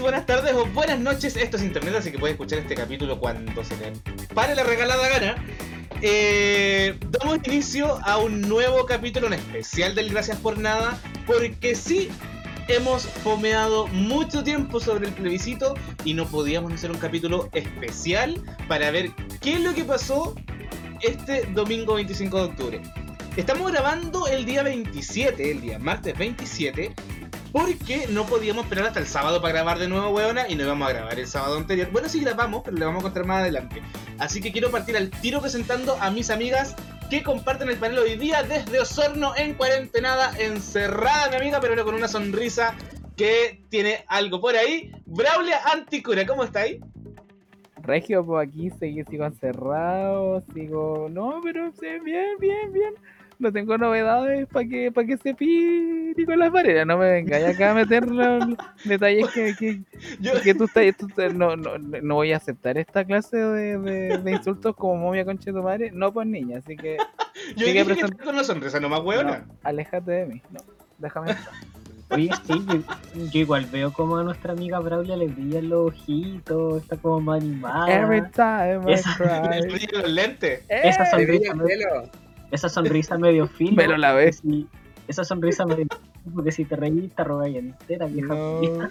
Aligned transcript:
buenas 0.00 0.26
tardes 0.26 0.54
o 0.54 0.66
buenas 0.66 0.98
noches. 0.98 1.36
Esto 1.36 1.56
es 1.56 1.62
internet, 1.62 1.94
así 1.96 2.12
que 2.12 2.18
puedes 2.18 2.34
escuchar 2.34 2.58
este 2.58 2.74
capítulo 2.74 3.18
cuando 3.18 3.64
se 3.64 3.76
le 3.76 3.92
pare 4.34 4.54
la 4.54 4.62
regalada 4.62 5.08
gana. 5.08 5.44
Eh, 6.02 6.96
damos 7.10 7.38
inicio 7.44 7.98
a 8.04 8.18
un 8.18 8.42
nuevo 8.42 8.86
capítulo, 8.86 9.26
un 9.26 9.34
especial 9.34 9.94
del 9.94 10.10
Gracias 10.10 10.38
por 10.38 10.58
Nada, 10.58 10.98
porque 11.26 11.74
sí 11.74 12.08
hemos 12.68 13.04
fomeado 13.06 13.86
mucho 13.88 14.44
tiempo 14.44 14.78
sobre 14.78 15.08
el 15.08 15.14
plebiscito 15.14 15.74
y 16.04 16.14
no 16.14 16.26
podíamos 16.26 16.72
hacer 16.72 16.90
un 16.90 16.98
capítulo 16.98 17.48
especial 17.52 18.40
para 18.68 18.90
ver 18.90 19.10
qué 19.40 19.54
es 19.54 19.60
lo 19.60 19.74
que 19.74 19.84
pasó 19.84 20.34
este 21.00 21.46
domingo 21.54 21.94
25 21.94 22.36
de 22.36 22.44
octubre. 22.44 22.82
Estamos 23.36 23.70
grabando 23.70 24.26
el 24.26 24.44
día 24.44 24.62
27, 24.62 25.50
el 25.50 25.60
día 25.60 25.78
martes 25.78 26.16
27, 26.18 26.92
porque 27.52 28.06
no 28.10 28.26
podíamos 28.26 28.64
esperar 28.64 28.86
hasta 28.86 29.00
el 29.00 29.06
sábado 29.06 29.40
para 29.40 29.54
grabar 29.54 29.78
de 29.78 29.88
nuevo, 29.88 30.10
weona, 30.10 30.48
y 30.48 30.54
no 30.54 30.64
íbamos 30.64 30.88
a 30.88 30.92
grabar 30.92 31.18
el 31.18 31.26
sábado 31.26 31.56
anterior. 31.56 31.88
Bueno, 31.90 32.08
sí 32.08 32.20
grabamos, 32.20 32.62
pero 32.64 32.76
le 32.76 32.84
vamos 32.84 33.00
a 33.00 33.04
contar 33.04 33.24
más 33.24 33.42
adelante. 33.42 33.82
Así 34.18 34.40
que 34.40 34.52
quiero 34.52 34.70
partir 34.70 34.96
al 34.96 35.10
tiro 35.10 35.40
presentando 35.40 35.96
a 36.00 36.10
mis 36.10 36.30
amigas 36.30 36.76
que 37.10 37.22
comparten 37.22 37.70
el 37.70 37.76
panel 37.76 37.98
hoy 37.98 38.16
día 38.16 38.42
desde 38.42 38.80
Osorno 38.80 39.34
en 39.36 39.54
cuarentenada, 39.54 40.32
encerrada 40.38 41.30
mi 41.30 41.36
amiga, 41.36 41.60
pero 41.60 41.84
con 41.84 41.94
una 41.94 42.08
sonrisa 42.08 42.74
que 43.16 43.64
tiene 43.70 44.04
algo 44.08 44.40
por 44.40 44.56
ahí. 44.56 44.92
Braulia 45.06 45.60
Anticura, 45.72 46.26
¿cómo 46.26 46.44
está 46.44 46.60
ahí? 46.60 46.80
Regio, 47.82 48.24
pues 48.26 48.46
aquí 48.46 48.70
sigo, 48.78 49.24
encerrado, 49.24 50.42
sigo... 50.52 51.08
No, 51.10 51.40
pero 51.42 51.72
bien, 52.04 52.36
bien, 52.38 52.72
bien 52.72 52.94
no 53.38 53.52
tengo 53.52 53.78
novedades 53.78 54.46
para 54.48 54.68
que 54.68 54.90
para 54.92 55.06
que 55.06 55.16
se 55.16 55.34
pide 55.34 56.14
Nicolás 56.16 56.50
Varela, 56.50 56.84
no 56.84 56.98
me 56.98 57.10
venga 57.10 57.48
acá 57.48 57.70
a 57.70 57.74
meter 57.74 58.06
los 58.08 58.44
detalles 58.84 59.28
que, 59.30 59.54
que, 59.56 59.82
que 60.42 60.54
tú 60.54 60.64
estás, 60.64 60.96
tú, 60.96 61.08
no, 61.34 61.56
no, 61.56 61.78
no, 61.78 62.14
voy 62.14 62.32
a 62.32 62.36
aceptar 62.36 62.78
esta 62.78 63.04
clase 63.04 63.36
de, 63.36 64.18
de, 64.18 64.30
insultos 64.30 64.74
como 64.76 64.96
momia 64.96 65.24
concha 65.24 65.50
de 65.50 65.58
tu 65.58 65.62
madre, 65.62 65.90
no 65.92 66.12
por 66.12 66.26
niña, 66.26 66.58
así 66.58 66.76
que 66.76 66.96
yo 67.56 67.66
dije 67.66 67.78
que 67.78 67.84
present... 67.84 68.20
con 68.22 68.36
la 68.36 68.44
sonrisa 68.44 68.80
nomás 68.80 69.00
huevona. 69.00 69.38
No, 69.38 69.54
aléjate 69.62 70.10
de 70.10 70.26
mí, 70.26 70.42
no, 70.50 70.60
déjame 70.98 71.32
estar. 71.32 71.52
Oye, 72.10 72.30
sí, 72.46 72.64
yo, 73.14 73.40
igual 73.40 73.66
veo 73.66 73.92
como 73.92 74.16
a 74.16 74.24
nuestra 74.24 74.54
amiga 74.54 74.78
Braulia 74.78 75.14
le 75.14 75.26
brillan 75.26 75.68
los 75.68 75.88
ojitos, 75.88 76.82
está 76.82 76.96
como 76.96 77.20
más 77.20 77.42
animada. 77.42 77.86
Every 77.92 78.22
time 78.30 78.90
I 78.90 78.94
esa, 78.94 79.14
cry. 79.14 79.86
los 79.92 80.10
lentes. 80.10 80.62
Esa 80.68 81.04
sonrisa, 81.10 81.52
esa 82.50 82.68
sonrisa 82.68 83.18
medio 83.18 83.46
fina. 83.46 83.74
Pero 83.76 83.96
la 83.96 84.12
ves. 84.12 84.42
esa 85.06 85.24
sonrisa 85.24 85.66
medio 85.66 85.86
porque 86.34 86.52
si 86.52 86.64
te 86.64 86.76
reís 86.76 87.14
te 87.14 87.24
rogáis 87.24 87.56
entera, 87.56 88.06
vieja. 88.06 88.34
No. 88.34 88.90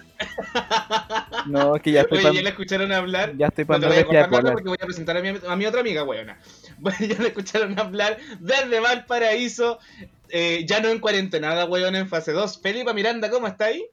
no, 1.46 1.76
es 1.76 1.82
que 1.82 1.92
ya 1.92 2.02
estoy. 2.02 2.18
Oye, 2.18 2.34
ya 2.34 2.42
le 2.42 2.50
escucharon 2.50 2.92
hablar. 2.92 3.36
Ya 3.36 3.48
estoy 3.48 3.64
para 3.64 3.80
no 3.80 3.88
te 3.88 4.04
voy 4.04 4.16
a 4.16 4.28
porque 4.28 4.68
voy 4.68 4.78
a 4.80 4.84
presentar 4.84 5.16
a 5.16 5.22
mi, 5.22 5.28
a 5.28 5.56
mi 5.56 5.66
otra 5.66 5.80
amiga, 5.80 6.04
weona. 6.04 6.38
Bueno, 6.78 6.98
ya 7.00 7.18
le 7.18 7.28
escucharon 7.28 7.78
hablar 7.78 8.18
desde 8.38 8.78
Valparaíso, 8.78 9.80
eh, 10.28 10.64
ya 10.64 10.80
no 10.80 10.90
en 10.90 11.00
cuarentena, 11.00 11.64
weona, 11.64 11.98
en 11.98 12.08
fase 12.08 12.30
2. 12.30 12.60
Felipa 12.60 12.92
Miranda, 12.92 13.30
¿cómo 13.30 13.48
está 13.48 13.66
ahí? 13.66 13.84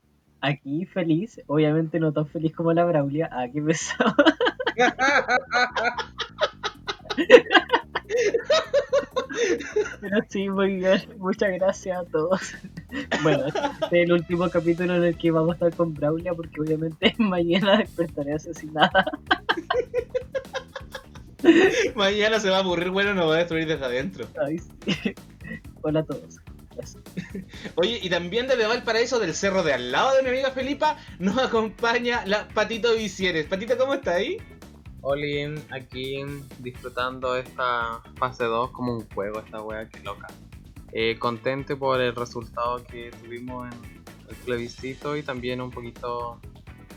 Aquí 0.41 0.85
feliz, 0.85 1.41
obviamente 1.47 1.99
no 1.99 2.13
tan 2.13 2.27
feliz 2.27 2.53
como 2.53 2.73
la 2.73 2.85
Braulia. 2.85 3.27
Ah, 3.31 3.47
qué 3.51 3.61
pesado. 3.61 4.13
Pero 10.01 10.17
sí, 10.29 10.49
muy 10.49 10.75
bien. 10.77 11.01
Muchas 11.17 11.51
gracias 11.53 11.97
a 11.97 12.05
todos. 12.05 12.53
Bueno, 13.23 13.47
este 13.47 14.01
es 14.01 14.05
el 14.05 14.11
último 14.11 14.49
capítulo 14.49 14.95
en 14.95 15.03
el 15.03 15.17
que 15.17 15.31
vamos 15.31 15.51
a 15.51 15.53
estar 15.53 15.75
con 15.75 15.93
Braulia 15.93 16.33
porque 16.33 16.61
obviamente 16.61 17.13
mañana 17.19 17.77
despertaré 17.77 18.33
asesinada. 18.33 19.05
mañana 21.95 22.39
se 22.39 22.49
va 22.49 22.57
a 22.57 22.59
aburrir, 22.59 22.89
bueno, 22.89 23.13
nos 23.13 23.29
va 23.29 23.35
a 23.35 23.39
destruir 23.39 23.67
desde 23.67 23.85
adentro. 23.85 24.27
Hola 25.81 25.99
a 26.01 26.03
todos. 26.03 26.39
Oye, 27.75 27.99
y 28.01 28.09
también 28.09 28.47
desde 28.47 28.65
Valparaíso, 28.65 29.19
del 29.19 29.33
cerro 29.33 29.63
de 29.63 29.73
al 29.73 29.91
lado 29.91 30.15
de 30.15 30.23
mi 30.23 30.29
amiga 30.29 30.51
Felipa, 30.51 30.97
nos 31.19 31.37
acompaña 31.37 32.25
la 32.25 32.47
Patito 32.49 32.93
Vicieres. 32.95 33.45
Patito, 33.45 33.77
¿cómo 33.77 33.93
está 33.93 34.15
ahí? 34.15 34.37
Olin 35.07 35.61
aquí 35.69 36.23
disfrutando 36.57 37.37
esta 37.37 38.01
fase 38.17 38.45
2 38.45 38.71
como 38.71 38.93
un 38.93 39.07
juego, 39.09 39.39
esta 39.39 39.61
wea 39.61 39.87
que 39.87 39.99
loca. 39.99 40.25
Eh, 40.91 41.17
contente 41.19 41.75
por 41.75 42.01
el 42.01 42.15
resultado 42.15 42.83
que 42.83 43.11
tuvimos 43.11 43.71
en 43.71 44.03
el 44.27 44.35
plebiscito 44.37 45.15
y 45.15 45.21
también 45.21 45.61
un 45.61 45.69
poquito 45.69 46.41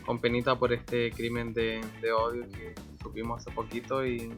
con 0.06 0.20
penita 0.20 0.58
por 0.58 0.72
este 0.72 1.10
crimen 1.10 1.52
de, 1.52 1.82
odio 2.10 2.48
que 2.48 2.74
supimos 3.02 3.42
hace 3.42 3.50
poquito 3.50 4.06
y, 4.06 4.32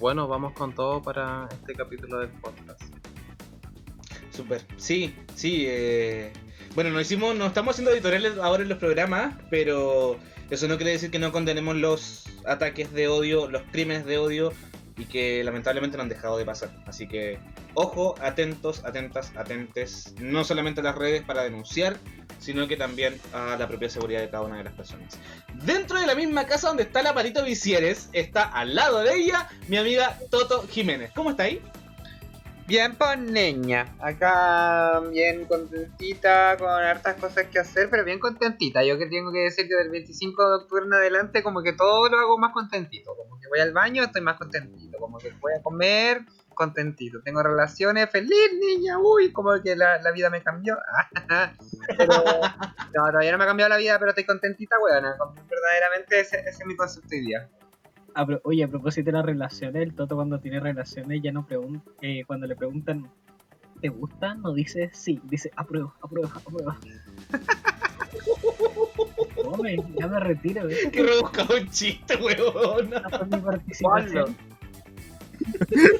bueno, 0.00 0.26
vamos 0.26 0.54
con 0.54 0.74
todo 0.74 1.02
para 1.02 1.46
este 1.52 1.74
capítulo 1.74 2.20
del 2.20 2.30
podcast. 2.30 2.82
Super, 4.30 4.64
sí, 4.78 5.14
sí. 5.34 5.66
Eh... 5.68 6.32
Bueno, 6.74 6.90
no 6.90 7.00
hicimos, 7.00 7.36
no 7.36 7.46
estamos 7.46 7.74
haciendo 7.74 7.92
editoriales 7.92 8.38
ahora 8.38 8.62
en 8.62 8.70
los 8.70 8.78
programas, 8.78 9.36
pero 9.50 10.18
eso 10.48 10.66
no 10.68 10.76
quiere 10.76 10.92
decir 10.92 11.10
que 11.10 11.18
no 11.18 11.30
condenemos 11.32 11.76
los 11.76 12.24
ataques 12.46 12.92
de 12.92 13.08
odio, 13.08 13.48
los 13.48 13.62
crímenes 13.72 14.04
de 14.06 14.18
odio 14.18 14.52
y 14.96 15.06
que 15.06 15.42
lamentablemente 15.42 15.96
no 15.96 16.04
han 16.04 16.08
dejado 16.08 16.38
de 16.38 16.44
pasar. 16.44 16.70
Así 16.86 17.08
que 17.08 17.38
ojo, 17.74 18.14
atentos, 18.20 18.84
atentas, 18.84 19.32
atentes, 19.36 20.14
no 20.20 20.44
solamente 20.44 20.80
a 20.80 20.84
las 20.84 20.94
redes 20.94 21.22
para 21.22 21.42
denunciar, 21.42 21.96
sino 22.38 22.68
que 22.68 22.76
también 22.76 23.20
a 23.32 23.56
la 23.56 23.66
propia 23.66 23.88
seguridad 23.88 24.20
de 24.20 24.30
cada 24.30 24.44
una 24.44 24.58
de 24.58 24.64
las 24.64 24.74
personas. 24.74 25.18
Dentro 25.64 25.98
de 25.98 26.06
la 26.06 26.14
misma 26.14 26.46
casa 26.46 26.68
donde 26.68 26.84
está 26.84 27.02
la 27.02 27.14
Patito 27.14 27.44
Vicieres, 27.44 28.08
está 28.12 28.44
al 28.44 28.74
lado 28.74 29.00
de 29.00 29.14
ella 29.14 29.48
mi 29.68 29.76
amiga 29.76 30.18
Toto 30.30 30.66
Jiménez. 30.68 31.10
¿Cómo 31.14 31.30
está 31.30 31.44
ahí? 31.44 31.60
Bien, 32.66 32.96
pues 32.96 33.18
niña. 33.18 33.94
Acá 34.00 35.00
bien 35.10 35.44
contentita, 35.44 36.56
con 36.56 36.70
hartas 36.70 37.16
cosas 37.16 37.46
que 37.48 37.58
hacer, 37.58 37.90
pero 37.90 38.04
bien 38.04 38.18
contentita. 38.18 38.82
Yo 38.82 38.96
que 38.96 39.06
tengo 39.06 39.30
que 39.32 39.40
decir 39.40 39.68
que 39.68 39.74
del 39.74 39.90
25 39.90 40.48
de 40.48 40.56
octubre 40.56 40.86
en 40.86 40.94
adelante, 40.94 41.42
como 41.42 41.62
que 41.62 41.74
todo 41.74 42.08
lo 42.08 42.18
hago 42.18 42.38
más 42.38 42.54
contentito. 42.54 43.14
Como 43.14 43.38
que 43.38 43.48
voy 43.48 43.60
al 43.60 43.72
baño, 43.72 44.02
estoy 44.02 44.22
más 44.22 44.38
contentito. 44.38 44.96
Como 44.98 45.18
que 45.18 45.30
voy 45.42 45.52
a 45.52 45.62
comer, 45.62 46.22
contentito. 46.54 47.20
Tengo 47.22 47.42
relaciones, 47.42 48.08
feliz 48.08 48.54
niña, 48.58 48.98
uy, 48.98 49.30
como 49.30 49.50
que 49.62 49.76
la, 49.76 50.00
la 50.00 50.10
vida 50.12 50.30
me 50.30 50.42
cambió. 50.42 50.78
no, 51.98 53.06
todavía 53.10 53.32
no 53.32 53.38
me 53.38 53.44
ha 53.44 53.48
cambiado 53.48 53.68
la 53.68 53.76
vida, 53.76 53.98
pero 53.98 54.12
estoy 54.12 54.24
contentita, 54.24 54.76
weón. 54.80 55.04
Verdaderamente 55.50 56.20
ese, 56.20 56.38
ese 56.40 56.62
es 56.62 56.66
mi 56.66 56.76
concepto 56.76 57.14
hoy 58.16 58.26
día 58.26 58.40
oye, 58.44 58.64
a 58.64 58.68
propósito 58.68 59.06
de 59.06 59.12
las 59.12 59.26
relaciones, 59.26 59.82
el 59.82 59.94
Toto 59.94 60.16
cuando 60.16 60.40
tiene 60.40 60.60
relaciones 60.60 61.20
ya 61.22 61.32
no 61.32 61.46
pregunta, 61.46 61.90
eh, 62.00 62.24
cuando 62.26 62.46
le 62.46 62.56
preguntan, 62.56 63.10
¿te 63.80 63.88
gusta? 63.88 64.34
No 64.34 64.54
dice 64.54 64.90
sí, 64.92 65.20
dice 65.24 65.50
aprueba, 65.56 65.94
aprueba, 66.00 66.30
aprueba. 66.34 66.78
Hombre, 69.44 69.76
ya 69.98 70.06
me 70.06 70.20
retiro. 70.20 70.66
¿ves? 70.66 70.88
Que 70.90 71.02
rebuscado 71.02 71.56
un 71.56 71.68
chiste, 71.68 72.16
weón. 72.16 72.90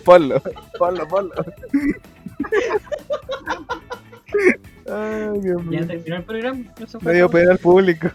Ponlo. 0.04 0.41
ponlo, 0.78 1.08
ponlo, 1.08 1.34
Ay, 4.91 5.41
Dios 5.41 5.64
mío. 5.64 5.81
Ya 5.81 5.86
terminó 5.86 6.16
el 6.16 6.25
programa. 6.25 6.64
Medio 7.02 7.28
pedir 7.28 7.50
al 7.50 7.58
público. 7.58 8.08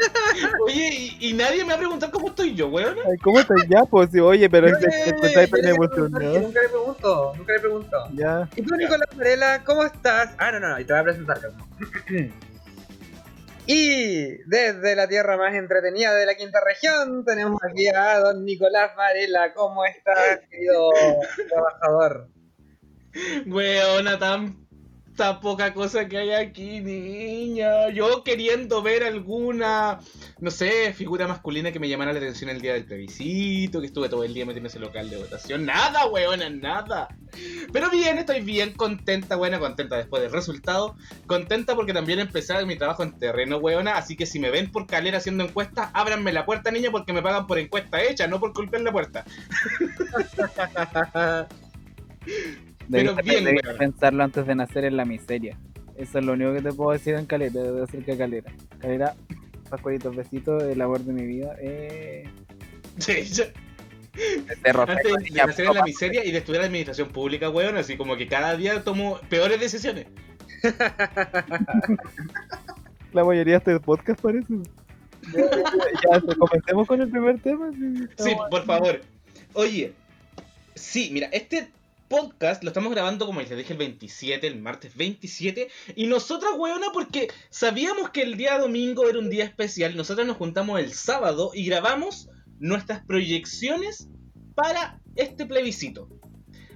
Oye, 0.66 1.16
y, 1.18 1.32
nadie 1.32 1.64
me 1.64 1.74
ha 1.74 1.78
preguntado 1.78 2.12
cómo 2.12 2.28
estoy 2.28 2.54
yo, 2.54 2.68
weón. 2.68 2.96
¿Cómo 3.22 3.40
estás 3.40 3.66
ya? 3.68 3.84
Pues 3.84 4.10
oye, 4.20 4.48
pero 4.48 4.68
es 4.68 4.78
que 4.78 5.46
tan 5.46 5.64
emocionado. 5.64 6.40
Nunca 6.40 6.60
le 6.62 6.68
pregunto, 6.68 7.32
nunca 7.36 7.52
le 7.52 7.60
pregunto. 7.60 7.96
Ya. 8.14 8.48
¿Y 8.56 8.62
tú, 8.62 8.76
Nicolás 8.76 9.08
Varela, 9.16 9.64
cómo 9.64 9.84
estás? 9.84 10.34
Ah, 10.38 10.52
no, 10.52 10.60
no, 10.60 10.68
no, 10.68 10.80
y 10.80 10.84
te 10.84 10.92
voy 10.92 11.00
a 11.00 11.04
presentar, 11.04 11.40
calma. 11.40 11.66
Y 13.72 14.38
desde 14.48 14.96
la 14.96 15.06
tierra 15.06 15.36
más 15.36 15.54
entretenida 15.54 16.12
de 16.14 16.26
la 16.26 16.34
quinta 16.34 16.58
región, 16.60 17.24
tenemos 17.24 17.60
aquí 17.62 17.86
a 17.86 18.18
don 18.18 18.44
Nicolás 18.44 18.96
Varela. 18.96 19.52
¿Cómo 19.54 19.84
estás, 19.84 20.40
querido 20.50 20.90
trabajador? 21.48 22.28
Weona, 23.46 24.18
tan 24.18 24.66
poca 25.40 25.74
cosa 25.74 26.08
que 26.08 26.16
hay 26.16 26.30
aquí, 26.30 26.80
niña. 26.80 27.90
Yo 27.90 28.24
queriendo 28.24 28.82
ver 28.82 29.04
alguna, 29.04 30.00
no 30.40 30.50
sé, 30.50 30.94
figura 30.94 31.28
masculina 31.28 31.72
que 31.72 31.78
me 31.78 31.88
llamara 31.88 32.12
la 32.12 32.18
atención 32.18 32.48
el 32.48 32.60
día 32.60 32.72
del 32.72 32.86
plebiscito, 32.86 33.80
que 33.80 33.86
estuve 33.86 34.08
todo 34.08 34.24
el 34.24 34.32
día 34.32 34.46
metiendo 34.46 34.68
ese 34.68 34.78
local 34.78 35.10
de 35.10 35.18
votación. 35.18 35.66
Nada, 35.66 36.06
weona, 36.06 36.48
nada. 36.48 37.08
Pero 37.72 37.90
bien, 37.90 38.18
estoy 38.18 38.40
bien 38.40 38.72
contenta, 38.72 39.36
buena, 39.36 39.58
contenta 39.58 39.96
después 39.96 40.22
del 40.22 40.32
resultado. 40.32 40.96
Contenta 41.26 41.74
porque 41.74 41.92
también 41.92 42.18
empecé 42.18 42.64
mi 42.64 42.76
trabajo 42.76 43.02
en 43.02 43.18
terreno, 43.18 43.58
weona. 43.58 43.96
Así 43.96 44.16
que 44.16 44.24
si 44.24 44.38
me 44.38 44.50
ven 44.50 44.72
por 44.72 44.86
calera 44.86 45.18
haciendo 45.18 45.44
encuestas, 45.44 45.90
ábranme 45.92 46.32
la 46.32 46.46
puerta, 46.46 46.70
niña, 46.70 46.90
porque 46.90 47.12
me 47.12 47.22
pagan 47.22 47.46
por 47.46 47.58
encuesta 47.58 48.02
hecha, 48.02 48.26
no 48.26 48.40
por 48.40 48.54
golpear 48.54 48.82
la 48.82 48.92
puerta. 48.92 49.24
Pero 52.90 53.14
bien, 53.16 53.56
pensarlo 53.78 54.22
antes 54.24 54.46
de 54.46 54.54
nacer 54.54 54.84
en 54.84 54.96
la 54.96 55.04
miseria. 55.04 55.56
Eso 55.96 56.18
es 56.18 56.24
lo 56.24 56.32
único 56.32 56.52
que 56.54 56.62
te 56.62 56.72
puedo 56.72 56.92
decir 56.92 57.14
en 57.14 57.26
Calera, 57.26 57.60
de 57.62 57.82
acerca 57.82 58.12
de 58.12 58.18
Calera. 58.18 58.52
Calera, 58.78 59.14
Pascualitos, 59.68 60.16
besitos, 60.16 60.62
el 60.64 60.80
amor 60.80 61.00
de 61.00 61.12
mi 61.12 61.24
vida. 61.26 61.54
Eh, 61.60 62.24
Sí, 62.98 63.22
yo- 63.24 63.44
antes 64.74 65.04
de 65.04 65.30
nacer 65.46 65.66
en 65.66 65.74
la 65.74 65.84
miseria 65.84 66.24
y 66.24 66.32
de 66.32 66.38
estudiar 66.38 66.64
administración 66.64 67.08
pública, 67.10 67.48
weón, 67.48 67.76
así 67.76 67.96
como 67.96 68.16
que 68.16 68.26
cada 68.26 68.56
día 68.56 68.82
tomo 68.82 69.20
peores 69.28 69.60
decisiones. 69.60 70.06
La 73.12 73.24
mayoría 73.24 73.54
de 73.54 73.58
este 73.58 73.80
podcast 73.80 74.20
parece. 74.20 74.46
Ya, 75.32 75.40
ya, 75.40 76.20
ya, 76.26 76.34
comencemos 76.36 76.86
con 76.86 77.00
el 77.00 77.08
primer 77.08 77.38
tema. 77.40 77.70
sí, 78.18 78.32
por 78.50 78.64
favor. 78.64 79.00
Oye, 79.54 79.92
sí, 80.74 81.10
mira, 81.12 81.28
este 81.32 81.68
podcast 82.10 82.64
lo 82.64 82.70
estamos 82.70 82.90
grabando, 82.90 83.24
como 83.24 83.40
les 83.40 83.56
dije, 83.56 83.72
el 83.72 83.78
27, 83.78 84.46
el 84.46 84.60
martes 84.60 84.96
27. 84.96 85.68
Y 85.94 86.08
nosotras, 86.08 86.52
weona, 86.58 86.88
porque 86.92 87.28
sabíamos 87.50 88.10
que 88.10 88.22
el 88.22 88.36
día 88.36 88.58
domingo 88.58 89.08
era 89.08 89.20
un 89.20 89.30
día 89.30 89.44
especial, 89.44 89.96
nosotros 89.96 90.26
nos 90.26 90.36
juntamos 90.36 90.80
el 90.80 90.92
sábado 90.92 91.52
y 91.54 91.64
grabamos 91.64 92.28
nuestras 92.58 93.04
proyecciones 93.06 94.08
para 94.56 95.00
este 95.14 95.46
plebiscito. 95.46 96.08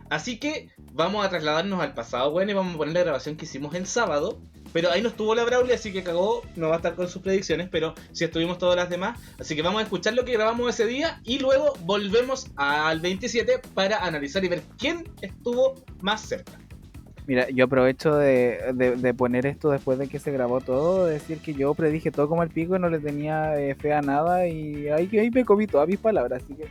Así 0.09 0.39
que 0.39 0.71
vamos 0.93 1.27
a 1.27 1.31
trasladarnos 1.31 1.81
al 1.81 1.95
pasado, 1.95 2.31
bueno, 2.31 2.53
y 2.53 2.55
vamos 2.55 2.77
a 2.77 2.79
poner 2.79 2.95
la 2.95 3.01
grabación 3.01 3.37
que 3.37 3.45
hicimos 3.45 3.75
el 3.75 3.87
sábado. 3.87 4.41
Pero 4.75 4.91
ahí 4.91 5.01
no 5.01 5.09
estuvo 5.09 5.35
la 5.37 5.45
Brawley, 5.45 5.73
así 5.73 5.93
que 5.93 6.03
cagó, 6.03 6.43
no 6.57 6.69
va 6.69 6.75
a 6.75 6.77
estar 6.79 6.95
con 6.97 7.09
sus 7.09 7.23
predicciones, 7.23 7.69
pero 7.71 7.95
sí 8.13 8.25
estuvimos 8.25 8.59
todas 8.59 8.75
las 8.77 8.91
demás. 8.91 9.19
Así 9.39 9.55
que 9.55 9.63
vamos 9.63 9.81
a 9.81 9.85
escuchar 9.85 10.15
lo 10.15 10.25
que 10.25 10.33
grabamos 10.33 10.69
ese 10.69 10.85
día 10.87 11.21
y 11.25 11.39
luego 11.39 11.75
volvemos 11.83 12.49
al 12.57 12.99
27 13.01 13.61
para 13.73 14.05
analizar 14.05 14.45
y 14.45 14.49
ver 14.49 14.63
quién 14.77 15.09
estuvo 15.23 15.77
más 16.03 16.23
cerca. 16.23 16.53
Mira, 17.27 17.49
yo 17.51 17.65
aprovecho 17.67 18.17
de, 18.17 18.73
de- 18.75 18.97
de 18.97 19.15
poner 19.15 19.47
esto 19.47 19.71
después 19.71 19.97
de 19.99 20.09
que 20.09 20.19
se 20.19 20.33
grabó 20.33 20.61
todo, 20.61 21.07
decir 21.07 21.39
que 21.39 21.55
yo 21.55 21.73
predije 21.73 22.11
todo 22.11 22.29
como 22.29 22.43
el 22.43 22.51
pico 22.51 22.77
y 22.77 22.81
no 22.81 22.91
le 22.91 22.99
tenía 22.99 23.59
eh, 23.59 23.75
fe 23.77 23.93
a 23.95 24.03
nada 24.03 24.47
y 24.47 24.89
ahí, 24.89 25.09
ahí 25.19 25.31
me 25.31 25.45
comí 25.45 25.67
todas 25.69 25.89
mis 25.89 25.99
palabras, 25.99 26.43
así 26.45 26.55
que 26.55 26.67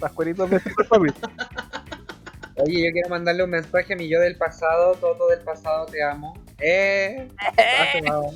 Pascualitos 0.00 0.50
besitos 0.50 0.86
para 0.88 1.02
mí. 1.04 1.08
Oye, 2.56 2.86
yo 2.86 2.92
quiero 2.92 3.08
mandarle 3.08 3.44
un 3.44 3.50
mensaje 3.50 3.94
a 3.94 3.96
mi 3.96 4.08
yo 4.08 4.20
del 4.20 4.36
pasado, 4.36 4.94
Toto 4.96 5.28
del 5.28 5.40
pasado, 5.40 5.86
te 5.86 6.02
amo. 6.02 6.34
Eh, 6.58 7.28
has 7.38 7.92
tomado, 8.04 8.30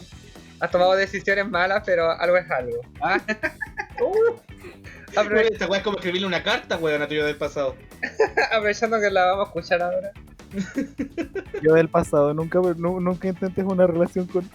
has 0.61 0.71
tomado 0.71 0.95
decisiones 0.97 1.49
malas, 1.49 1.83
pero 1.87 2.11
algo 2.11 2.37
es 2.37 2.51
algo. 2.51 2.81
¿ah? 3.01 3.19
Aprove- 5.17 5.49
Esta 5.53 5.67
weá 5.67 5.79
es 5.79 5.85
como 5.85 5.97
escribirle 5.99 6.27
una 6.27 6.43
carta, 6.43 6.77
weón, 6.77 7.01
a 7.03 7.09
tuyo 7.09 7.25
del 7.25 7.37
pasado. 7.37 7.75
aprovechando 8.53 9.01
que 9.01 9.11
la 9.11 9.25
vamos 9.27 9.47
a 9.47 9.49
escuchar 9.49 9.83
ahora. 9.83 10.11
Yo 11.63 11.75
del 11.75 11.89
pasado 11.89 12.33
nunca 12.35 12.59
nu- 12.77 13.01
nunca 13.01 13.29
intentes 13.29 13.65
una 13.65 13.87
relación 13.87 14.27
con 14.27 14.49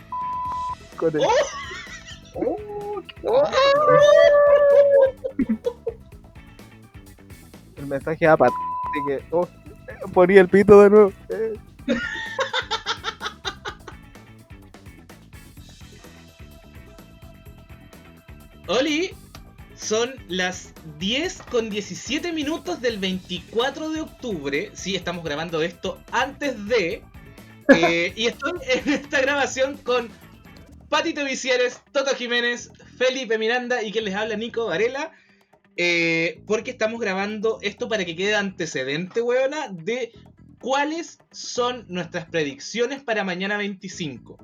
con 0.98 1.16
él. 1.16 1.22
Oh, 2.36 3.44
El 7.78 7.88
mensaje 7.88 8.28
a 8.28 8.38
Pat, 8.38 8.50
así 8.50 9.00
que 9.08 9.26
oh, 9.32 9.48
ponía 10.14 10.42
el 10.42 10.48
pito 10.48 10.82
de 10.82 10.90
nuevo. 10.90 11.12
Oli, 18.68 19.12
son 19.76 20.16
las 20.30 20.74
10 21.00 21.42
con 21.44 21.70
17 21.70 22.32
minutos 22.32 22.82
del 22.82 22.98
24 22.98 23.90
de 23.90 24.02
octubre. 24.02 24.72
Sí, 24.74 24.96
estamos 24.96 25.24
grabando 25.24 25.62
esto 25.62 26.02
antes 26.12 26.66
de. 26.68 27.04
eh, 27.74 28.14
y 28.16 28.28
estoy 28.28 28.54
en 28.70 28.94
esta 28.94 29.22
grabación 29.22 29.78
con 29.78 30.10
Patito 30.90 31.26
Vicieres, 31.26 31.82
Toto 31.92 32.16
Jiménez, 32.16 32.72
Felipe 32.98 33.38
Miranda 33.38 33.84
y 33.84 33.92
quien 33.92 34.06
les 34.06 34.16
habla, 34.16 34.36
Nico 34.36 34.68
Varela. 34.68 35.12
eh, 35.76 36.42
porque 36.46 36.72
estamos 36.72 37.02
grabando 37.02 37.58
esto 37.62 37.90
para 37.90 38.06
que 38.06 38.16
quede 38.16 38.36
antecedente, 38.36 39.22
weona, 39.22 39.70
de 39.70 40.14
cuáles 40.62 41.18
son 41.32 41.86
nuestras 41.90 42.28
predicciones 42.28 43.02
para 43.04 43.24
mañana 43.24 43.58
25. 43.58 44.38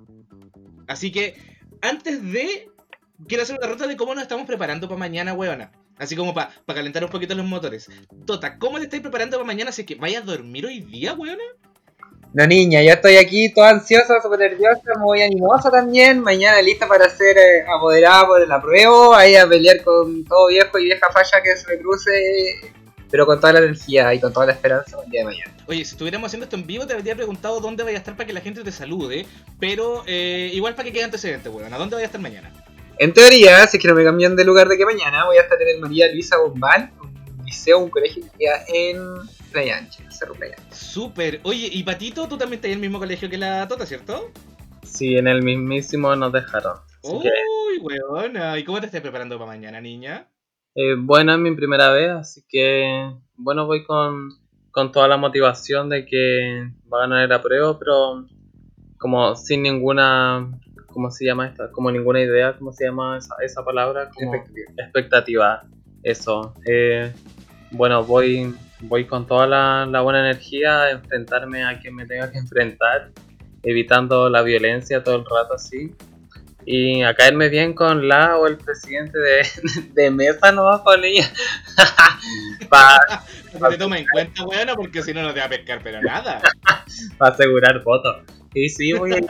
Así 0.87 1.11
que, 1.11 1.35
antes 1.81 2.21
de 2.33 2.69
quiero 3.27 3.43
hacer 3.43 3.57
una 3.57 3.67
ruta 3.67 3.87
de 3.87 3.97
cómo 3.97 4.13
nos 4.13 4.23
estamos 4.23 4.45
preparando 4.45 4.87
para 4.87 4.99
mañana, 4.99 5.33
weona. 5.33 5.71
Así 5.97 6.15
como 6.15 6.33
para 6.33 6.51
calentar 6.67 7.03
un 7.03 7.09
poquito 7.09 7.35
los 7.35 7.45
motores. 7.45 7.89
Tota, 8.25 8.57
¿cómo 8.57 8.77
te 8.77 8.85
estáis 8.85 9.01
preparando 9.01 9.37
para 9.37 9.45
mañana? 9.45 9.69
Así 9.69 9.85
que 9.85 9.95
vayas 9.95 10.23
a 10.23 10.25
dormir 10.25 10.65
hoy 10.65 10.79
día, 10.79 11.13
weona. 11.13 11.43
No, 12.31 12.45
niña, 12.45 12.83
yo 12.83 12.91
estoy 12.91 13.17
aquí 13.17 13.51
toda 13.51 13.71
ansiosa, 13.71 14.21
súper 14.21 14.39
nerviosa, 14.39 14.81
muy 14.99 15.23
animosa 15.23 15.71
también. 15.71 16.19
Mañana 16.19 16.61
lista 16.61 16.87
para 16.87 17.09
ser 17.09 17.35
eh, 17.37 17.65
apoderada 17.67 18.27
por 18.27 18.41
el 18.41 18.51
apruebo, 18.51 19.15
ahí 19.15 19.35
a 19.35 19.47
pelear 19.47 19.83
con 19.83 20.23
todo 20.25 20.47
viejo 20.47 20.77
y 20.77 20.85
vieja 20.85 21.07
falla 21.11 21.41
que 21.43 21.57
se 21.57 21.67
me 21.67 21.81
cruce, 21.81 22.11
pero 23.09 23.25
con 23.25 23.39
toda 23.39 23.53
la 23.53 23.59
energía 23.59 24.13
y 24.13 24.19
con 24.19 24.31
toda 24.31 24.45
la 24.45 24.51
esperanza 24.51 24.97
el 25.03 25.09
día 25.09 25.21
de 25.21 25.25
mañana. 25.25 25.57
Oye, 25.67 25.83
si 25.83 25.91
estuviéramos 25.91 26.27
haciendo 26.27 26.43
esto 26.43 26.55
en 26.55 26.67
vivo, 26.67 26.85
te 26.85 26.93
habría 26.93 27.15
preguntado 27.15 27.59
dónde 27.59 27.83
vaya 27.83 27.97
a 27.97 27.99
estar 27.99 28.15
para 28.15 28.27
que 28.27 28.33
la 28.33 28.41
gente 28.41 28.63
te 28.63 28.71
salude. 28.71 29.25
Pero 29.59 30.03
eh, 30.05 30.51
igual 30.53 30.75
para 30.75 30.85
que 30.85 30.93
quede 30.93 31.05
antecedente, 31.05 31.49
weona. 31.49 31.77
¿Dónde 31.79 31.95
vaya 31.95 32.05
a 32.05 32.09
estar 32.09 32.21
mañana? 32.21 32.51
En 32.99 33.13
teoría, 33.13 33.65
si 33.65 33.77
es 33.77 33.81
que 33.81 33.87
no 33.87 33.95
me 33.95 34.03
cambian 34.03 34.35
de 34.35 34.43
lugar 34.43 34.67
de 34.67 34.77
que 34.77 34.85
mañana, 34.85 35.25
voy 35.25 35.37
a 35.37 35.41
estar 35.41 35.61
en 35.61 35.69
el 35.69 35.79
María 35.79 36.11
Luisa 36.11 36.37
Bombal, 36.37 36.91
un 37.01 37.45
liceo, 37.45 37.79
un 37.79 37.89
colegio 37.89 38.23
que 38.23 38.37
queda 38.37 38.65
en 38.67 38.99
Playa 39.53 39.77
Ancha, 39.77 40.11
Cerro 40.11 40.33
Playa. 40.33 40.57
Súper. 40.69 41.39
Oye, 41.43 41.69
y 41.71 41.81
Patito, 41.83 42.27
tú 42.27 42.37
también 42.37 42.57
estás 42.57 42.71
en 42.71 42.75
el 42.75 42.81
mismo 42.81 42.99
colegio 42.99 43.29
que 43.29 43.37
la 43.37 43.65
Tota, 43.69 43.85
¿cierto? 43.85 44.31
Sí, 44.83 45.15
en 45.15 45.27
el 45.29 45.41
mismísimo 45.43 46.13
nos 46.17 46.33
dejaron. 46.33 46.77
Uy, 47.03 47.23
que, 47.23 47.79
weona. 47.79 48.59
¿Y 48.59 48.65
cómo 48.65 48.81
te 48.81 48.87
estás 48.87 48.99
preparando 48.99 49.39
para 49.39 49.51
mañana, 49.51 49.79
niña? 49.79 50.27
eh, 50.75 50.95
bueno, 50.97 51.33
es 51.33 51.39
mi 51.39 51.55
primera 51.55 51.91
vez, 51.91 52.09
así 52.11 52.43
que, 52.47 53.11
bueno, 53.35 53.65
voy 53.65 53.85
con, 53.85 54.29
con 54.71 54.91
toda 54.91 55.07
la 55.07 55.17
motivación 55.17 55.89
de 55.89 56.05
que 56.05 56.69
va 56.91 56.99
a 56.99 57.01
ganar 57.01 57.23
el 57.23 57.31
apruebo, 57.31 57.79
pero 57.79 58.25
como 58.97 59.35
sin 59.35 59.63
ninguna, 59.63 60.49
¿cómo 60.91 61.11
se 61.11 61.25
llama 61.25 61.47
esta? 61.47 61.71
Como 61.71 61.91
ninguna 61.91 62.21
idea, 62.21 62.53
¿cómo 62.57 62.71
se 62.73 62.85
llama 62.85 63.17
esa, 63.17 63.35
esa 63.41 63.63
palabra? 63.63 64.09
Como 64.13 64.35
Expectativa. 64.35 64.73
expectativa, 64.77 65.63
eso. 66.03 66.53
Eh, 66.65 67.11
bueno, 67.71 68.03
voy, 68.03 68.55
voy 68.81 69.05
con 69.05 69.27
toda 69.27 69.47
la, 69.47 69.85
la 69.85 70.01
buena 70.01 70.19
energía 70.19 70.83
a 70.83 70.91
enfrentarme 70.91 71.63
a 71.63 71.79
quien 71.79 71.95
me 71.95 72.05
tenga 72.05 72.31
que 72.31 72.37
enfrentar, 72.39 73.11
evitando 73.63 74.29
la 74.29 74.41
violencia 74.41 75.03
todo 75.03 75.15
el 75.15 75.25
rato 75.25 75.53
así. 75.55 75.95
Y 76.65 77.01
a 77.03 77.15
caerme 77.15 77.49
bien 77.49 77.73
con 77.73 78.07
la 78.07 78.37
o 78.37 78.45
el 78.45 78.57
presidente 78.57 79.17
de, 79.17 79.41
de 79.93 80.11
mesa, 80.11 80.51
no 80.51 80.83
con 80.83 81.03
ella. 81.03 81.27
Para 82.69 82.99
Que 83.51 83.57
te 83.57 83.77
toma 83.77 83.97
en 83.97 84.05
cuenta, 84.11 84.43
weona, 84.45 84.75
porque 84.75 85.01
si 85.01 85.13
no, 85.13 85.23
no 85.23 85.33
te 85.33 85.39
va 85.39 85.45
a 85.45 85.49
pescar, 85.49 85.79
pero 85.83 86.01
nada. 86.01 86.41
asegurar 87.19 87.81
votos. 87.83 88.17
Y 88.53 88.69
sí, 88.69 88.93
voy 88.93 89.13
a 89.13 89.17
ir, 89.17 89.25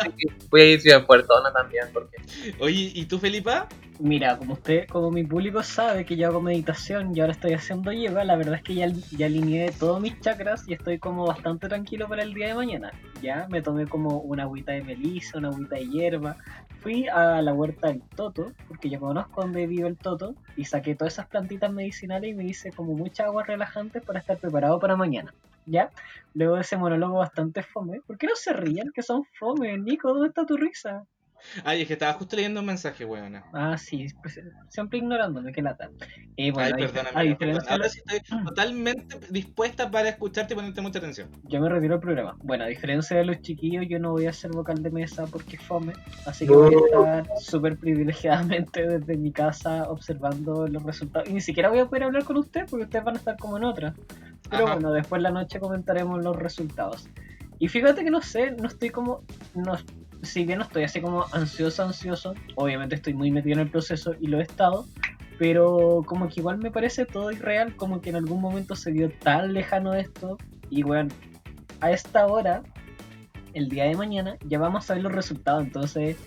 voy 0.50 0.62
a 0.62 0.66
ir 0.66 0.82
bien 0.82 1.06
puertona 1.06 1.52
también, 1.52 1.86
porque 1.94 2.18
Oye, 2.60 2.92
¿y 2.94 3.06
tú, 3.06 3.20
Felipa? 3.20 3.68
Mira, 4.00 4.38
como 4.38 4.54
usted, 4.54 4.88
como 4.88 5.12
mi 5.12 5.26
público 5.26 5.62
sabe 5.62 6.06
que 6.06 6.16
yo 6.16 6.28
hago 6.28 6.40
meditación 6.40 7.16
y 7.16 7.20
ahora 7.20 7.34
estoy 7.34 7.54
haciendo 7.54 7.92
yoga, 7.92 8.24
la 8.24 8.38
verdad 8.38 8.56
es 8.56 8.64
que 8.64 8.76
ya, 8.76 8.88
ya 9.12 9.26
alineé 9.26 9.72
todos 9.78 10.00
mis 10.00 10.18
chakras 10.22 10.64
y 10.68 10.74
estoy 10.74 11.00
como 11.00 11.26
bastante 11.26 11.68
tranquilo 11.68 12.08
para 12.08 12.24
el 12.24 12.34
día 12.34 12.48
de 12.48 12.54
mañana. 12.54 12.94
Ya 13.22 13.48
me 13.50 13.62
tomé 13.62 13.88
como 13.88 14.20
una 14.20 14.44
agüita 14.44 14.72
de 14.72 14.84
melisa, 14.84 15.38
una 15.38 15.50
agüita 15.50 15.76
de 15.76 15.88
hierba. 15.88 16.38
Fui 16.82 17.08
a 17.10 17.42
la 17.42 17.54
huerta 17.54 17.88
del 17.88 18.04
Toto, 18.16 18.54
porque 18.68 18.90
yo 18.90 19.00
conozco 19.00 19.42
donde 19.42 19.68
vive 19.68 19.88
el 19.88 19.98
Toto, 19.98 20.36
y 20.56 20.66
saqué 20.66 20.96
todas 20.96 21.14
esas 21.14 21.28
plantitas 21.28 21.72
medicinales 21.72 22.32
y 22.32 22.34
me 22.34 22.46
hice 22.46 22.72
como 22.72 22.94
mucha 22.94 23.26
agua 23.26 23.44
relajante 23.44 24.02
para 24.02 24.20
estar 24.20 24.40
preparado 24.40 24.80
para 24.80 24.96
mañana. 24.96 25.34
¿Ya? 25.66 25.92
Luego 26.34 26.56
de 26.56 26.62
ese 26.62 26.78
monólogo 26.78 27.18
bastante 27.18 27.64
fome. 27.64 28.00
¿Por 28.08 28.18
qué 28.18 28.28
no 28.28 28.36
se 28.36 28.54
ríen? 28.54 28.92
Que 28.94 29.04
son 29.04 29.24
fome. 29.38 29.78
Nico, 29.78 30.10
¿dónde 30.10 30.30
está 30.30 30.46
tu 30.46 30.56
risa? 30.56 31.04
Ay, 31.64 31.82
es 31.82 31.88
que 31.88 31.94
estaba 31.94 32.14
justo 32.14 32.36
leyendo 32.36 32.60
un 32.60 32.66
mensaje, 32.66 33.06
weona. 33.06 33.44
Ah, 33.54 33.78
sí, 33.78 34.08
pues, 34.22 34.40
siempre 34.70 35.00
ignorándome, 35.00 35.52
qué 35.52 35.62
lata. 35.62 35.90
Eh, 36.38 36.52
bueno, 36.52 36.76
Ay, 36.76 36.86
perdóname. 37.36 37.62
Ahora 37.70 37.84
de- 37.86 37.90
sí 37.90 38.02
estoy 38.06 38.44
totalmente 38.46 39.20
dispuesta 39.30 39.90
para 39.90 40.10
escucharte 40.10 40.54
y 40.54 40.56
ponerte 40.56 40.82
mucha 40.82 41.00
atención. 41.00 41.30
Yo 41.44 41.60
me 41.60 41.70
retiro 41.70 41.94
del 41.96 42.02
programa. 42.02 42.36
Bueno, 42.44 42.64
a 42.66 42.68
diferencia 42.68 43.18
de 43.18 43.26
los 43.26 43.42
chiquillos, 43.42 43.86
yo 43.90 44.00
no 44.00 44.12
voy 44.12 44.26
a 44.28 44.34
ser 44.34 44.52
vocal 44.52 44.82
de 44.84 44.90
mesa 44.92 45.26
porque 45.28 45.58
fome. 45.58 45.94
Así 46.26 46.46
que 46.46 46.54
voy 46.54 46.76
a 46.76 47.20
estar 47.20 47.28
súper 47.42 47.78
privilegiadamente 47.78 48.86
desde 48.88 49.18
mi 49.18 49.32
casa 49.32 49.90
observando 49.90 50.68
los 50.68 50.84
resultados. 50.84 51.30
Y 51.30 51.34
ni 51.34 51.42
siquiera 51.42 51.70
voy 51.70 51.80
a 51.80 51.86
poder 51.86 52.04
hablar 52.04 52.24
con 52.24 52.38
usted 52.38 52.66
porque 52.70 52.86
ustedes 52.86 53.06
van 53.06 53.16
a 53.16 53.20
estar 53.20 53.38
como 53.38 53.58
en 53.58 53.64
otra. 53.64 53.94
Pero 54.50 54.66
Ajá. 54.66 54.74
bueno, 54.76 54.92
después 54.92 55.20
en 55.20 55.24
la 55.24 55.32
noche 55.32 55.60
comentaremos 55.60 56.24
los 56.24 56.36
resultados. 56.36 57.08
Y 57.60 57.68
fíjate 57.68 58.04
que 58.04 58.10
no 58.10 58.22
sé, 58.22 58.52
no 58.52 58.68
estoy 58.68 58.90
como. 58.90 59.24
No, 59.54 59.74
si 60.22 60.46
bien 60.46 60.60
no 60.60 60.66
estoy 60.66 60.84
así 60.84 61.02
como 61.02 61.26
ansioso, 61.32 61.84
ansioso, 61.84 62.34
obviamente 62.56 62.96
estoy 62.96 63.14
muy 63.14 63.32
metido 63.32 63.54
en 63.54 63.62
el 63.62 63.72
proceso 63.72 64.14
y 64.20 64.28
lo 64.28 64.40
he 64.40 64.44
estado. 64.44 64.86
Pero 65.38 66.04
como 66.06 66.28
que 66.28 66.42
igual 66.42 66.58
me 66.58 66.70
parece 66.70 67.06
todo 67.06 67.32
irreal, 67.32 67.76
como 67.78 68.02
que 68.02 68.10
en 68.10 68.18
algún 68.18 68.42
momento 68.42 68.76
se 68.76 68.92
vio 68.92 69.10
tan 69.10 69.54
lejano 69.54 69.94
esto. 69.94 70.38
Y 70.70 70.84
bueno, 70.84 71.10
a 71.80 71.92
esta 71.92 72.28
hora 72.28 72.62
el 73.54 73.70
día 73.70 73.86
de 73.86 73.96
mañana 73.96 74.38
ya 74.46 74.60
vamos 74.60 74.90
a 74.90 74.94
ver 74.94 75.04
los 75.04 75.12
resultados, 75.12 75.64
entonces 75.64 76.18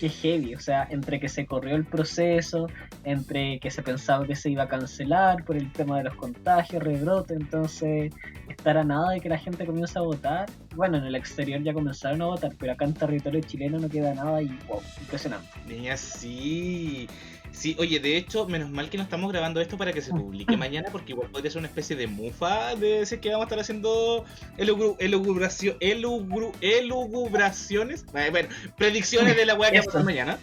qué 0.00 0.08
heavy, 0.08 0.54
o 0.54 0.60
sea, 0.60 0.86
entre 0.90 1.20
que 1.20 1.28
se 1.28 1.44
corrió 1.44 1.76
el 1.76 1.84
proceso, 1.84 2.66
entre 3.04 3.60
que 3.60 3.70
se 3.70 3.82
pensaba 3.82 4.26
que 4.26 4.34
se 4.34 4.50
iba 4.50 4.62
a 4.62 4.68
cancelar 4.68 5.44
por 5.44 5.56
el 5.56 5.70
tema 5.72 5.98
de 5.98 6.04
los 6.04 6.14
contagios, 6.14 6.82
rebrote, 6.82 7.34
entonces 7.34 8.12
estar 8.48 8.78
a 8.78 8.84
nada 8.84 9.10
de 9.10 9.20
que 9.20 9.28
la 9.28 9.38
gente 9.38 9.66
comience 9.66 9.98
a 9.98 10.02
votar. 10.02 10.48
Bueno, 10.74 10.96
en 10.96 11.04
el 11.04 11.14
exterior 11.14 11.62
ya 11.62 11.74
comenzaron 11.74 12.22
a 12.22 12.26
votar, 12.26 12.52
pero 12.58 12.72
acá 12.72 12.86
en 12.86 12.94
territorio 12.94 13.40
chileno 13.42 13.78
no 13.78 13.90
queda 13.90 14.14
nada 14.14 14.40
y 14.42 14.48
wow, 14.68 14.80
impresionante. 15.00 15.48
Niña, 15.66 15.96
sí. 15.98 17.06
Sí, 17.52 17.76
oye, 17.78 18.00
de 18.00 18.16
hecho, 18.16 18.46
menos 18.46 18.70
mal 18.70 18.88
que 18.88 18.96
no 18.96 19.02
estamos 19.02 19.30
grabando 19.30 19.60
esto 19.60 19.76
para 19.76 19.92
que 19.92 20.00
se 20.00 20.10
publique 20.12 20.56
mañana, 20.56 20.88
porque 20.90 21.12
igual 21.12 21.28
podría 21.30 21.50
ser 21.50 21.58
una 21.58 21.68
especie 21.68 21.94
de 21.96 22.06
mufa 22.06 22.74
de 22.76 23.02
ese 23.02 23.20
que 23.20 23.28
vamos 23.30 23.42
a 23.42 23.46
estar 23.46 23.58
haciendo 23.60 24.24
elugru- 24.56 24.96
elugru- 24.98 26.52
elucubraciones. 26.60 28.04
Eh, 28.14 28.28
Bueno, 28.30 28.48
predicciones 28.76 29.36
de 29.36 29.46
la 29.46 29.54
weá 29.54 29.70
que 29.70 29.78
va 29.78 29.82
a 29.82 29.86
pasar 29.86 30.04
mañana. 30.04 30.38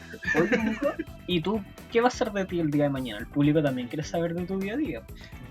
¿y 1.28 1.42
tú 1.42 1.62
qué 1.92 2.02
va 2.02 2.08
a 2.08 2.12
ser 2.12 2.32
de 2.32 2.46
ti 2.46 2.60
el 2.60 2.72
día 2.72 2.84
de 2.84 2.90
mañana? 2.90 3.20
El 3.20 3.28
público 3.28 3.62
también 3.64 3.88
quiere 3.88 4.04
saber 4.04 4.34
de 4.34 4.46
tu 4.46 4.60
día 4.60 4.74
a 4.74 4.78
día. 4.78 5.02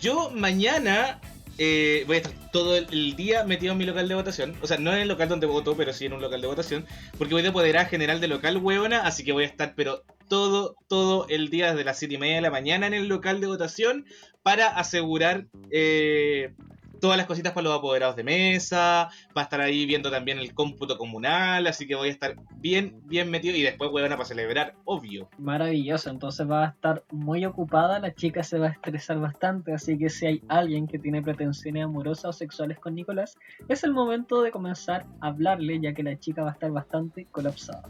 Yo 0.01 0.31
mañana 0.31 1.21
eh, 1.59 2.05
voy 2.07 2.17
a 2.17 2.19
estar 2.21 2.33
todo 2.53 2.77
el, 2.77 3.17
día 3.17 3.45
metido 3.45 3.73
en 3.73 3.79
mi 3.79 3.85
local 3.85 4.09
de 4.09 4.15
votación. 4.15 4.57
O 4.61 4.67
sea, 4.67 4.79
no 4.79 4.93
en 4.93 5.01
el 5.01 5.09
local 5.09 5.29
donde 5.29 5.47
voto, 5.47 5.77
pero 5.77 5.93
sí 5.93 6.07
en 6.07 6.13
un 6.13 6.23
local 6.23 6.41
de 6.41 6.47
votación. 6.47 6.87
Porque 7.19 7.35
voy 7.35 7.43
de 7.43 7.49
apoderada 7.49 7.87
general 7.87 8.21
de 8.21 8.29
local, 8.29 8.59
huevona. 8.59 9.01
Así 9.07 9.25
que 9.25 9.33
voy 9.33 9.45
a 9.45 9.47
estar, 9.47 9.75
pero 9.75 10.03
todo, 10.29 10.77
todo 10.89 11.27
el 11.29 11.51
día 11.51 11.71
desde 11.71 11.85
las 11.85 11.99
7 11.99 12.15
y 12.15 12.19
media 12.19 12.37
de 12.37 12.41
la 12.43 12.51
mañana 12.51 12.87
en 12.87 12.95
el 12.95 13.09
local 13.09 13.41
de 13.41 13.47
votación 13.47 14.07
para 14.43 14.69
asegurar 14.69 15.47
eh, 15.71 16.53
todas 17.01 17.17
las 17.17 17.27
cositas 17.27 17.53
para 17.53 17.65
los 17.65 17.79
apoderados 17.79 18.17
de 18.17 18.25
mesa. 18.25 19.09
Va 19.37 19.43
a 19.43 19.45
estar 19.45 19.61
ahí 19.61 19.87
viendo 19.87 20.11
también 20.11 20.39
el 20.39 20.55
cómputo 20.55 20.99
comunal. 20.99 21.67
Así 21.67 21.87
que 21.87 21.95
voy 21.95 22.09
a 22.09 22.13
estar 22.13 22.37
bien, 22.57 23.01
bien 23.05 23.31
metido. 23.31 23.57
Y 23.57 23.63
después, 23.63 23.91
huevona, 23.91 24.17
para 24.17 24.29
celebrar, 24.29 24.75
obvio. 24.85 25.29
Maravilloso, 25.39 26.11
entonces 26.11 26.49
va 26.49 26.65
a 26.65 26.69
estar 26.69 27.05
muy 27.11 27.45
ocupada, 27.45 27.99
la 27.99 28.15
chica 28.15 28.43
se 28.43 28.59
va 28.59 28.69
a 28.69 28.71
estresar 28.71 29.19
bastante, 29.19 29.73
así 29.73 29.99
que 29.99 30.09
si 30.09 30.27
hay 30.27 30.43
alguien 30.49 30.87
que 30.87 30.99
tiene 30.99 31.23
pretensiones 31.23 31.85
amorosas 31.85 32.25
o 32.25 32.33
sexuales 32.33 32.79
con 32.79 32.95
Nicolás, 32.95 33.37
es 33.69 33.85
el 33.85 33.93
momento 33.93 34.43
de 34.43 34.51
comenzar 34.51 35.07
a 35.21 35.29
hablarle, 35.29 35.81
ya 35.81 35.93
que 35.93 36.03
la 36.03 36.19
chica 36.19 36.43
va 36.43 36.51
a 36.51 36.53
estar 36.53 36.71
bastante 36.71 37.27
colapsada. 37.31 37.83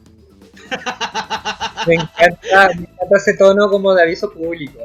Me 1.87 1.95
encanta, 1.95 2.69
me 2.77 2.83
encanta 2.83 3.17
ese 3.17 3.35
tono 3.35 3.69
como 3.69 3.95
de 3.95 4.03
aviso 4.03 4.33
público. 4.33 4.81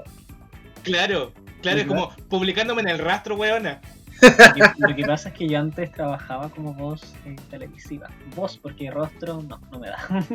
Claro, 0.83 1.31
claro, 1.61 1.79
es 1.79 1.85
como 1.85 2.09
publicándome 2.29 2.81
en 2.81 2.89
el 2.89 2.99
rastro, 2.99 3.35
huevona. 3.35 3.81
Lo 4.21 4.53
que, 4.53 4.61
lo 4.89 4.95
que 4.95 5.03
pasa 5.05 5.29
es 5.29 5.35
que 5.35 5.47
yo 5.47 5.57
antes 5.59 5.91
trabajaba 5.91 6.49
como 6.49 6.73
voz 6.73 7.01
eh, 7.25 7.35
televisiva. 7.49 8.09
Voz, 8.35 8.57
porque 8.57 8.91
rostro 8.91 9.41
no, 9.41 9.59
no 9.71 9.79
me 9.79 9.87
da. 9.89 9.97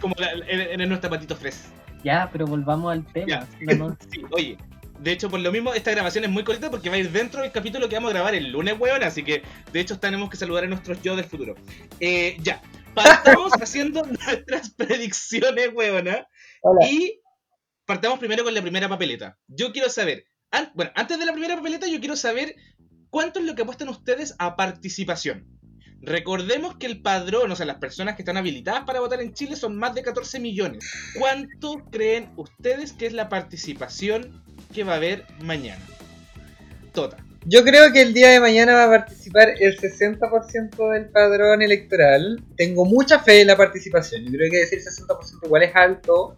Como 0.00 0.14
la- 0.18 0.32
en, 0.46 0.80
en 0.80 0.88
nuestro 0.88 1.10
patito 1.10 1.36
fres. 1.36 1.64
ya, 2.02 2.28
pero 2.32 2.46
volvamos 2.46 2.92
al 2.92 3.04
tema. 3.12 3.26
Ya. 3.26 3.48
No, 3.60 3.88
no, 3.88 3.98
Sí, 4.12 4.22
oye. 4.30 4.58
De 5.00 5.12
hecho, 5.12 5.28
por 5.28 5.40
lo 5.40 5.50
mismo, 5.52 5.74
esta 5.74 5.90
grabación 5.90 6.24
es 6.24 6.30
muy 6.30 6.44
corta 6.44 6.70
porque 6.70 6.88
va 6.88 6.94
a 6.94 6.98
ir 6.98 7.10
dentro 7.10 7.42
del 7.42 7.50
capítulo 7.52 7.88
que 7.88 7.96
vamos 7.96 8.10
a 8.10 8.14
grabar 8.14 8.34
el 8.34 8.50
lunes, 8.52 8.76
weón. 8.78 9.02
Así 9.02 9.22
que, 9.24 9.42
de 9.72 9.80
hecho, 9.80 9.98
tenemos 9.98 10.30
que 10.30 10.36
saludar 10.36 10.64
a 10.64 10.66
nuestros 10.68 11.02
yo 11.02 11.16
del 11.16 11.24
futuro. 11.24 11.54
Eh, 12.00 12.36
ya. 12.40 12.62
Partamos 12.94 13.52
haciendo 13.60 14.04
nuestras 14.06 14.70
predicciones, 14.70 15.70
weona. 15.74 16.26
Hola. 16.62 16.86
Y 16.88 17.20
partamos 17.84 18.18
primero 18.20 18.44
con 18.44 18.54
la 18.54 18.62
primera 18.62 18.88
papeleta. 18.88 19.36
Yo 19.48 19.72
quiero 19.72 19.90
saber, 19.90 20.24
an- 20.56 20.70
bueno, 20.74 20.90
antes 20.94 21.18
de 21.18 21.26
la 21.26 21.32
primera 21.32 21.56
papeleta, 21.56 21.86
yo 21.86 21.98
quiero 22.00 22.16
saber 22.16 22.54
cuánto 23.10 23.38
es 23.40 23.44
lo 23.46 23.54
que 23.54 23.62
apuestan 23.62 23.88
ustedes 23.88 24.34
a 24.38 24.56
participación. 24.56 25.46
Recordemos 26.02 26.76
que 26.76 26.86
el 26.86 27.00
padrón, 27.00 27.50
o 27.50 27.56
sea, 27.56 27.64
las 27.64 27.78
personas 27.78 28.14
que 28.14 28.22
están 28.22 28.36
habilitadas 28.36 28.84
para 28.84 29.00
votar 29.00 29.20
en 29.22 29.32
Chile 29.32 29.56
son 29.56 29.76
más 29.76 29.94
de 29.94 30.02
14 30.02 30.38
millones. 30.38 30.84
¿Cuánto 31.18 31.76
creen 31.90 32.30
ustedes 32.36 32.92
que 32.92 33.06
es 33.06 33.14
la 33.14 33.28
participación 33.30 34.42
que 34.74 34.84
va 34.84 34.92
a 34.94 34.96
haber 34.96 35.24
mañana? 35.40 35.82
Tota. 36.92 37.16
Yo 37.46 37.62
creo 37.64 37.92
que 37.92 38.00
el 38.02 38.14
día 38.14 38.30
de 38.30 38.40
mañana 38.40 38.72
va 38.74 38.84
a 38.84 38.88
participar 38.88 39.48
el 39.60 39.78
60% 39.78 40.90
del 40.92 41.10
padrón 41.10 41.60
electoral. 41.62 42.42
Tengo 42.56 42.84
mucha 42.86 43.18
fe 43.18 43.42
en 43.42 43.48
la 43.48 43.56
participación. 43.56 44.24
Yo 44.24 44.32
creo 44.32 44.50
que 44.50 44.58
decir 44.58 44.80
60% 44.80 45.44
igual 45.44 45.62
es 45.62 45.74
alto, 45.76 46.36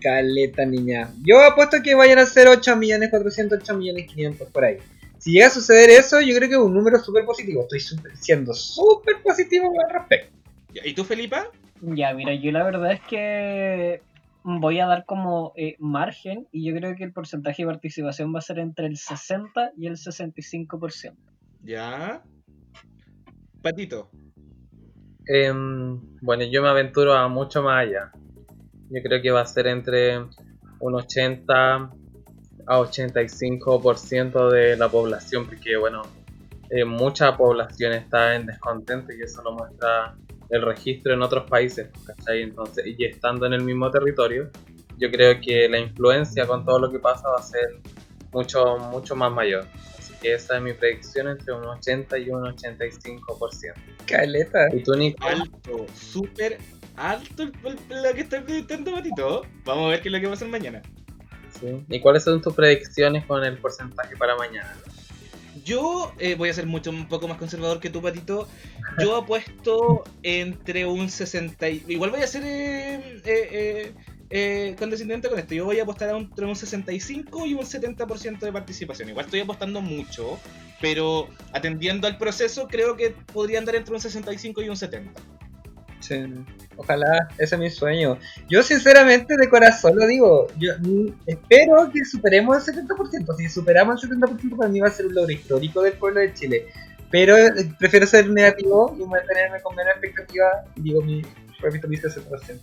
Caleta, 0.00 0.66
niña. 0.66 1.14
Yo 1.22 1.40
apuesto 1.42 1.80
que 1.82 1.94
vayan 1.94 2.18
a 2.18 2.26
ser 2.26 2.48
8.400.000, 2.48 3.62
8.500.000 3.62 4.52
por 4.52 4.64
ahí. 4.64 4.78
Si 5.24 5.32
llega 5.32 5.46
a 5.46 5.50
suceder 5.50 5.88
eso, 5.88 6.20
yo 6.20 6.36
creo 6.36 6.50
que 6.50 6.54
es 6.56 6.60
un 6.60 6.74
número 6.74 6.98
súper 6.98 7.24
positivo. 7.24 7.62
Estoy 7.62 7.80
siendo 8.12 8.52
súper 8.52 9.22
positivo 9.22 9.72
al 9.88 10.00
respecto. 10.00 10.36
¿Y 10.84 10.92
tú, 10.92 11.02
Felipa? 11.02 11.46
Ya, 11.80 12.12
mira, 12.12 12.34
yo 12.34 12.52
la 12.52 12.62
verdad 12.62 12.92
es 12.92 13.00
que 13.08 14.02
voy 14.42 14.80
a 14.80 14.86
dar 14.86 15.06
como 15.06 15.54
eh, 15.56 15.76
margen 15.78 16.46
y 16.52 16.66
yo 16.66 16.76
creo 16.76 16.94
que 16.94 17.04
el 17.04 17.14
porcentaje 17.14 17.62
de 17.62 17.68
participación 17.68 18.34
va 18.34 18.40
a 18.40 18.42
ser 18.42 18.58
entre 18.58 18.86
el 18.86 18.98
60 18.98 19.72
y 19.78 19.86
el 19.86 19.94
65%. 19.94 21.14
Ya. 21.62 22.22
Patito. 23.62 24.10
Em, 25.26 26.02
bueno, 26.20 26.44
yo 26.44 26.60
me 26.60 26.68
aventuro 26.68 27.14
a 27.14 27.28
mucho 27.28 27.62
más 27.62 27.86
allá. 27.86 28.12
Yo 28.90 29.00
creo 29.02 29.22
que 29.22 29.30
va 29.30 29.40
a 29.40 29.46
ser 29.46 29.68
entre 29.68 30.18
un 30.80 30.94
80 30.94 31.92
a 32.66 32.78
85% 32.78 34.50
de 34.50 34.76
la 34.76 34.88
población, 34.88 35.46
porque 35.46 35.76
bueno, 35.76 36.02
eh, 36.70 36.84
mucha 36.84 37.36
población 37.36 37.92
está 37.92 38.34
en 38.34 38.46
descontento 38.46 39.12
y 39.12 39.22
eso 39.22 39.42
lo 39.42 39.52
muestra 39.52 40.14
el 40.50 40.62
registro 40.62 41.14
en 41.14 41.22
otros 41.22 41.48
países, 41.48 41.88
¿cachai? 42.06 42.42
Entonces, 42.42 42.84
y 42.86 43.04
estando 43.04 43.46
en 43.46 43.54
el 43.54 43.62
mismo 43.62 43.90
territorio, 43.90 44.50
yo 44.98 45.10
creo 45.10 45.40
que 45.40 45.68
la 45.68 45.78
influencia 45.78 46.46
con 46.46 46.64
todo 46.64 46.78
lo 46.78 46.90
que 46.90 46.98
pasa 46.98 47.28
va 47.28 47.38
a 47.38 47.42
ser 47.42 47.80
mucho, 48.32 48.78
mucho 48.78 49.16
más 49.16 49.32
mayor. 49.32 49.66
Así 49.98 50.14
que 50.20 50.34
esa 50.34 50.56
es 50.56 50.62
mi 50.62 50.72
predicción 50.72 51.28
entre 51.28 51.54
un 51.54 51.64
80 51.64 52.18
y 52.18 52.30
un 52.30 52.42
85%. 52.42 53.74
Caleta. 54.06 54.68
¿Y 54.72 54.82
tú, 54.82 54.94
Nico? 54.94 55.26
Alto, 55.26 55.86
súper 55.94 56.58
alto 56.96 57.44
lo 57.88 58.14
que 58.14 58.20
está 58.20 58.42
predicando 58.42 58.92
Patito. 58.92 59.42
Vamos 59.64 59.86
a 59.86 59.88
ver 59.90 60.02
qué 60.02 60.08
es 60.08 60.12
lo 60.12 60.20
que 60.20 60.26
va 60.26 60.32
a 60.32 60.34
hacer 60.34 60.48
mañana. 60.48 60.82
Sí. 61.60 61.84
¿Y 61.88 62.00
cuáles 62.00 62.24
son 62.24 62.42
tus 62.42 62.54
predicciones 62.54 63.24
con 63.26 63.44
el 63.44 63.58
porcentaje 63.58 64.16
para 64.16 64.36
mañana? 64.36 64.76
Yo 65.64 66.12
eh, 66.18 66.34
voy 66.34 66.48
a 66.48 66.54
ser 66.54 66.66
mucho 66.66 66.90
un 66.90 67.06
poco 67.08 67.28
más 67.28 67.38
conservador 67.38 67.78
que 67.80 67.90
tú, 67.90 68.02
Patito. 68.02 68.48
Yo 68.98 69.16
apuesto 69.16 70.04
entre 70.22 70.84
un 70.86 71.08
60 71.08 71.68
y... 71.68 71.84
Igual 71.88 72.10
voy 72.10 72.22
a 72.22 72.26
ser 72.26 72.42
eh, 72.44 72.94
eh, 72.94 73.22
eh, 73.24 73.92
eh, 74.30 74.76
condescendiente 74.78 75.28
con 75.28 75.38
esto. 75.38 75.54
Yo 75.54 75.64
voy 75.64 75.78
a 75.78 75.84
apostar 75.84 76.10
a 76.10 76.16
un- 76.16 76.24
entre 76.24 76.44
un 76.46 76.56
65 76.56 77.46
y 77.46 77.54
un 77.54 77.64
70% 77.64 78.40
de 78.40 78.52
participación. 78.52 79.08
Igual 79.08 79.26
estoy 79.26 79.40
apostando 79.40 79.80
mucho, 79.80 80.38
pero 80.80 81.28
atendiendo 81.52 82.06
al 82.08 82.18
proceso 82.18 82.66
creo 82.68 82.96
que 82.96 83.10
podría 83.32 83.58
andar 83.60 83.76
entre 83.76 83.94
un 83.94 84.00
65 84.00 84.60
y 84.62 84.68
un 84.68 84.76
70. 84.76 85.12
Ojalá, 86.76 87.28
ese 87.38 87.54
es 87.54 87.60
mi 87.60 87.70
sueño. 87.70 88.18
Yo 88.48 88.62
sinceramente 88.62 89.36
de 89.36 89.48
corazón 89.48 89.96
lo 89.96 90.06
digo, 90.06 90.48
yo 90.58 90.72
espero 91.26 91.90
que 91.92 92.04
superemos 92.04 92.68
el 92.68 92.74
70%. 92.74 93.36
Si 93.36 93.48
superamos 93.48 94.02
el 94.02 94.10
70% 94.10 94.56
para 94.56 94.68
mí 94.68 94.80
va 94.80 94.88
a 94.88 94.90
ser 94.90 95.06
un 95.06 95.14
logro 95.14 95.32
histórico 95.32 95.82
del 95.82 95.94
pueblo 95.94 96.20
de 96.20 96.34
Chile. 96.34 96.66
Pero 97.10 97.36
eh, 97.36 97.52
prefiero 97.78 98.06
ser 98.06 98.28
negativo 98.28 98.96
y 98.98 99.04
mantenerme 99.04 99.60
con 99.62 99.76
menos 99.76 99.92
expectativa 99.92 100.46
y 100.74 100.82
digo 100.82 101.00
mi, 101.02 101.22
repito 101.60 101.86
mi 101.86 101.96
60%. 101.96 102.60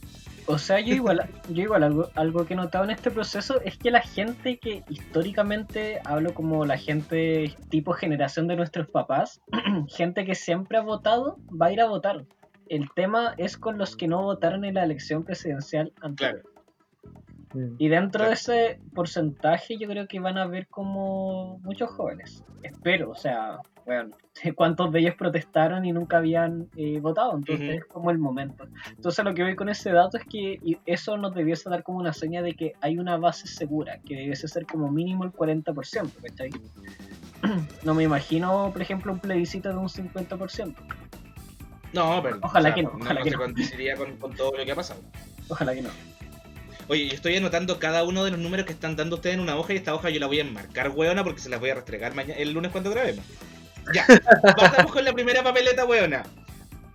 O 0.48 0.58
sea, 0.58 0.80
yo 0.80 0.94
igual, 0.94 1.30
yo 1.50 1.64
igual 1.64 1.84
algo, 1.84 2.10
algo 2.16 2.46
que 2.46 2.54
he 2.54 2.58
notado 2.58 2.84
en 2.84 2.90
este 2.90 3.12
proceso 3.12 3.62
es 3.62 3.78
que 3.78 3.92
la 3.92 4.02
gente 4.02 4.60
que 4.60 4.84
históricamente 4.90 6.00
hablo 6.04 6.34
como 6.34 6.66
la 6.66 6.78
gente 6.78 7.56
tipo 7.70 7.94
generación 7.94 8.48
de 8.48 8.56
nuestros 8.56 8.88
papás, 8.90 9.42
gente 9.88 10.26
que 10.26 10.36
siempre 10.36 10.78
ha 10.78 10.82
votado, 10.82 11.38
va 11.50 11.68
a 11.68 11.72
ir 11.72 11.80
a 11.80 11.88
votar. 11.88 12.26
El 12.72 12.90
tema 12.96 13.34
es 13.38 13.58
con 13.58 13.78
los 13.78 13.98
que 13.98 14.08
no 14.08 14.24
votaron 14.24 14.63
en 14.63 14.75
la 14.75 14.86
elección 14.86 15.25
presidencial 15.25 15.92
anterior. 16.00 16.42
Claro. 16.42 17.22
Mm. 17.54 17.75
Y 17.78 17.90
dentro 17.90 18.20
Claro. 18.20 18.30
de 18.30 18.34
ese 18.36 18.80
porcentaje 18.96 19.78
yo 19.78 19.90
creo 19.90 20.08
que 20.08 20.22
van 20.22 20.38
a 20.38 20.44
haber 20.44 20.68
como 20.68 21.60
muchos 21.63 21.90
jóvenes. 21.90 22.46
Espero, 22.63 23.10
o 23.10 23.16
sea, 23.16 23.60
bueno, 23.86 24.16
cuántos 24.56 24.90
de 24.94 25.00
ellos 25.00 25.16
protestaron 25.16 25.84
y 25.84 25.92
nunca 25.92 26.20
habían 26.20 26.70
eh, 26.78 27.01
votado, 27.01 27.36
entonces 27.36 27.80
es 27.80 27.86
como 27.88 28.10
el 28.10 28.20
momento. 28.20 28.63
Entonces 28.90 29.25
lo 29.25 29.34
que 29.34 29.44
voy 29.44 29.58
con 29.58 29.68
ese 29.68 29.92
dato 29.92 30.16
es 30.16 30.24
que 30.24 30.58
eso 30.86 31.18
nos 31.18 31.36
debiese 31.36 31.70
dar 31.70 31.84
como 31.84 31.98
una 31.98 32.13
seña 32.13 32.42
de 32.42 32.54
que 32.54 32.72
hay 32.80 32.98
una 32.98 33.18
base 33.18 33.48
segura, 33.48 34.00
que 34.06 34.16
debiese 34.16 34.48
ser 34.48 34.66
como 34.66 34.90
mínimo 34.90 35.25
el 35.25 35.34
40%, 35.34 36.10
¿cachai? 36.22 36.51
No 37.84 37.96
me 37.96 38.04
imagino, 38.04 38.70
por 38.72 38.82
ejemplo, 38.82 39.12
un 39.12 39.20
plebiscito 39.20 39.68
de 39.68 39.75
un 39.75 39.90
50%. 39.90 40.75
No, 41.94 42.22
pero. 42.24 42.40
Ojalá 42.42 42.74
que 42.74 42.84
no, 42.84 42.92
ojalá 42.94 43.20
no 43.20 43.24
que 43.24 43.30
se 43.32 43.38
no. 43.38 43.44
condiciría 43.44 43.96
con, 43.96 44.18
con 44.18 44.36
todo 44.36 44.58
lo 44.58 44.66
que 44.66 44.72
ha 44.72 44.76
pasado. 44.76 45.02
Ojalá 45.50 45.74
que 45.74 45.82
no. 45.82 45.90
Oye, 46.88 47.08
yo 47.08 47.14
estoy 47.14 47.36
anotando 47.36 47.80
cada 47.80 48.04
uno 48.04 48.26
de 48.26 48.32
los 48.32 48.40
números 48.40 48.66
que 48.66 48.74
están 48.74 48.96
dando 48.96 49.16
ustedes 49.16 49.36
en 49.36 49.42
una 49.42 49.56
hoja 49.56 49.74
y 49.74 49.78
esta 49.78 49.94
hoja 49.94 50.10
yo 50.10 50.20
la 50.20 50.28
voy 50.28 50.40
a 50.40 50.42
enmarcar, 50.42 50.90
weona, 50.90 51.24
porque 51.24 51.40
se 51.40 51.50
las 51.50 51.60
voy 51.60 51.70
a 51.70 51.76
restregar 51.76 52.14
mañana, 52.14 52.40
el 52.40 52.52
lunes 52.52 52.72
cuando 52.72 52.90
grabemos. 52.90 53.24
Ya, 53.94 54.06
partamos 54.58 54.92
con 54.92 55.06
la 55.06 55.14
primera 55.14 55.44
papeleta, 55.44 55.86
weona. 55.86 56.24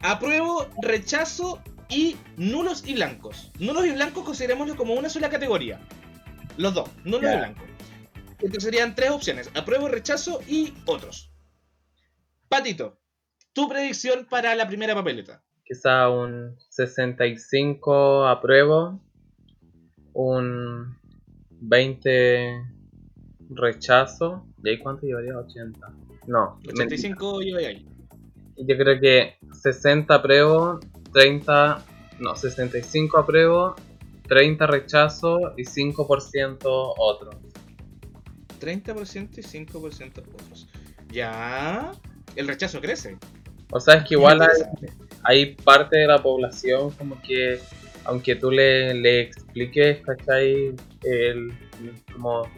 Apruebo, 0.03 0.69
rechazo 0.83 1.63
y 1.89 2.17
nulos 2.37 2.83
y 2.87 2.95
blancos. 2.95 3.51
Nulos 3.59 3.87
y 3.87 3.93
blancos 3.93 4.25
considerémoslo 4.25 4.77
como 4.77 4.95
una 4.95 5.09
sola 5.09 5.31
categoría. 5.31 5.81
Los 6.57 6.75
dos, 6.75 6.91
nulos 7.05 7.33
y 7.33 7.37
blancos. 7.37 7.65
Entonces 8.41 8.65
serían 8.65 8.95
tres 8.95 9.11
opciones: 9.11 9.51
apruebo, 9.55 9.89
rechazo 9.89 10.41
y 10.47 10.75
otros. 10.85 11.31
Patito, 12.49 12.99
tu 13.57 13.67
predicción 13.71 14.27
para 14.29 14.55
la 14.55 14.69
primera 14.69 14.95
papeleta. 14.95 15.43
Quizá 15.65 16.11
un 16.11 16.59
65 16.69 18.27
apruebo, 18.27 19.01
un 20.13 20.95
20 21.63 22.63
rechazo. 23.49 24.47
¿Y 24.63 24.69
ahí 24.69 24.79
cuánto 24.79 25.07
llevaría? 25.07 25.39
80. 25.39 25.89
No, 26.27 26.61
85 26.69 27.43
yo 27.43 27.57
ahí. 27.57 27.87
yo 28.59 28.77
creo 28.77 29.01
que 29.01 29.39
60 29.63 30.15
apruebo, 30.15 30.79
30, 31.15 31.83
no, 32.21 32.37
65 32.37 33.19
apruebo, 33.19 33.75
30 34.29 34.67
rechazo 34.67 35.55
y 35.57 35.65
5% 35.65 36.61
otro. 36.99 37.31
30% 38.61 39.39
y 39.39 39.43
5% 39.43 40.19
otros. 40.19 40.69
Ya. 41.11 41.93
El 42.35 42.49
rechazo 42.49 42.83
crece. 42.83 43.17
O 43.71 43.81
sea, 43.81 43.95
es 43.97 44.05
que 44.05 44.15
igual 44.15 44.41
hay, 45.23 45.55
parte 45.57 45.99
de 45.99 46.07
la 46.07 46.23
población 46.23 46.91
como 46.93 47.21
que, 47.21 47.59
aunque 48.05 48.37
tú 48.37 48.51
le, 48.51 48.95
le 48.95 49.21
expliques, 49.23 50.01
¿cachai? 50.03 50.75
El, 51.03 51.53
como 52.13 52.49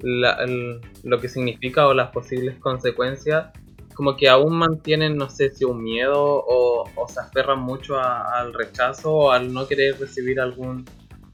la- 0.00 0.34
el- 0.44 0.80
lo 1.04 1.20
que 1.20 1.28
significa 1.28 1.86
o 1.88 1.94
las 1.94 2.10
posibles 2.10 2.56
consecuencias, 2.58 3.46
como 3.94 4.16
que 4.16 4.28
aún 4.28 4.54
mantienen, 4.56 5.16
no 5.16 5.28
sé 5.30 5.50
si 5.50 5.64
un 5.64 5.82
miedo 5.82 6.18
o, 6.22 6.84
o 6.94 7.08
se 7.08 7.20
aferran 7.20 7.60
mucho 7.60 7.98
a- 7.98 8.38
al 8.40 8.52
rechazo 8.54 9.12
o 9.12 9.30
al 9.32 9.52
no 9.52 9.66
querer 9.66 9.98
recibir 9.98 10.40
algún, 10.40 10.84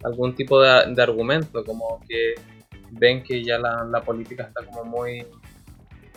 algún 0.04 0.34
tipo 0.34 0.60
de, 0.60 0.94
de 0.94 1.02
argumento, 1.02 1.64
como 1.64 2.00
que 2.08 2.34
ven 2.92 3.22
que 3.22 3.44
ya 3.44 3.58
la, 3.58 3.84
la 3.84 4.02
política 4.02 4.44
está 4.44 4.64
como 4.64 4.84
muy 4.84 5.26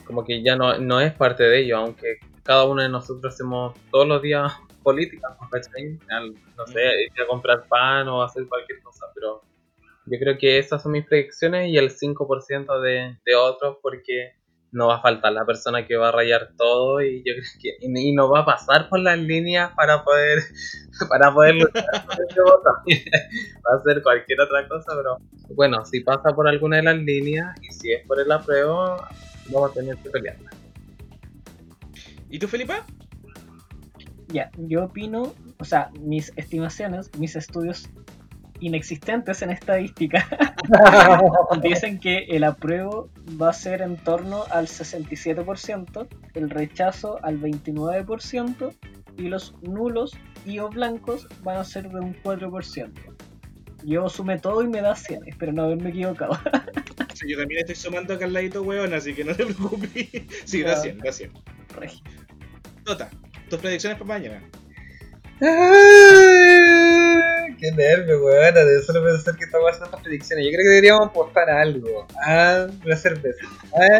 como 0.05 0.25
que 0.25 0.43
ya 0.43 0.55
no, 0.55 0.77
no 0.77 1.00
es 1.00 1.13
parte 1.13 1.43
de 1.43 1.62
ello, 1.62 1.77
aunque 1.77 2.17
cada 2.43 2.65
uno 2.65 2.81
de 2.81 2.89
nosotros 2.89 3.33
hacemos 3.33 3.75
todos 3.91 4.07
los 4.07 4.21
días 4.21 4.51
política, 4.83 5.38
¿no? 5.39 5.50
¿cachai? 5.50 6.00
Al, 6.10 6.33
no 6.57 6.67
sé, 6.67 7.03
ir 7.03 7.21
a 7.21 7.27
comprar 7.27 7.67
pan 7.67 8.07
o 8.07 8.24
hacer 8.24 8.48
cualquier 8.48 8.81
cosa, 8.81 9.05
pero 9.13 9.41
yo 10.05 10.19
creo 10.19 10.38
que 10.38 10.57
esas 10.57 10.81
son 10.81 10.93
mis 10.93 11.05
predicciones 11.05 11.69
y 11.69 11.77
el 11.77 11.91
5% 11.91 12.81
de, 12.81 13.17
de 13.24 13.36
otros 13.36 13.77
porque 13.81 14.33
no 14.71 14.88
va 14.88 14.95
a 14.95 15.01
faltar 15.01 15.33
la 15.33 15.45
persona 15.45 15.86
que 15.86 15.98
va 15.98 16.10
a 16.10 16.12
rayar 16.12 16.53
todo 16.57 17.01
y 17.01 17.24
yo 17.25 17.33
creo 17.33 17.45
que 17.62 17.77
y, 17.81 18.10
y 18.10 18.13
no 18.13 18.29
va 18.29 18.39
a 18.39 18.45
pasar 18.45 18.88
por 18.89 19.00
las 19.00 19.19
líneas 19.19 19.71
para 19.75 20.04
poder 20.04 20.39
para 21.10 21.34
poder 21.34 21.56
luchar 21.56 21.86
va 22.06 23.73
a 23.73 23.75
hacer 23.75 24.01
cualquier 24.01 24.41
otra 24.41 24.67
cosa, 24.67 24.93
pero 24.95 25.17
bueno, 25.56 25.86
si 25.86 25.99
pasa 25.99 26.34
por 26.34 26.47
alguna 26.47 26.77
de 26.77 26.84
las 26.84 26.97
líneas 26.97 27.56
y 27.62 27.73
si 27.73 27.91
es 27.91 28.06
por 28.08 28.19
el 28.19 28.32
apruebo, 28.32 28.97
vamos 29.49 29.71
a 29.71 29.73
tener 29.73 29.97
que 29.97 30.10
pelearla. 30.10 30.61
¿Y 32.32 32.39
tú, 32.39 32.48
Felipa? 32.48 32.86
Ya, 34.30 34.50
yo 34.58 34.86
opino, 34.86 35.34
o 35.60 35.65
sea, 35.65 35.91
mis 36.00 36.32
estimaciones, 36.38 37.12
mis 37.17 37.36
estudios 37.36 37.89
inexistentes 38.62 39.41
en 39.41 39.50
estadística 39.50 40.26
dicen 41.62 42.00
que 42.00 42.20
el 42.30 42.44
apruebo 42.44 43.10
va 43.41 43.50
a 43.50 43.54
ser 43.54 43.82
en 43.82 43.98
torno 43.98 44.46
al 44.52 44.67
67%, 44.67 46.08
el 46.36 46.50
rechazo 46.50 47.20
al 47.24 47.41
29% 47.41 48.76
y 49.17 49.24
los 49.24 49.54
nulos 49.62 50.17
y 50.46 50.60
o 50.60 50.70
blancos 50.70 51.28
van 51.44 51.58
a 51.58 51.65
ser 51.65 51.89
de 51.89 52.00
un 52.00 52.15
4%. 52.24 52.91
Yo 53.84 54.08
sumé 54.10 54.38
todo 54.38 54.62
y 54.63 54.67
me 54.67 54.80
da 54.80 54.96
100, 54.96 55.28
espero 55.28 55.52
no 55.52 55.63
haberme 55.63 55.89
equivocado. 55.89 56.39
Sí, 57.13 57.30
yo 57.30 57.38
también 57.38 57.62
estoy 57.62 57.76
sumando 57.76 58.13
acá 58.13 58.26
al 58.26 58.34
ladito, 58.34 58.62
weón, 58.62 58.94
así 58.94 59.13
que 59.13 59.24
no 59.24 59.36
te 59.36 59.46
preocupes. 59.46 59.91
Sí, 60.46 60.62
da 60.62 60.76
Ya. 60.76 60.78
100, 60.78 60.98
da 61.00 61.12
100. 61.12 61.32
Tota, 62.84 63.10
tus 63.50 63.60
predicciones 63.60 63.98
para 64.00 64.08
mañana. 64.08 64.41
Ah, 66.22 67.48
Qué 67.60 67.72
nervio, 67.72 68.24
weón, 68.24 68.54
de 68.56 68.82
solo 68.84 69.04
pensar 69.04 69.36
que 69.36 69.46
estamos 69.46 69.67
haciendo 69.70 69.86
estas 69.86 70.02
predicciones. 70.02 70.46
Yo 70.46 70.52
creo 70.52 70.63
que 70.63 70.70
deberíamos 70.70 71.08
apostar 71.08 71.50
a 71.50 71.62
algo. 71.62 72.08
A 72.26 72.67
una 72.86 72.96
cerveza. 72.96 73.46
Ah, 73.74 74.00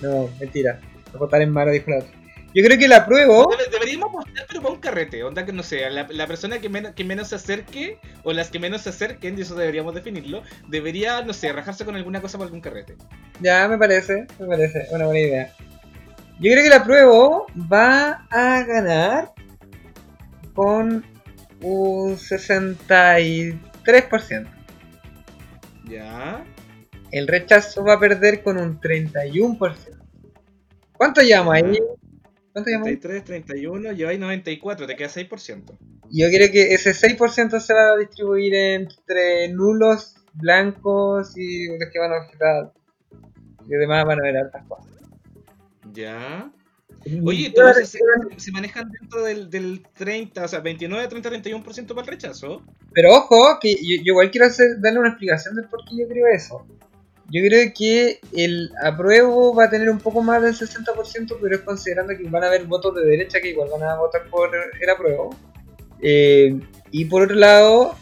no, 0.00 0.30
mentira. 0.40 0.80
Apostar 1.14 1.42
en 1.42 1.50
mano, 1.50 1.70
dijo 1.70 1.90
la 1.90 1.98
otra. 1.98 2.10
Yo 2.52 2.64
creo 2.64 2.78
que 2.78 2.88
la 2.88 3.06
pruebo. 3.06 3.48
Debe- 3.50 3.70
Deberíamos 3.70 4.08
apostar, 4.10 4.44
pero 4.48 4.60
para 4.62 4.74
un 4.74 4.80
carrete. 4.80 5.22
Onda 5.22 5.44
que 5.46 5.52
no 5.52 5.62
sé, 5.62 5.88
la, 5.90 6.06
la 6.10 6.26
persona 6.26 6.58
que, 6.60 6.68
men- 6.68 6.92
que 6.94 7.04
menos 7.04 7.28
se 7.28 7.36
acerque, 7.36 7.98
o 8.24 8.32
las 8.32 8.50
que 8.50 8.58
menos 8.58 8.82
se 8.82 8.90
acerquen, 8.90 9.38
y 9.38 9.42
eso 9.42 9.54
deberíamos 9.54 9.94
definirlo, 9.94 10.42
debería, 10.68 11.22
no 11.22 11.32
sé, 11.32 11.52
rajarse 11.52 11.84
con 11.84 11.94
alguna 11.96 12.20
cosa 12.20 12.38
para 12.38 12.46
algún 12.46 12.60
carrete. 12.60 12.96
Ya, 13.40 13.68
me 13.68 13.78
parece, 13.78 14.26
me 14.40 14.46
parece, 14.46 14.86
una 14.90 15.04
buena 15.04 15.20
idea. 15.20 15.52
Yo 16.40 16.50
creo 16.52 16.64
que 16.64 16.70
la 16.70 16.82
prueba 16.82 17.44
va 17.70 18.26
a 18.30 18.64
ganar 18.64 19.34
con 20.54 21.04
un 21.60 22.16
63%. 22.16 24.48
Ya. 25.84 26.42
El 27.10 27.28
rechazo 27.28 27.84
va 27.84 27.92
a 27.94 28.00
perder 28.00 28.42
con 28.42 28.56
un 28.56 28.80
31%. 28.80 29.98
¿Cuánto 30.94 31.20
llamo 31.20 31.52
ahí? 31.52 31.78
¿Cuánto 32.54 32.70
llamo 32.70 32.86
ahí? 32.86 32.96
33, 32.96 33.44
31, 33.44 33.92
lleváis 33.92 34.18
94, 34.18 34.86
te 34.86 34.96
queda 34.96 35.10
6%. 35.10 35.76
Yo 36.10 36.28
creo 36.28 36.50
que 36.50 36.72
ese 36.72 36.92
6% 36.92 37.60
se 37.60 37.74
va 37.74 37.92
a 37.92 37.98
distribuir 37.98 38.54
entre 38.54 39.48
nulos, 39.48 40.16
blancos 40.32 41.36
y 41.36 41.66
los 41.66 41.90
que 41.92 41.98
van 41.98 42.12
a 42.12 42.24
objetar. 42.24 42.72
Y 43.68 43.74
además 43.74 44.06
van 44.06 44.20
a 44.20 44.22
ver 44.22 44.38
hartas 44.38 44.64
cosas. 44.66 44.99
Ya. 45.92 46.50
Y- 47.04 47.20
Oye, 47.26 47.46
entonces 47.46 47.88
se, 47.88 47.98
se 48.36 48.52
manejan 48.52 48.90
dentro 48.90 49.22
del, 49.22 49.48
del 49.48 49.82
30, 49.94 50.44
o 50.44 50.48
sea, 50.48 50.60
29, 50.60 51.08
30, 51.08 51.30
31% 51.30 51.88
para 51.88 52.00
el 52.02 52.06
rechazo. 52.06 52.62
Pero 52.92 53.14
ojo, 53.14 53.58
que 53.60 53.72
yo, 53.74 53.96
yo 53.98 54.12
igual 54.12 54.30
quiero 54.30 54.46
hacer, 54.46 54.80
darle 54.80 54.98
una 55.00 55.10
explicación 55.10 55.54
de 55.54 55.62
por 55.62 55.84
qué 55.84 55.96
yo 55.98 56.08
creo 56.08 56.26
eso. 56.34 56.66
Yo 57.32 57.40
creo 57.46 57.72
que 57.78 58.18
el 58.36 58.72
apruebo 58.82 59.54
va 59.54 59.64
a 59.66 59.70
tener 59.70 59.88
un 59.88 59.98
poco 60.00 60.20
más 60.20 60.42
del 60.42 60.52
60%, 60.52 61.38
pero 61.40 61.54
es 61.54 61.62
considerando 61.62 62.16
que 62.16 62.24
van 62.28 62.42
a 62.42 62.48
haber 62.48 62.64
votos 62.64 62.94
de 62.96 63.04
derecha 63.04 63.40
que 63.40 63.50
igual 63.50 63.68
van 63.70 63.84
a 63.84 63.94
votar 63.96 64.28
por 64.28 64.50
el 64.54 64.90
apruebo. 64.90 65.30
Eh, 66.02 66.58
y 66.90 67.04
por 67.04 67.22
otro 67.22 67.36
lado, 67.36 67.94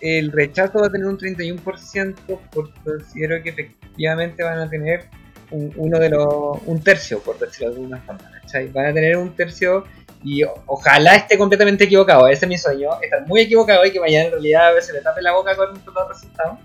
el 0.00 0.30
rechazo 0.32 0.80
va 0.80 0.88
a 0.88 0.92
tener 0.92 1.06
un 1.06 1.16
31%, 1.16 2.14
porque 2.52 2.72
considero 2.84 3.42
que 3.42 3.48
efectivamente 3.50 4.42
van 4.42 4.58
a 4.58 4.68
tener 4.68 5.08
un, 5.50 5.72
uno 5.76 5.98
de 5.98 6.10
los, 6.10 6.58
un 6.66 6.82
tercio, 6.82 7.20
por 7.20 7.38
decirlo 7.38 7.70
de 7.70 7.76
alguna 7.76 8.00
forma. 8.02 8.30
¿cachai? 8.40 8.68
Van 8.68 8.86
a 8.86 8.94
tener 8.94 9.16
un 9.16 9.34
tercio 9.34 9.84
y 10.22 10.42
ojalá 10.66 11.16
esté 11.16 11.36
completamente 11.36 11.84
equivocado, 11.84 12.26
ese 12.28 12.46
es 12.46 12.48
mi 12.48 12.56
sueño, 12.58 12.90
estar 13.02 13.26
muy 13.26 13.42
equivocado 13.42 13.84
y 13.84 13.90
que 13.92 14.00
mañana 14.00 14.24
en 14.26 14.30
realidad 14.32 14.74
veces 14.74 14.94
me 14.94 15.00
tape 15.02 15.20
la 15.22 15.32
boca 15.32 15.54
con 15.54 15.78
todos 15.84 15.94
los 15.94 16.08
resultados. 16.08 16.58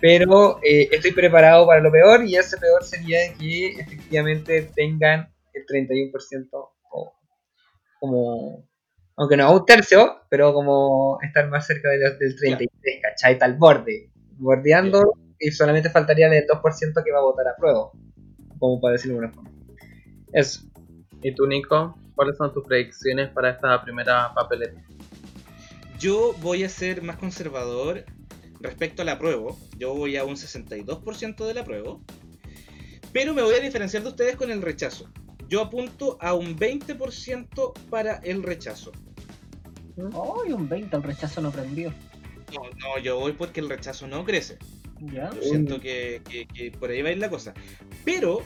Pero 0.00 0.58
eh, 0.62 0.88
estoy 0.92 1.12
preparado 1.12 1.66
para 1.66 1.80
lo 1.80 1.90
peor 1.90 2.24
y 2.24 2.36
ese 2.36 2.56
peor 2.58 2.82
sería 2.84 3.18
que 3.38 3.68
efectivamente 3.78 4.70
tengan 4.74 5.32
el 5.52 5.64
31% 5.66 6.48
o 6.90 7.14
como, 8.00 8.66
aunque 9.16 9.36
no 9.36 9.52
un 9.54 9.64
tercio, 9.64 10.20
pero 10.28 10.52
como 10.52 11.18
estar 11.22 11.48
más 11.48 11.66
cerca 11.66 11.88
de 11.90 11.98
los- 11.98 12.18
del 12.18 12.36
33, 12.36 13.00
¿cachai? 13.02 13.38
Tal 13.38 13.54
borde, 13.56 14.10
bordeando 14.36 15.12
y 15.38 15.50
solamente 15.50 15.90
faltaría 15.90 16.26
el 16.26 16.46
2% 16.46 17.02
que 17.04 17.12
va 17.12 17.18
a 17.18 17.22
votar 17.22 17.48
a 17.48 17.56
prueba, 17.56 17.90
como 18.64 18.80
para 18.80 18.92
decirlo 18.92 19.20
de 19.20 19.26
alguna 19.26 19.42
forma. 19.42 19.50
Eso. 20.32 20.62
¿Y 21.22 21.34
tú, 21.34 21.46
Nico? 21.46 21.98
¿Cuáles 22.14 22.38
son 22.38 22.50
tus 22.54 22.64
predicciones 22.64 23.28
para 23.28 23.50
esta 23.50 23.82
primera 23.82 24.32
papeleta? 24.32 24.82
Yo 25.98 26.34
voy 26.40 26.64
a 26.64 26.68
ser 26.70 27.02
más 27.02 27.18
conservador. 27.18 28.06
respecto 28.60 29.02
al 29.02 29.10
apruebo. 29.10 29.58
Yo 29.76 29.94
voy 29.94 30.16
a 30.16 30.24
un 30.24 30.36
62% 30.36 31.46
del 31.46 31.58
apruebo. 31.58 32.02
Pero 33.12 33.34
me 33.34 33.42
voy 33.42 33.54
a 33.54 33.60
diferenciar 33.60 34.02
de 34.02 34.08
ustedes 34.08 34.36
con 34.36 34.50
el 34.50 34.62
rechazo. 34.62 35.10
Yo 35.46 35.60
apunto 35.60 36.16
a 36.22 36.32
un 36.32 36.56
20% 36.56 37.72
para 37.90 38.16
el 38.20 38.42
rechazo. 38.42 38.92
¡Ay, 39.98 40.54
un 40.54 40.70
20! 40.70 40.96
El 40.96 41.02
rechazo 41.02 41.42
no 41.42 41.50
prendió. 41.50 41.92
No, 42.54 42.62
no, 42.80 42.98
yo 42.98 43.18
voy 43.18 43.32
porque 43.32 43.60
el 43.60 43.68
rechazo 43.68 44.06
no 44.06 44.24
crece. 44.24 44.56
Siento 45.42 45.80
que, 45.80 46.22
que- 46.28 46.46
que 46.46 46.70
por 46.70 46.90
ahí 46.90 47.02
va 47.02 47.08
a 47.10 47.12
ir 47.12 47.18
la 47.18 47.30
cosa. 47.30 47.54
Pero 48.04 48.42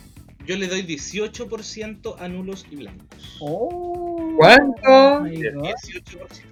yo 0.47 0.57
le 0.57 0.67
doy 0.69 0.83
18% 0.83 2.17
a 2.19 2.29
nulos 2.29 2.67
y 2.71 2.77
blancos. 2.77 3.37
¡Oh! 3.41 4.35
¿Cuánto? 4.37 5.21
my 5.25 5.37
God. 5.53 5.65
18%. 5.65 6.45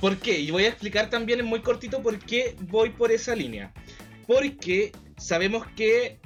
¿Por 0.00 0.16
qué? 0.16 0.40
Y 0.40 0.50
voy 0.50 0.64
a 0.64 0.68
explicar 0.68 1.10
también 1.10 1.40
en 1.40 1.46
muy 1.46 1.60
cortito 1.60 2.02
por 2.02 2.18
qué 2.18 2.56
voy 2.68 2.90
por 2.90 3.12
esa 3.12 3.34
línea. 3.36 3.72
Porque 4.26 4.92
sabemos 5.18 5.66
que 5.76 6.18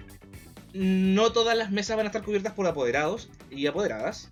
no 0.72 1.32
todas 1.32 1.56
las 1.56 1.70
mesas 1.72 1.96
van 1.96 2.06
a 2.06 2.08
estar 2.08 2.22
cubiertas 2.22 2.52
por 2.52 2.66
apoderados 2.66 3.30
y 3.50 3.66
apoderadas. 3.66 4.30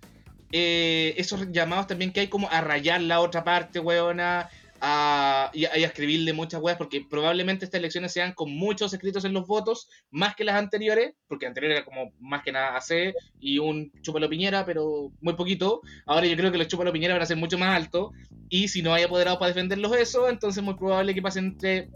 Eh, 0.52 1.14
esos 1.16 1.50
llamados 1.50 1.86
también 1.86 2.12
que 2.12 2.20
hay 2.20 2.28
como 2.28 2.48
a 2.50 2.60
rayar 2.60 3.00
la 3.00 3.20
otra 3.20 3.42
parte, 3.42 3.80
weona, 3.80 4.48
a, 4.84 5.48
y, 5.54 5.64
a, 5.64 5.78
y 5.78 5.84
a 5.84 5.86
escribirle 5.86 6.32
muchas 6.32 6.60
weas, 6.60 6.76
porque 6.76 7.06
probablemente 7.08 7.64
estas 7.64 7.78
elecciones 7.78 8.12
sean 8.12 8.32
con 8.32 8.50
muchos 8.50 8.92
escritos 8.92 9.24
en 9.24 9.32
los 9.32 9.46
votos, 9.46 9.88
más 10.10 10.34
que 10.34 10.42
las 10.42 10.56
anteriores, 10.56 11.14
porque 11.28 11.46
anterior 11.46 11.72
era 11.72 11.84
como 11.84 12.12
más 12.18 12.42
que 12.42 12.50
nada 12.50 12.76
AC 12.76 13.14
y 13.38 13.58
un 13.58 13.92
chúpalo 14.02 14.28
piñera, 14.28 14.66
pero 14.66 15.12
muy 15.20 15.34
poquito. 15.34 15.82
Ahora 16.04 16.26
yo 16.26 16.36
creo 16.36 16.50
que 16.50 16.58
los 16.58 16.66
chúpalo 16.66 16.92
piñera 16.92 17.14
van 17.14 17.22
a 17.22 17.26
ser 17.26 17.36
mucho 17.36 17.58
más 17.58 17.76
altos, 17.76 18.10
y 18.48 18.66
si 18.66 18.82
no 18.82 18.92
hay 18.92 19.04
apoderados 19.04 19.38
para 19.38 19.50
defenderlos 19.50 19.96
eso, 19.96 20.28
entonces 20.28 20.58
es 20.58 20.64
muy 20.64 20.74
probable 20.74 21.14
que 21.14 21.22
pasen 21.22 21.44
entre 21.44 21.88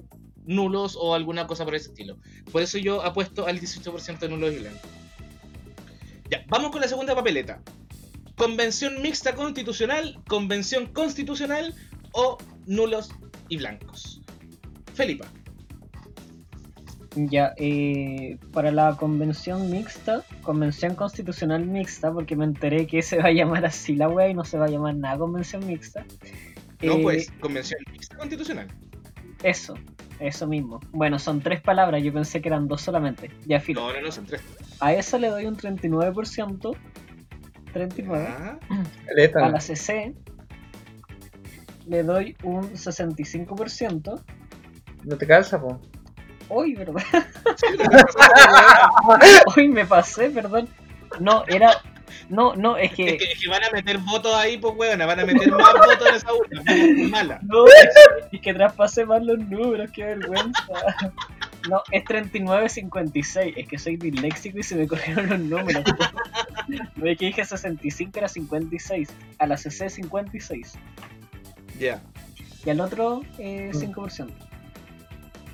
nulos 0.44 0.96
o 0.96 1.12
alguna 1.12 1.48
cosa 1.48 1.64
por 1.64 1.74
ese 1.74 1.88
estilo. 1.88 2.18
Por 2.52 2.62
eso 2.62 2.78
yo 2.78 3.02
apuesto 3.02 3.48
al 3.48 3.58
18% 3.60 4.20
de 4.20 4.28
nulos 4.28 4.54
y 4.54 4.58
blancos. 4.58 4.90
Ya, 6.30 6.44
vamos 6.46 6.70
con 6.70 6.80
la 6.80 6.86
segunda 6.86 7.16
papeleta. 7.16 7.60
Convención 8.36 9.02
mixta 9.02 9.34
constitucional, 9.34 10.20
convención 10.28 10.86
constitucional 10.86 11.74
o 12.16 12.38
nulos 12.66 13.10
y 13.48 13.58
blancos. 13.58 14.22
Felipa. 14.94 15.26
Ya, 17.14 17.54
eh, 17.56 18.38
para 18.52 18.70
la 18.70 18.96
convención 18.96 19.70
mixta, 19.70 20.22
convención 20.42 20.94
constitucional 20.94 21.64
mixta, 21.66 22.12
porque 22.12 22.36
me 22.36 22.44
enteré 22.44 22.86
que 22.86 23.00
se 23.02 23.18
va 23.18 23.28
a 23.28 23.32
llamar 23.32 23.64
así 23.64 23.94
la 23.94 24.08
wea 24.08 24.28
y 24.28 24.34
no 24.34 24.44
se 24.44 24.58
va 24.58 24.66
a 24.66 24.68
llamar 24.68 24.96
nada 24.96 25.18
convención 25.18 25.66
mixta. 25.66 26.04
No, 26.82 26.94
Eh, 26.94 27.00
pues, 27.02 27.30
convención 27.40 27.80
mixta 27.90 28.16
constitucional. 28.16 28.66
Eso, 29.42 29.74
eso 30.20 30.46
mismo. 30.46 30.80
Bueno, 30.92 31.18
son 31.18 31.40
tres 31.40 31.60
palabras, 31.62 32.02
yo 32.02 32.12
pensé 32.12 32.42
que 32.42 32.48
eran 32.48 32.68
dos 32.68 32.82
solamente. 32.82 33.30
Ya 33.46 33.60
filo. 33.60 33.80
No, 33.80 33.94
no, 33.94 34.00
no, 34.02 34.12
son 34.12 34.26
tres. 34.26 34.42
A 34.80 34.92
esa 34.92 35.18
le 35.18 35.28
doy 35.28 35.46
un 35.46 35.56
39%. 35.56 36.76
39. 37.72 38.26
Ah, 38.28 38.58
A 39.42 39.48
la 39.50 39.60
CC 39.60 40.14
le 41.86 42.02
doy 42.02 42.36
un 42.42 42.70
65%. 42.72 44.22
No 45.04 45.16
te 45.16 45.26
calza, 45.26 45.60
po. 45.60 45.80
Uy, 46.48 46.74
¿verdad? 46.76 47.02
Uy, 49.56 49.68
me 49.68 49.86
pasé, 49.86 50.30
perdón. 50.30 50.68
No, 51.20 51.44
era. 51.46 51.72
No, 52.28 52.54
no, 52.56 52.76
es 52.76 52.90
es, 52.90 52.96
que. 52.96 53.16
que, 53.16 53.24
es 53.24 53.40
que 53.40 53.48
van 53.48 53.62
a 53.64 53.70
meter 53.70 53.98
votos 53.98 54.34
ahí, 54.34 54.58
pues, 54.58 54.74
weón, 54.76 54.98
van 54.98 55.20
a 55.20 55.24
meter 55.24 55.50
más 55.52 55.72
votos 55.86 56.08
en 56.08 56.14
esa 56.14 56.34
urna. 56.34 56.62
muy 56.64 57.08
mala. 57.08 57.38
No, 57.42 57.66
es 58.32 58.40
que 58.40 58.54
traspasé 58.54 59.04
más 59.04 59.22
los 59.22 59.38
números, 59.38 59.90
qué 59.92 60.04
vergüenza. 60.04 60.64
No, 61.68 61.82
es 61.90 62.04
39.56. 62.04 63.54
Es 63.56 63.68
que 63.68 63.78
soy 63.78 63.96
disléxico 63.96 64.58
y 64.58 64.62
se 64.62 64.76
me 64.76 64.86
corrieron 64.86 65.28
los 65.28 65.40
números. 65.40 65.84
No 66.96 67.06
es 67.06 67.18
que 67.18 67.26
dije 67.26 67.44
65, 67.44 68.18
era 68.18 68.28
56. 68.28 69.08
A 69.38 69.46
la 69.46 69.56
CC 69.56 69.88
56. 69.88 70.78
Ya, 71.78 72.02
Y 72.64 72.70
al 72.70 72.80
otro 72.80 73.22
eh, 73.38 73.70
5%. 73.72 74.28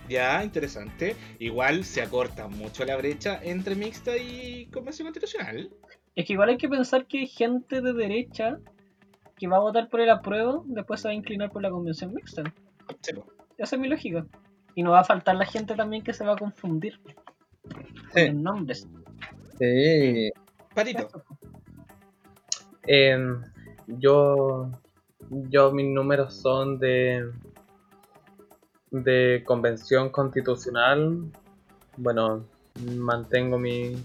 ya, 0.08 0.44
interesante. 0.44 1.16
Igual 1.38 1.84
se 1.84 2.02
acorta 2.02 2.48
mucho 2.48 2.84
la 2.84 2.96
brecha 2.96 3.40
entre 3.42 3.74
mixta 3.74 4.16
y 4.16 4.66
convención 4.66 5.06
constitucional. 5.06 5.70
Es 6.14 6.26
que 6.26 6.34
igual 6.34 6.50
hay 6.50 6.58
que 6.58 6.68
pensar 6.68 7.06
que 7.06 7.26
gente 7.26 7.80
de 7.80 7.92
derecha 7.92 8.58
que 9.36 9.48
va 9.48 9.56
a 9.56 9.60
votar 9.60 9.88
por 9.88 10.00
el 10.00 10.10
apruebo 10.10 10.62
después 10.66 11.00
se 11.00 11.08
va 11.08 11.12
a 11.12 11.14
inclinar 11.14 11.50
por 11.50 11.62
la 11.62 11.70
convención 11.70 12.12
mixta. 12.14 12.42
Sí. 13.00 13.12
Esa 13.58 13.76
es 13.76 13.80
mi 13.82 13.88
lógica. 13.88 14.26
Y 14.74 14.82
no 14.82 14.90
va 14.92 15.00
a 15.00 15.04
faltar 15.04 15.36
la 15.36 15.46
gente 15.46 15.74
también 15.74 16.02
que 16.04 16.12
se 16.12 16.24
va 16.24 16.34
a 16.34 16.36
confundir 16.36 17.00
con 17.02 17.84
Sí. 18.14 18.26
los 18.26 18.34
nombres. 18.34 18.88
Sí. 19.58 20.30
Patito. 20.74 21.08
Em, 22.86 23.40
yo, 23.86 24.70
yo 25.48 25.72
mis 25.72 25.86
números 25.86 26.34
son 26.34 26.78
de 26.78 27.30
de 28.90 29.42
convención 29.44 30.10
constitucional. 30.10 31.32
Bueno, 31.96 32.44
mantengo 32.96 33.58
mi 33.58 33.96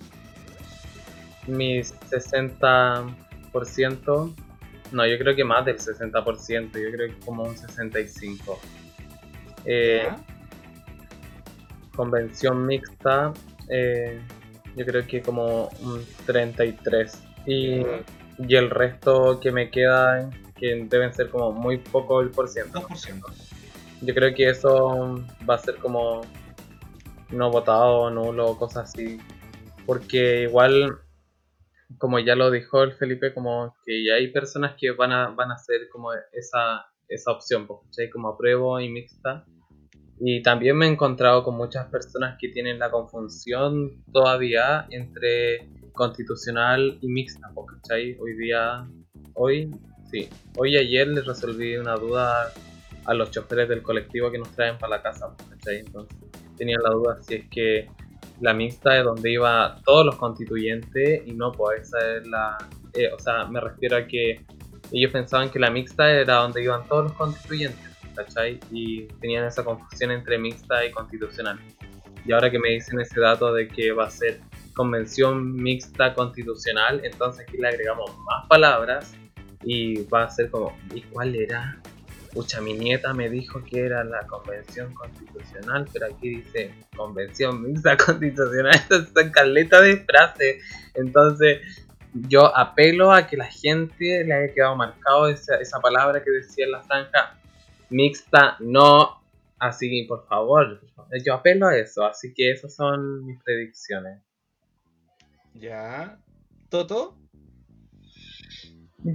mi 1.47 1.79
60%. 1.79 4.35
No, 4.91 5.05
yo 5.05 5.17
creo 5.17 5.35
que 5.35 5.43
más 5.43 5.65
del 5.65 5.77
60%. 5.77 6.81
Yo 6.81 6.91
creo 6.91 7.09
que 7.09 7.19
como 7.25 7.43
un 7.43 7.55
65%. 7.55 8.57
Eh, 9.65 10.07
convención 11.95 12.65
mixta, 12.65 13.33
eh, 13.69 14.21
yo 14.75 14.85
creo 14.85 15.05
que 15.05 15.21
como 15.21 15.69
un 15.81 16.05
33. 16.25 17.21
Y, 17.45 17.81
y 18.39 18.55
el 18.55 18.69
resto 18.69 19.41
que 19.41 19.51
me 19.51 19.69
queda, 19.69 20.29
que 20.57 20.85
deben 20.89 21.13
ser 21.13 21.29
como 21.29 21.51
muy 21.51 21.77
poco 21.77 22.21
el 22.21 22.31
por 22.31 22.47
ciento. 22.47 22.81
2%. 22.81 23.21
Yo 24.01 24.13
creo 24.13 24.33
que 24.35 24.49
eso 24.49 25.23
va 25.49 25.55
a 25.55 25.57
ser 25.57 25.75
como 25.77 26.21
no 27.31 27.51
votado, 27.51 28.09
nulo, 28.09 28.57
cosas 28.57 28.89
así. 28.89 29.19
Porque 29.85 30.43
igual, 30.43 30.99
como 31.97 32.19
ya 32.19 32.35
lo 32.35 32.51
dijo 32.51 32.83
el 32.83 32.93
Felipe, 32.93 33.33
como 33.33 33.75
que 33.85 34.03
ya 34.05 34.15
hay 34.15 34.31
personas 34.31 34.75
que 34.77 34.91
van 34.91 35.11
a, 35.11 35.29
van 35.29 35.51
a 35.51 35.55
hacer 35.55 35.89
como 35.91 36.11
esa, 36.33 36.85
esa 37.07 37.31
opción, 37.31 37.67
¿cachai? 37.67 38.09
Como 38.09 38.29
apruebo 38.29 38.79
y 38.79 38.89
mixta. 38.89 39.45
Y 40.19 40.41
también 40.41 40.77
me 40.77 40.87
he 40.87 40.89
encontrado 40.89 41.43
con 41.43 41.55
muchas 41.55 41.87
personas 41.87 42.37
que 42.39 42.49
tienen 42.49 42.79
la 42.79 42.89
confusión 42.89 44.03
todavía 44.11 44.87
entre 44.89 45.69
constitucional 45.93 46.97
y 47.01 47.07
mixta, 47.07 47.51
¿cachai? 47.67 48.17
Hoy 48.19 48.37
día, 48.37 48.87
hoy, 49.33 49.71
sí, 50.09 50.29
hoy 50.57 50.75
y 50.75 50.77
ayer 50.77 51.07
les 51.07 51.25
resolví 51.25 51.75
una 51.77 51.95
duda 51.95 52.51
a 53.05 53.13
los 53.13 53.31
choferes 53.31 53.69
del 53.69 53.81
colectivo 53.81 54.31
que 54.31 54.37
nos 54.37 54.51
traen 54.51 54.77
para 54.77 54.97
la 54.97 55.01
casa, 55.01 55.33
¿cachai? 55.49 55.79
Entonces 55.79 56.17
tenían 56.57 56.81
la 56.83 56.89
duda 56.89 57.17
si 57.21 57.35
es 57.35 57.49
que 57.49 57.87
la 58.41 58.53
mixta 58.53 58.97
es 58.97 59.03
donde 59.03 59.31
iba 59.31 59.79
todos 59.85 60.05
los 60.05 60.15
constituyentes 60.15 61.21
y 61.25 61.33
no, 61.33 61.51
pues 61.51 61.81
esa 61.81 62.17
es 62.17 62.27
la... 62.27 62.57
eh, 62.93 63.11
o 63.13 63.19
sea, 63.19 63.45
me 63.45 63.59
refiero 63.59 63.97
a 63.97 64.05
que 64.05 64.45
ellos 64.91 65.11
pensaban 65.11 65.49
que 65.49 65.59
la 65.59 65.69
mixta 65.69 66.09
era 66.11 66.35
donde 66.35 66.63
iban 66.63 66.87
todos 66.87 67.05
los 67.05 67.13
constituyentes, 67.13 67.97
¿cachai? 68.15 68.59
Y 68.71 69.07
tenían 69.19 69.45
esa 69.45 69.63
confusión 69.63 70.11
entre 70.11 70.37
mixta 70.37 70.85
y 70.85 70.91
constitucional. 70.91 71.59
Y 72.25 72.31
ahora 72.31 72.51
que 72.51 72.59
me 72.59 72.69
dicen 72.69 72.99
ese 72.99 73.19
dato 73.19 73.53
de 73.53 73.67
que 73.67 73.91
va 73.91 74.05
a 74.05 74.09
ser 74.09 74.39
convención 74.75 75.55
mixta 75.55 76.13
constitucional, 76.13 77.01
entonces 77.03 77.45
aquí 77.47 77.57
le 77.57 77.69
agregamos 77.69 78.15
más 78.19 78.45
palabras 78.47 79.15
y 79.69 80.05
va 80.05 80.23
a 80.23 80.29
ser 80.29 80.49
como, 80.49 80.77
¿y 80.95 81.01
cuál 81.01 81.35
era? 81.35 81.77
Pucha, 82.31 82.61
mi 82.61 82.73
nieta 82.73 83.13
me 83.13 83.29
dijo 83.29 83.61
que 83.65 83.81
era 83.81 84.01
la 84.05 84.25
convención 84.25 84.93
constitucional, 84.93 85.85
pero 85.91 86.05
aquí 86.05 86.37
dice 86.37 86.73
convención 86.95 87.61
mixta 87.61 87.97
constitucional. 88.05 88.73
Estas 88.75 89.09
son 89.09 89.29
caleta 89.29 89.81
de 89.81 89.97
frases. 89.97 90.63
Entonces, 90.93 91.85
yo 92.13 92.55
apelo 92.55 93.11
a 93.11 93.27
que 93.27 93.35
la 93.35 93.47
gente 93.47 94.23
le 94.23 94.33
haya 94.33 94.53
quedado 94.53 94.77
marcado 94.77 95.27
esa, 95.27 95.57
esa 95.57 95.81
palabra 95.81 96.23
que 96.23 96.31
decía 96.31 96.63
en 96.63 96.71
la 96.71 96.83
franja 96.83 97.37
mixta, 97.89 98.55
no 98.61 99.21
así, 99.59 100.03
por 100.03 100.25
favor. 100.27 100.79
Yo 101.25 101.33
apelo 101.33 101.67
a 101.67 101.75
eso, 101.75 102.05
así 102.05 102.33
que 102.33 102.51
esas 102.51 102.73
son 102.73 103.25
mis 103.25 103.43
predicciones. 103.43 104.23
Ya. 105.55 106.19
Toto. 106.69 107.17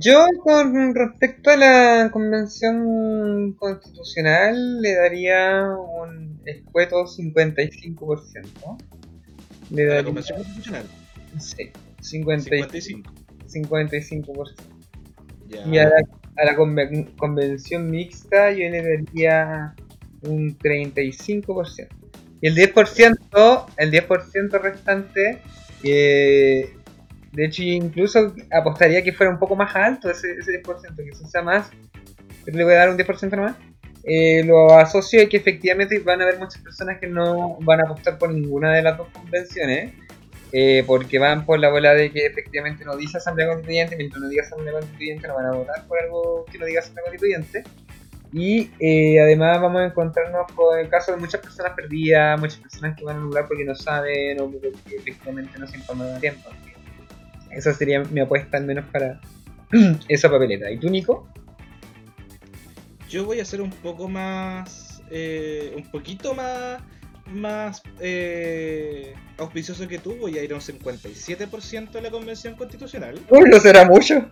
Yo 0.01 0.27
con 0.43 0.95
respecto 0.95 1.51
a 1.51 1.57
la 1.57 2.11
convención 2.11 3.53
constitucional 3.59 4.81
le 4.81 4.95
daría 4.95 5.67
un 5.67 6.41
escueto 6.47 7.05
55%. 7.07 8.79
Le 9.71 9.83
A 9.83 9.87
la 9.87 9.95
daría, 9.95 10.05
convención 10.05 10.39
constitucional. 10.39 10.87
sí, 11.39 11.71
50 12.01 12.57
y- 12.57 12.63
55. 12.63 13.13
55%. 13.47 14.55
Ya. 15.49 15.67
Y 15.67 15.79
a 15.79 15.85
la, 15.91 15.97
a 16.39 16.45
la 16.47 16.57
conven- 16.57 17.15
convención 17.17 17.91
mixta 17.91 18.51
yo 18.53 18.71
le 18.71 18.83
daría 18.83 19.75
un 20.23 20.57
35%. 20.59 21.89
Y 22.41 22.49
el 22.49 22.55
10%, 22.57 23.67
el 23.77 23.91
10% 23.91 24.59
restante, 24.61 25.39
eh, 25.85 26.71
de 27.33 27.47
hecho 27.47 27.63
incluso 27.63 28.35
apostaría 28.51 29.03
que 29.03 29.13
fuera 29.13 29.33
un 29.33 29.39
poco 29.39 29.57
más 29.57 29.75
alto 29.75 30.11
ese, 30.11 30.33
ese 30.39 30.63
10%, 30.63 30.95
que 30.97 31.15
sea 31.15 31.43
más, 31.43 31.71
pero 32.45 32.59
le 32.59 32.65
voy 32.65 32.75
a 32.75 32.79
dar 32.79 32.91
un 32.91 32.99
10% 32.99 33.31
nomás. 33.31 33.57
Eh, 34.05 34.43
lo 34.45 34.73
asocio 34.77 35.23
a 35.23 35.27
que 35.27 35.37
efectivamente 35.37 35.99
van 36.01 36.21
a 36.21 36.25
haber 36.25 36.39
muchas 36.39 36.61
personas 36.61 36.99
que 36.99 37.07
no 37.07 37.59
van 37.61 37.81
a 37.81 37.85
apostar 37.85 38.19
por 38.19 38.33
ninguna 38.33 38.75
de 38.75 38.83
las 38.83 38.99
dos 38.99 39.09
convenciones, 39.09 39.93
eh, 40.53 40.83
porque 40.87 41.19
van 41.19 41.47
por 41.47 41.59
la 41.61 41.71
bola 41.71 41.95
de 41.95 42.11
que 42.11 42.27
efectivamente 42.27 42.85
no 42.85 42.97
dice 42.97 43.19
Asamblea 43.19 43.49
Constituyente, 43.49 43.97
mientras 43.97 44.21
no 44.21 44.29
diga 44.29 44.43
Asamblea 44.43 44.73
Constituyente 44.73 45.29
no 45.29 45.35
van 45.35 45.47
a 45.47 45.53
votar 45.53 45.87
por 45.87 45.99
algo 46.01 46.45
que 46.51 46.59
no 46.59 46.67
diga 46.67 46.81
Asamblea 46.81 47.05
Constituyente. 47.05 47.65
Y 48.35 48.71
eh, 48.81 49.21
además 49.21 49.61
vamos 49.61 49.83
a 49.83 49.85
encontrarnos 49.85 50.51
con 50.55 50.79
el 50.79 50.89
caso 50.89 51.13
de 51.13 51.19
muchas 51.19 51.41
personas 51.41 51.73
perdidas, 51.75 52.41
muchas 52.41 52.59
personas 52.59 52.97
que 52.97 53.05
van 53.05 53.17
a 53.17 53.19
anular 53.21 53.47
porque 53.47 53.65
no 53.65 53.75
saben 53.75 54.41
o 54.41 54.51
porque 54.51 54.73
efectivamente 54.97 55.59
no 55.59 55.67
se 55.67 55.77
informan 55.77 56.15
a 56.15 56.19
tiempo. 56.19 56.49
Esa 57.55 57.73
sería 57.75 58.01
mi 58.05 58.21
apuesta 58.21 58.57
al 58.57 58.65
menos 58.65 58.85
para 58.93 59.21
esa 60.09 60.31
papeleta. 60.31 60.71
¿Y 60.71 60.79
tú, 60.79 60.89
Nico? 60.91 61.29
Yo 63.09 63.25
voy 63.27 63.41
a 63.41 63.45
ser 63.45 63.61
un 63.61 63.71
poco 63.71 64.09
más. 64.09 65.03
eh, 65.11 65.73
un 65.77 65.85
poquito 65.91 66.35
más. 66.35 66.81
Más 67.31 67.83
eh, 68.01 69.15
auspicioso 69.39 69.87
que 69.87 69.99
tú. 69.99 70.17
Voy 70.17 70.39
a 70.39 70.43
ir 70.45 70.53
a 70.53 70.57
un 70.57 70.61
57% 70.61 71.91
de 71.91 72.03
la 72.03 72.11
convención 72.11 72.55
constitucional. 72.57 73.21
Uy, 73.31 73.49
no 73.51 73.61
será 73.61 73.85
mucho. 73.87 74.31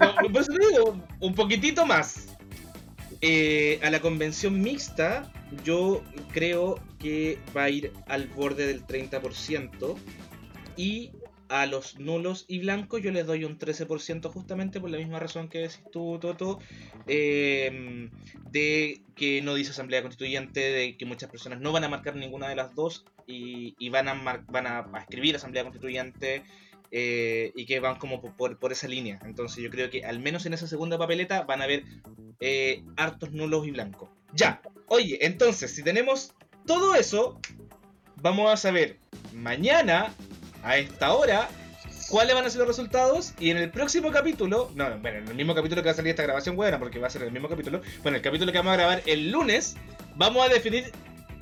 No, 0.00 0.42
digo, 0.70 1.04
un 1.20 1.34
poquitito 1.34 1.84
más. 1.86 2.28
Eh, 3.20 3.80
a 3.82 3.90
la 3.90 4.00
convención 4.00 4.60
mixta, 4.60 5.30
yo 5.64 6.02
creo 6.32 6.80
que 7.00 7.38
va 7.56 7.64
a 7.64 7.70
ir 7.70 7.92
al 8.06 8.28
borde 8.28 8.66
del 8.66 8.86
30%. 8.86 9.96
Y 10.76 11.10
a 11.48 11.66
los 11.66 11.98
nulos 11.98 12.44
y 12.48 12.58
blancos 12.58 13.02
yo 13.02 13.10
les 13.10 13.26
doy 13.26 13.44
un 13.44 13.58
13% 13.58 14.30
justamente 14.30 14.80
por 14.80 14.90
la 14.90 14.98
misma 14.98 15.18
razón 15.18 15.48
que 15.48 15.58
decís 15.60 15.82
tú, 15.92 16.18
Toto. 16.20 16.58
eh, 17.06 18.10
de 18.50 19.02
que 19.16 19.42
no 19.42 19.54
dice 19.54 19.70
Asamblea 19.70 20.02
Constituyente, 20.02 20.60
de 20.60 20.96
que 20.96 21.06
muchas 21.06 21.30
personas 21.30 21.60
no 21.60 21.72
van 21.72 21.84
a 21.84 21.88
marcar 21.88 22.16
ninguna 22.16 22.48
de 22.48 22.56
las 22.56 22.74
dos 22.74 23.04
y, 23.26 23.88
van, 23.90 24.08
a 24.08 24.44
van 24.48 24.66
a, 24.66 24.86
escribir 25.00 25.36
Asamblea 25.36 25.62
Constituyente 25.64 26.42
eh, 26.90 27.52
y 27.54 27.66
que 27.66 27.80
van 27.80 27.96
como 27.96 28.20
por- 28.20 28.34
por, 28.36 28.58
por 28.58 28.72
esa 28.72 28.88
línea. 28.88 29.20
Entonces 29.24 29.62
yo 29.62 29.70
creo 29.70 29.90
que 29.90 30.04
al 30.04 30.18
menos 30.18 30.46
en 30.46 30.54
esa 30.54 30.66
segunda 30.66 30.96
papeleta 30.98 31.42
van 31.42 31.60
a 31.60 31.64
haber 31.64 31.84
eh, 32.40 32.82
hartos 32.96 33.32
nulos 33.32 33.66
y 33.66 33.70
blancos. 33.70 34.08
Ya, 34.32 34.62
oye, 34.86 35.18
entonces 35.26 35.74
si 35.74 35.82
tenemos 35.82 36.34
todo 36.66 36.94
eso, 36.94 37.38
vamos 38.22 38.50
a 38.50 38.56
saber 38.56 38.98
mañana 39.34 40.14
a 40.62 40.76
esta 40.78 41.12
hora 41.12 41.48
cuáles 42.08 42.34
van 42.34 42.46
a 42.46 42.50
ser 42.50 42.60
los 42.60 42.68
resultados 42.68 43.34
y 43.38 43.50
en 43.50 43.58
el 43.58 43.70
próximo 43.70 44.10
capítulo, 44.10 44.70
no, 44.74 44.98
bueno, 44.98 45.18
en 45.18 45.28
el 45.28 45.34
mismo 45.34 45.54
capítulo 45.54 45.82
que 45.82 45.86
va 45.86 45.92
a 45.92 45.96
salir 45.96 46.10
esta 46.10 46.22
grabación 46.22 46.56
buena, 46.56 46.78
porque 46.78 46.98
va 46.98 47.06
a 47.06 47.10
ser 47.10 47.22
el 47.22 47.32
mismo 47.32 47.48
capítulo, 47.48 47.80
bueno, 48.02 48.16
el 48.16 48.22
capítulo 48.22 48.50
que 48.50 48.58
vamos 48.58 48.72
a 48.72 48.76
grabar 48.76 49.02
el 49.06 49.30
lunes, 49.30 49.76
vamos 50.16 50.46
a 50.46 50.52
definir 50.52 50.90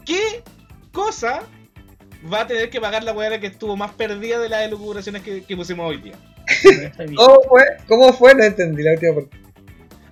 qué 0.05 0.43
cosa 0.93 1.43
va 2.33 2.43
a 2.43 2.47
tener 2.47 2.71
que 2.71 2.81
pagar 2.81 3.05
la 3.05 3.13
weá 3.13 3.39
que 3.39 3.47
estuvo 3.47 3.77
más 3.77 3.93
perdida 3.93 4.39
de 4.39 4.49
las 4.49 4.63
elucubraciones 4.63 5.23
que, 5.23 5.45
que 5.45 5.57
pusimos 5.57 5.89
hoy 5.89 5.99
día. 5.99 6.15
¿Cómo 7.17 7.41
fue? 7.49 7.63
¿Cómo 7.87 8.13
fue? 8.13 8.35
No 8.35 8.45
entendí 8.45 8.83
la 8.83 8.93
última 8.93 9.15
parte. 9.15 9.46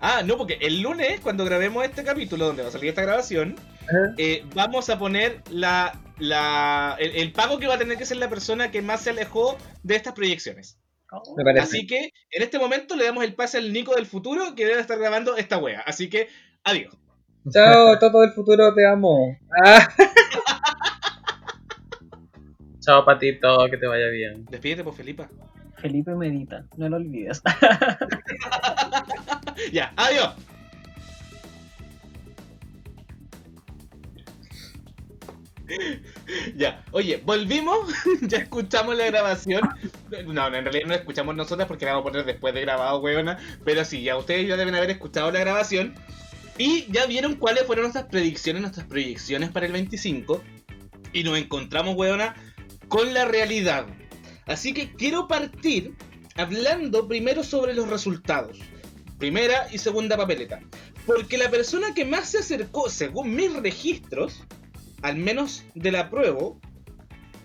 Ah, 0.07 0.23
no, 0.23 0.37
porque 0.37 0.59
el 0.61 0.83
lunes, 0.83 1.19
cuando 1.21 1.47
grabemos 1.47 1.83
este 1.83 2.05
capítulo, 2.05 2.45
donde 2.45 2.63
va 2.63 2.69
a 2.69 2.73
salir 2.73 2.91
esta 2.91 3.01
grabación, 3.01 3.57
eh, 4.19 4.45
vamos 4.55 4.91
a 4.91 4.99
poner 4.99 5.41
la, 5.51 5.99
la, 6.19 6.95
el, 6.99 7.17
el 7.17 7.33
pago 7.33 7.59
que 7.59 7.67
va 7.67 7.77
a 7.77 7.79
tener 7.79 7.97
que 7.97 8.05
ser 8.05 8.19
la 8.19 8.29
persona 8.29 8.71
que 8.71 8.83
más 8.83 9.01
se 9.01 9.11
alejó 9.11 9.57
de 9.83 9.97
estas 9.97 10.13
proyecciones. 10.13 10.79
Oh, 11.11 11.35
Me. 11.43 11.59
Así 11.59 11.87
que 11.87 12.11
en 12.33 12.43
este 12.43 12.59
momento 12.59 12.97
le 12.97 13.07
damos 13.07 13.25
el 13.25 13.35
pase 13.35 13.57
al 13.57 13.73
Nico 13.73 13.95
del 13.95 14.05
futuro 14.05 14.55
que 14.55 14.67
debe 14.67 14.83
estar 14.83 14.99
grabando 14.99 15.39
esta 15.39 15.57
wea. 15.57 15.81
Así 15.87 16.11
que, 16.11 16.29
adiós. 16.65 16.95
Chao, 17.51 17.99
Toto 17.99 18.21
del 18.21 18.33
futuro, 18.33 18.75
te 18.75 18.87
amo. 18.87 19.39
Ah, 19.65 19.89
Chao, 22.81 23.07
patito, 23.07 23.57
que 23.71 23.79
te 23.79 23.87
vaya 23.87 24.09
bien. 24.09 24.45
Despídete, 24.51 24.85
por 24.85 24.95
Felipa. 24.95 25.31
Felipe 25.85 26.15
medita, 26.15 26.65
no 26.79 26.89
lo 26.89 26.97
olvides. 26.97 27.43
Ya, 29.73 29.93
adiós. 29.97 30.35
Ya, 36.57 36.85
oye, 36.91 37.23
volvimos, 37.25 37.89
ya 38.23 38.39
escuchamos 38.39 38.97
la 38.97 39.07
grabación. 39.07 39.61
No, 40.27 40.51
no, 40.51 40.57
en 40.57 40.65
realidad 40.65 40.87
no 40.87 40.93
la 40.93 40.97
escuchamos 40.97 41.37
nosotras 41.37 41.69
porque 41.69 41.85
la 41.85 41.93
vamos 41.93 42.09
a 42.09 42.11
poner 42.11 42.27
después 42.27 42.55
de 42.55 42.63
grabado, 42.63 43.01
weona. 43.01 43.39
Pero 43.65 43.85
sí, 43.85 44.03
ya 44.03 44.17
ustedes 44.17 44.49
ya 44.49 44.57
deben 44.57 44.75
haber 44.75 44.91
escuchado 44.91 45.31
la 45.31 45.41
grabación. 45.41 45.95
Y 46.59 46.91
ya 46.91 47.07
vieron 47.07 47.37
cuáles 47.37 47.65
fueron 47.65 47.85
nuestras 47.85 48.07
predicciones, 48.07 48.63
nuestras 48.63 48.87
proyecciones 48.87 49.51
para 49.51 49.67
el 49.67 49.73
25. 49.73 50.43
Y 51.13 51.25
nos 51.25 51.39
encontramos, 51.39 51.95
weona, 51.95 52.35
con 52.89 53.15
la 53.15 53.25
realidad. 53.25 53.87
Así 54.47 54.73
que 54.73 54.93
quiero 54.93 55.27
partir 55.27 55.95
hablando 56.37 57.09
primero 57.09 57.43
sobre 57.43 57.75
los 57.75 57.89
resultados. 57.89 58.59
Primera 59.19 59.69
y 59.73 59.79
segunda 59.79 60.17
papeleta. 60.17 60.61
Porque 61.07 61.39
la 61.39 61.51
persona 61.51 61.95
que 61.95 62.05
más 62.05 62.31
se 62.31 62.39
acercó, 62.39 62.91
según 62.91 63.35
mis 63.35 63.53
registros, 63.53 64.43
al 65.03 65.17
menos 65.17 65.65
de 65.75 65.93
la 65.93 66.11
prueba, 66.11 66.55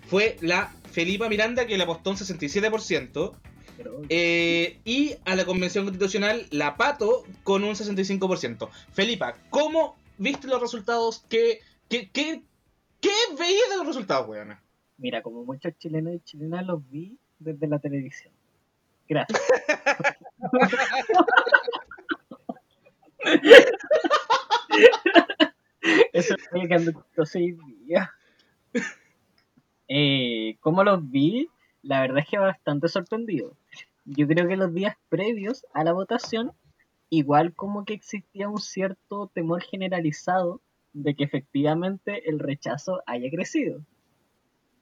fue 0.08 0.36
la 0.40 0.74
Felipa 0.90 1.28
Miranda, 1.28 1.66
que 1.66 1.76
le 1.76 1.84
apostó 1.84 2.10
un 2.10 2.16
67%. 2.16 3.32
Pero, 3.76 4.02
eh, 4.08 4.80
y 4.84 5.14
a 5.24 5.36
la 5.36 5.46
Convención 5.46 5.84
Constitucional, 5.84 6.46
la 6.50 6.76
Pato, 6.76 7.24
con 7.44 7.64
un 7.64 7.74
65%. 7.74 8.68
Felipa, 8.92 9.36
¿cómo 9.48 9.96
viste 10.18 10.48
los 10.48 10.60
resultados? 10.60 11.24
¿Qué, 11.28 11.60
qué, 11.88 12.10
qué, 12.10 12.42
qué 13.00 13.12
veías 13.38 13.70
de 13.70 13.76
los 13.76 13.86
resultados, 13.86 14.28
weona? 14.28 14.62
Mira, 15.00 15.22
como 15.22 15.44
muchos 15.44 15.76
chilenos 15.78 16.12
y 16.14 16.20
chilenas 16.20 16.66
los 16.66 16.86
vi 16.90 17.16
desde 17.38 17.66
la 17.66 17.78
televisión. 17.78 18.34
Gracias. 19.08 19.40
Eso 26.12 26.34
es 26.34 26.48
el 26.52 26.68
que 26.68 26.74
ando 26.74 26.92
chistoso 26.92 27.38
hoy 27.38 27.56
día. 27.86 28.12
Eh, 29.88 30.58
¿Cómo 30.60 30.84
los 30.84 31.10
vi? 31.10 31.48
La 31.82 32.02
verdad 32.02 32.18
es 32.18 32.28
que 32.28 32.36
bastante 32.36 32.88
sorprendido. 32.88 33.56
Yo 34.04 34.26
creo 34.28 34.46
que 34.46 34.56
los 34.56 34.74
días 34.74 34.98
previos 35.08 35.64
a 35.72 35.82
la 35.82 35.94
votación, 35.94 36.52
igual 37.08 37.54
como 37.54 37.86
que 37.86 37.94
existía 37.94 38.50
un 38.50 38.60
cierto 38.60 39.30
temor 39.32 39.62
generalizado 39.62 40.60
de 40.92 41.14
que 41.14 41.24
efectivamente 41.24 42.28
el 42.28 42.38
rechazo 42.38 43.02
haya 43.06 43.30
crecido. 43.30 43.80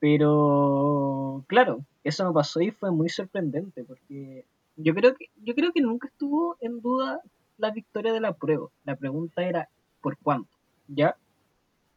Pero 0.00 1.44
claro, 1.48 1.84
eso 2.04 2.24
no 2.24 2.32
pasó 2.32 2.60
y 2.60 2.70
fue 2.70 2.90
muy 2.90 3.08
sorprendente 3.08 3.84
porque 3.84 4.44
yo 4.76 4.94
creo 4.94 5.14
que 5.14 5.26
yo 5.42 5.54
creo 5.54 5.72
que 5.72 5.80
nunca 5.80 6.08
estuvo 6.08 6.56
en 6.60 6.80
duda 6.80 7.20
la 7.56 7.70
victoria 7.72 8.12
de 8.12 8.20
la 8.20 8.34
prueba. 8.34 8.68
La 8.84 8.96
pregunta 8.96 9.42
era 9.42 9.68
¿por 10.00 10.16
cuánto? 10.18 10.50
¿Ya? 10.86 11.16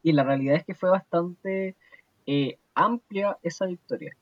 Y 0.02 0.12
la 0.12 0.24
realidad 0.24 0.56
es 0.56 0.64
que 0.64 0.74
fue 0.74 0.90
bastante 0.90 1.76
eh, 2.26 2.58
amplia 2.74 3.38
esa 3.42 3.66
victoria. 3.66 4.16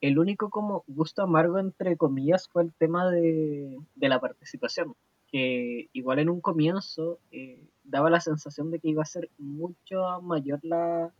El 0.00 0.18
único 0.18 0.50
como 0.50 0.84
gusto 0.86 1.22
amargo, 1.22 1.58
entre 1.58 1.96
comillas, 1.96 2.48
fue 2.48 2.62
el 2.62 2.72
tema 2.74 3.10
de, 3.10 3.78
de 3.94 4.08
la 4.08 4.20
participación, 4.20 4.94
que 5.28 5.88
igual 5.92 6.18
en 6.20 6.28
un 6.28 6.40
comienzo 6.40 7.18
eh, 7.32 7.66
daba 7.82 8.10
la 8.10 8.20
sensación 8.20 8.70
de 8.70 8.78
que 8.78 8.90
iba 8.90 9.02
a 9.02 9.06
ser 9.06 9.30
mucho 9.38 10.20
mayor 10.22 10.60
la, 10.62 11.12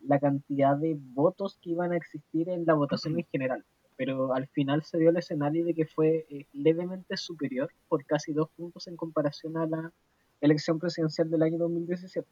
la 0.00 0.18
cantidad 0.18 0.76
de 0.76 0.96
votos 0.98 1.58
que 1.62 1.70
iban 1.70 1.92
a 1.92 1.96
existir 1.96 2.48
en 2.48 2.64
la 2.64 2.74
votación 2.74 3.18
en 3.18 3.26
general. 3.26 3.64
Pero 3.96 4.32
al 4.32 4.46
final 4.48 4.84
se 4.84 4.98
dio 4.98 5.10
el 5.10 5.16
escenario 5.16 5.64
de 5.64 5.74
que 5.74 5.86
fue 5.86 6.26
eh, 6.30 6.46
levemente 6.52 7.16
superior 7.16 7.70
por 7.88 8.04
casi 8.04 8.32
dos 8.32 8.48
puntos 8.56 8.86
en 8.86 8.96
comparación 8.96 9.56
a 9.56 9.66
la 9.66 9.92
elección 10.40 10.78
presidencial 10.78 11.30
del 11.30 11.42
año 11.42 11.58
2017. 11.58 12.28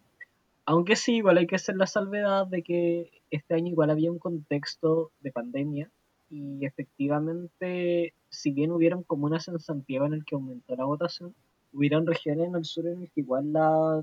Aunque 0.65 0.97
sí, 0.97 1.17
igual 1.17 1.39
hay 1.39 1.47
que 1.47 1.57
hacer 1.57 1.77
la 1.77 1.87
salvedad 1.87 2.47
de 2.47 2.63
que 2.63 3.11
este 3.31 3.55
año 3.55 3.69
igual 3.69 3.91
había 3.91 4.11
un 4.11 4.19
contexto 4.19 5.11
de 5.21 5.33
pandemia 5.33 5.91
y 6.29 6.65
efectivamente, 6.65 8.15
si 8.29 8.51
bien 8.51 8.73
hubieron 8.73 9.05
comunas 9.05 9.47
en 9.49 9.61
Santiago 9.61 10.07
en 10.07 10.15
el 10.15 10.25
que 10.25 10.35
aumentó 10.35 10.75
la 10.75 10.85
votación, 10.85 11.35
hubieron 11.73 12.07
regiones 12.07 12.49
en 12.49 12.57
el 12.57 12.65
sur 12.65 12.87
en 12.87 13.03
el 13.03 13.11
que 13.11 13.21
igual 13.21 13.53
la, 13.53 14.03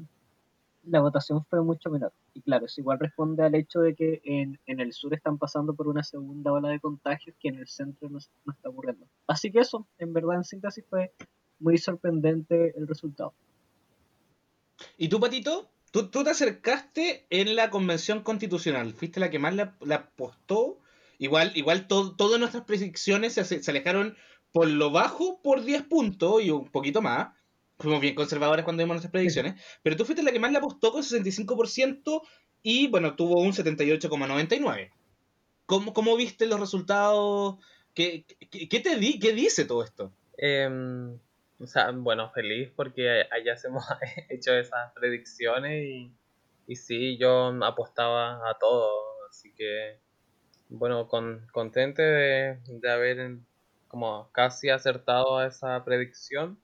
la 0.86 1.00
votación 1.02 1.46
fue 1.46 1.62
mucho 1.62 1.89
menor. 1.89 2.13
Y 2.34 2.41
claro, 2.41 2.65
eso 2.65 2.82
igual 2.82 3.00
responde 3.00 3.43
al 3.43 3.56
hecho 3.56 3.80
de 3.80 3.96
que 3.96 4.22
en, 4.24 4.60
en 4.65 4.80
el 4.80 4.93
sur 4.93 5.13
están 5.13 5.38
pasando 5.38 5.74
por 5.74 5.88
una 5.88 6.04
segunda 6.04 6.52
ola 6.52 6.69
de 6.69 6.80
contagios 6.80 7.36
que 7.39 7.50
en 7.50 7.56
el 7.56 7.67
centro 7.67 8.10
no, 8.10 8.19
no 8.46 8.54
está 8.54 8.69
ocurriendo. 8.69 9.06
Así 9.28 9.52
que 9.52 9.60
eso, 9.60 9.88
en 9.98 10.13
verdad, 10.13 10.36
en 10.38 10.43
síntesis 10.43 10.84
fue 10.89 11.13
muy 11.60 11.78
sorprendente 11.78 12.78
el 12.78 12.88
resultado. 12.88 13.34
¿Y 14.98 15.08
tú, 15.10 15.19
Patito? 15.19 15.69
Tú, 15.91 16.10
tú 16.10 16.24
te 16.24 16.32
acercaste 16.32 17.26
en 17.30 17.56
la 17.56 17.69
convención 17.69 18.22
constitucional, 18.22 18.93
fuiste 18.93 19.19
la 19.19 19.30
que 19.30 19.39
más 19.39 19.56
la, 19.56 19.76
la 19.82 19.96
apostó. 19.96 20.80
Igual, 21.19 21.52
igual 21.56 21.88
to- 21.88 22.15
todas 22.15 22.39
nuestras 22.39 22.63
predicciones 22.65 23.34
se, 23.34 23.43
se 23.46 23.72
alejaron 23.72 24.15
por 24.52 24.67
lo 24.67 24.91
bajo 24.91 25.39
por 25.41 25.63
10 25.63 25.84
puntos 25.84 26.41
y 26.43 26.50
un 26.50 26.65
poquito 26.69 27.02
más. 27.02 27.30
Fuimos 27.84 28.00
bien 28.00 28.15
conservadores 28.15 28.63
cuando 28.63 28.82
vimos 28.82 28.96
nuestras 28.96 29.12
predicciones. 29.12 29.62
Pero 29.84 29.98
tú 29.98 30.06
fuiste 30.06 30.24
la 30.24 30.32
que 30.32 30.39
más 30.39 30.54
la 30.54 30.60
apostó 30.60 30.93
con 30.93 31.04
65% 31.04 32.22
y 32.62 32.88
bueno, 32.88 33.15
tuvo 33.15 33.41
un 33.41 33.52
78,99%. 33.52 34.91
¿Cómo, 35.65 35.93
¿Cómo 35.93 36.15
viste 36.15 36.46
los 36.46 36.60
resultados? 36.62 37.58
¿Qué, 37.93 38.26
qué, 38.50 38.69
qué 38.69 38.80
te 38.80 38.96
di, 38.96 39.19
qué 39.19 39.34
dice 39.34 39.65
todo 39.65 39.84
esto? 39.84 40.13
Em, 40.38 41.19
o 41.60 41.67
sea, 41.67 41.91
bueno, 41.91 42.32
feliz 42.32 42.72
porque 42.74 43.26
allá 43.30 43.56
hemos 43.65 43.84
hecho 44.30 44.54
esas 44.54 44.93
predicciones 44.93 45.86
y, 45.86 46.12
y 46.67 46.76
sí, 46.78 47.17
yo 47.17 47.48
apostaba 47.63 48.50
a 48.50 48.58
todo, 48.60 48.91
así 49.30 49.54
que 49.56 50.00
bueno, 50.69 51.08
con, 51.08 51.46
contento 51.52 52.02
de, 52.02 52.60
de 52.65 52.91
haber 52.91 53.38
como 53.88 54.30
casi 54.32 54.69
acertado 54.69 55.38
a 55.38 55.48
esa 55.48 55.84
predicción. 55.84 56.60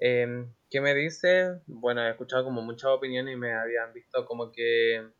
Em, 0.00 0.52
¿qué 0.70 0.80
me 0.80 0.94
dice? 0.94 1.60
Bueno, 1.66 2.02
he 2.02 2.10
escuchado 2.10 2.44
como 2.44 2.62
muchas 2.62 2.90
opiniones 2.90 3.34
y 3.34 3.36
me 3.36 3.52
habían 3.52 3.92
visto 3.92 4.24
como 4.26 4.52
que, 4.52 5.10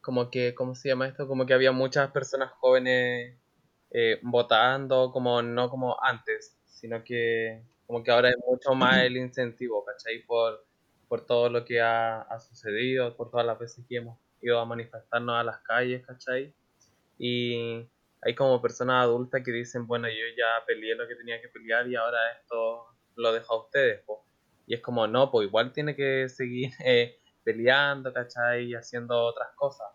como 0.00 0.30
que, 0.30 0.54
¿cómo 0.54 0.74
se 0.74 0.88
llama 0.88 1.06
esto? 1.08 1.28
Como 1.28 1.44
que 1.46 1.54
había 1.54 1.72
muchas 1.72 2.10
personas 2.10 2.52
jóvenes 2.52 3.36
eh, 3.90 4.18
votando, 4.22 5.12
como 5.12 5.42
no 5.42 5.68
como 5.70 5.96
antes, 6.02 6.58
sino 6.66 7.04
que 7.04 7.62
como 7.86 8.02
que 8.02 8.10
ahora 8.10 8.30
es 8.30 8.36
mucho 8.46 8.74
más 8.74 8.98
el 9.04 9.16
incentivo, 9.16 9.84
¿cachai? 9.84 10.22
Por, 10.26 10.66
por 11.08 11.24
todo 11.26 11.48
lo 11.50 11.64
que 11.64 11.80
ha, 11.80 12.20
ha 12.22 12.40
sucedido, 12.40 13.16
por 13.16 13.30
todas 13.30 13.46
las 13.46 13.58
veces 13.58 13.84
que 13.88 13.96
hemos 13.96 14.18
ido 14.42 14.58
a 14.60 14.64
manifestarnos 14.66 15.36
a 15.36 15.44
las 15.44 15.58
calles, 15.60 16.04
¿cachai? 16.06 16.54
Y 17.18 17.88
hay 18.22 18.34
como 18.34 18.60
personas 18.62 19.04
adultas 19.04 19.42
que 19.44 19.52
dicen, 19.52 19.86
bueno, 19.86 20.08
yo 20.08 20.24
ya 20.36 20.64
peleé 20.66 20.94
lo 20.96 21.08
que 21.08 21.16
tenía 21.16 21.40
que 21.40 21.48
pelear 21.48 21.88
y 21.88 21.96
ahora 21.96 22.18
esto 22.40 22.97
lo 23.18 23.32
dejo 23.32 23.54
a 23.54 23.64
ustedes, 23.64 24.02
po. 24.04 24.26
Y 24.66 24.74
es 24.74 24.80
como, 24.82 25.06
no, 25.06 25.30
pues 25.30 25.48
igual 25.48 25.72
tiene 25.72 25.96
que 25.96 26.28
seguir 26.28 26.70
eh, 26.84 27.18
peleando, 27.44 28.12
¿cachai? 28.12 28.66
Y 28.70 28.74
haciendo 28.74 29.18
otras 29.24 29.48
cosas. 29.56 29.88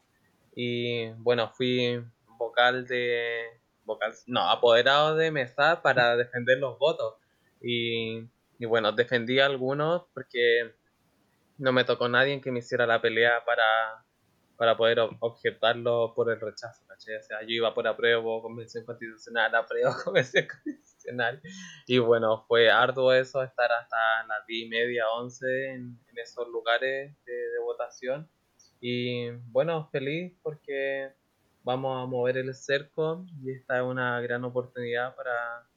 Y 0.56 1.10
bueno, 1.14 1.52
fui 1.54 2.04
vocal 2.38 2.86
de, 2.88 3.46
vocal, 3.86 4.14
no, 4.28 4.50
apoderado 4.50 5.16
de 5.16 5.32
mesa 5.32 5.82
para 5.82 6.16
defender 6.18 6.60
los 6.60 6.78
votos. 6.80 7.16
Y, 7.62 8.20
y 8.60 8.66
bueno, 8.66 8.92
defendí 8.92 9.40
a 9.40 9.46
algunos 9.48 10.04
porque 10.14 10.74
no 11.58 11.72
me 11.74 11.84
tocó 11.86 12.10
nadie 12.10 12.42
que 12.42 12.52
me 12.52 12.60
hiciera 12.60 12.86
la 12.88 13.02
pelea 13.02 13.44
para, 13.46 14.06
para 14.58 14.78
poder 14.78 15.00
ob- 15.00 15.18
objetarlo 15.20 16.14
por 16.16 16.32
el 16.32 16.40
rechazo, 16.40 16.86
¿cachai? 16.88 17.18
O 17.18 17.24
sea, 17.24 17.42
yo 17.42 17.50
iba 17.50 17.74
por 17.74 17.88
apruebo, 17.88 18.42
convención 18.42 18.86
constitucional, 18.86 19.54
apruebo, 19.56 19.94
convención 20.04 20.48
constitucional. 20.48 20.93
Y 21.88 21.98
bueno, 22.00 22.46
fue 22.48 22.70
arduo 22.70 23.14
eso, 23.14 23.44
estar 23.44 23.72
hasta 23.72 23.98
las 24.28 24.46
10 24.48 24.66
y 24.66 24.70
media, 24.70 25.10
11 25.10 25.74
en, 25.74 26.00
esos 26.16 26.48
lugares 26.48 27.16
de, 27.26 27.34
de 27.34 27.60
votación. 27.60 28.30
Y 28.80 29.30
bueno, 29.52 29.90
feliz 29.92 30.34
porque 30.42 31.12
vamos 31.64 32.04
a 32.04 32.06
mover 32.06 32.38
el 32.38 32.54
cerco 32.54 33.26
y 33.42 33.52
esta 33.52 33.78
es 33.78 33.84
una 33.84 34.20
gran 34.22 34.44
oportunidad 34.44 35.16
para, 35.16 35.68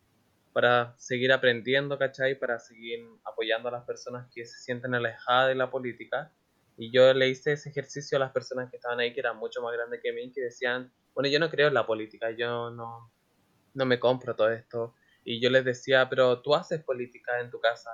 para 0.53 0.95
seguir 0.99 1.33
aprendiendo, 1.33 1.99
¿cachai? 1.99 2.39
Para 2.39 2.59
seguir 2.59 3.07
apoyando 3.25 3.69
a 3.69 3.73
las 3.73 3.85
personas 3.85 4.27
que 4.35 4.45
se 4.45 4.59
sienten 4.59 4.95
alejadas 4.95 5.49
de 5.49 5.55
la 5.55 5.71
política. 5.71 6.33
Y 6.77 6.91
yo 6.91 7.15
le 7.15 7.29
hice 7.29 7.53
ese 7.53 7.71
ejercicio 7.71 8.17
a 8.17 8.21
las 8.21 8.33
personas 8.33 8.71
que 8.71 8.77
estaban 8.77 9.01
ahí, 9.01 9.15
que 9.15 9.21
eran 9.21 9.39
mucho 9.39 9.63
más 9.63 9.73
grandes 9.73 10.01
que 10.03 10.13
mí, 10.13 10.31
que 10.33 10.43
decían, 10.43 10.93
bueno, 11.15 11.29
yo 11.31 11.39
no 11.39 11.49
creo 11.49 11.69
en 11.69 11.75
la 11.75 11.87
política, 11.87 12.31
yo 12.31 12.71
no, 12.71 13.11
no 13.73 13.87
me 13.87 13.99
compro 13.99 14.35
todo 14.35 14.51
esto. 14.51 14.95
Y 15.29 15.41
yo 15.41 15.51
les 15.51 15.65
decía, 15.65 16.09
pero 16.09 16.41
tú 16.41 16.55
haces 16.55 16.85
política 16.85 17.41
en 17.41 17.51
tu 17.51 17.59
casa, 17.61 17.91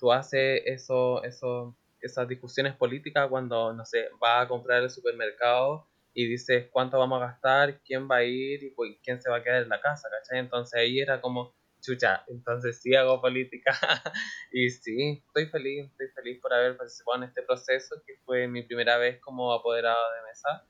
tú 0.00 0.10
haces 0.12 0.62
eso, 0.66 1.22
eso, 1.22 1.76
esas 2.00 2.26
discusiones 2.26 2.74
políticas 2.74 3.28
cuando, 3.28 3.72
no 3.72 3.84
sé, 3.84 4.08
vas 4.20 4.44
a 4.44 4.48
comprar 4.48 4.82
el 4.82 4.90
supermercado 4.90 5.86
y 6.12 6.26
dices 6.26 6.66
cuánto 6.72 6.98
vamos 6.98 7.22
a 7.22 7.26
gastar, 7.26 7.80
quién 7.82 8.08
va 8.10 8.16
a 8.16 8.24
ir 8.24 8.64
y 8.64 8.70
pues, 8.70 8.96
quién 9.04 9.22
se 9.22 9.30
va 9.30 9.36
a 9.36 9.42
quedar 9.44 9.62
en 9.62 9.68
la 9.68 9.80
casa, 9.80 10.08
¿cachai? 10.10 10.40
Entonces 10.40 10.74
ahí 10.80 10.98
era 10.98 11.20
como, 11.20 11.54
chucha, 11.80 12.24
entonces 12.26 12.80
sí 12.82 12.96
hago 12.96 13.20
política. 13.20 13.78
y 14.52 14.68
sí, 14.68 15.22
estoy 15.24 15.46
feliz, 15.46 15.86
estoy 15.86 16.08
feliz 16.08 16.40
por 16.40 16.52
haber 16.52 16.76
participado 16.76 17.18
en 17.18 17.28
este 17.28 17.42
proceso, 17.42 17.94
que 18.04 18.16
fue 18.24 18.48
mi 18.48 18.64
primera 18.64 18.96
vez 18.98 19.20
como 19.20 19.52
apoderado 19.52 20.12
de 20.14 20.22
mesa. 20.28 20.66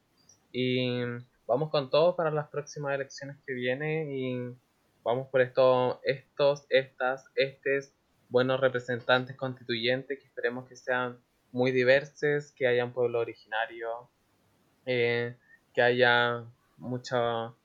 Y 0.53 1.25
vamos 1.47 1.71
con 1.71 1.89
todo 1.89 2.17
para 2.17 2.31
las 2.31 2.49
próximas 2.49 2.95
elecciones 2.95 3.39
que 3.47 3.55
vienen 3.55 4.13
y 4.13 4.57
vamos 5.05 5.29
por 5.29 5.41
esto, 5.41 6.01
estos, 6.05 6.67
estas, 6.71 7.25
estes 7.35 7.95
buenos 8.29 8.61
representantes 8.61 9.37
constituyentes 9.37 10.19
que 10.19 10.27
esperemos 10.27 10.69
que 10.69 10.77
sean 10.77 11.19
muy 11.53 11.71
diversos, 11.71 12.53
que 12.53 12.67
hayan 12.67 12.93
pueblo 12.93 13.21
originario, 13.21 14.11
eh, 14.87 15.37
que 15.75 15.83
haya 15.83 16.45
mucho, 16.79 17.57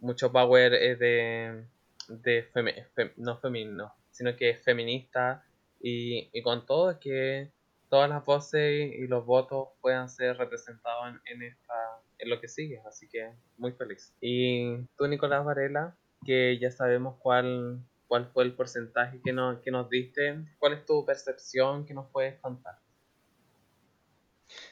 mucho 0.00 0.32
power 0.32 0.72
eh, 0.74 0.96
de, 0.96 1.64
de 2.08 2.50
femi- 2.52 2.86
fem- 2.94 3.12
no 3.16 3.38
femenino, 3.38 3.92
sino 4.10 4.34
que 4.36 4.54
feminista 4.54 5.44
y, 5.80 6.30
y 6.32 6.42
con 6.42 6.64
todo 6.66 6.98
que 6.98 7.52
todas 7.90 8.08
las 8.10 8.24
voces 8.24 8.92
y 8.94 9.06
los 9.06 9.24
votos 9.24 9.68
puedan 9.80 10.08
ser 10.08 10.36
representados 10.36 11.08
en, 11.08 11.20
en 11.36 11.42
esta 11.42 11.74
en 12.18 12.30
lo 12.30 12.40
que 12.40 12.48
sigue, 12.48 12.80
así 12.88 13.08
que 13.08 13.30
muy 13.58 13.72
feliz. 13.72 14.12
Y 14.20 14.76
tú 14.96 15.06
Nicolás 15.06 15.44
Varela, 15.44 15.96
que 16.24 16.58
ya 16.58 16.70
sabemos 16.70 17.16
cuál 17.20 17.82
cuál 18.08 18.26
fue 18.32 18.44
el 18.44 18.54
porcentaje 18.54 19.20
que 19.22 19.32
nos, 19.32 19.60
que 19.60 19.70
nos 19.70 19.88
diste, 19.88 20.38
cuál 20.58 20.72
es 20.72 20.84
tu 20.84 21.04
percepción 21.04 21.86
que 21.86 21.94
nos 21.94 22.10
puedes 22.10 22.40
contar. 22.40 22.80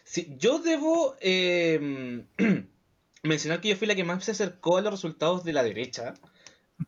Sí, 0.03 0.35
yo 0.39 0.59
debo 0.59 1.17
eh, 1.21 2.25
mencionar 3.23 3.61
que 3.61 3.69
yo 3.69 3.77
fui 3.77 3.87
la 3.87 3.95
que 3.95 4.05
más 4.05 4.25
se 4.25 4.33
acercó 4.33 4.79
a 4.79 4.81
los 4.81 4.93
resultados 4.93 5.45
de 5.45 5.53
la 5.53 5.63
derecha. 5.63 6.15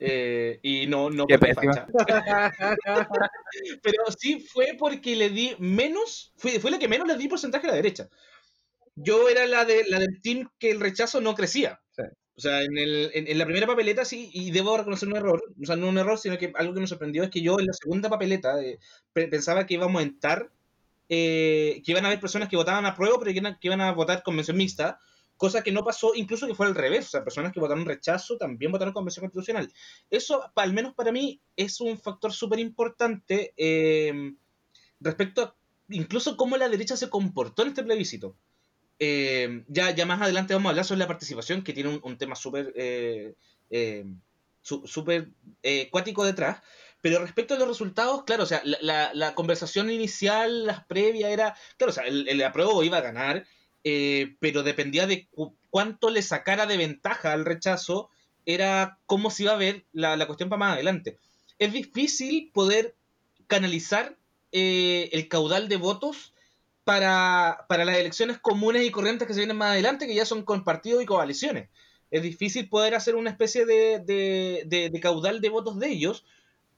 eh, 0.00 0.58
y 0.62 0.86
no, 0.86 1.10
no 1.10 1.26
Qué. 1.26 1.38
Pero 3.82 4.04
sí 4.18 4.40
fue 4.40 4.74
porque 4.78 5.16
le 5.16 5.30
di 5.30 5.54
menos, 5.58 6.32
fue, 6.36 6.60
fue 6.60 6.70
la 6.70 6.78
que 6.78 6.88
menos 6.88 7.06
le 7.06 7.16
di 7.16 7.28
porcentaje 7.28 7.66
a 7.66 7.70
la 7.70 7.76
derecha. 7.76 8.08
Yo 8.94 9.28
era 9.28 9.46
la, 9.46 9.64
de, 9.64 9.84
la 9.86 9.98
del 9.98 10.20
team 10.22 10.48
que 10.58 10.70
el 10.70 10.80
rechazo 10.80 11.20
no 11.20 11.34
crecía. 11.34 11.80
Sí. 11.90 12.02
O 12.38 12.40
sea, 12.40 12.62
en, 12.62 12.78
el, 12.78 13.10
en, 13.14 13.36
la 13.36 13.44
primera 13.46 13.66
papeleta 13.66 14.04
sí, 14.04 14.30
y 14.32 14.52
debo 14.52 14.76
reconocer 14.76 15.08
un 15.08 15.16
error, 15.16 15.42
o 15.60 15.66
sea, 15.66 15.74
no 15.76 15.88
un 15.88 15.98
error, 15.98 16.18
sino 16.18 16.38
que 16.38 16.52
algo 16.54 16.72
que 16.72 16.80
me 16.80 16.86
sorprendió 16.86 17.24
es 17.24 17.30
que 17.30 17.42
yo 17.42 17.58
en 17.58 17.66
la 17.66 17.72
segunda 17.72 18.08
papeleta 18.08 18.62
eh, 18.62 18.78
pe- 19.12 19.26
pensaba 19.26 19.66
que 19.66 19.74
íbamos 19.74 20.00
a 20.00 20.04
entrar, 20.04 20.52
eh, 21.08 21.82
que 21.84 21.92
iban 21.92 22.04
a 22.04 22.08
haber 22.08 22.20
personas 22.20 22.48
que 22.48 22.56
votaban 22.56 22.86
a 22.86 22.94
prueba, 22.94 23.18
pero 23.18 23.32
que, 23.32 23.38
iban- 23.68 23.80
a 23.80 23.92
votar 23.92 24.22
convención 24.22 24.56
mixta, 24.56 25.00
cosa 25.36 25.62
que 25.62 25.72
no 25.72 25.84
pasó, 25.84 26.12
incluso 26.14 26.46
que 26.46 26.54
fue 26.54 26.66
al 26.66 26.76
revés, 26.76 27.06
o 27.06 27.10
sea, 27.10 27.24
personas 27.24 27.52
que 27.52 27.60
votaron 27.60 27.86
rechazo 27.86 28.36
también 28.36 28.70
votaron 28.72 28.94
convención 28.94 29.22
constitucional. 29.24 29.72
Eso, 30.10 30.52
al 30.54 30.72
menos 30.72 30.94
para 30.94 31.10
mí, 31.12 31.40
es 31.56 31.80
un 31.80 31.98
factor 31.98 32.32
súper 32.32 32.60
importante 32.60 33.52
eh, 33.56 34.34
respecto 35.00 35.42
a 35.42 35.56
incluso 35.90 36.36
cómo 36.36 36.56
la 36.56 36.68
derecha 36.68 36.96
se 36.96 37.10
comportó 37.10 37.62
en 37.62 37.68
este 37.68 37.82
plebiscito. 37.84 38.36
Eh, 38.98 39.64
ya, 39.68 39.90
ya 39.92 40.06
más 40.06 40.20
adelante 40.20 40.54
vamos 40.54 40.66
a 40.66 40.70
hablar 40.70 40.84
sobre 40.84 40.98
la 41.00 41.06
participación, 41.06 41.62
que 41.62 41.72
tiene 41.72 42.00
un, 42.02 42.18
tema 42.18 42.34
súper 42.34 42.72
eh, 42.76 43.34
eh, 43.70 44.04
súper 44.62 45.28
eh, 45.62 45.88
cuático 45.90 46.24
detrás. 46.24 46.62
Pero 47.00 47.20
respecto 47.20 47.54
a 47.54 47.58
los 47.58 47.68
resultados, 47.68 48.24
claro, 48.24 48.42
o 48.42 48.46
sea, 48.46 48.60
la, 48.64 49.34
conversación 49.36 49.88
inicial, 49.90 50.66
las 50.66 50.84
previas, 50.84 51.30
era, 51.30 51.54
claro, 51.76 51.92
o 51.92 51.94
sea, 51.94 52.04
el, 52.04 52.28
el 52.28 52.42
apruebo 52.42 52.82
iba 52.82 52.98
a 52.98 53.02
ganar, 53.02 53.46
pero 54.40 54.64
dependía 54.64 55.06
de 55.06 55.28
cu- 55.28 55.54
cuánto 55.70 56.10
le 56.10 56.22
sacara 56.22 56.66
de 56.66 56.76
ventaja 56.76 57.32
al 57.32 57.44
rechazo, 57.44 58.10
era 58.46 58.98
cómo 59.06 59.30
se 59.30 59.44
iba 59.44 59.52
a 59.52 59.56
ver 59.56 59.84
la, 59.92 60.16
la 60.16 60.26
cuestión 60.26 60.48
para 60.48 60.58
más 60.58 60.74
adelante. 60.74 61.18
Es 61.60 61.72
difícil 61.72 62.50
poder 62.52 62.96
canalizar 63.46 64.16
el 64.50 65.28
caudal 65.28 65.68
de 65.68 65.76
votos 65.76 66.34
para, 66.88 67.66
para 67.68 67.84
las 67.84 67.98
elecciones 67.98 68.38
comunes 68.38 68.82
y 68.82 68.90
corrientes 68.90 69.28
que 69.28 69.34
se 69.34 69.40
vienen 69.40 69.58
más 69.58 69.72
adelante, 69.72 70.06
que 70.06 70.14
ya 70.14 70.24
son 70.24 70.42
con 70.42 70.64
partidos 70.64 71.02
y 71.02 71.06
coaliciones. 71.06 71.68
Es 72.10 72.22
difícil 72.22 72.70
poder 72.70 72.94
hacer 72.94 73.14
una 73.14 73.28
especie 73.28 73.66
de, 73.66 73.98
de, 74.00 74.64
de- 74.66 75.00
caudal 75.00 75.42
de 75.42 75.50
votos 75.50 75.78
de 75.78 75.88
ellos, 75.90 76.24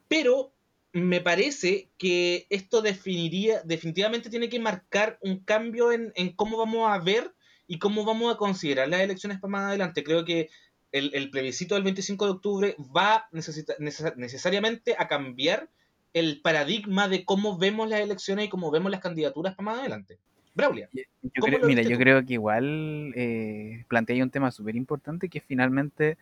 pero 0.08 0.52
me 0.92 1.20
parece 1.20 1.90
que 1.96 2.48
esto 2.50 2.82
definiría, 2.82 3.62
definitivamente 3.62 4.30
tiene 4.30 4.48
que 4.48 4.58
marcar 4.58 5.16
un 5.22 5.44
cambio 5.44 5.92
en, 5.92 6.12
en 6.16 6.34
cómo 6.34 6.58
vamos 6.58 6.90
a 6.90 6.98
ver 6.98 7.32
y 7.68 7.78
cómo 7.78 8.04
vamos 8.04 8.34
a 8.34 8.36
considerar 8.36 8.88
las 8.88 9.02
elecciones 9.02 9.38
para 9.38 9.52
más 9.52 9.66
adelante. 9.68 10.02
Creo 10.02 10.24
que 10.24 10.50
el, 10.90 11.12
el 11.14 11.30
plebiscito 11.30 11.76
del 11.76 11.84
25 11.84 12.24
de 12.24 12.32
octubre 12.32 12.76
va 12.96 13.28
necesita- 13.30 13.76
neces- 13.78 14.16
necesariamente 14.16 14.96
a 14.98 15.06
cambiar 15.06 15.70
el 16.12 16.40
paradigma 16.42 17.08
de 17.08 17.24
cómo 17.24 17.56
vemos 17.58 17.88
las 17.88 18.00
elecciones 18.00 18.46
y 18.46 18.48
cómo 18.48 18.70
vemos 18.70 18.90
las 18.90 19.00
candidaturas 19.00 19.54
para 19.54 19.64
más 19.70 19.78
adelante. 19.80 20.18
Braulia. 20.54 20.88
Yo 20.92 21.30
¿Cómo 21.40 21.56
creo- 21.56 21.66
mira, 21.68 21.82
yo 21.82 21.90
tú? 21.90 21.98
creo 21.98 22.24
que 22.24 22.32
igual 22.34 23.12
eh, 23.14 23.84
plantea 23.88 24.22
un 24.24 24.30
tema 24.30 24.50
súper 24.50 24.74
importante 24.76 25.28
que 25.28 25.38
es 25.38 25.44
finalmente 25.44 26.16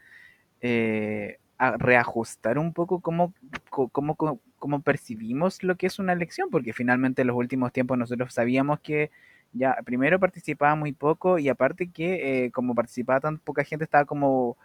eh, 0.60 1.38
reajustar 1.78 2.58
un 2.58 2.72
poco 2.72 3.00
cómo, 3.00 3.32
co- 3.70 3.88
cómo, 3.88 4.14
cómo, 4.16 4.40
cómo 4.58 4.80
percibimos 4.82 5.62
lo 5.62 5.76
que 5.76 5.86
es 5.86 5.98
una 5.98 6.12
elección, 6.12 6.50
porque 6.50 6.72
finalmente 6.72 7.22
en 7.22 7.28
los 7.28 7.36
últimos 7.36 7.72
tiempos 7.72 7.96
nosotros 7.96 8.34
sabíamos 8.34 8.80
que 8.80 9.10
ya 9.52 9.76
primero 9.84 10.20
participaba 10.20 10.74
muy 10.74 10.92
poco 10.92 11.38
y 11.38 11.48
aparte 11.48 11.90
que 11.90 12.44
eh, 12.44 12.50
como 12.50 12.74
participaba 12.74 13.20
tan 13.20 13.38
poca 13.38 13.64
gente 13.64 13.84
estaba 13.84 14.04
como 14.04 14.56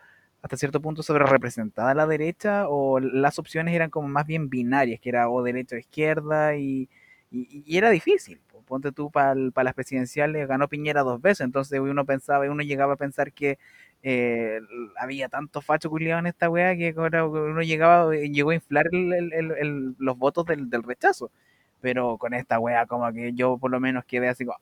hasta 0.43 0.57
cierto 0.57 0.81
punto 0.81 1.03
sobre 1.03 1.25
representada 1.25 1.95
la 1.95 2.07
derecha 2.07 2.67
o 2.69 2.99
las 2.99 3.39
opciones 3.39 3.73
eran 3.75 3.89
como 3.89 4.07
más 4.09 4.27
bien 4.27 4.49
binarias, 4.49 4.99
que 5.01 5.09
era 5.09 5.29
o 5.29 5.43
derecha 5.43 5.77
o 5.77 5.79
izquierda 5.79 6.55
y, 6.57 6.89
y, 7.31 7.63
y 7.65 7.77
era 7.77 7.89
difícil. 7.91 8.39
po. 8.51 8.61
Ponte 8.63 8.91
tú 8.91 9.11
para 9.11 9.35
las 9.35 9.73
presidenciales, 9.73 10.47
ganó 10.47 10.67
Piñera 10.69 11.01
dos 11.03 11.21
veces, 11.21 11.41
entonces 11.45 11.79
uno 11.79 12.05
pensaba, 12.05 12.49
uno 12.51 12.63
llegaba 12.63 12.93
a 12.93 12.97
pensar 12.97 13.33
que 13.33 13.57
eh, 14.03 14.59
había 14.97 15.29
tanto 15.29 15.61
facho 15.61 15.89
culiado 15.89 16.19
en 16.19 16.27
esta 16.27 16.49
weá 16.49 16.75
que 16.75 16.93
uno 16.97 17.61
llegaba, 17.61 18.13
llegó 18.15 18.51
a 18.51 18.55
inflar 18.55 18.87
el- 18.93 19.95
los 19.97 20.17
votos 20.17 20.45
del, 20.45 20.69
rechazo. 20.83 21.31
Pero 21.81 22.17
con 22.17 22.33
esta 22.33 22.59
weá 22.59 22.85
como 22.85 23.11
que 23.13 23.33
yo 23.33 23.57
por 23.57 23.71
lo 23.71 23.79
menos 23.79 24.05
quedé 24.05 24.29
así 24.29 24.45
como, 24.45 24.57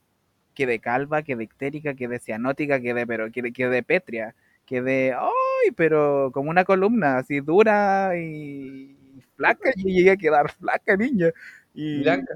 quedé 0.53 0.79
calva, 0.79 1.23
quedé 1.23 1.43
ictérica, 1.43 1.93
quedé 1.95 2.19
cianótica, 2.19 2.79
quedé, 2.81 3.07
pero 3.07 3.31
quedé, 3.31 3.51
quedé 3.53 3.83
pétrea, 3.83 4.35
quedé, 4.71 5.13
ay, 5.13 5.71
pero 5.77 6.31
como 6.33 6.49
una 6.51 6.65
columna, 6.65 7.19
así 7.19 7.41
dura 7.41 8.13
y 8.17 8.97
flaca, 9.37 9.71
y 9.77 9.93
llegué 9.95 10.11
a 10.11 10.17
quedar 10.17 10.51
flaca, 10.53 10.97
niña. 10.97 11.31
Y 11.73 12.03
Blanca. 12.03 12.35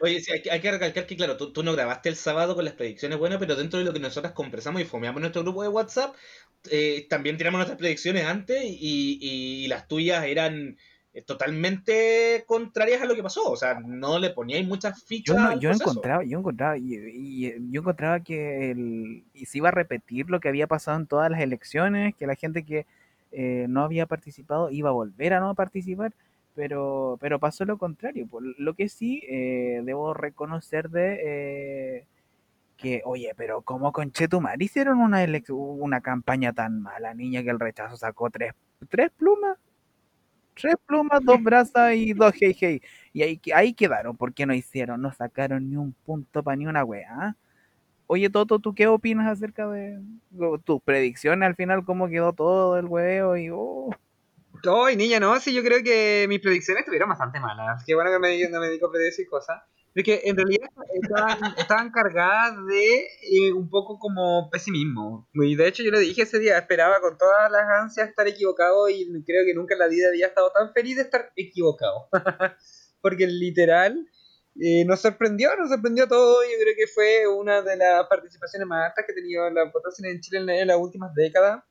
Oye, 0.00 0.20
sí, 0.20 0.32
hay, 0.32 0.42
que- 0.42 0.50
hay 0.50 0.60
que 0.60 0.70
recalcar 0.70 1.06
que, 1.06 1.16
claro, 1.16 1.36
tú, 1.36 1.52
tú 1.52 1.62
no 1.62 1.72
grabaste 1.72 2.08
el 2.08 2.16
sábado 2.16 2.54
con 2.54 2.64
las 2.64 2.74
predicciones 2.74 3.18
buenas, 3.18 3.38
pero 3.38 3.56
dentro 3.56 3.78
de 3.78 3.84
lo 3.84 3.92
que 3.92 4.00
nosotros 4.00 4.32
conversamos 4.34 4.80
y 4.82 4.84
fomeamos 4.84 5.18
en 5.18 5.22
nuestro 5.22 5.42
grupo 5.42 5.62
de 5.62 5.68
WhatsApp, 5.68 6.14
eh, 6.70 7.06
también 7.08 7.36
tiramos 7.38 7.58
nuestras 7.58 7.78
predicciones 7.78 8.24
antes 8.26 8.62
y, 8.64 9.18
y- 9.20 9.64
y 9.64 9.68
las 9.68 9.88
tuyas 9.88 10.24
eran 10.26 10.78
totalmente 11.24 12.44
contrarias 12.46 13.00
a 13.02 13.06
lo 13.06 13.14
que 13.14 13.22
pasó. 13.22 13.50
O 13.50 13.56
sea, 13.56 13.80
no 13.80 14.18
le 14.18 14.30
poníais 14.30 14.66
muchas 14.66 15.00
yo, 15.00 15.06
fichas 15.06 15.36
no- 15.36 15.48
al 15.50 15.60
yo 15.60 15.70
proceso. 15.70 15.90
encontraba, 15.90 16.24
yo 16.24 16.38
encontraba, 16.38 16.78
y, 16.78 16.94
y- 16.94 17.54
yo 17.70 17.80
encontraba 17.80 18.20
que 18.20 18.70
el, 18.70 19.24
y 19.32 19.46
se 19.46 19.58
iba 19.58 19.68
a 19.68 19.72
repetir 19.72 20.28
lo 20.28 20.40
que 20.40 20.48
había 20.48 20.66
pasado 20.66 20.98
en 20.98 21.06
todas 21.06 21.30
las 21.30 21.40
elecciones, 21.40 22.14
que 22.14 22.26
la 22.26 22.34
gente 22.34 22.64
que 22.64 22.86
eh, 23.32 23.66
no 23.68 23.82
había 23.82 24.06
participado 24.06 24.70
iba 24.70 24.90
a 24.90 24.92
volver 24.92 25.34
a 25.34 25.40
no 25.40 25.54
participar, 25.54 26.12
pero, 26.54 27.18
pero 27.20 27.38
pasó 27.38 27.64
lo 27.64 27.76
contrario. 27.78 28.26
Por 28.26 28.42
lo 28.58 28.74
que 28.74 28.88
sí 28.88 29.22
eh, 29.28 29.82
debo 29.84 30.14
reconocer 30.14 30.88
de 30.90 31.18
eh, 31.98 32.06
que, 32.76 33.02
oye, 33.04 33.32
pero 33.36 33.62
¿cómo 33.62 33.92
Conchetumar 33.92 34.60
hicieron 34.62 34.98
una, 35.00 35.26
una 35.50 36.00
campaña 36.00 36.52
tan 36.52 36.80
mala, 36.82 37.14
niña, 37.14 37.42
que 37.42 37.50
el 37.50 37.60
rechazo 37.60 37.96
sacó 37.96 38.30
tres, 38.30 38.52
tres 38.88 39.10
plumas? 39.10 39.58
Tres 40.56 40.74
plumas, 40.86 41.20
dos 41.22 41.42
brasas 41.42 41.94
y 41.94 42.12
dos 42.12 42.32
hey 42.40 42.56
hey. 42.58 42.82
Y 43.12 43.22
ahí, 43.22 43.40
ahí 43.54 43.74
quedaron, 43.74 44.16
porque 44.16 44.46
no 44.46 44.54
hicieron, 44.54 45.00
no 45.02 45.12
sacaron 45.12 45.68
ni 45.68 45.76
un 45.76 45.92
punto 45.92 46.42
para 46.42 46.56
ni 46.56 46.66
una 46.66 46.84
weá. 46.84 47.36
Oye, 48.08 48.30
Toto, 48.30 48.58
¿tú 48.58 48.74
qué 48.74 48.86
opinas 48.86 49.26
acerca 49.26 49.68
de 49.68 50.00
tus 50.64 50.80
predicciones 50.82 51.46
al 51.46 51.56
final? 51.56 51.84
¿Cómo 51.84 52.08
quedó 52.08 52.32
todo 52.32 52.78
el 52.78 52.86
huevo? 52.86 53.36
Y, 53.36 53.50
oh, 53.52 53.90
Ay, 54.64 54.96
niña, 54.96 55.20
no, 55.20 55.38
sí, 55.40 55.52
yo 55.52 55.62
creo 55.62 55.82
que 55.82 56.26
mis 56.28 56.40
predicciones 56.40 56.80
estuvieron 56.80 57.08
bastante 57.08 57.40
malas. 57.40 57.84
Qué 57.84 57.94
bueno 57.94 58.10
que 58.10 58.18
me, 58.18 58.48
no 58.48 58.60
me 58.60 58.68
dedico 58.68 58.86
a 58.86 58.92
predecir 58.92 59.28
cosas. 59.28 59.62
Porque 59.96 60.20
en 60.24 60.36
realidad 60.36 60.68
estaban, 60.92 61.54
estaban 61.56 61.90
cargadas 61.90 62.54
de 62.66 63.06
eh, 63.22 63.52
un 63.54 63.70
poco 63.70 63.98
como 63.98 64.50
pesimismo. 64.50 65.26
Y 65.32 65.56
de 65.56 65.66
hecho 65.66 65.82
yo 65.82 65.90
lo 65.90 65.98
dije 65.98 66.20
ese 66.20 66.38
día, 66.38 66.58
esperaba 66.58 67.00
con 67.00 67.16
todas 67.16 67.50
las 67.50 67.62
ansias 67.80 68.10
estar 68.10 68.28
equivocado 68.28 68.90
y 68.90 69.06
creo 69.24 69.46
que 69.46 69.54
nunca 69.54 69.72
en 69.72 69.78
la 69.78 69.88
vida 69.88 70.08
había 70.08 70.26
estado 70.26 70.52
tan 70.52 70.74
feliz 70.74 70.96
de 70.96 71.02
estar 71.02 71.32
equivocado. 71.34 72.10
Porque 73.00 73.26
literal 73.26 74.06
eh, 74.60 74.84
nos 74.84 75.00
sorprendió, 75.00 75.56
nos 75.56 75.70
sorprendió 75.70 76.06
todo. 76.06 76.42
Yo 76.42 76.58
creo 76.60 76.74
que 76.76 76.88
fue 76.88 77.26
una 77.26 77.62
de 77.62 77.78
las 77.78 78.06
participaciones 78.06 78.68
más 78.68 78.90
altas 78.90 79.06
que 79.06 79.12
ha 79.12 79.14
tenido 79.14 79.48
la 79.48 79.64
votación 79.64 80.10
en 80.10 80.20
Chile 80.20 80.40
en, 80.40 80.50
en 80.50 80.68
las 80.68 80.76
últimas 80.76 81.14
décadas. 81.14 81.64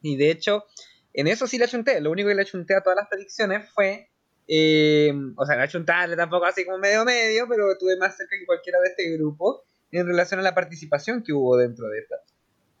Y 0.00 0.16
de 0.16 0.30
hecho, 0.30 0.64
en 1.12 1.26
eso 1.26 1.46
sí 1.46 1.58
la 1.58 1.68
chunté. 1.68 2.00
Lo 2.00 2.10
único 2.10 2.30
que 2.30 2.34
le 2.34 2.46
chunté 2.46 2.74
a 2.74 2.80
todas 2.80 2.96
las 2.96 3.08
predicciones 3.08 3.68
fue. 3.70 4.09
Eh, 4.52 5.12
o 5.36 5.46
sea, 5.46 5.56
no 5.56 5.66
chuntarle 5.68 6.16
tampoco 6.16 6.44
así 6.44 6.64
como 6.64 6.78
medio 6.78 7.04
medio, 7.04 7.46
pero 7.48 7.70
estuve 7.70 7.96
más 7.96 8.16
cerca 8.16 8.36
que 8.36 8.44
cualquiera 8.44 8.80
de 8.80 8.88
este 8.88 9.16
grupo 9.16 9.62
en 9.92 10.06
relación 10.08 10.40
a 10.40 10.42
la 10.42 10.56
participación 10.56 11.22
que 11.22 11.32
hubo 11.32 11.56
dentro 11.56 11.86
de, 11.88 11.98
esta, 12.00 12.16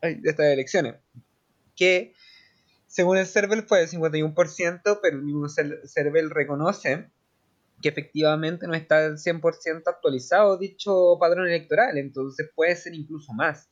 de 0.02 0.28
estas 0.28 0.46
elecciones. 0.46 0.96
Que 1.76 2.12
según 2.88 3.18
el 3.18 3.26
CERVEL 3.26 3.62
fue 3.62 3.78
del 3.78 3.88
51%, 3.88 4.98
pero 5.00 5.16
el 5.16 5.22
mismo 5.22 5.46
Cer- 5.46 5.80
CERVEL 5.86 6.30
reconoce 6.30 7.08
que 7.80 7.88
efectivamente 7.88 8.66
no 8.66 8.74
está 8.74 9.06
al 9.06 9.16
100% 9.18 9.82
actualizado 9.86 10.58
dicho 10.58 11.16
padrón 11.20 11.46
electoral, 11.46 11.96
entonces 11.98 12.50
puede 12.54 12.74
ser 12.74 12.94
incluso 12.94 13.32
más. 13.32 13.69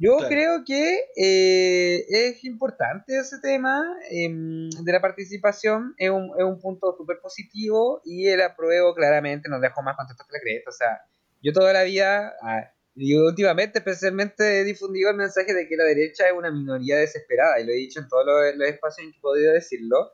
Yo 0.00 0.16
Claro. 0.18 0.28
creo 0.28 0.64
que 0.64 1.06
eh, 1.16 2.04
es 2.08 2.44
importante 2.44 3.18
ese 3.18 3.40
tema 3.40 3.82
em, 4.10 4.70
de 4.70 4.92
la 4.92 5.00
participación, 5.00 5.94
es 5.98 6.08
un, 6.10 6.30
es 6.38 6.44
un 6.44 6.60
punto 6.60 6.94
súper 6.96 7.18
positivo 7.20 8.00
y 8.04 8.28
el 8.28 8.40
apruebo 8.42 8.94
claramente 8.94 9.48
nos 9.48 9.60
dejó 9.60 9.82
más 9.82 9.96
contentos 9.96 10.24
que 10.26 10.36
la 10.36 10.40
cresta. 10.40 10.70
O 10.70 10.72
sea, 10.72 11.00
yo 11.42 11.52
toda 11.52 11.72
la 11.72 11.82
vida, 11.82 12.34
ah, 12.42 12.72
y 12.94 13.16
últimamente 13.16 13.78
especialmente 13.78 14.60
he 14.60 14.64
difundido 14.64 15.10
el 15.10 15.16
mensaje 15.16 15.52
de 15.54 15.66
que 15.68 15.76
la 15.76 15.84
derecha 15.84 16.26
es 16.26 16.32
una 16.32 16.50
minoría 16.50 16.96
desesperada 16.98 17.60
y 17.60 17.64
lo 17.64 17.72
he 17.72 17.76
dicho 17.76 18.00
en 18.00 18.08
todos 18.08 18.24
los, 18.24 18.56
los 18.56 18.68
espacios 18.68 19.04
en 19.06 19.12
que 19.12 19.18
he 19.18 19.20
podido 19.20 19.52
decirlo, 19.52 20.12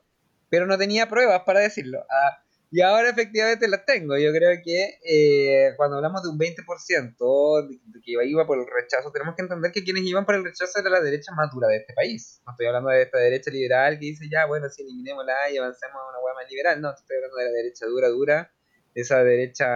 pero 0.49 0.66
no 0.66 0.78
tenía 0.78 1.09
pruebas 1.09 1.43
para 1.45 1.61
decirlo. 1.61 2.05
Ah, 2.11 2.43
y 2.77 2.81
ahora 2.81 3.11
efectivamente 3.11 3.68
las 3.68 3.85
tengo. 3.87 4.16
Yo 4.18 4.33
creo 4.33 4.51
que 4.64 4.99
eh, 5.05 5.75
cuando 5.77 5.97
hablamos 5.97 6.22
de 6.25 6.29
un 6.31 6.39
20% 6.39 7.68
de, 7.68 7.79
de 7.85 8.01
que 8.01 8.11
iba, 8.11 8.25
iba 8.25 8.47
por 8.47 8.59
el 8.59 8.66
rechazo, 8.66 9.12
tenemos 9.12 9.37
que 9.37 9.43
entender 9.43 9.70
que 9.70 9.85
quienes 9.85 10.03
iban 10.03 10.27
por 10.27 10.35
el 10.35 10.43
rechazo 10.45 10.81
era 10.81 10.91
la 10.91 11.01
derecha 11.01 11.31
más 11.37 11.53
dura 11.53 11.68
de 11.68 11.77
este 11.77 11.95
país. 11.95 12.43
No 12.45 12.53
estoy 12.53 12.66
hablando 12.66 12.91
de 12.91 13.03
esta 13.03 13.18
derecha 13.18 13.51
liberal 13.53 13.95
que 14.01 14.07
dice 14.07 14.29
ya, 14.29 14.47
bueno, 14.47 14.68
sí, 14.68 14.83
eliminémosla 14.83 15.51
y 15.53 15.59
avancemos 15.59 15.95
a 15.97 16.09
una 16.11 16.18
hueá 16.18 16.35
más 16.35 16.51
liberal. 16.51 16.81
No, 16.81 16.91
estoy 16.93 17.16
hablando 17.16 17.37
de 17.37 17.45
la 17.45 17.51
derecha 17.53 17.87
dura, 17.87 18.09
dura, 18.09 18.53
esa 18.95 19.22
derecha 19.22 19.66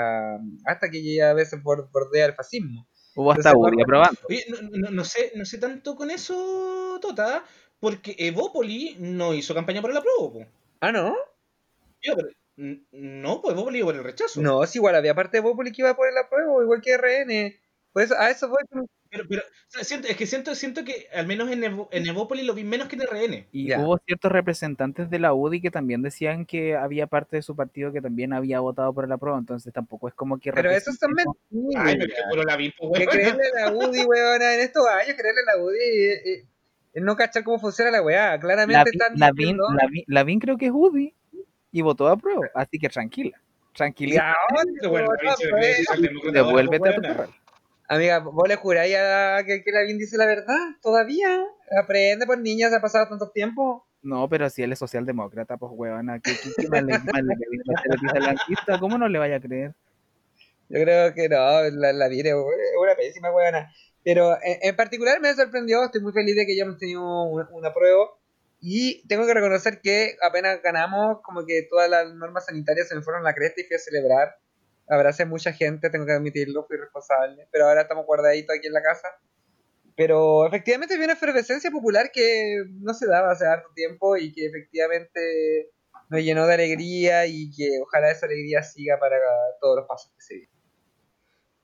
hasta 0.67 0.91
que 0.91 1.01
llega 1.01 1.31
a 1.31 1.35
veces 1.35 1.61
por, 1.63 1.89
bordea 1.93 2.27
el 2.27 2.35
fascismo. 2.35 2.89
hubo 3.15 3.31
hasta 3.31 3.51
Entonces, 3.51 3.73
Uri 3.75 3.83
aprobando. 3.83 4.21
Oye, 4.29 4.45
no, 4.49 4.57
no- 4.77 4.91
no 4.91 5.05
sé, 5.05 5.33
no 5.37 5.45
sé 5.45 5.59
tanto 5.59 5.95
con 5.95 6.11
eso, 6.11 6.99
Tota, 7.01 7.45
porque 7.79 8.17
Evópoli 8.19 8.97
no 8.99 9.35
hizo 9.35 9.55
campaña 9.55 9.81
por 9.81 9.93
el 9.93 9.97
apruebo. 9.99 10.45
Ah, 10.81 10.91
¿no? 10.91 11.15
Yo, 12.03 12.17
pero- 12.17 12.29
no, 12.93 13.41
pues 13.41 13.55
Evópoli 13.55 13.79
iba 13.79 13.87
por 13.87 13.97
el 13.97 14.05
rechazo. 14.05 14.41
No, 14.43 14.63
es 14.65 14.75
igual, 14.75 14.95
había 14.97 15.15
parte 15.15 15.37
de 15.39 15.43
Populi 15.43 15.71
que 15.73 15.83
iba 15.83 15.95
por 15.95 16.09
el 16.09 16.17
apruebo, 16.19 16.63
igual 16.63 16.81
que 16.81 16.97
RN. 16.97 17.55
Por 17.93 18.03
eso, 18.03 18.15
a 18.19 18.31
eso 18.31 18.49
voy 18.49 18.63
con- 18.71 18.87
Pero, 19.11 19.25
pero, 19.27 19.41
o 19.41 19.45
sea, 19.69 19.85
siento- 19.85 20.07
es 20.09 20.17
que 20.19 20.27
siento, 20.27 20.55
siento 20.55 20.85
que 20.85 21.07
al 21.15 21.27
menos 21.27 21.51
en, 21.51 21.63
Evo- 21.65 21.89
en 21.93 22.07
Evópoli 22.07 22.43
lo 22.43 22.53
vi 22.53 22.63
menos 22.65 22.89
que 22.89 22.97
en 22.97 23.03
RN. 23.03 23.47
Y 23.53 23.69
Ya. 23.69 23.81
hubo 23.81 23.97
ciertos 24.05 24.31
representantes 24.31 25.09
de 25.09 25.19
la 25.19 25.33
UDI 25.33 25.63
que 25.63 25.71
también 25.71 26.03
decían 26.03 26.45
que 26.45 26.77
había 26.77 27.07
parte 27.07 27.37
de 27.37 27.43
su 27.43 27.57
partido 27.57 27.91
que 27.93 28.03
también 28.03 28.35
había 28.35 28.61
votado 28.61 28.93
por 28.93 29.05
el 29.07 29.13
apruebo, 29.13 29.39
entonces 29.39 29.73
tampoco 29.73 30.09
es 30.09 30.15
como 30.15 30.39
que 30.39 30.53
Pero 30.53 30.71
eso 30.71 30.91
es 30.91 30.99
también 30.99 31.27
Ay, 31.79 31.99
que 31.99 32.07
puro 32.29 32.43
la 32.43 32.57
vi, 32.57 32.71
pues, 32.79 32.99
Que 33.01 33.07
creerle 33.07 33.45
a 33.63 33.71
la 33.71 33.73
UDI, 33.77 34.05
weona, 34.05 34.55
en 34.55 34.61
estos 34.61 34.87
años, 34.87 35.17
creerle 35.17 35.41
a 35.41 35.57
la 35.57 35.63
UDI 35.65 35.79
eh, 35.81 36.45
eh, 36.93 37.01
no 37.01 37.17
cachar 37.17 37.45
cómo 37.45 37.59
funciona 37.59 37.91
la 37.91 38.03
weá. 38.03 38.39
Claramente 38.39 38.77
Lavín, 38.79 38.93
están 38.93 39.13
Lavín. 39.19 39.57
Lavín- 39.57 40.05
Lavín 40.07 40.39
creo 40.41 40.59
que 40.59 40.67
es 40.67 40.73
UDI 40.75 41.15
y 41.73 41.83
votó 41.83 42.09
a 42.09 42.17
prueba, 42.17 42.49
así 42.55 42.79
que 42.79 42.89
tranquila, 42.89 43.39
bueno, 44.89 45.09
la 45.23 45.33
ahora, 45.33 46.33
devuélvete 46.33 46.89
a 46.89 46.95
tu. 46.95 47.03
Amiga, 47.91 48.19
¿vos 48.19 48.47
le 48.47 48.57
juráis 48.57 48.97
a 48.97 49.43
que, 49.47 49.63
que 49.63 49.71
Lavín 49.73 49.97
dice 49.97 50.19
la 50.19 50.27
verdad? 50.27 50.59
¿Todavía? 50.83 51.43
Aprende, 51.83 52.27
pues 52.27 52.39
niña, 52.39 52.69
se 52.69 52.77
ha 52.77 52.81
pasado 52.81 53.09
tanto 53.09 53.31
tiempo. 53.31 53.87
No, 54.03 54.29
pero 54.29 54.51
si 54.51 54.63
él 54.63 54.73
es 54.73 54.79
socialdemócrata, 54.79 55.57
pues 55.57 55.73
huevona, 55.75 56.21
¿qué, 56.21 56.33
qué, 56.33 56.51
qué 56.57 56.69
más 56.69 56.83
le, 56.83 56.93
qué 56.93 57.13
más 57.13 57.23
le 57.23 57.35
pedís? 57.35 57.63
¿No 57.65 57.83
se 57.83 57.89
le 57.89 57.97
pide 57.99 58.21
blanquista? 58.21 58.79
¿Cómo 58.79 58.99
no 58.99 59.09
le 59.09 59.19
vaya 59.19 59.37
a 59.37 59.41
creer? 59.41 59.75
Yo 60.69 60.83
creo 60.83 61.15
que 61.15 61.29
no, 61.31 61.37
la, 61.37 61.93
la 61.95 62.07
es 62.09 62.35
una 62.35 62.95
pésima 62.95 63.33
weona. 63.33 63.73
Pero 64.05 64.35
en, 64.43 64.59
en 64.63 64.77
particular 64.77 65.21
me 65.21 65.33
sorprendió, 65.35 65.83
estoy 65.85 66.03
muy 66.03 66.13
feliz 66.13 66.37
de 66.37 66.45
que 66.45 66.53
hayamos 66.53 66.79
tenido 66.79 67.03
una, 67.23 67.49
una 67.53 67.73
prueba. 67.73 68.11
Y 68.61 69.07
tengo 69.07 69.27
que 69.27 69.35
reconocer 69.35 69.81
que 69.81 70.17
apenas 70.23 70.61
ganamos, 70.63 71.21
como 71.23 71.47
que 71.47 71.67
todas 71.71 71.89
las 71.89 72.13
normas 72.15 72.47
sanitarias 72.47 72.89
se 72.89 72.95
me 72.95 73.03
fueron 73.03 73.23
a 73.23 73.31
la 73.31 73.35
cresta 73.35 73.61
y 73.61 73.65
fui 73.65 73.77
a 73.77 73.79
celebrar. 73.79 74.39
Abracé 74.89 75.27
mucha 75.27 75.53
gente, 75.53 75.91
tengo 75.91 76.07
que 76.07 76.13
admitirlo, 76.13 76.67
fui 76.67 76.77
responsable. 76.77 77.47
Pero 77.53 77.67
ahora 77.67 77.83
estamos 77.83 78.07
guardaditos 78.07 78.57
aquí 78.57 78.67
en 78.67 78.73
la 78.73 78.83
casa. 78.83 79.09
Pero 79.97 80.47
efectivamente 80.47 80.95
había 80.95 81.07
una 81.07 81.15
efervescencia 81.15 81.71
popular 81.71 82.11
que 82.13 82.65
no 82.81 82.95
se 82.95 83.07
daba 83.07 83.33
hace 83.33 83.47
harto 83.47 83.69
tiempo 83.75 84.17
y 84.17 84.33
que 84.33 84.47
efectivamente 84.47 85.71
nos 86.09 86.21
llenó 86.23 86.47
de 86.47 86.55
alegría 86.55 87.27
y 87.27 87.51
que 87.51 87.81
ojalá 87.83 88.11
esa 88.11 88.27
alegría 88.27 88.63
siga 88.63 88.99
para 88.99 89.17
todos 89.61 89.77
los 89.77 89.87
pasos 89.87 90.13
que 90.15 90.23
se 90.23 90.35
vienen. 90.35 90.58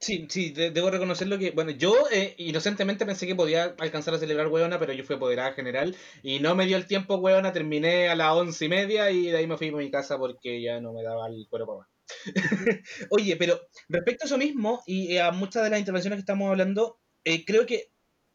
Sí, 0.05 0.26
sí, 0.28 0.50
de- 0.50 0.70
debo 0.70 0.90
reconocerlo 0.90 1.38
que, 1.38 1.52
bueno, 1.52 1.70
yo 1.70 1.94
eh, 2.11 2.34
inocentemente 2.38 3.07
pensé 3.07 3.26
que 3.26 3.34
podía 3.36 3.74
alcanzar 3.78 4.12
a 4.14 4.18
celebrar 4.18 4.48
huevona, 4.48 4.78
pero 4.78 4.92
yo 4.92 5.05
fui 5.05 5.16
apoderada 5.16 5.52
general 5.52 5.96
y 6.22 6.40
no 6.40 6.55
me 6.55 6.66
dio 6.66 6.76
el 6.76 6.86
tiempo 6.86 7.16
huevona, 7.16 7.52
terminé 7.52 8.09
a 8.09 8.16
las 8.16 8.32
once 8.34 8.64
y 8.64 8.68
media 8.68 9.11
y 9.11 9.26
de 9.30 9.36
ahí 9.38 9.46
me 9.46 9.57
fui 9.57 9.68
a 9.68 9.72
mi 9.72 9.90
casa 9.90 10.18
porque 10.18 10.61
ya 10.61 10.80
no 10.80 10.92
me 10.92 11.02
daba 11.02 11.28
el 11.28 11.46
cuerpo 11.48 11.78
para 11.78 11.78
más. 11.78 11.88
Oye, 13.11 13.36
pero 13.36 13.61
respecto 13.88 14.24
a 14.24 14.26
eso 14.26 14.38
mismo 14.38 14.82
y 14.86 15.12
eh, 15.14 15.22
a 15.22 15.30
muchas 15.32 15.62
de 15.64 15.70
las 15.70 15.78
intervenciones 15.78 16.16
que 16.18 16.20
estamos 16.20 16.50
hablando, 16.50 17.00
eh, 17.24 17.44
creo 17.44 17.64
que 17.66 17.90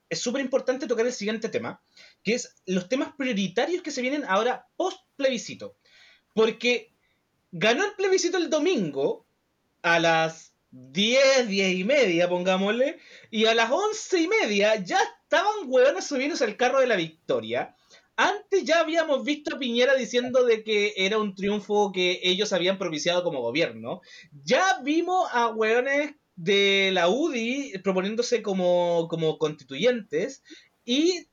es 0.09 0.19
súper 0.21 0.41
importante 0.41 0.87
tocar 0.87 1.05
el 1.05 1.13
siguiente 1.13 1.49
tema, 1.49 1.81
que 2.23 2.33
es 2.35 2.55
los 2.65 2.89
temas 2.89 3.13
prioritarios 3.17 3.83
que 3.83 3.91
se 3.91 4.01
vienen 4.01 4.25
ahora 4.27 4.67
post 4.77 4.99
plebiscito. 5.17 5.77
Porque 6.33 6.93
ganó 7.51 7.85
el 7.85 7.93
plebiscito 7.93 8.37
el 8.37 8.49
domingo 8.49 9.27
a 9.81 9.99
las 9.99 10.55
10, 10.71 11.47
10 11.47 11.75
y 11.75 11.83
media, 11.83 12.29
pongámosle, 12.29 12.99
y 13.31 13.45
a 13.45 13.55
las 13.55 13.71
11 13.71 14.19
y 14.21 14.27
media 14.27 14.75
ya 14.75 14.99
estaban 15.23 15.53
hueones 15.65 16.05
subiéndose 16.05 16.43
al 16.43 16.57
carro 16.57 16.79
de 16.79 16.87
la 16.87 16.95
victoria. 16.95 17.75
Antes 18.15 18.65
ya 18.65 18.81
habíamos 18.81 19.23
visto 19.23 19.55
a 19.55 19.59
Piñera 19.59 19.95
diciendo 19.95 20.43
de 20.43 20.63
que 20.63 20.93
era 20.97 21.17
un 21.17 21.35
triunfo 21.35 21.91
que 21.93 22.19
ellos 22.21 22.51
habían 22.51 22.77
propiciado 22.77 23.23
como 23.23 23.41
gobierno. 23.41 24.01
Ya 24.43 24.79
vimos 24.83 25.29
a 25.31 25.47
hueones 25.47 26.15
de 26.35 26.91
la 26.93 27.07
UDI 27.09 27.79
proponiéndose 27.83 28.41
como, 28.41 29.07
como 29.09 29.37
constituyentes 29.37 30.43
y 30.83 31.27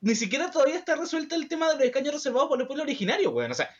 ni 0.00 0.14
siquiera 0.14 0.50
todavía 0.50 0.76
está 0.76 0.94
resuelto 0.94 1.34
el 1.34 1.48
tema 1.48 1.68
de 1.68 1.74
los 1.74 1.84
escaños 1.84 2.14
reservados 2.14 2.48
por 2.48 2.60
el 2.60 2.66
pueblo 2.66 2.84
originario, 2.84 3.30
weón. 3.30 3.50
O 3.50 3.54
sea, 3.54 3.70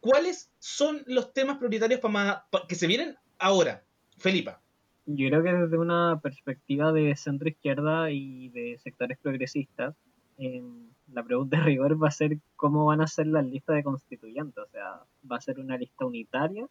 ¿cuáles 0.00 0.50
son 0.58 1.02
los 1.06 1.32
temas 1.32 1.56
prioritarios 1.56 2.00
para 2.00 2.44
que 2.68 2.74
se 2.74 2.86
vienen 2.86 3.16
ahora? 3.38 3.84
Felipa. 4.22 4.60
Yo 5.04 5.28
creo 5.28 5.42
que 5.42 5.52
desde 5.52 5.78
una 5.78 6.20
perspectiva 6.22 6.92
de 6.92 7.16
centro 7.16 7.48
izquierda 7.48 8.12
y 8.12 8.50
de 8.50 8.78
sectores 8.78 9.18
progresistas, 9.18 9.96
em, 10.38 10.86
la 11.12 11.24
pregunta 11.24 11.56
de 11.56 11.64
rigor 11.64 12.00
va 12.00 12.06
a 12.06 12.12
ser 12.12 12.38
cómo 12.54 12.84
van 12.84 13.00
a 13.00 13.08
ser 13.08 13.26
las 13.26 13.44
listas 13.44 13.74
de 13.74 13.82
constituyentes. 13.82 14.62
O 14.62 14.68
sea, 14.68 15.00
¿va 15.30 15.36
a 15.36 15.40
ser 15.40 15.58
una 15.58 15.76
lista 15.76 16.06
unitaria 16.06 16.68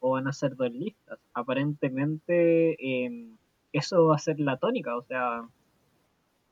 o 0.00 0.10
van 0.10 0.26
a 0.26 0.32
ser 0.32 0.56
dos 0.56 0.72
listas? 0.72 1.20
Aparentemente, 1.34 2.76
em, 2.80 3.36
eso 3.72 4.06
va 4.06 4.16
a 4.16 4.18
ser 4.18 4.40
la 4.40 4.56
tónica. 4.56 4.96
O 4.96 5.04
sea, 5.04 5.48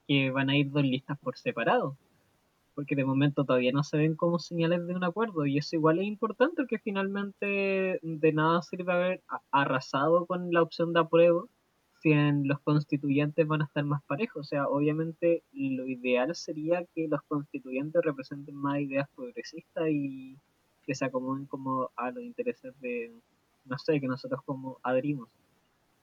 que 0.07 0.31
van 0.31 0.49
a 0.51 0.57
ir 0.57 0.71
dos 0.71 0.85
listas 0.85 1.19
por 1.19 1.37
separado. 1.37 1.97
Porque 2.77 2.95
de 2.95 3.05
momento 3.05 3.45
todavía 3.45 3.73
no 3.73 3.83
se 3.83 3.97
ven 3.97 4.15
como 4.15 4.39
señales 4.39 4.87
de 4.87 4.95
un 4.95 5.03
acuerdo. 5.03 5.47
Y 5.47 5.59
eso 5.59 5.75
igual 5.75 5.99
es 5.99 6.07
importante 6.07 6.57
porque 6.59 6.79
finalmente 6.79 7.99
de 8.03 8.33
nada 8.33 8.63
sirve 8.63 8.93
haber 8.93 9.23
arrasado 9.51 10.27
con 10.27 10.53
la 10.53 10.63
opción 10.63 10.93
de 10.93 11.01
apruebo 11.01 11.49
si 12.01 12.13
en 12.13 12.47
los 12.47 12.61
constituyentes 12.61 13.47
van 13.49 13.63
a 13.63 13.65
estar 13.65 13.85
más 13.85 14.03
parejos. 14.05 14.47
O 14.47 14.49
sea, 14.49 14.69
obviamente 14.69 15.43
lo 15.53 15.87
ideal 15.89 16.35
sería 16.37 16.85
que 16.95 17.09
los 17.09 17.23
constituyentes 17.23 18.03
representen 18.05 18.55
más 18.55 18.79
ideas 18.79 19.09
progresistas 19.17 19.89
y 19.91 20.37
que 20.85 20.95
se 20.95 21.05
acomoden 21.05 21.47
como 21.47 21.91
a 21.97 22.11
los 22.13 22.23
intereses 22.23 22.79
de, 22.81 23.13
no 23.65 23.79
sé, 23.79 24.01
que 24.01 24.07
nosotros 24.07 24.41
como 24.45 24.79
adherimos. 24.83 25.29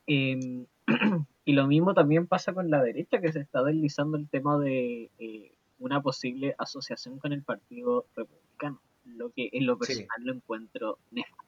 Em, 0.08 0.66
y 1.46 1.54
lo 1.54 1.68
mismo 1.68 1.94
también 1.94 2.28
pasa 2.28 2.54
con 2.54 2.70
la 2.70 2.84
derecha, 2.84 3.22
que 3.22 3.32
se 3.32 3.40
está 3.40 3.64
deslizando 3.64 4.18
el 4.18 4.28
tema 4.28 4.60
de 4.60 5.10
eh, 5.20 5.52
una 5.84 6.02
posible 6.02 6.56
asociación 6.58 7.20
con 7.20 7.34
el 7.34 7.44
Partido 7.44 8.06
Republicano, 8.16 8.82
lo 9.06 9.30
que 9.32 9.50
en 9.52 9.66
lo 9.66 9.76
Sí. 9.76 9.80
personal 9.80 10.24
lo 10.24 10.34
encuentro 10.34 10.98
nefasto. 11.12 11.44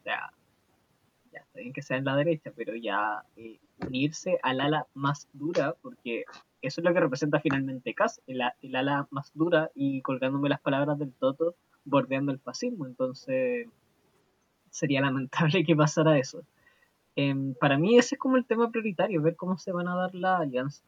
O 0.00 0.02
sea, 0.02 0.32
ya 1.32 1.38
está 1.40 1.60
bien 1.60 1.72
que 1.72 1.82
sea 1.82 1.96
en 1.96 2.04
la 2.04 2.16
derecha, 2.16 2.52
pero 2.54 2.74
ya 2.74 3.22
eh, 3.36 3.58
unirse 3.86 4.38
al 4.42 4.60
ala 4.60 4.86
más 4.94 5.28
dura, 5.32 5.74
porque 5.82 6.24
eso 6.62 6.80
es 6.80 6.84
lo 6.84 6.92
que 6.92 7.00
representa 7.00 7.40
finalmente 7.40 7.94
Cas, 7.94 8.20
el, 8.26 8.40
el 8.62 8.76
ala 8.76 9.06
más 9.10 9.30
dura 9.34 9.70
y 9.74 10.02
colgándome 10.02 10.48
las 10.48 10.60
palabras 10.60 10.98
del 10.98 11.12
Toto, 11.12 11.54
bordeando 11.84 12.32
el 12.32 12.40
fascismo. 12.40 12.86
Entonces, 12.86 13.68
sería 14.70 15.00
lamentable 15.00 15.64
que 15.64 15.76
pasara 15.76 16.18
eso. 16.18 16.42
Em, 17.14 17.54
para 17.54 17.78
mí 17.78 17.96
ese 17.98 18.16
es 18.16 18.18
como 18.18 18.36
el 18.36 18.44
tema 18.44 18.70
prioritario, 18.70 19.22
ver 19.22 19.36
cómo 19.36 19.56
se 19.56 19.72
van 19.72 19.88
a 19.88 19.96
dar 19.96 20.14
las 20.14 20.40
alianzas. 20.40 20.84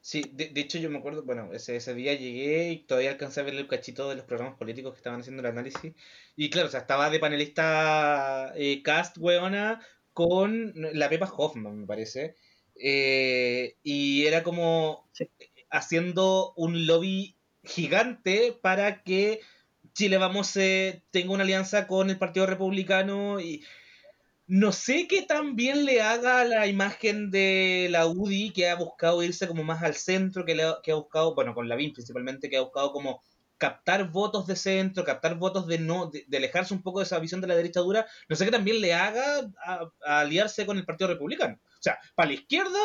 Sí, 0.00 0.22
de, 0.32 0.48
de 0.48 0.60
hecho 0.60 0.78
yo 0.78 0.90
me 0.90 0.98
acuerdo, 0.98 1.22
bueno, 1.24 1.52
ese, 1.52 1.76
ese 1.76 1.94
día 1.94 2.14
llegué 2.14 2.70
y 2.72 2.78
todavía 2.84 3.10
alcancé 3.12 3.40
a 3.40 3.44
ver 3.44 3.54
el 3.54 3.68
cachito 3.68 4.08
de 4.08 4.16
los 4.16 4.24
programas 4.24 4.56
políticos 4.58 4.92
que 4.92 4.98
estaban 4.98 5.20
haciendo 5.20 5.40
el 5.40 5.46
análisis. 5.46 5.92
Y 6.36 6.50
claro, 6.50 6.68
o 6.68 6.70
sea, 6.70 6.80
estaba 6.80 7.10
de 7.10 7.18
panelista 7.20 8.52
eh, 8.56 8.82
cast, 8.82 9.16
weona, 9.18 9.80
con 10.12 10.72
la 10.74 11.08
Pepa 11.08 11.32
Hoffman, 11.36 11.80
me 11.80 11.86
parece. 11.86 12.36
Eh, 12.74 13.76
y 13.82 14.26
era 14.26 14.42
como 14.42 15.08
Sí. 15.12 15.28
haciendo 15.70 16.52
un 16.56 16.86
lobby 16.86 17.36
gigante 17.64 18.52
para 18.60 19.02
que 19.02 19.40
Chile 19.94 20.18
Vamos 20.18 20.56
eh, 20.56 21.04
tenga 21.10 21.32
una 21.32 21.44
alianza 21.44 21.86
con 21.86 22.10
el 22.10 22.18
Partido 22.18 22.46
Republicano 22.46 23.40
y 23.40 23.64
no 24.52 24.70
sé 24.70 25.08
qué 25.08 25.22
tan 25.22 25.56
bien 25.56 25.86
le 25.86 26.02
haga 26.02 26.44
la 26.44 26.66
imagen 26.66 27.30
de 27.30 27.86
la 27.90 28.06
UDI 28.06 28.52
que 28.52 28.68
ha 28.68 28.74
buscado 28.74 29.22
irse 29.22 29.48
como 29.48 29.64
más 29.64 29.82
al 29.82 29.94
centro, 29.94 30.44
que, 30.44 30.62
ha, 30.62 30.76
que 30.82 30.92
ha 30.92 30.96
buscado, 30.96 31.34
bueno, 31.34 31.54
con 31.54 31.70
la 31.70 31.74
BIM 31.74 31.94
principalmente, 31.94 32.50
que 32.50 32.58
ha 32.58 32.60
buscado 32.60 32.92
como 32.92 33.22
captar 33.56 34.10
votos 34.10 34.46
de 34.46 34.54
centro, 34.56 35.04
captar 35.04 35.36
votos 35.36 35.66
de 35.66 35.78
no, 35.78 36.10
de, 36.10 36.26
alejarse 36.36 36.74
un 36.74 36.82
poco 36.82 36.98
de 36.98 37.06
esa 37.06 37.18
visión 37.18 37.40
de 37.40 37.46
la 37.46 37.56
derecha 37.56 37.80
dura, 37.80 38.06
no 38.28 38.36
sé 38.36 38.44
qué 38.44 38.50
tan 38.50 38.62
bien 38.62 38.82
le 38.82 38.92
haga 38.92 39.50
a, 39.64 39.90
aliarse 40.20 40.66
con 40.66 40.76
el 40.76 40.84
Partido 40.84 41.08
Republicano. 41.08 41.58
O 41.64 41.82
sea, 41.82 41.98
para 42.14 42.28
la 42.28 42.34
izquierda 42.34 42.78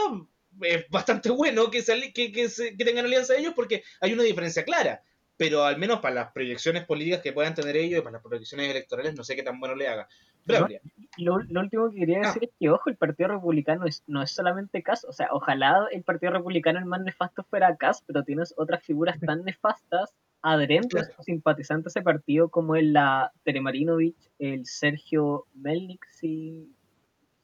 es 0.62 0.86
bastante 0.90 1.30
bueno 1.32 1.70
que, 1.70 1.82
se, 1.82 2.14
que, 2.14 2.32
que, 2.32 2.48
se- 2.48 2.78
que 2.78 2.86
tengan 2.86 3.04
alianza 3.04 3.36
ellos 3.36 3.52
porque 3.54 3.84
hay 4.00 4.14
una 4.14 4.24
diferencia 4.24 4.64
clara. 4.64 5.04
Pero 5.38 5.64
al 5.64 5.78
menos 5.78 6.00
para 6.00 6.16
las 6.16 6.32
proyecciones 6.32 6.86
políticas 6.86 7.22
que 7.22 7.32
puedan 7.34 7.54
tener 7.54 7.76
ellos 7.78 8.00
y 8.00 8.02
para 8.02 8.14
las 8.14 8.24
proyecciones 8.24 8.70
electorales, 8.72 9.16
no 9.16 9.24
sé 9.24 9.36
qué 9.36 9.44
tan 9.44 9.60
bueno 9.60 9.76
le 9.76 9.88
haga. 9.88 10.08
Braulia. 10.46 10.82
Lo, 11.18 11.40
lo 11.40 11.60
último 11.62 11.92
que 11.92 12.00
quería 12.00 12.22
Ah. 12.24 12.28
decir 12.28 12.46
es 12.46 12.50
que, 12.60 12.70
ojo, 12.70 12.90
el 12.90 12.98
Partido 12.98 13.30
Republicano 13.30 13.86
es, 13.86 14.04
no 14.08 14.24
es 14.24 14.32
solamente 14.32 14.82
Cas, 14.82 15.06
o 15.06 15.12
sea, 15.14 15.28
ojalá 15.32 15.88
el 15.92 16.04
Partido 16.04 16.32
Republicano 16.34 16.80
el 16.80 16.86
más 16.86 17.02
nefasto 17.02 17.44
fuera 17.44 17.76
Cas, 17.78 18.04
pero 18.08 18.24
tienes 18.24 18.54
otras 18.58 18.84
figuras 18.84 19.20
tan 19.20 19.44
nefastas, 19.44 20.14
adherentes 20.42 21.12
o 21.18 21.24
simpatizantes 21.24 21.94
de 21.94 22.00
ese 22.00 22.04
partido, 22.04 22.50
como 22.50 22.76
el 22.76 22.94
la 22.94 23.32
Tere 23.44 23.60
Marinovich, 23.62 24.16
el 24.40 24.66
Sergio 24.66 25.46
Melnik, 25.54 26.06
si, 26.12 26.74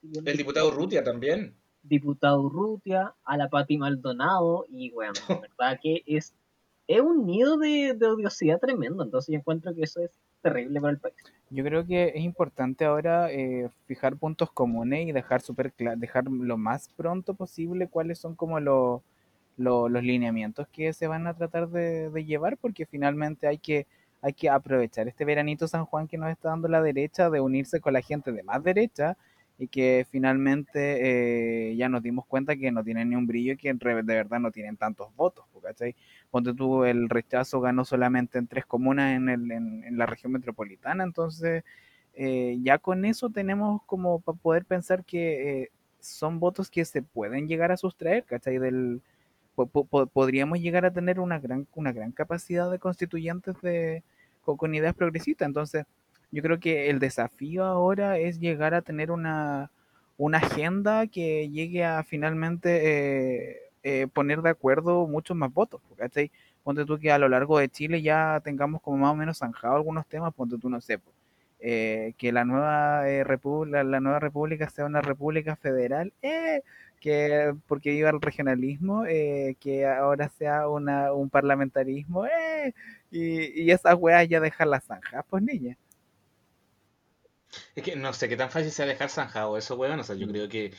si 0.02 0.08
bien 0.08 0.28
El 0.28 0.38
diputado 0.38 0.72
Rutia 0.72 1.04
también. 1.04 1.56
diputado 1.82 2.42
Urrutia, 2.42 3.14
a 3.26 3.38
la 3.38 3.50
Pati 3.50 3.78
Maldonado, 3.78 4.66
y 4.70 4.92
bueno, 4.92 5.14
la 5.28 5.36
verdad 5.42 5.80
que 5.82 6.04
es, 6.06 6.34
es 6.96 7.02
un 7.02 7.26
nido 7.26 7.58
de, 7.58 7.92
odiosidad 8.08 8.60
tremendo, 8.60 9.04
entonces 9.04 9.32
yo 9.34 9.40
encuentro 9.40 9.74
que 9.74 9.84
eso 9.84 10.02
es 10.02 10.12
terrible 10.42 10.80
para 10.82 10.92
el 10.94 11.00
país. 11.00 11.16
Yo 11.50 11.64
creo 11.64 11.86
que 11.86 12.10
es 12.16 12.24
importante 12.24 12.84
ahora 12.86 13.32
eh, 13.32 13.70
fijar 13.86 14.18
puntos 14.18 14.52
comunes 14.52 15.08
y 15.08 15.12
dejar 15.12 15.42
super 15.42 15.72
dejar 15.98 16.26
lo 16.26 16.58
más 16.58 16.90
pronto 16.90 17.36
posible 17.36 17.88
cuáles 17.88 18.18
son 18.20 18.36
como 18.36 18.60
los 18.60 19.02
lo- 19.58 19.88
los 19.90 20.04
lineamientos 20.04 20.68
que 20.70 20.94
se 20.94 21.08
van 21.08 21.28
a 21.28 21.36
tratar 21.36 21.70
de, 21.70 22.10
de 22.10 22.26
llevar, 22.26 22.58
porque 22.58 22.86
finalmente 22.88 23.48
hay 23.48 23.60
que, 23.60 23.86
hay 24.22 24.34
que 24.34 24.50
aprovechar 24.50 25.08
este 25.08 25.26
veranito 25.26 25.68
San 25.68 25.86
Juan 25.86 26.08
que 26.08 26.18
nos 26.18 26.32
está 26.32 26.50
dando 26.50 26.68
la 26.68 26.82
derecha, 26.82 27.30
de 27.30 27.40
unirse 27.42 27.80
con 27.80 27.94
la 27.94 28.02
gente 28.02 28.32
de 28.32 28.44
más 28.44 28.64
derecha 28.64 29.16
y 29.58 29.68
que 29.68 30.06
finalmente 30.10 31.72
eh, 31.72 31.76
ya 31.76 31.88
nos 31.90 32.02
dimos 32.04 32.26
cuenta 32.26 32.56
que 32.56 32.72
no 32.72 32.84
tienen 32.84 33.10
ni 33.10 33.16
un 33.16 33.28
brillo 33.28 33.54
y 33.54 33.58
que 33.58 33.74
de 33.74 33.94
verdad 34.04 34.40
no 34.40 34.52
tienen 34.52 34.78
tantos 34.78 35.16
votos, 35.16 35.46
¿cachai? 35.62 35.96
Ponte 36.32 36.54
tú, 36.54 36.84
el 36.86 37.10
rechazo 37.10 37.62
ganó 37.62 37.86
solamente 37.86 38.38
en 38.40 38.48
tres 38.48 38.66
comunas 38.66 39.16
en, 39.16 39.30
el, 39.30 39.52
en, 39.52 39.98
la 39.98 40.06
región 40.08 40.32
metropolitana, 40.34 41.04
entonces 41.04 41.64
eh, 42.16 42.58
ya 42.62 42.78
con 42.80 43.06
eso 43.06 43.30
tenemos 43.30 43.82
como 43.86 44.20
para 44.22 44.38
poder 44.38 44.66
pensar 44.66 45.04
que 45.06 45.64
eh, 45.64 45.72
son 46.00 46.40
votos 46.40 46.70
que 46.70 46.84
se 46.86 47.02
pueden 47.02 47.48
llegar 47.48 47.72
a 47.72 47.78
sustraer, 47.78 48.26
¿cachai? 48.26 48.58
Del, 48.60 49.02
po- 49.56 50.08
podríamos 50.08 50.60
llegar 50.60 50.86
a 50.86 50.94
tener 50.94 51.20
una 51.20 51.40
gran, 51.40 51.68
una 51.76 51.92
gran 51.92 52.12
capacidad 52.12 52.70
de 52.72 52.80
constituyentes 52.80 53.56
de, 53.62 54.04
con, 54.42 54.58
con 54.58 54.76
ideas 54.76 54.96
progresistas, 54.96 55.48
entonces 55.48 55.86
yo 56.34 56.42
creo 56.44 56.60
que 56.60 56.90
el 56.90 57.00
desafío 57.00 57.64
ahora 57.66 58.18
es 58.18 58.40
llegar 58.40 58.74
a 58.74 58.82
tener 58.82 59.12
una, 59.12 59.72
una 60.18 60.40
agenda 60.40 61.08
que 61.08 61.50
llegue 61.50 61.86
a 61.86 62.04
finalmente 62.04 63.52
eh, 63.54 63.58
eh, 63.84 64.08
poner 64.14 64.42
de 64.42 64.50
acuerdo 64.50 65.08
muchos 65.08 65.38
más 65.38 65.54
votos, 65.54 65.82
¿cachai? 65.98 66.32
Ponte 66.64 66.86
tú 66.86 66.98
que 67.00 67.12
a 67.12 67.18
lo 67.20 67.30
largo 67.30 67.60
de 67.60 67.70
Chile 67.70 68.02
ya 68.02 68.42
tengamos 68.44 68.82
como 68.82 68.98
más 68.98 69.12
o 69.12 69.16
menos 69.16 69.40
zanjado 69.40 69.76
algunos 69.76 70.08
temas, 70.08 70.34
ponte 70.34 70.58
tú, 70.58 70.70
no 70.70 70.82
sé, 70.82 71.00
eh, 71.60 72.14
que 72.18 72.32
la 72.32 72.46
nueva, 72.46 73.10
eh, 73.10 73.24
la, 73.68 73.84
la 73.84 74.00
nueva 74.00 74.20
república 74.20 74.70
sea 74.70 74.86
una 74.86 75.02
república 75.02 75.56
federal, 75.56 76.14
eh, 76.22 76.62
que 77.00 77.54
porque 77.68 77.92
viva 77.92 78.10
el 78.10 78.22
regionalismo, 78.22 79.06
eh, 79.06 79.56
que 79.60 79.86
ahora 79.86 80.30
sea 80.30 80.68
una, 80.70 81.14
un 81.14 81.30
parlamentarismo, 81.30 82.26
eh, 82.26 82.74
y, 83.12 83.62
y 83.64 83.72
esas 83.72 83.96
weas 83.96 84.28
ya 84.30 84.40
dejan 84.40 84.70
las 84.72 84.86
zanjas, 84.86 85.26
pues 85.30 85.44
niña. 85.44 85.78
Es 87.76 87.84
que 87.84 87.96
no 87.96 88.14
sé 88.14 88.30
qué 88.30 88.38
tan 88.38 88.50
fácil 88.52 88.72
sea 88.72 88.86
dejar 88.86 89.10
zanjado 89.10 89.58
eso, 89.58 89.76
weón. 89.76 90.00
O 90.00 90.04
sea, 90.04 90.16
yo 90.16 90.28
creo 90.28 90.48
que 90.50 90.74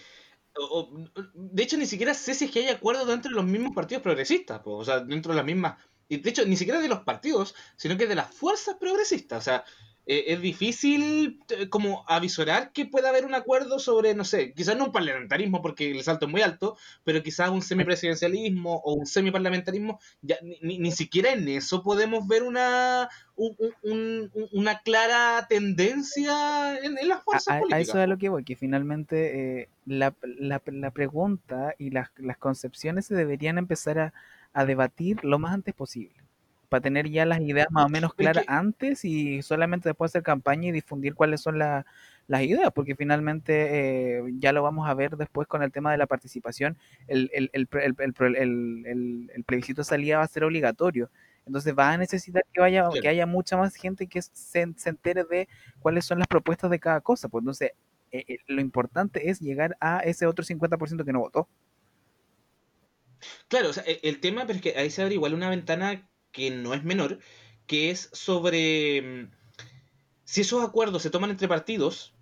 o- 0.57 0.81
o- 0.81 1.11
de 1.35 1.62
hecho, 1.62 1.77
ni 1.77 1.87
siquiera 1.87 2.14
sé 2.14 2.35
si 2.35 2.47
es 2.47 2.51
que 2.51 2.61
hay 2.61 2.68
acuerdo 2.68 3.07
dentro 3.07 3.31
de 3.31 3.37
los 3.37 3.45
mismos 3.45 3.75
partidos 3.75 4.03
progresistas, 4.03 4.61
po, 4.61 4.77
o 4.79 4.85
sea, 4.85 5.01
dentro 5.01 5.33
de 5.33 5.37
las 5.37 5.47
mismas. 5.47 5.79
Y 6.09 6.18
de 6.18 6.31
hecho, 6.31 6.45
ni 6.47 6.57
siquiera 6.57 6.81
de 6.81 6.89
los 6.89 7.01
partidos, 7.01 7.55
sino 7.77 7.97
que 7.97 8.07
de 8.07 8.14
las 8.14 8.35
fuerzas 8.35 8.77
progresistas. 8.81 9.39
O 9.41 9.43
sea, 9.45 9.64
eh, 10.07 10.24
es 10.28 10.40
difícil 10.40 11.40
eh, 11.48 11.68
como 11.68 12.05
avisorar 12.09 12.72
que 12.72 12.84
pueda 12.86 13.09
haber 13.09 13.24
un 13.24 13.34
acuerdo 13.34 13.78
sobre, 13.78 14.14
no 14.14 14.24
sé, 14.24 14.52
quizás 14.52 14.76
no 14.76 14.86
un 14.86 14.92
parlamentarismo 14.92 15.62
porque 15.62 15.90
el 15.90 16.02
salto 16.02 16.26
es 16.26 16.32
muy 16.32 16.42
alto, 16.42 16.76
pero 17.05 17.22
quizás 17.22 17.50
un 17.50 17.62
semipresidencialismo 17.62 18.80
o 18.84 18.94
un 18.94 19.07
semiparlamentarismo. 19.07 19.98
Ya, 20.22 20.36
ni, 20.42 20.78
ni- 20.78 20.92
siquiera 20.92 21.32
en 21.32 21.48
eso 21.48 21.82
podemos 21.82 22.26
ver 22.28 22.42
una, 22.42 23.09
un- 23.36 23.57
un- 23.82 24.30
un- 24.34 24.48
una 24.52 24.78
clara 24.80 25.46
tendencia 25.48 26.78
en, 26.80 26.98
en 26.98 27.09
las 27.09 27.18
A, 27.18 27.22
fuerzas 27.22 27.48
a- 27.48 27.57
a 27.57 27.61
políticas. 27.61 27.88
eso 27.88 27.98
es 27.98 28.05
a 28.05 28.07
lo 28.07 28.18
que 28.18 28.28
voy, 28.28 28.44
que 28.44 28.57
finalmente 28.57 29.61
eh, 29.62 29.68
la, 29.86 30.14
la- 30.22 30.62
la 30.66 30.90
pregunta 30.90 31.74
y 31.78 31.90
las, 31.90 32.11
las 32.18 32.36
concepciones 32.36 33.07
se 33.07 33.14
deberían 33.14 33.59
empezar 33.59 33.98
a, 33.98 34.12
a 34.52 34.64
debatir 34.64 35.24
lo 35.24 35.38
más 35.38 35.52
antes 35.55 35.74
posible, 35.74 36.14
para 36.75 36.83
tener 36.83 37.09
ya 37.09 37.25
las 37.25 37.41
ideas 37.41 37.68
más 37.70 37.85
o 37.87 37.89
menos 37.89 38.14
claras 38.14 38.45
antes 38.49 39.05
y 39.05 39.43
solamente 39.43 39.89
después 39.89 40.11
hacer 40.11 40.25
campaña 40.25 40.70
y 40.70 40.72
difundir 40.72 41.14
cuáles 41.14 41.41
son 41.41 41.57
la- 41.57 41.87
las 42.27 42.43
ideas, 42.43 42.72
porque 42.75 42.97
finalmente 42.97 44.16
eh, 44.18 44.22
ya 44.41 44.51
lo 44.53 44.64
vamos 44.64 44.89
a 44.89 44.95
ver 44.95 45.16
después 45.16 45.47
con 45.47 45.62
el 45.62 45.70
tema 45.70 45.93
de 45.93 45.99
la 45.99 46.09
participación, 46.09 46.77
el, 47.07 47.31
el, 47.33 47.49
el, 47.53 47.68
el, 47.68 49.45
plebiscito 49.47 49.83
de 49.83 49.85
salida 49.85 50.18
va 50.18 50.25
a 50.25 50.27
ser 50.27 50.43
obligatorio. 50.43 51.11
Entonces 51.47 51.77
va 51.79 51.93
a 51.93 51.97
necesitar 51.97 52.43
que 52.53 52.61
vaya, 52.61 52.87
Claro. 52.89 53.01
que 53.01 53.07
haya 53.09 53.25
mucha 53.25 53.57
más 53.57 53.77
gente 53.77 54.09
que 54.09 54.20
se, 54.20 54.66
se 54.75 54.89
entere 54.89 55.22
de 55.22 55.49
cuáles 55.79 56.05
son 56.05 56.18
las 56.18 56.27
propuestas 56.27 56.72
de 56.72 56.81
cada 56.81 57.01
cosa. 57.03 57.29
Pues 57.29 57.43
entonces, 57.43 57.70
eh, 58.11 58.25
eh, 58.27 58.39
lo 58.49 58.61
importante 58.61 59.31
es 59.31 59.39
llegar 59.39 59.77
a 59.79 60.01
ese 60.01 60.27
otro 60.27 60.45
50% 60.45 61.05
que 61.05 61.12
no 61.12 61.20
votó. 61.20 61.47
Claro, 63.47 63.68
o 63.70 63.72
sea, 63.72 63.85
e- 63.87 64.01
el 64.03 64.18
tema, 64.18 64.45
pero 64.45 64.57
es 64.57 64.62
que 64.62 64.77
ahí 64.77 64.91
se 64.91 65.03
abre 65.03 65.14
igual 65.14 65.35
una 65.35 65.51
ventana 65.51 66.09
que 66.35 66.51
no 66.51 66.74
es 66.74 66.85
menor, 66.85 67.20
que 67.66 67.91
es 67.91 68.11
sobre 68.12 69.01
mm, 69.01 69.30
si 70.24 70.43
esos 70.43 70.62
acuerdos 70.62 71.03
se 71.03 71.11
toman 71.11 71.30
entre 71.30 71.49
partidos, 71.49 72.12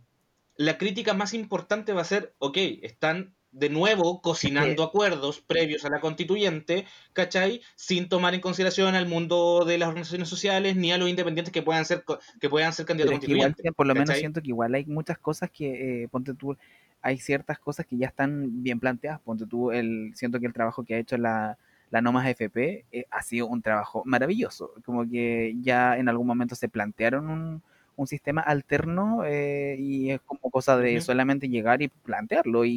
la 0.56 0.78
crítica 0.78 1.14
más 1.14 1.34
importante 1.34 1.92
va 1.92 2.02
a 2.02 2.04
ser, 2.04 2.34
ok, 2.38 2.56
están 2.82 3.34
de 3.50 3.68
nuevo 3.68 4.22
cocinando 4.22 4.82
acuerdos 4.82 5.40
previos 5.40 5.84
a 5.84 5.90
la 5.90 6.00
constituyente, 6.00 6.86
¿cachai? 7.12 7.60
Sin 7.74 8.08
tomar 8.08 8.34
en 8.34 8.40
consideración 8.40 8.94
al 8.94 9.08
mundo 9.08 9.64
de 9.66 9.76
las 9.76 9.88
organizaciones 9.88 10.28
sociales 10.28 10.76
ni 10.76 10.92
a 10.92 10.98
los 10.98 11.08
independientes 11.08 11.52
que 11.52 11.62
puedan 11.62 11.84
ser 11.84 12.04
que 12.40 12.48
puedan 12.48 12.72
ser 12.72 12.86
candidatos 12.86 13.14
igual, 13.14 13.52
constituyentes. 13.52 13.74
por 13.74 13.86
lo 13.86 13.94
menos 13.94 14.16
siento 14.16 14.40
que 14.40 14.48
igual 14.48 14.74
hay 14.74 14.86
muchas 14.86 15.18
cosas 15.18 15.50
que, 15.50 16.04
eh, 16.04 16.08
ponte 16.08 16.34
tú, 16.34 16.56
hay 17.02 17.18
ciertas 17.18 17.58
cosas 17.58 17.84
que 17.84 17.98
ya 17.98 18.06
están 18.06 18.62
bien 18.62 18.78
planteadas. 18.78 19.20
Ponte 19.20 19.46
tú, 19.46 19.70
el, 19.70 20.12
siento 20.14 20.38
que 20.40 20.46
el 20.46 20.52
trabajo 20.52 20.84
que 20.84 20.94
ha 20.94 20.98
hecho 20.98 21.18
la, 21.18 21.58
la 21.92 22.02
Nomas 22.02 22.28
FP 22.28 22.86
eh, 22.92 23.06
ha 23.12 23.22
sido 23.22 23.46
un 23.48 23.62
trabajo 23.62 24.02
maravilloso. 24.06 24.74
Como 24.84 25.08
que 25.08 25.54
ya 25.62 25.98
en 25.98 26.08
algún 26.10 26.26
momento 26.26 26.56
se 26.56 26.68
plantearon 26.70 27.30
un, 27.30 27.62
un 27.96 28.08
sistema 28.08 28.42
alterno 28.42 29.24
eh, 29.26 29.76
y 29.78 30.10
es 30.12 30.20
como 30.22 30.50
cosa 30.50 30.78
de 30.78 30.98
Ujú. 30.98 31.00
solamente 31.00 31.48
llegar 31.48 31.82
y 31.82 31.88
plantearlo 31.88 32.64
y, 32.66 32.72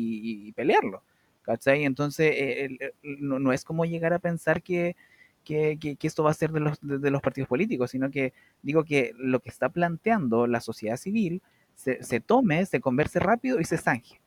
y 0.49 0.53
pelearlo. 0.53 1.03
¿Cachai? 1.43 1.85
Entonces, 1.85 2.31
eh, 2.35 2.65
el- 2.65 2.77
el- 2.81 2.93
no, 3.27 3.39
no 3.39 3.53
es 3.53 3.65
como 3.65 3.85
llegar 3.85 4.13
a 4.13 4.19
pensar 4.19 4.61
que, 4.63 4.95
que, 5.43 5.77
que- 5.79 5.95
que 5.95 6.07
esto 6.07 6.23
va 6.23 6.31
a 6.31 6.33
ser 6.33 6.51
de 6.51 6.59
los, 6.59 6.79
de, 6.81 6.97
de 6.99 7.11
los 7.11 7.21
partidos 7.21 7.47
políticos, 7.49 7.91
sino 7.91 8.09
que 8.11 8.33
digo 8.63 8.83
que 8.83 9.13
lo 9.17 9.39
que 9.41 9.49
está 9.49 9.69
planteando 9.69 10.47
la 10.47 10.59
sociedad 10.61 10.97
civil 10.97 11.41
se, 11.75 12.03
se 12.03 12.19
tome, 12.19 12.65
se 12.65 12.81
converse 12.81 13.19
rápido 13.19 13.59
y 13.59 13.65
se 13.65 13.77
zanje. 13.77 14.19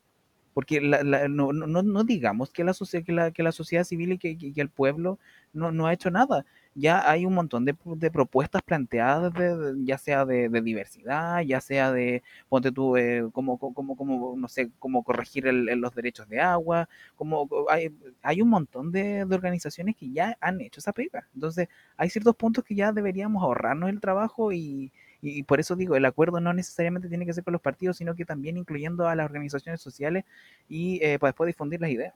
Porque 0.58 0.80
la- 0.80 1.28
no, 1.28 1.52
no- 1.52 1.68
no- 1.84 2.02
digamos 2.04 2.50
que 2.50 2.64
la, 2.64 2.72
que 3.04 3.12
la, 3.12 3.30
que 3.30 3.44
la 3.44 3.52
sociedad 3.52 3.84
civil 3.84 4.10
y 4.12 4.18
que, 4.18 4.36
el 4.60 4.68
pueblo 4.70 5.20
no, 5.52 5.70
no 5.70 5.86
ha 5.86 5.92
hecho 5.92 6.10
nada. 6.10 6.44
Ya 6.74 7.08
hay 7.08 7.24
un 7.26 7.34
montón 7.34 7.64
de, 7.64 7.76
de 7.84 8.10
propuestas 8.10 8.62
planteadas, 8.62 9.32
de- 9.34 9.74
ya 9.84 9.98
sea 9.98 10.24
de, 10.24 10.48
diversidad, 10.60 11.42
ya 11.42 11.60
sea 11.60 11.92
de, 11.92 12.24
ponte 12.48 12.72
tú, 12.72 12.96
eh, 12.96 13.28
cómo, 13.32 13.56
cómo, 13.58 13.96
cómo, 13.96 14.34
no 14.36 14.48
sé, 14.48 14.70
cómo 14.80 15.04
corregir 15.04 15.46
el- 15.46 15.66
los 15.80 15.94
derechos 15.94 16.28
de 16.28 16.40
agua, 16.40 16.88
como 17.14 17.48
hay, 17.70 17.94
hay 18.22 18.42
un 18.42 18.48
montón 18.48 18.90
de 18.90 19.22
organizaciones 19.30 19.94
que 19.96 20.10
ya 20.10 20.36
han 20.40 20.60
hecho 20.60 20.80
esa 20.80 20.92
pega. 20.92 21.28
Entonces, 21.34 21.68
hay 21.96 22.10
ciertos 22.10 22.34
puntos 22.36 22.64
que 22.64 22.74
ya 22.74 22.90
deberíamos 22.92 23.42
ahorrarnos 23.44 23.90
el 23.90 24.00
trabajo 24.00 24.52
y, 24.52 24.90
y 25.20 25.42
por 25.44 25.60
eso 25.60 25.76
digo, 25.76 25.96
el 25.96 26.04
acuerdo 26.04 26.40
no 26.40 26.52
necesariamente 26.52 27.08
tiene 27.08 27.26
que 27.26 27.32
ser 27.34 27.44
con 27.44 27.52
los 27.52 27.62
partidos, 27.62 27.96
sino 27.98 28.14
que 28.14 28.24
también 28.24 28.56
incluyendo 28.56 29.08
a 29.08 29.14
las 29.16 29.26
organizaciones 29.26 29.80
sociales 29.80 30.24
y 30.68 31.02
eh, 31.04 31.18
para 31.18 31.30
después 31.30 31.46
difundir 31.48 31.80
las 31.80 31.90
ideas. 31.90 32.14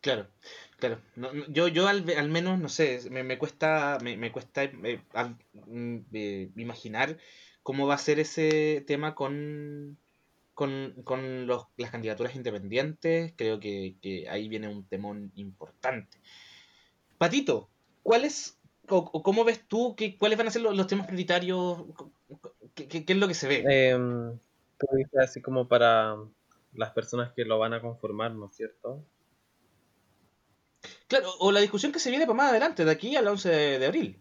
Claro, 0.00 0.28
claro. 0.78 1.00
Yo, 1.48 1.68
yo 1.68 1.88
al, 1.88 2.04
al 2.10 2.28
menos, 2.28 2.58
no 2.58 2.68
sé, 2.68 3.00
me, 3.10 3.24
me 3.24 3.38
cuesta, 3.38 3.98
me, 4.02 4.16
me 4.18 4.30
cuesta 4.30 4.64
eh, 4.64 5.00
mm, 5.66 5.98
eh, 6.12 6.50
imaginar 6.56 7.16
cómo 7.62 7.86
va 7.86 7.94
a 7.94 7.98
ser 7.98 8.18
ese 8.20 8.84
tema 8.86 9.14
con, 9.14 9.98
con, 10.52 10.94
con 11.04 11.46
los, 11.46 11.68
las 11.78 11.90
candidaturas 11.90 12.36
independientes. 12.36 13.32
Creo 13.36 13.58
que, 13.60 13.96
que 14.02 14.28
ahí 14.28 14.48
viene 14.48 14.68
un 14.68 14.84
temón 14.86 15.32
importante. 15.36 16.18
Patito, 17.16 17.70
¿cuáles 18.02 18.58
o, 18.88 19.10
o 19.12 19.22
cómo 19.22 19.44
ves 19.44 19.66
tú 19.66 19.94
que, 19.96 20.16
cuáles 20.18 20.38
van 20.38 20.48
a 20.48 20.50
ser 20.50 20.62
los, 20.62 20.76
los 20.76 20.86
temas 20.86 21.06
prioritarios? 21.06 21.84
¿Qué, 22.74 23.04
es 23.06 23.16
lo 23.16 23.28
que 23.28 23.34
se 23.34 23.48
ve? 23.48 23.96
Dices 24.92 25.20
así 25.20 25.40
como 25.40 25.68
para 25.68 26.16
las 26.74 26.90
personas 26.90 27.32
que 27.32 27.44
lo 27.44 27.58
van 27.58 27.72
a 27.72 27.80
conformar, 27.80 28.32
¿no 28.32 28.46
es 28.46 28.56
cierto? 28.56 29.04
Claro, 31.06 31.30
o 31.38 31.52
la 31.52 31.60
discusión 31.60 31.92
que 31.92 31.98
se 31.98 32.10
viene 32.10 32.26
para 32.26 32.36
más 32.36 32.50
adelante, 32.50 32.84
de 32.84 32.90
aquí 32.90 33.16
al 33.16 33.26
11 33.26 33.48
de, 33.48 33.78
de 33.78 33.86
abril. 33.86 34.20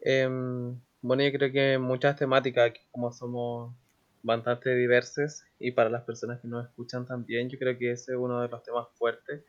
Em, 0.00 0.80
bueno, 1.02 1.22
yo 1.22 1.32
creo 1.32 1.52
que 1.52 1.78
muchas 1.78 2.16
temáticas, 2.16 2.72
como 2.90 3.12
somos 3.12 3.74
bastante 4.22 4.74
diversas 4.74 5.44
y 5.58 5.72
para 5.72 5.90
las 5.90 6.02
personas 6.02 6.40
que 6.40 6.48
nos 6.48 6.66
escuchan 6.66 7.06
también, 7.06 7.48
yo 7.50 7.58
creo 7.58 7.76
que 7.78 7.92
ese 7.92 8.12
es 8.12 8.18
uno 8.18 8.40
de 8.40 8.48
los 8.48 8.62
temas 8.62 8.88
fuertes. 8.94 9.42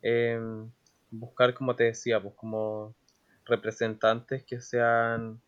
Em, 0.00 0.70
buscar, 1.10 1.54
como 1.54 1.76
te 1.76 1.84
decía, 1.84 2.20
pues 2.20 2.34
como 2.34 2.94
representantes 3.44 4.44
que 4.44 4.60
sean 4.60 5.40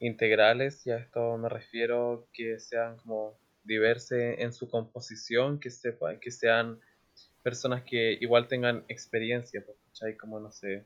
integrales, 0.00 0.86
y 0.86 0.90
a 0.90 0.98
esto 0.98 1.36
me 1.38 1.48
refiero 1.48 2.28
que 2.32 2.58
sean 2.58 2.96
como 2.98 3.38
diversos 3.64 4.18
en 4.18 4.52
su 4.52 4.68
composición, 4.68 5.58
que 5.58 5.70
sepan, 5.70 6.20
que 6.20 6.30
sean 6.30 6.80
personas 7.42 7.82
que 7.84 8.18
igual 8.20 8.48
tengan 8.48 8.84
experiencia, 8.88 9.62
pues, 9.64 9.78
¿cachai? 9.86 10.16
Como, 10.16 10.40
no 10.40 10.50
sé, 10.50 10.84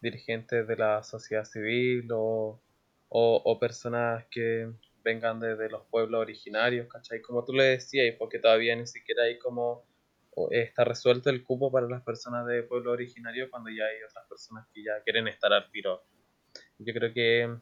dirigentes 0.00 0.66
de 0.66 0.76
la 0.76 1.02
sociedad 1.02 1.44
civil 1.44 2.08
o, 2.12 2.60
o, 3.08 3.58
personas 3.58 4.24
que 4.30 4.70
vengan 5.02 5.40
desde 5.40 5.68
los 5.68 5.84
pueblos 5.86 6.20
originarios, 6.20 6.88
¿cachai? 6.88 7.20
Como 7.20 7.44
tú 7.44 7.52
le 7.52 7.64
decías, 7.64 8.14
porque 8.18 8.38
todavía 8.38 8.76
ni 8.76 8.86
siquiera 8.86 9.24
hay 9.24 9.38
como 9.38 9.84
está 10.50 10.84
resuelto 10.84 11.30
el 11.30 11.44
cupo 11.44 11.70
para 11.70 11.88
las 11.88 12.02
personas 12.02 12.46
de 12.46 12.62
pueblo 12.62 12.92
originario 12.92 13.50
cuando 13.50 13.70
ya 13.70 13.84
hay 13.84 14.02
otras 14.08 14.26
personas 14.28 14.66
que 14.72 14.82
ya 14.82 15.02
quieren 15.04 15.28
estar 15.28 15.52
al 15.52 15.70
tiro. 15.70 16.02
Yo 16.78 16.94
creo 16.94 17.12
que 17.12 17.56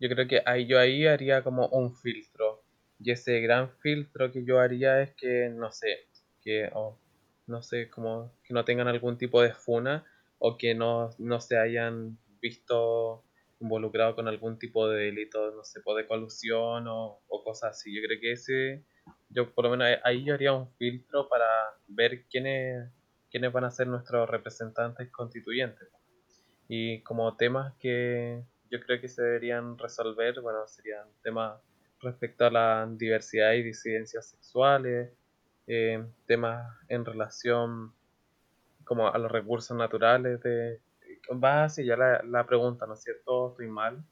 yo 0.00 0.08
creo 0.08 0.28
que 0.28 0.42
ahí 0.46 0.66
yo 0.66 0.78
ahí 0.78 1.06
haría 1.06 1.42
como 1.42 1.68
un 1.68 1.94
filtro. 1.94 2.62
Y 3.00 3.12
ese 3.12 3.40
gran 3.40 3.70
filtro 3.78 4.32
que 4.32 4.44
yo 4.44 4.58
haría 4.60 5.02
es 5.02 5.14
que, 5.14 5.48
no 5.50 5.70
sé, 5.70 6.08
que, 6.42 6.68
o 6.72 6.98
no 7.46 7.62
sé, 7.62 7.88
como 7.88 8.32
que 8.42 8.52
no 8.54 8.64
tengan 8.64 8.88
algún 8.88 9.18
tipo 9.18 9.40
de 9.40 9.52
funa 9.52 10.04
o 10.38 10.56
que 10.56 10.74
no, 10.74 11.10
no 11.18 11.40
se 11.40 11.58
hayan 11.58 12.18
visto 12.40 13.24
involucrados 13.60 14.14
con 14.14 14.28
algún 14.28 14.58
tipo 14.58 14.88
de 14.88 15.06
delito, 15.06 15.50
no 15.52 15.64
sé, 15.64 15.80
de 15.96 16.06
colusión 16.06 16.86
o, 16.88 17.20
o 17.28 17.44
cosas 17.44 17.70
así. 17.70 17.94
Yo 17.94 18.02
creo 18.06 18.20
que 18.20 18.32
ese, 18.32 18.84
yo 19.30 19.52
por 19.54 19.64
lo 19.64 19.70
menos 19.70 19.88
ahí 20.04 20.24
yo 20.24 20.34
haría 20.34 20.52
un 20.52 20.70
filtro 20.74 21.28
para 21.28 21.46
ver 21.86 22.24
quiénes, 22.30 22.90
quiénes 23.30 23.52
van 23.52 23.64
a 23.64 23.70
ser 23.70 23.86
nuestros 23.86 24.28
representantes 24.28 25.10
constituyentes. 25.10 25.88
Y 26.68 27.02
como 27.02 27.36
temas 27.36 27.74
que 27.78 28.42
yo 28.70 28.80
creo 28.80 29.00
que 29.00 29.08
se 29.08 29.22
deberían 29.22 29.78
resolver, 29.78 30.40
bueno, 30.40 30.66
serían 30.66 31.06
temas 31.22 31.60
respecto 32.00 32.46
a 32.46 32.50
la 32.50 32.88
diversidad 32.90 33.52
y 33.54 33.62
disidencias 33.62 34.26
sexuales, 34.28 35.12
eh, 35.66 36.04
temas 36.26 36.76
en 36.88 37.04
relación 37.04 37.92
como 38.84 39.08
a 39.08 39.18
los 39.18 39.30
recursos 39.30 39.76
naturales 39.76 40.40
de 40.42 40.80
va 41.30 41.64
hacia 41.64 41.84
ya 41.84 41.96
la, 41.96 42.22
la 42.24 42.46
pregunta, 42.46 42.86
¿no 42.86 42.94
es 42.94 43.02
cierto? 43.02 43.50
¿Estoy 43.50 43.68
mal? 43.68 44.02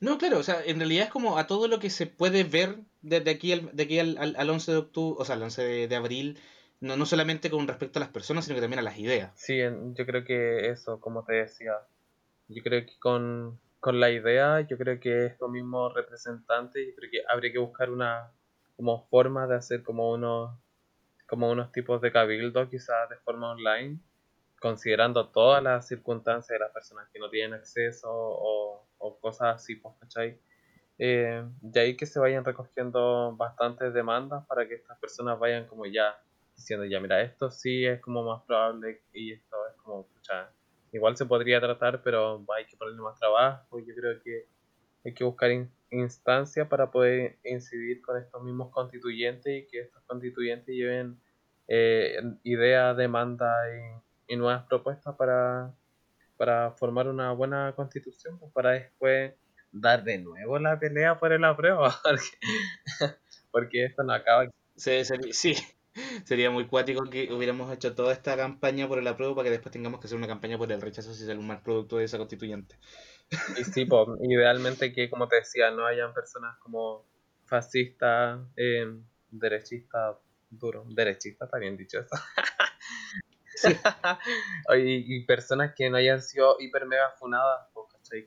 No, 0.00 0.18
claro, 0.18 0.38
o 0.38 0.42
sea, 0.42 0.62
en 0.64 0.78
realidad 0.78 1.06
es 1.06 1.10
como 1.10 1.38
a 1.38 1.46
todo 1.46 1.68
lo 1.68 1.78
que 1.78 1.90
se 1.90 2.06
puede 2.06 2.44
ver 2.44 2.78
desde 3.02 3.30
aquí 3.30 3.52
al, 3.52 3.74
de 3.74 3.82
aquí 3.82 3.98
al, 3.98 4.16
al, 4.18 4.34
al 4.36 4.50
11 4.50 4.72
de 4.72 4.78
octubre, 4.78 5.16
o 5.20 5.24
sea, 5.24 5.36
al 5.36 5.42
11 5.42 5.62
de, 5.62 5.88
de 5.88 5.96
abril, 5.96 6.38
no, 6.80 6.96
no 6.96 7.06
solamente 7.06 7.50
con 7.50 7.66
respecto 7.66 7.98
a 7.98 8.00
las 8.00 8.10
personas, 8.10 8.44
sino 8.44 8.54
que 8.54 8.60
también 8.60 8.80
a 8.80 8.82
las 8.82 8.98
ideas. 8.98 9.32
Sí, 9.36 9.58
yo 9.58 10.06
creo 10.06 10.24
que 10.24 10.68
eso, 10.70 11.00
como 11.00 11.24
te 11.24 11.34
decía, 11.34 11.72
yo 12.48 12.62
creo 12.62 12.84
que 12.84 12.98
con, 12.98 13.58
con 13.80 14.00
la 14.00 14.10
idea, 14.10 14.60
yo 14.62 14.76
creo 14.78 15.00
que 15.00 15.26
estos 15.26 15.50
mismos 15.50 15.94
representantes, 15.94 16.86
yo 16.86 16.94
creo 16.96 17.10
que 17.10 17.22
habría 17.28 17.52
que 17.52 17.58
buscar 17.58 17.90
una, 17.90 18.32
como 18.76 19.06
formas 19.08 19.48
de 19.48 19.56
hacer 19.56 19.82
como 19.82 20.12
unos, 20.12 20.58
como 21.26 21.50
unos 21.50 21.72
tipos 21.72 22.00
de 22.00 22.12
cabildo 22.12 22.68
quizás 22.68 23.08
de 23.08 23.16
forma 23.16 23.52
online, 23.52 23.98
considerando 24.60 25.28
todas 25.28 25.62
las 25.62 25.86
circunstancias 25.86 26.58
de 26.58 26.64
las 26.64 26.72
personas 26.72 27.08
que 27.12 27.18
no 27.18 27.28
tienen 27.30 27.54
acceso 27.54 28.08
o, 28.10 28.83
o 29.04 29.18
cosas 29.20 29.56
así, 29.56 29.76
pues, 29.76 29.94
¿cachai? 30.00 30.40
Eh, 30.98 31.44
de 31.60 31.80
ahí 31.80 31.96
que 31.96 32.06
se 32.06 32.20
vayan 32.20 32.44
recogiendo 32.44 33.34
bastantes 33.36 33.92
demandas 33.94 34.46
para 34.46 34.68
que 34.68 34.74
estas 34.76 34.98
personas 34.98 35.38
vayan 35.38 35.66
como 35.66 35.86
ya 35.86 36.16
diciendo, 36.56 36.84
ya 36.86 37.00
mira, 37.00 37.20
esto 37.22 37.50
sí 37.50 37.84
es 37.86 38.00
como 38.00 38.24
más 38.24 38.42
probable 38.44 39.02
y 39.12 39.32
esto 39.32 39.56
es 39.68 39.74
como, 39.82 40.06
pucha, 40.08 40.52
igual 40.92 41.16
se 41.16 41.26
podría 41.26 41.60
tratar, 41.60 42.02
pero 42.02 42.44
hay 42.56 42.66
que 42.66 42.76
ponerle 42.76 43.02
más 43.02 43.18
trabajo. 43.18 43.80
Yo 43.80 43.94
creo 43.94 44.20
que 44.22 44.48
hay 45.04 45.14
que 45.14 45.24
buscar 45.24 45.50
in- 45.50 45.72
instancias 45.90 46.68
para 46.68 46.90
poder 46.90 47.38
incidir 47.44 48.00
con 48.02 48.16
estos 48.18 48.42
mismos 48.42 48.70
constituyentes 48.72 49.46
y 49.64 49.66
que 49.66 49.80
estos 49.82 50.02
constituyentes 50.04 50.74
lleven 50.74 51.20
eh, 51.68 52.18
ideas, 52.44 52.96
demandas 52.96 53.54
y, 54.28 54.34
y 54.34 54.36
nuevas 54.36 54.64
propuestas 54.66 55.16
para, 55.16 55.74
para 56.44 56.72
formar 56.72 57.08
una 57.08 57.32
buena 57.32 57.72
constitución, 57.74 58.38
pues, 58.38 58.52
para 58.52 58.72
después 58.72 59.32
dar 59.72 60.04
de 60.04 60.18
nuevo 60.18 60.58
la 60.58 60.78
pelea 60.78 61.18
por 61.18 61.32
el 61.32 61.42
apruebo, 61.42 61.84
porque, 62.04 63.16
porque 63.50 63.84
esto 63.86 64.02
no 64.02 64.12
acaba. 64.12 64.50
Sí, 64.76 65.54
sería 66.26 66.50
muy 66.50 66.66
cuático 66.66 67.08
que 67.08 67.32
hubiéramos 67.32 67.72
hecho 67.72 67.94
toda 67.94 68.12
esta 68.12 68.36
campaña 68.36 68.86
por 68.86 68.98
el 68.98 69.06
apruebo 69.06 69.34
para 69.34 69.46
que 69.46 69.52
después 69.52 69.72
tengamos 69.72 70.00
que 70.00 70.06
hacer 70.06 70.18
una 70.18 70.26
campaña 70.26 70.58
por 70.58 70.70
el 70.70 70.82
rechazo 70.82 71.14
si 71.14 71.24
sale 71.24 71.38
un 71.38 71.46
mal 71.46 71.62
producto 71.62 71.96
de 71.96 72.04
esa 72.04 72.18
constituyente. 72.18 72.76
Y 73.58 73.64
sí, 73.64 73.86
pues, 73.86 74.06
idealmente 74.20 74.92
que, 74.92 75.08
como 75.08 75.28
te 75.28 75.36
decía, 75.36 75.70
no 75.70 75.86
hayan 75.86 76.12
personas 76.12 76.58
como 76.58 77.06
fascistas, 77.46 78.38
eh, 78.58 78.84
derechistas, 79.30 80.16
duro, 80.50 80.84
derechistas, 80.90 81.46
está 81.46 81.56
bien 81.56 81.78
dicho 81.78 82.00
eso. 82.00 82.10
y, 84.76 85.24
personas 85.26 85.74
que 85.74 85.88
no 85.90 85.96
hayan 85.96 86.20
sido 86.22 86.56
hiper 86.60 86.86
mega 86.86 87.10
funadas. 87.18 87.68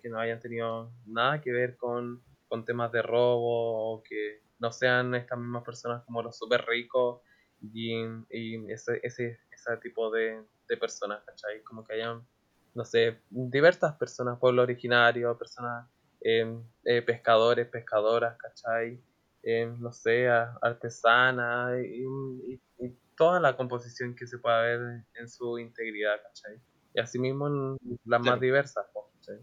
Que 0.02 0.10
no 0.10 0.20
hayan 0.20 0.40
tenido 0.40 0.92
nada 1.06 1.40
que 1.40 1.52
ver 1.52 1.78
con, 1.78 2.22
con 2.50 2.66
temas 2.66 2.92
de 2.92 3.02
robo 3.02 3.94
o 3.94 4.04
que 4.04 4.42
no 4.60 4.72
sean 4.72 5.16
estas 5.16 5.38
mismas 5.40 5.64
personas 5.64 6.04
como 6.04 6.22
los 6.22 6.38
super 6.38 6.66
ricos 6.66 7.22
y, 7.62 7.96
y 8.30 8.72
ese, 8.72 9.00
ese, 9.04 9.40
ese 9.50 9.78
tipo 9.78 10.12
de, 10.12 10.44
de 10.68 10.78
personas, 10.78 11.24
¿cachai? 11.24 11.62
Como 11.64 11.86
que 11.86 11.94
hayan, 11.94 12.26
no 12.74 12.84
sé, 12.84 13.22
diversas 13.30 13.96
personas, 13.96 14.40
pueblo 14.40 14.64
originario, 14.64 15.38
personas, 15.38 15.88
eh, 16.22 16.60
eh, 16.84 17.02
pescadores, 17.02 17.68
pescadoras, 17.68 18.38
¿cachai? 18.38 19.00
Eh, 19.44 19.72
no 19.80 19.94
sé, 19.94 20.28
artesanas 20.28 21.80
y- 21.86 22.60
y 22.80 22.98
toda 23.18 23.40
la 23.42 23.58
composición 23.58 24.16
que 24.16 24.28
se 24.28 24.38
pueda 24.38 24.62
ver 24.62 25.04
en 25.16 25.28
su 25.28 25.60
integridad, 25.60 26.22
¿cachai? 26.24 26.62
Y 26.94 27.00
asimismo 27.00 27.48
en 27.48 27.78
las 28.06 28.22
más 28.22 28.40
diversas, 28.40 28.86
¿cachai? 29.16 29.42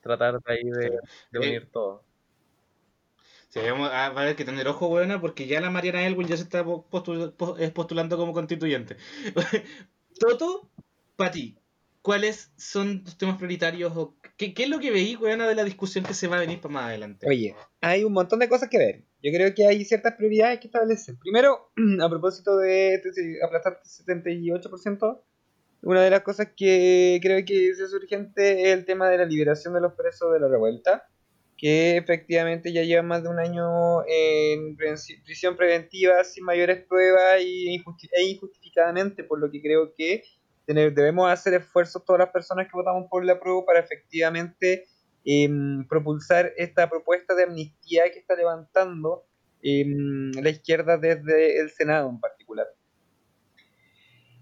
Tratar 0.00 0.40
de 0.40 0.52
ahí 0.52 0.64
de, 0.64 0.86
Eh, 0.86 1.38
unir 1.38 1.70
todo. 1.70 2.04
Sí, 3.48 3.60
vamos 3.60 3.88
a, 3.88 4.10
va 4.10 4.20
a 4.20 4.22
haber 4.24 4.36
que 4.36 4.44
tener 4.44 4.66
ojo, 4.68 4.88
buena, 4.88 5.20
porque 5.20 5.46
ya 5.46 5.60
la 5.60 5.70
Mariana 5.70 6.06
Elwin 6.06 6.26
ya 6.26 6.36
se 6.36 6.42
está 6.42 6.64
po- 6.64 6.88
postu- 6.90 7.32
po- 7.36 7.56
es 7.56 7.70
postulando 7.70 8.16
como 8.16 8.32
constituyente. 8.32 8.96
Toto, 10.18 10.68
para 11.16 11.30
ti, 11.30 11.58
¿cuáles 12.06 12.52
son 12.56 13.02
tus 13.02 13.18
temas 13.18 13.36
prioritarios? 13.36 13.92
O 13.96 14.14
qué, 14.36 14.54
qué 14.54 14.62
es 14.62 14.68
lo 14.68 14.78
que 14.78 14.92
veí, 14.92 15.16
buena, 15.16 15.48
de 15.48 15.56
la 15.56 15.64
discusión 15.64 16.04
que 16.04 16.14
se 16.14 16.28
va 16.28 16.36
a 16.36 16.40
venir 16.40 16.60
para 16.60 16.72
más 16.72 16.84
adelante? 16.84 17.26
Oye, 17.28 17.56
hay 17.80 18.04
un 18.04 18.12
montón 18.12 18.38
de 18.38 18.48
cosas 18.48 18.68
que 18.68 18.78
ver. 18.78 19.02
Yo 19.20 19.32
creo 19.32 19.52
que 19.52 19.66
hay 19.66 19.84
ciertas 19.84 20.14
prioridades 20.14 20.60
que 20.60 20.68
establecer. 20.68 21.16
Primero, 21.18 21.72
a 22.00 22.08
propósito 22.08 22.58
de 22.58 22.94
este- 22.94 23.44
aplastar 23.44 23.80
el 23.82 23.90
78%, 23.90 25.20
una 25.82 26.00
de 26.00 26.10
las 26.10 26.20
cosas 26.20 26.50
que 26.56 27.18
creo 27.20 27.44
que 27.44 27.70
es 27.70 27.92
urgente 27.92 28.62
es 28.62 28.68
el 28.68 28.84
tema 28.84 29.10
de 29.10 29.18
la 29.18 29.24
liberación 29.24 29.74
de 29.74 29.80
los 29.80 29.94
presos 29.94 30.32
de 30.32 30.38
la 30.38 30.46
revuelta, 30.46 31.08
que 31.58 31.96
efectivamente 31.96 32.72
ya 32.72 32.84
llevan 32.84 33.08
más 33.08 33.24
de 33.24 33.30
un 33.30 33.40
año 33.40 34.06
en 34.06 34.76
prisión 34.76 35.56
preventiva 35.56 36.22
sin 36.22 36.44
mayores 36.44 36.84
pruebas 36.86 37.40
e 37.40 38.22
injustificadamente, 38.22 39.24
por 39.24 39.40
lo 39.40 39.50
que 39.50 39.60
creo 39.60 39.92
que 39.92 40.22
debemos 40.66 41.30
hacer 41.30 41.54
esfuerzos 41.54 42.04
todas 42.04 42.20
las 42.20 42.30
personas 42.30 42.66
que 42.66 42.72
votamos 42.76 43.06
por 43.10 43.24
la 43.24 43.38
prueba 43.38 43.64
para 43.64 43.80
efectivamente 43.80 44.84
em, 45.24 45.86
propulsar 45.88 46.52
esta 46.56 46.88
propuesta 46.88 47.34
de 47.34 47.44
amnistía 47.44 48.10
que 48.12 48.18
está 48.18 48.34
levantando 48.34 49.24
em, 49.62 50.32
la 50.32 50.50
izquierda 50.50 50.98
desde 50.98 51.60
el 51.60 51.70
Senado 51.70 52.08
en 52.10 52.20
particular. 52.20 52.66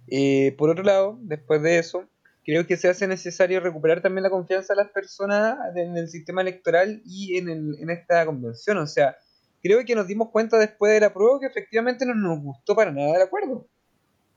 Eh, 0.09 0.55
por 0.59 0.71
otro 0.71 0.85
lado, 0.85 1.19
después 1.23 1.63
de 1.63 1.79
eso, 1.79 2.09
creo 2.45 2.67
que 2.67 2.77
se 2.77 2.89
hace 2.89 3.07
necesario 3.07 3.61
recuperar 3.61 4.03
también 4.03 4.23
la 4.23 4.31
confianza 4.31 4.75
de 4.75 4.83
las 4.83 4.91
personas 4.93 5.57
en 5.77 5.97
el 5.97 6.09
sistema 6.09 6.43
electoral 6.43 7.01
y 7.05 7.39
en, 7.39 7.49
el- 7.49 7.77
en 7.81 7.91
esta 7.91 8.25
convención. 8.27 8.79
O 8.79 8.87
sea, 8.87 9.17
creo 9.63 9.85
que 9.85 9.95
nos 9.95 10.07
dimos 10.07 10.31
cuenta 10.31 10.59
después 10.59 10.93
de 10.93 11.01
la 11.01 11.13
que 11.41 11.47
efectivamente 11.47 12.05
no 12.07 12.15
nos 12.15 12.41
gustó 12.41 12.75
para 12.77 12.93
nada 12.93 13.17
el 13.17 13.23
acuerdo. 13.23 13.67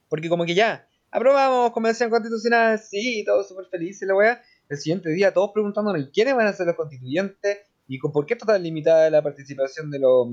Porque 0.09 0.29
como 0.29 0.45
que 0.45 0.55
ya, 0.55 0.87
aprobamos 1.17 1.71
convención 1.71 2.11
constitucional, 2.11 2.77
sí, 2.77 3.23
todos 3.25 3.47
súper 3.47 3.65
felices, 3.65 4.07
la 4.07 4.15
weá. 4.15 4.41
El 4.69 4.77
siguiente 4.77 5.09
día 5.09 5.33
todos 5.33 5.49
preguntándonos 5.51 6.09
quiénes 6.13 6.35
van 6.35 6.45
a 6.45 6.53
ser 6.53 6.67
los 6.67 6.75
constituyentes 6.75 7.57
y 7.87 7.97
con 7.97 8.11
por 8.11 8.27
qué 8.27 8.35
está 8.35 8.45
tan 8.45 8.61
limitada 8.61 9.09
la 9.09 9.23
participación 9.23 9.89
de 9.89 9.97
los, 9.99 10.27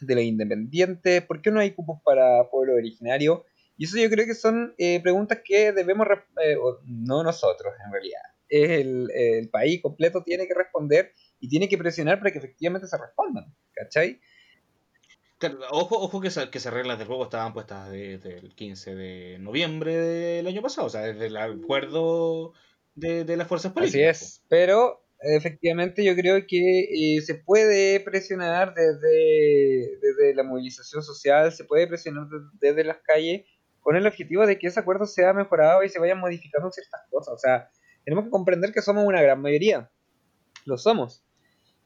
de 0.00 0.14
los 0.14 0.24
independientes, 0.24 1.22
por 1.22 1.40
qué 1.40 1.52
no 1.52 1.60
hay 1.60 1.72
cupos 1.72 2.00
para 2.04 2.50
pueblo 2.50 2.74
originario. 2.74 3.44
Y 3.76 3.84
eso 3.84 3.98
yo 3.98 4.10
creo 4.10 4.26
que 4.26 4.34
son 4.34 4.74
eh, 4.78 5.00
preguntas 5.00 5.42
que 5.44 5.72
debemos, 5.72 6.06
eh, 6.44 6.56
no 6.86 7.22
nosotros 7.22 7.72
en 7.84 7.92
realidad, 7.92 8.20
el, 8.48 9.10
el 9.14 9.48
país 9.48 9.80
completo 9.80 10.24
tiene 10.24 10.48
que 10.48 10.54
responder 10.54 11.12
y 11.38 11.48
tiene 11.48 11.68
que 11.68 11.78
presionar 11.78 12.18
para 12.18 12.32
que 12.32 12.38
efectivamente 12.38 12.88
se 12.88 12.98
respondan, 12.98 13.54
¿cachai? 13.72 14.20
Ojo, 15.70 15.96
ojo 15.98 16.20
que, 16.20 16.28
que 16.50 16.58
esas 16.58 16.72
reglas 16.74 16.98
del 16.98 17.06
juego 17.06 17.24
estaban 17.24 17.52
puestas 17.52 17.90
desde 17.90 18.38
el 18.38 18.54
15 18.54 18.94
de 18.94 19.38
noviembre 19.38 19.96
del 19.96 20.46
año 20.46 20.60
pasado, 20.62 20.86
o 20.86 20.90
sea, 20.90 21.02
desde 21.02 21.26
el 21.26 21.36
acuerdo 21.36 22.52
de, 22.94 23.24
de 23.24 23.36
las 23.36 23.48
fuerzas 23.48 23.70
Así 23.70 23.74
políticas. 23.74 24.22
es, 24.22 24.42
pero 24.48 25.02
efectivamente 25.22 26.04
yo 26.04 26.14
creo 26.14 26.46
que 26.46 27.16
eh, 27.16 27.20
se 27.22 27.34
puede 27.36 28.00
presionar 28.00 28.74
desde, 28.74 29.98
desde 30.00 30.34
la 30.34 30.42
movilización 30.42 31.02
social, 31.02 31.52
se 31.52 31.64
puede 31.64 31.86
presionar 31.86 32.26
de- 32.28 32.38
desde 32.60 32.84
las 32.84 32.98
calles 32.98 33.46
con 33.80 33.96
el 33.96 34.06
objetivo 34.06 34.46
de 34.46 34.58
que 34.58 34.66
ese 34.66 34.80
acuerdo 34.80 35.06
sea 35.06 35.32
mejorado 35.32 35.82
y 35.82 35.88
se 35.88 35.98
vayan 35.98 36.20
modificando 36.20 36.70
ciertas 36.70 37.00
cosas. 37.10 37.34
O 37.34 37.38
sea, 37.38 37.70
tenemos 38.04 38.24
que 38.26 38.30
comprender 38.30 38.72
que 38.72 38.82
somos 38.82 39.04
una 39.06 39.22
gran 39.22 39.40
mayoría, 39.40 39.90
lo 40.66 40.76
somos. 40.76 41.24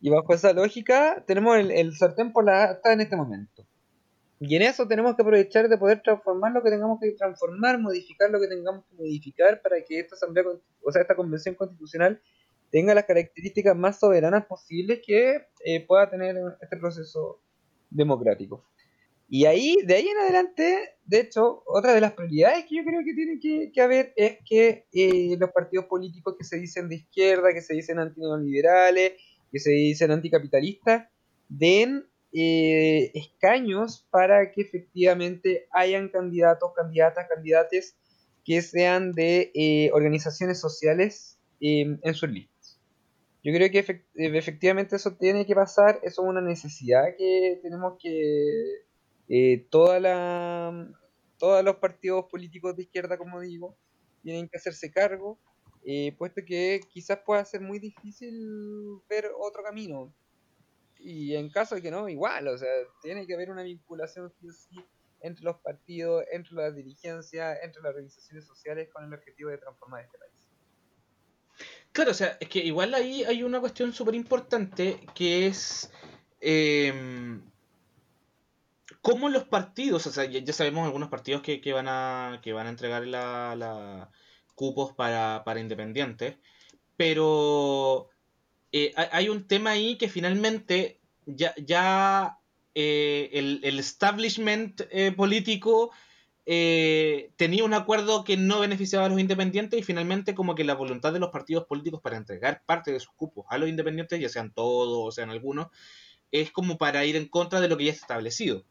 Y 0.04 0.10
bajo 0.10 0.34
esa 0.34 0.52
lógica 0.52 1.24
tenemos 1.26 1.56
el, 1.56 1.70
el 1.70 1.96
sartén 1.96 2.30
por 2.30 2.44
la 2.44 2.64
asta 2.64 2.92
en 2.92 3.00
este 3.00 3.16
momento. 3.16 3.66
Y 4.38 4.54
en 4.54 4.60
eso 4.60 4.86
tenemos 4.86 5.16
que 5.16 5.22
aprovechar 5.22 5.66
de 5.66 5.78
poder 5.78 6.02
transformar 6.02 6.52
lo 6.52 6.62
que 6.62 6.68
tengamos 6.68 6.98
que 7.00 7.12
transformar, 7.12 7.78
modificar 7.80 8.30
lo 8.30 8.38
que 8.38 8.48
tengamos 8.48 8.84
que 8.84 8.96
modificar 8.96 9.62
para 9.62 9.82
que 9.82 10.00
esta 10.00 10.14
asamblea, 10.14 10.44
o 10.82 10.92
sea, 10.92 11.00
esta 11.00 11.16
convención 11.16 11.54
constitucional 11.54 12.20
tenga 12.70 12.94
las 12.94 13.04
características 13.04 13.74
más 13.74 13.98
soberanas 13.98 14.44
posibles 14.44 15.00
que 15.06 15.46
eh, 15.64 15.86
pueda 15.86 16.10
tener 16.10 16.36
este 16.60 16.76
proceso 16.76 17.40
democrático. 17.88 18.62
Y 19.26 19.46
ahí, 19.46 19.78
de 19.86 19.94
ahí 19.94 20.06
en 20.06 20.18
adelante, 20.18 20.98
de 21.06 21.20
hecho, 21.20 21.62
otra 21.64 21.94
de 21.94 22.02
las 22.02 22.12
prioridades 22.12 22.66
que 22.66 22.76
yo 22.76 22.84
creo 22.84 23.00
que 23.06 23.14
tiene 23.14 23.38
que, 23.40 23.72
que 23.72 23.80
haber 23.80 24.12
es 24.16 24.36
que 24.44 24.86
eh, 24.92 25.34
los 25.38 25.50
partidos 25.50 25.86
políticos 25.86 26.34
que 26.36 26.44
se 26.44 26.58
dicen 26.58 26.90
de 26.90 26.96
izquierda, 26.96 27.54
que 27.54 27.62
se 27.62 27.72
dicen 27.72 27.98
antineoliberales, 27.98 29.14
que 29.54 29.60
se 29.60 29.70
dicen 29.70 30.10
anticapitalistas, 30.10 31.08
den 31.48 32.08
eh, 32.32 33.12
escaños 33.14 34.04
para 34.10 34.50
que 34.50 34.62
efectivamente 34.62 35.68
hayan 35.70 36.08
candidatos, 36.08 36.72
candidatas, 36.74 37.28
candidates 37.28 37.96
que 38.44 38.60
sean 38.62 39.12
de 39.12 39.52
eh, 39.54 39.90
organizaciones 39.92 40.58
sociales 40.58 41.38
eh, 41.60 41.96
en 42.02 42.14
sus 42.14 42.28
listas. 42.28 42.80
Yo 43.44 43.52
creo 43.52 43.70
que 43.70 43.78
eh, 43.78 44.02
efectivamente 44.16 44.96
eso 44.96 45.16
tiene 45.16 45.46
que 45.46 45.54
pasar, 45.54 46.00
eso 46.02 46.22
es 46.22 46.28
una 46.28 46.40
necesidad 46.40 47.14
que 47.16 47.60
tenemos 47.62 47.96
que 48.02 49.68
toda 49.70 50.00
la, 50.00 50.88
todos 51.38 51.64
los 51.64 51.76
partidos 51.76 52.24
políticos 52.28 52.74
de 52.74 52.82
izquierda, 52.82 53.16
como 53.16 53.40
digo, 53.40 53.76
tienen 54.24 54.48
que 54.48 54.56
hacerse 54.56 54.90
cargo, 54.90 55.38
eh, 55.86 56.14
puesto 56.16 56.42
que 56.46 56.80
quizás 56.88 57.18
pueda 57.24 57.44
ser 57.44 57.60
muy 57.60 57.78
difícil 57.78 59.00
ver 59.08 59.30
otro 59.38 59.62
camino. 59.62 60.14
Y 60.98 61.34
en 61.34 61.50
caso 61.50 61.74
de 61.74 61.82
que 61.82 61.90
no, 61.90 62.08
igual, 62.08 62.48
o 62.48 62.56
sea, 62.56 62.70
tiene 63.02 63.26
que 63.26 63.34
haber 63.34 63.50
una 63.50 63.62
vinculación 63.62 64.32
entre 65.20 65.44
los 65.44 65.56
partidos, 65.56 66.24
entre 66.32 66.54
las 66.54 66.74
dirigencias, 66.74 67.58
entre 67.62 67.82
las 67.82 67.90
organizaciones 67.90 68.46
sociales 68.46 68.88
con 68.90 69.04
el 69.04 69.12
objetivo 69.12 69.50
de 69.50 69.58
transformar 69.58 70.04
este 70.04 70.18
país. 70.18 70.48
Claro, 71.92 72.10
o 72.12 72.14
sea, 72.14 72.38
es 72.40 72.48
que 72.48 72.60
igual 72.60 72.94
ahí 72.94 73.22
hay 73.24 73.42
una 73.42 73.60
cuestión 73.60 73.92
súper 73.92 74.14
importante 74.14 75.00
que 75.14 75.46
es 75.46 75.92
em, 76.40 77.42
cómo 79.02 79.28
los 79.28 79.44
partidos, 79.44 80.06
o 80.06 80.10
sea, 80.10 80.24
ya 80.24 80.52
sabemos 80.52 80.86
algunos 80.86 81.10
partidos 81.10 81.42
que, 81.42 81.60
que 81.60 81.72
van 81.72 81.86
a 81.88 82.40
que 82.42 82.52
van 82.52 82.66
a 82.66 82.70
entregar 82.70 83.06
la, 83.06 83.54
la 83.54 84.10
cupos 84.54 84.92
para, 84.94 85.42
para 85.44 85.60
independientes, 85.60 86.36
pero 86.96 88.10
eh, 88.72 88.92
hay- 88.96 89.28
un 89.28 89.46
tema 89.48 89.70
ahí 89.72 89.96
que 89.98 90.08
finalmente 90.08 91.00
ya, 91.26 91.54
ya 91.56 92.38
eh, 92.74 93.30
el, 93.34 93.60
el 93.64 93.78
establishment 93.78 94.82
eh, 94.90 95.12
político 95.12 95.90
tenía 97.36 97.64
un 97.64 97.74
acuerdo 97.74 98.24
que 98.24 98.36
no 98.36 98.60
beneficiaba 98.60 99.06
a 99.06 99.08
los 99.08 99.20
independientes 99.20 99.80
y 99.80 99.82
finalmente 99.82 100.34
como 100.34 100.54
que 100.54 100.64
la 100.64 100.74
voluntad 100.74 101.12
de 101.12 101.18
los 101.20 101.30
partidos 101.30 101.64
políticos 101.66 102.00
para 102.02 102.16
entregar 102.18 102.62
parte 102.66 102.92
de 102.92 103.00
sus 103.00 103.14
cupos 103.14 103.46
a 103.48 103.58
los 103.58 103.68
independientes, 103.68 104.20
ya 104.20 104.28
sean 104.28 104.52
todos 104.52 105.08
o 105.08 105.10
sean 105.12 105.30
algunos, 105.30 105.68
es 106.32 106.50
como 106.52 106.78
para 106.78 107.04
ir 107.06 107.16
en 107.16 107.28
contra 107.28 107.60
de 107.60 107.68
lo 107.68 107.76
que 107.76 107.84
ya 107.86 107.92
está 107.92 108.04
establecido. 108.06 108.64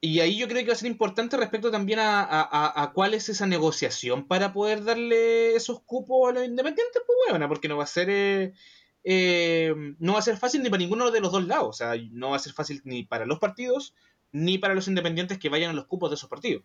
Y 0.00 0.20
ahí 0.20 0.38
yo 0.38 0.46
creo 0.46 0.60
que 0.62 0.68
va 0.68 0.74
a 0.74 0.76
ser 0.76 0.90
importante 0.90 1.36
respecto 1.36 1.70
también 1.72 1.98
a, 1.98 2.22
a- 2.22 2.82
a- 2.82 2.92
cuál 2.92 3.14
es 3.14 3.28
esa 3.28 3.46
negociación 3.46 4.28
para 4.28 4.52
poder 4.52 4.84
darle 4.84 5.56
esos 5.56 5.80
cupos 5.82 6.30
a 6.30 6.32
los 6.34 6.44
independientes, 6.44 7.02
pues 7.06 7.18
bueno, 7.30 7.48
porque 7.48 7.66
no 7.68 7.76
va 7.76 7.82
a 7.84 7.86
ser 7.86 8.08
eh, 8.10 8.52
eh, 9.04 9.74
no 9.98 10.12
va 10.12 10.18
a 10.20 10.22
ser 10.22 10.36
fácil 10.36 10.62
ni 10.62 10.70
para 10.70 10.78
ninguno 10.78 11.10
de 11.10 11.20
los 11.20 11.32
dos 11.32 11.46
lados. 11.46 11.68
O 11.68 11.72
sea, 11.72 11.94
no 12.12 12.30
va 12.30 12.36
a 12.36 12.40
ser 12.40 12.52
fácil 12.52 12.80
ni 12.84 13.04
para 13.04 13.26
los 13.26 13.38
partidos 13.40 13.94
ni 14.30 14.58
para 14.58 14.74
los 14.74 14.86
independientes 14.88 15.38
que 15.38 15.48
vayan 15.48 15.70
a 15.70 15.74
los 15.74 15.86
cupos 15.86 16.10
de 16.10 16.16
esos 16.16 16.28
partidos. 16.30 16.62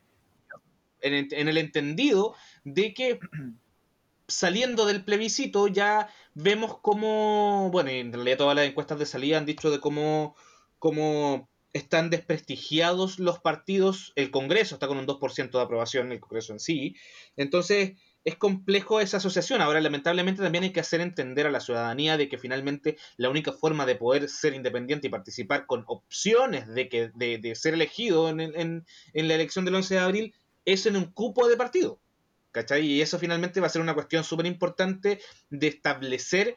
En, 1.01 1.27
en 1.31 1.47
el 1.49 1.57
entendido 1.57 2.33
de 2.63 2.93
que 2.93 3.19
saliendo 4.27 4.85
del 4.85 5.03
plebiscito 5.03 5.67
ya 5.67 6.09
vemos 6.33 6.79
cómo, 6.79 7.69
bueno, 7.71 7.89
en 7.89 8.13
realidad 8.13 8.37
todas 8.37 8.55
las 8.55 8.67
encuestas 8.67 8.99
de 8.99 9.05
salida 9.05 9.37
han 9.37 9.45
dicho 9.45 9.69
de 9.71 9.79
cómo, 9.79 10.35
cómo 10.79 11.49
están 11.73 12.09
desprestigiados 12.09 13.19
los 13.19 13.39
partidos, 13.39 14.13
el 14.15 14.31
Congreso 14.31 14.75
está 14.75 14.87
con 14.87 14.97
un 14.97 15.07
2% 15.07 15.51
de 15.51 15.61
aprobación, 15.61 16.11
el 16.11 16.19
Congreso 16.19 16.53
en 16.53 16.59
sí, 16.59 16.95
entonces 17.35 17.93
es 18.25 18.37
complejo 18.37 19.01
esa 19.01 19.17
asociación. 19.17 19.61
Ahora, 19.61 19.81
lamentablemente, 19.81 20.41
también 20.41 20.63
hay 20.63 20.71
que 20.71 20.79
hacer 20.79 21.01
entender 21.01 21.45
a 21.45 21.51
la 21.51 21.59
ciudadanía 21.59 22.15
de 22.15 22.29
que 22.29 22.37
finalmente 22.37 22.97
la 23.17 23.29
única 23.29 23.51
forma 23.51 23.85
de 23.85 23.95
poder 23.95 24.29
ser 24.29 24.53
independiente 24.53 25.07
y 25.07 25.09
participar 25.09 25.65
con 25.65 25.83
opciones 25.87 26.67
de, 26.67 26.87
que, 26.87 27.11
de, 27.15 27.37
de 27.37 27.55
ser 27.55 27.73
elegido 27.73 28.29
en, 28.29 28.39
en, 28.39 28.85
en 29.13 29.27
la 29.27 29.35
elección 29.35 29.65
del 29.65 29.75
11 29.75 29.95
de 29.95 29.99
abril 29.99 30.35
es 30.63 30.85
en 30.85 30.95
un 30.95 31.11
cupo 31.11 31.47
de 31.49 31.57
partido. 31.57 31.99
¿Cachai? 32.51 32.85
Y 32.85 33.01
eso 33.01 33.17
finalmente 33.17 33.59
va 33.59 33.65
a 33.67 33.71
ser 33.71 33.81
una 33.81 33.95
cuestión 33.95 34.23
súper 34.23 34.45
importante 34.45 35.19
de 35.49 35.67
establecer 35.67 36.55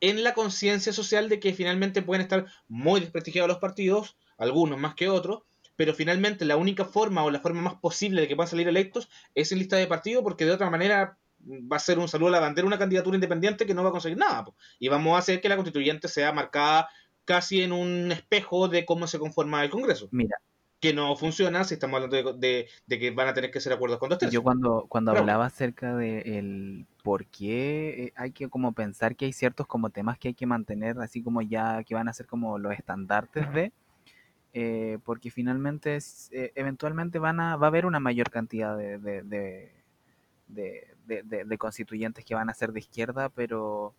en 0.00 0.22
la 0.22 0.34
conciencia 0.34 0.92
social 0.92 1.28
de 1.28 1.40
que 1.40 1.54
finalmente 1.54 2.02
pueden 2.02 2.22
estar 2.22 2.46
muy 2.68 3.00
desprestigiados 3.00 3.48
los 3.48 3.58
partidos, 3.58 4.16
algunos 4.38 4.78
más 4.78 4.94
que 4.94 5.08
otros, 5.08 5.42
pero 5.76 5.94
finalmente 5.94 6.44
la 6.44 6.56
única 6.56 6.84
forma 6.84 7.22
o 7.24 7.30
la 7.30 7.40
forma 7.40 7.60
más 7.62 7.74
posible 7.74 8.20
de 8.22 8.28
que 8.28 8.34
puedan 8.36 8.48
salir 8.50 8.66
electos 8.68 9.08
es 9.34 9.52
en 9.52 9.58
lista 9.58 9.76
de 9.76 9.86
partido, 9.86 10.22
porque 10.22 10.44
de 10.44 10.52
otra 10.52 10.70
manera 10.70 11.16
va 11.48 11.76
a 11.76 11.80
ser 11.80 11.98
un 11.98 12.08
saludo 12.08 12.28
a 12.28 12.32
la 12.32 12.40
bandera 12.40 12.66
una 12.66 12.78
candidatura 12.78 13.16
independiente 13.16 13.64
que 13.66 13.74
no 13.74 13.82
va 13.84 13.90
a 13.90 13.92
conseguir 13.92 14.18
nada. 14.18 14.44
po. 14.46 14.54
Y 14.80 14.88
vamos 14.88 15.14
a 15.14 15.18
hacer 15.18 15.40
que 15.40 15.48
la 15.48 15.56
constituyente 15.56 16.08
sea 16.08 16.32
marcada 16.32 16.88
casi 17.24 17.62
en 17.62 17.72
un 17.72 18.10
espejo 18.10 18.68
de 18.68 18.84
cómo 18.86 19.06
se 19.06 19.18
conforma 19.18 19.62
el 19.62 19.70
Congreso. 19.70 20.08
Mira, 20.10 20.36
Que 20.80 20.94
no 20.94 21.14
funciona 21.16 21.62
si 21.64 21.74
estamos 21.74 21.96
hablando 22.02 22.32
de, 22.34 22.38
de- 22.48 22.68
de 22.86 22.98
que 22.98 23.10
van 23.10 23.28
a 23.28 23.34
tener 23.34 23.50
que 23.50 23.60
ser 23.60 23.72
acuerdos 23.72 23.98
con 23.98 24.08
dos 24.08 24.18
tercios. 24.18 24.34
yo 24.34 24.42
cuando, 24.42 24.86
cuando 24.88 25.10
Claro. 25.12 25.22
hablaba 25.22 25.46
acerca 25.46 25.94
de 25.96 26.20
el 26.38 26.86
por 27.02 27.26
qué 27.26 28.04
eh, 28.06 28.12
hay 28.16 28.30
que 28.32 28.48
como 28.48 28.72
pensar 28.72 29.14
que 29.14 29.24
hay 29.26 29.32
ciertos 29.32 29.66
como 29.66 29.90
temas 29.90 30.18
que 30.18 30.28
hay 30.28 30.34
que 30.34 30.46
mantener 30.46 30.98
así 31.00 31.22
como 31.22 31.42
ya 31.42 31.82
que 31.84 31.94
van 31.94 32.08
a 32.08 32.12
ser 32.12 32.26
como 32.26 32.58
los 32.58 32.72
estandartes 32.74 33.52
de 33.52 33.72
eh, 34.52 34.98
porque 35.04 35.30
finalmente 35.30 35.98
eh, 36.32 36.52
eventualmente 36.54 37.18
van 37.18 37.40
a 37.40 37.56
va 37.56 37.66
a 37.66 37.68
haber 37.68 37.86
una 37.86 38.00
mayor 38.00 38.30
cantidad 38.30 38.76
de, 38.76 38.98
de, 38.98 39.22
de, 40.48 41.58
constituyentes 41.58 42.24
que 42.24 42.34
van 42.34 42.50
a 42.50 42.54
ser 42.54 42.72
de 42.72 42.80
izquierda 42.80 43.28
pero 43.28 43.94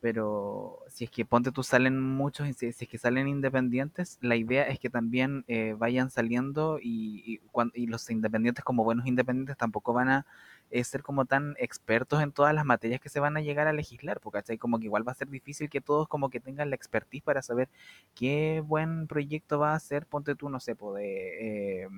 pero 0.00 0.80
si 0.88 1.04
es 1.04 1.10
que 1.10 1.24
ponte 1.24 1.50
tú 1.50 1.64
salen 1.64 2.00
muchos, 2.00 2.48
si, 2.56 2.66
es 2.66 2.76
que 2.88 2.98
salen 2.98 3.26
independientes, 3.26 4.18
la 4.22 4.36
idea 4.36 4.64
es 4.68 4.78
que 4.78 4.90
también 4.90 5.44
eh, 5.48 5.74
vayan 5.76 6.10
saliendo 6.10 6.78
y, 6.80 7.22
y, 7.26 7.38
cuan- 7.50 7.72
y 7.74 7.86
los 7.88 8.08
independientes 8.10 8.64
como 8.64 8.84
buenos 8.84 9.06
independientes 9.08 9.56
tampoco 9.56 9.92
van 9.92 10.08
a 10.10 10.26
eh, 10.70 10.84
ser 10.84 11.02
como 11.02 11.24
tan 11.26 11.54
expertos 11.58 12.22
en 12.22 12.32
todas 12.32 12.54
las 12.54 12.64
materias 12.64 13.00
que 13.00 13.08
se 13.08 13.20
van 13.20 13.36
a 13.36 13.40
llegar 13.40 13.66
a 13.68 13.72
legislar, 13.72 14.20
porque 14.20 14.38
¿cachai? 14.38 14.58
como 14.58 14.78
que 14.78 14.86
igual 14.86 15.06
va 15.06 15.12
a 15.12 15.14
ser 15.14 15.28
difícil 15.28 15.70
que 15.70 15.80
todos 15.80 16.08
como 16.08 16.30
que 16.30 16.40
tengan 16.40 16.70
la 16.70 16.76
expertise 16.76 17.22
para 17.22 17.42
saber 17.42 17.68
qué 18.14 18.62
buen 18.66 19.06
proyecto 19.06 19.58
va 19.58 19.74
a 19.74 19.80
ser, 19.80 20.06
ponte 20.06 20.34
tú, 20.34 20.48
no 20.50 20.60
sé, 20.60 20.74
po, 20.76 20.94
de... 20.94 21.84
eh, 21.84 21.88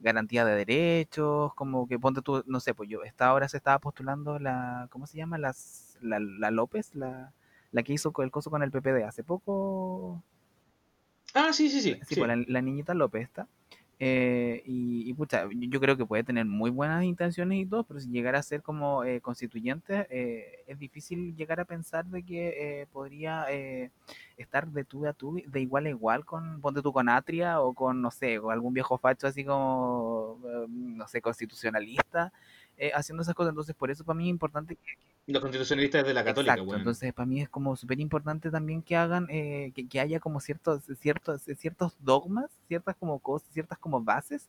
garantía 0.00 0.44
de 0.44 0.54
derechos, 0.56 1.54
como 1.54 1.86
que 1.86 1.98
ponte 1.98 2.22
tú, 2.22 2.42
no 2.46 2.60
sé, 2.60 2.74
pues 2.74 2.88
yo, 2.88 3.02
esta 3.04 3.32
hora 3.34 3.48
se 3.48 3.58
estaba 3.58 3.78
postulando 3.78 4.38
la, 4.38 4.88
¿cómo 4.90 5.06
se 5.06 5.18
llama? 5.18 5.38
Las, 5.38 5.98
la, 6.00 6.18
la 6.20 6.50
López, 6.50 6.94
la, 6.94 7.32
la 7.72 7.82
que 7.82 7.92
hizo 7.92 8.12
el 8.22 8.30
coso 8.30 8.50
con 8.50 8.62
el 8.62 8.70
PPD 8.70 9.04
hace 9.06 9.22
poco, 9.24 10.22
Ah, 11.34 11.52
sí, 11.52 11.68
sí, 11.70 11.80
sí. 11.80 12.00
sí, 12.06 12.14
sí. 12.14 12.16
pues 12.16 12.28
la, 12.28 12.36
la 12.46 12.62
niñita 12.62 12.94
López 12.94 13.22
está. 13.22 13.48
Eh, 14.02 14.62
y, 14.64 15.10
y, 15.10 15.12
pucha, 15.12 15.46
yo, 15.52 15.78
creo 15.78 15.94
que 15.94 16.06
puede 16.06 16.24
tener 16.24 16.46
muy 16.46 16.70
buenas 16.70 17.04
intenciones 17.04 17.58
y 17.58 17.66
todo, 17.66 17.84
pero 17.84 18.00
si 18.00 18.08
llegara 18.08 18.38
a 18.38 18.42
ser 18.42 18.62
como 18.62 19.04
eh, 19.04 19.20
constituyente, 19.20 20.06
eh, 20.08 20.64
es 20.66 20.78
difícil 20.78 21.36
llegar 21.36 21.60
a 21.60 21.66
pensar 21.66 22.06
de 22.06 22.22
que 22.22 22.80
eh, 22.80 22.86
podría 22.86 23.44
eh, 23.50 23.90
estar 24.38 24.66
de 24.68 24.84
tú 24.84 25.06
a 25.06 25.12
tú, 25.12 25.42
de 25.46 25.60
igual 25.60 25.84
a 25.84 25.90
igual 25.90 26.24
con, 26.24 26.62
ponte 26.62 26.80
tú 26.80 26.94
con 26.94 27.10
Atria 27.10 27.60
o 27.60 27.74
con, 27.74 28.00
no 28.00 28.10
sé, 28.10 28.40
con 28.40 28.52
algún 28.52 28.72
viejo 28.72 28.96
facho 28.96 29.26
así 29.26 29.44
como, 29.44 30.38
no 30.70 31.06
sé, 31.06 31.20
constitucionalista, 31.20 32.32
haciendo 32.94 33.22
esas 33.22 33.34
cosas. 33.34 33.50
Entonces, 33.50 33.74
por 33.76 33.90
eso 33.90 34.04
para 34.04 34.16
mí 34.16 34.24
es 34.24 34.30
importante 34.30 34.76
que, 34.76 34.96
Los 35.30 35.40
constitucionalistas 35.40 36.04
de 36.04 36.12
la 36.14 36.24
católica, 36.24 36.52
Exacto, 36.54 36.70
weón. 36.70 36.80
entonces 36.80 37.12
para 37.12 37.26
mí 37.26 37.40
es 37.40 37.48
como 37.48 37.76
súper 37.76 38.00
importante 38.00 38.50
también 38.50 38.82
que 38.82 38.96
hagan, 38.96 39.26
eh, 39.30 39.70
que, 39.74 39.88
que 39.88 40.00
haya 40.00 40.18
como 40.20 40.40
ciertos, 40.40 40.82
ciertos, 40.98 41.42
ciertos 41.56 41.96
dogmas, 42.00 42.50
ciertas 42.66 42.96
como 42.96 43.18
cosas, 43.20 43.48
ciertas 43.52 43.78
como 43.78 44.02
bases 44.02 44.48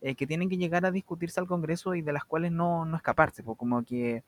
eh, 0.00 0.14
que 0.14 0.26
tienen 0.26 0.48
que 0.48 0.56
llegar 0.56 0.84
a 0.86 0.90
discutirse 0.90 1.40
al 1.40 1.46
Congreso 1.46 1.94
y 1.94 2.02
de 2.02 2.12
las 2.12 2.24
cuales 2.24 2.52
no, 2.52 2.84
no 2.84 2.96
escaparse, 2.96 3.42
pues 3.42 3.58
como 3.58 3.84
que 3.84 4.22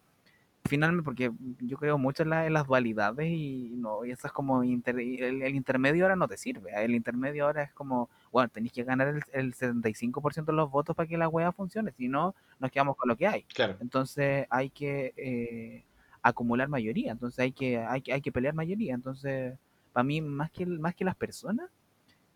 finalmente, 0.64 1.05
porque 1.05 1.30
yo 1.61 1.76
creo 1.78 1.97
mucho 1.97 2.24
en, 2.24 2.30
la- 2.30 2.47
en 2.47 2.53
las 2.53 2.66
dualidades 2.66 3.28
y 3.30 3.70
no, 3.76 4.05
y 4.05 4.11
esas 4.11 4.32
como 4.32 4.64
inter- 4.64 4.99
el, 4.99 5.42
el 5.42 5.55
intermedio 5.55 6.05
ahora 6.05 6.16
no 6.16 6.26
te 6.28 6.36
sirve, 6.36 6.72
el 6.84 6.94
intermedio 6.94 7.47
ahora 7.47 7.62
es 7.62 7.72
como, 7.72 8.11
bueno, 8.37 8.51
tenéis 8.51 8.72
que 8.72 8.84
ganar 8.84 9.09
el, 9.09 9.22
el 9.32 9.55
75% 9.55 10.53
de 10.53 10.57
los 10.57 10.70
votos 10.70 10.95
para 10.95 11.09
que 11.09 11.16
la 11.16 11.28
hueá 11.28 11.53
funcione, 11.53 11.93
si 11.93 12.09
no, 12.09 12.34
nos 12.59 12.70
quedamos 12.70 12.97
con 12.97 13.09
lo 13.09 13.16
que 13.16 13.26
hay. 13.26 13.45
Claro. 13.45 13.76
Entonces 13.80 14.47
hay 14.51 14.70
que 14.70 15.14
eh, 15.16 15.84
acumular 16.22 16.68
mayoría, 16.68 17.12
entonces 17.12 17.39
hay 17.41 17.53
que, 17.53 17.78
hay 17.78 18.03
que, 18.03 18.12
hay 18.12 18.20
que 18.20 18.32
pelear 18.32 18.55
mayoría. 18.55 18.95
Entonces, 18.95 19.55
para 19.93 20.05
mí, 20.05 20.20
más 20.20 20.51
que, 20.51 20.66
más 20.66 20.95
que 20.95 21.05
las 21.07 21.16
personas, 21.16 21.70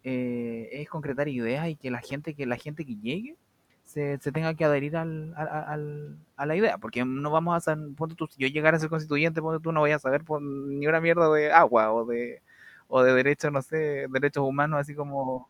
eh, 0.04 0.68
es 0.72 0.88
concretar 0.88 1.28
ideas 1.28 1.68
y 1.68 1.76
que 1.76 1.90
la 1.90 2.00
gente 2.00 2.34
que, 2.34 2.46
la 2.46 2.56
gente 2.56 2.84
que 2.86 2.96
llegue 2.96 3.36
se, 3.84 4.18
se 4.18 4.32
tenga 4.32 4.54
que 4.54 4.64
adherir 4.64 4.96
al, 4.96 5.34
al- 5.36 5.48
al- 5.48 6.18
a 6.36 6.46
la 6.46 6.56
idea, 6.56 6.78
porque 6.78 7.04
no 7.04 7.30
vamos 7.30 7.56
a 7.56 7.60
saber, 7.60 7.88
tú, 8.16 8.26
si 8.28 8.40
yo 8.40 8.48
llegara 8.48 8.76
a 8.76 8.80
ser 8.80 8.88
constituyente, 8.88 9.40
tú 9.62 9.72
no 9.72 9.80
voy 9.80 9.90
a 9.92 9.98
saber 9.98 10.24
por 10.24 10.40
ni 10.42 10.86
una 10.86 11.00
mierda 11.00 11.30
de 11.32 11.52
agua 11.52 11.92
o 11.92 12.06
de, 12.06 12.42
o 12.88 13.02
de 13.02 13.12
derechos, 13.14 13.52
no 13.52 13.62
sé, 13.62 14.06
derechos 14.10 14.44
humanos, 14.44 14.80
así 14.80 14.94
como... 14.94 15.48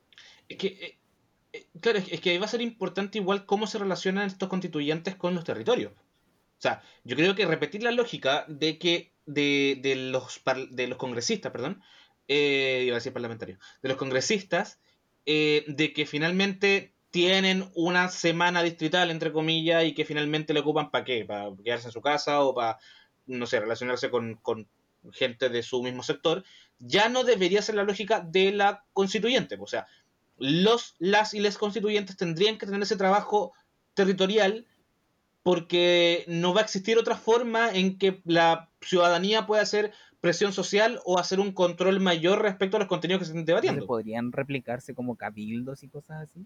Es 0.50 0.58
que, 0.58 0.66
eh, 0.66 0.98
eh, 1.52 1.66
claro, 1.80 1.98
es 1.98 2.20
que, 2.20 2.30
ahí 2.30 2.38
va 2.38 2.44
a 2.44 2.48
ser 2.48 2.60
importante 2.60 3.18
igual 3.18 3.46
cómo 3.46 3.66
se 3.66 3.78
relacionan 3.78 4.26
estos 4.26 4.48
constituyentes 4.48 5.14
con 5.14 5.34
los 5.34 5.44
territorios. 5.44 5.92
O 5.92 6.62
sea, 6.62 6.82
yo 7.04 7.16
creo 7.16 7.34
que 7.34 7.46
repetir 7.46 7.82
la 7.82 7.92
lógica 7.92 8.44
de 8.48 8.78
que 8.78 9.12
de, 9.26 9.78
de 9.80 9.94
los, 9.94 10.42
de 10.70 10.88
los 10.88 10.98
congresistas, 10.98 11.52
perdón, 11.52 11.82
eh, 12.28 12.82
iba 12.84 12.96
a 12.96 12.98
decir 12.98 13.12
parlamentarios, 13.12 13.58
de 13.82 13.88
los 13.88 13.96
congresistas, 13.96 14.78
eh, 15.24 15.64
de 15.68 15.92
que 15.92 16.04
finalmente 16.04 16.92
tienen 17.10 17.70
una 17.74 18.08
semana 18.08 18.62
distrital, 18.62 19.10
entre 19.10 19.32
comillas, 19.32 19.84
y 19.84 19.94
que 19.94 20.04
finalmente 20.04 20.52
le 20.52 20.60
ocupan 20.60 20.90
para 20.90 21.04
qué, 21.04 21.24
para 21.24 21.50
quedarse 21.64 21.88
en 21.88 21.92
su 21.92 22.00
casa 22.00 22.42
o 22.42 22.54
para, 22.54 22.78
no 23.26 23.46
sé, 23.46 23.60
relacionarse 23.60 24.10
con, 24.10 24.34
con 24.36 24.68
gente 25.12 25.48
de 25.48 25.62
su 25.62 25.82
mismo 25.82 26.02
sector, 26.02 26.44
ya 26.78 27.08
no 27.08 27.24
debería 27.24 27.62
ser 27.62 27.76
la 27.76 27.84
lógica 27.84 28.20
de 28.20 28.52
la 28.52 28.84
constituyente. 28.92 29.56
O 29.60 29.66
sea, 29.66 29.86
los, 30.40 30.96
las 30.98 31.34
y 31.34 31.38
les 31.40 31.56
constituyentes 31.58 32.16
tendrían 32.16 32.58
que 32.58 32.66
tener 32.66 32.82
ese 32.82 32.96
trabajo 32.96 33.52
territorial 33.94 34.66
porque 35.42 36.24
no 36.26 36.52
va 36.52 36.60
a 36.62 36.64
existir 36.64 36.98
otra 36.98 37.16
forma 37.16 37.70
en 37.72 37.96
que 37.98 38.20
la 38.24 38.68
ciudadanía 38.80 39.46
pueda 39.46 39.62
hacer 39.62 39.92
presión 40.20 40.52
social 40.52 41.00
o 41.04 41.18
hacer 41.18 41.40
un 41.40 41.52
control 41.52 42.00
mayor 42.00 42.42
respecto 42.42 42.76
a 42.76 42.80
los 42.80 42.88
contenidos 42.88 43.20
que 43.20 43.24
se 43.26 43.30
estén 43.30 43.42
¿no 43.42 43.46
se 43.46 43.52
debatiendo. 43.52 43.86
podrían 43.86 44.32
replicarse 44.32 44.94
como 44.94 45.16
cabildos 45.16 45.82
y 45.82 45.88
cosas 45.88 46.22
así. 46.22 46.44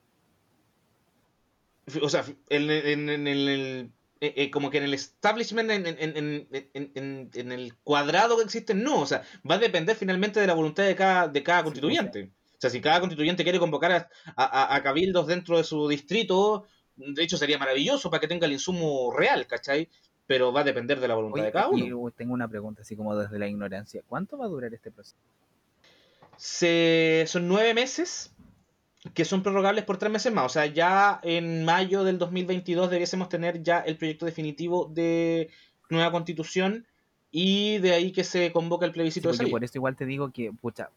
O 2.01 2.09
sea, 2.09 2.25
en, 2.49 2.71
en- 2.71 3.09
en 3.11 3.27
el... 3.27 3.91
eh, 4.21 4.33
eh, 4.37 4.51
como 4.51 4.71
que 4.71 4.79
en 4.79 4.85
el 4.85 4.95
establishment, 4.95 5.71
en, 5.71 5.87
en- 5.87 5.99
en- 5.99 6.49
en- 6.73 6.91
en- 6.95 7.31
en 7.35 7.53
el 7.53 7.75
cuadrado 7.77 8.37
que 8.39 8.45
existe, 8.45 8.75
no. 8.75 9.01
O 9.01 9.07
sea, 9.07 9.23
va 9.49 9.57
a 9.57 9.59
depender 9.59 9.97
finalmente 9.97 10.41
de 10.41 10.47
la 10.47 10.55
voluntad 10.55 10.85
de 10.85 10.95
cada, 10.97 11.29
de 11.29 11.43
cada 11.43 11.59
Sí, 11.61 11.65
constituyente. 11.65 12.21
O 12.21 12.23
sea, 12.25 12.44
si 12.71 12.81
cada 12.81 13.01
constituyente 13.01 13.43
quiere 13.45 13.59
convocar 13.59 13.93
a, 13.93 14.09
a- 14.37 14.75
a 14.75 14.83
cabildos 14.83 15.27
dentro 15.27 15.57
de 15.57 15.65
su 15.65 15.89
distrito, 15.89 16.67
de 16.97 17.23
hecho 17.23 17.37
sería 17.37 17.59
maravilloso 17.59 18.11
para 18.11 18.21
que 18.21 18.29
tenga 18.29 18.47
el 18.47 18.53
insumo 18.53 19.13
real, 19.17 19.47
¿cachai? 19.47 19.89
Pero 20.27 20.53
va 20.53 20.61
a 20.61 20.65
depender 20.65 21.01
de 21.01 21.09
la 21.09 21.15
voluntad 21.17 21.41
Oye, 21.41 21.47
de 21.47 21.53
cada 21.53 21.69
y 21.77 21.93
uno. 21.93 21.99
uh, 21.99 22.11
tengo 22.11 22.33
una 22.35 22.49
pregunta 22.49 22.83
así 22.83 22.97
como 22.97 23.15
desde 23.17 23.39
la 23.39 23.47
ignorancia. 23.47 24.03
¿Cuánto 24.09 24.39
va 24.39 24.47
a 24.47 24.49
durar 24.49 24.73
este 24.73 24.91
proceso? 24.91 25.17
Se, 26.37 27.25
son 27.29 27.47
nueve 27.49 27.75
meses 27.75 28.33
que 29.13 29.25
son 29.25 29.43
prorrogables 29.43 29.85
por 29.85 29.99
tres 29.99 30.11
meses 30.11 30.33
más. 30.33 30.47
O 30.47 30.49
sea, 30.49 30.67
ya 30.67 31.21
en 31.23 31.65
mayo 31.65 32.05
del 32.05 32.19
2022 32.19 32.91
debiésemos 32.91 33.29
tener 33.29 33.63
ya 33.63 33.81
el 33.81 33.97
proyecto 33.97 34.25
definitivo 34.27 34.91
de 34.93 35.51
nueva 35.91 36.11
constitución 36.11 36.87
y 37.31 37.79
de 37.79 37.93
ahí 37.93 38.13
que 38.13 38.25
se 38.25 38.51
convoca 38.53 38.87
el 38.87 38.93
Sí, 38.93 38.95
plebiscito 38.95 39.29
de 39.29 39.35
salida. 39.35 39.51
por 39.51 39.63
eso 39.65 39.77
igual 39.79 39.97
te 39.97 40.07
digo 40.07 40.33
que, 40.33 40.53
pucha, 40.53 40.91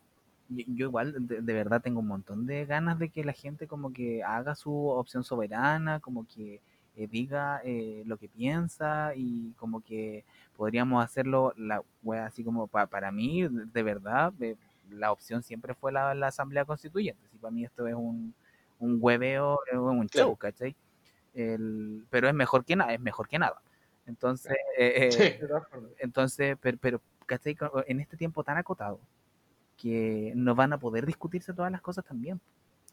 yo, 0.49 0.85
igual 0.87 1.27
de, 1.27 1.41
de 1.41 1.53
verdad 1.53 1.81
tengo 1.81 1.99
un 1.99 2.07
montón 2.07 2.45
de 2.45 2.65
ganas 2.65 2.99
de 2.99 3.09
que 3.09 3.23
la 3.23 3.33
gente 3.33 3.67
como 3.67 3.91
que 3.93 4.23
haga 4.23 4.55
su 4.55 4.87
opción 4.89 5.23
soberana, 5.23 5.99
como 5.99 6.25
que 6.27 6.61
eh, 6.95 7.07
diga 7.07 7.61
eh, 7.63 8.03
lo 8.05 8.17
que 8.17 8.27
piensa 8.29 9.13
y 9.15 9.51
como 9.57 9.81
que 9.81 10.23
podríamos 10.55 11.03
hacerlo, 11.03 11.53
la 11.57 11.83
wea, 12.03 12.25
así 12.25 12.43
como 12.43 12.67
pa- 12.67 12.87
para 12.87 13.11
mí, 13.11 13.43
de, 13.43 13.65
de 13.65 13.83
verdad, 13.83 14.33
eh, 14.41 14.55
la 14.89 15.11
opción 15.11 15.43
siempre 15.43 15.73
fue 15.75 15.91
la, 15.91 16.13
la 16.15 16.27
Asamblea 16.27 16.65
Constituyente. 16.65 17.27
Si 17.31 17.37
para 17.37 17.51
mí 17.51 17.63
esto 17.65 17.85
es 17.87 17.93
un, 17.93 18.33
un 18.79 18.97
hueveo, 18.99 19.59
es 19.71 19.77
un 19.77 20.07
Claro. 20.07 20.29
show, 20.29 20.35
¿cachai? 20.37 20.75
El, 21.33 22.05
pero 22.09 22.27
es 22.27 22.33
mejor 22.33 22.65
que 22.65 22.75
nada, 22.75 22.93
es 22.93 22.99
mejor 22.99 23.27
que 23.27 23.37
nada. 23.37 23.61
Entonces, 24.07 24.55
eh, 24.77 24.93
eh, 24.95 25.11
Sí. 25.39 25.45
Entonces, 25.99 26.57
pero, 26.61 26.77
pero 26.79 27.01
¿cachai? 27.25 27.55
En 27.87 27.99
este 27.99 28.17
tiempo 28.17 28.43
tan 28.43 28.57
acotado, 28.57 28.99
que 29.77 30.33
no 30.35 30.55
van 30.55 30.73
a 30.73 30.79
poder 30.79 31.05
discutirse 31.05 31.53
todas 31.53 31.71
las 31.71 31.81
cosas 31.81 32.03
también. 32.03 32.41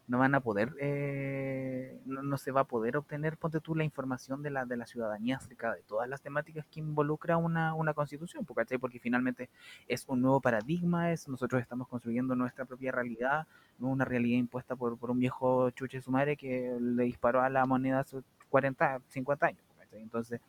No 0.07 0.18
van 0.18 0.35
a 0.35 0.41
poder, 0.41 0.74
eh, 0.80 1.99
no, 2.05 2.22
no 2.22 2.37
se 2.37 2.53
va 2.53 2.61
a 2.61 2.64
poder 2.64 2.99
obtener, 2.99 3.39
ponte 3.39 3.59
tú, 3.61 3.74
la 3.74 3.85
información 3.85 4.43
de 4.43 4.51
la, 4.51 4.66
de 4.66 4.76
la 4.76 4.85
ciudadanía 4.85 5.39
acerca 5.39 5.74
de 5.74 5.82
todas 5.82 6.07
las 6.11 6.20
temáticas 6.20 6.66
que 6.66 6.80
involucra 6.80 7.39
una, 7.39 7.72
una 7.72 7.95
constitución, 7.95 8.45
¿cachai? 8.55 8.76
Porque 8.76 9.01
finalmente 9.01 9.49
es 9.89 10.05
un 10.07 10.20
nuevo 10.20 10.43
paradigma, 10.43 11.11
es 11.11 11.26
nosotros 11.26 11.62
estamos 11.62 11.89
construyendo 11.89 12.37
nuestra 12.37 12.66
propia 12.66 12.93
realidad, 12.93 13.47
no 13.78 13.89
una 13.89 14.05
realidad 14.05 14.37
impuesta 14.37 14.76
por, 14.76 14.99
por 14.99 15.11
un 15.11 15.20
viejo 15.20 15.70
chuche 15.70 16.03
su 16.03 16.11
madre 16.11 16.37
que 16.37 16.76
le 16.78 17.05
disparó 17.05 17.41
a 17.41 17.49
la 17.49 17.64
moneda 17.64 18.01
hace 18.01 18.20
40, 18.51 19.01
50 19.09 19.47
años. 19.47 19.64
Entonces, 19.93 20.41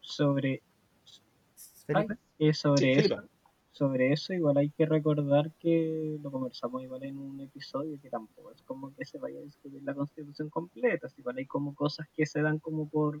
Sobre, 0.00 0.62
sobre 1.56 2.06
Sí, 2.76 2.92
eso. 2.92 3.22
Sobre 3.78 4.12
eso 4.12 4.32
igual 4.32 4.56
hay 4.56 4.70
que 4.70 4.86
recordar 4.86 5.52
que 5.60 6.18
lo 6.20 6.32
conversamos 6.32 6.82
igual 6.82 7.04
en 7.04 7.16
un 7.16 7.40
episodio 7.40 7.96
que 8.02 8.10
tampoco 8.10 8.50
es 8.50 8.60
como 8.62 8.92
que 8.92 9.04
se 9.04 9.18
vaya 9.18 9.38
a 9.38 9.42
discutir 9.42 9.80
la 9.84 9.94
constitución 9.94 10.50
completa, 10.50 11.06
igual 11.16 11.36
hay 11.38 11.46
como 11.46 11.76
cosas 11.76 12.08
que 12.12 12.26
se 12.26 12.42
dan 12.42 12.58
como 12.58 12.88
por 12.88 13.20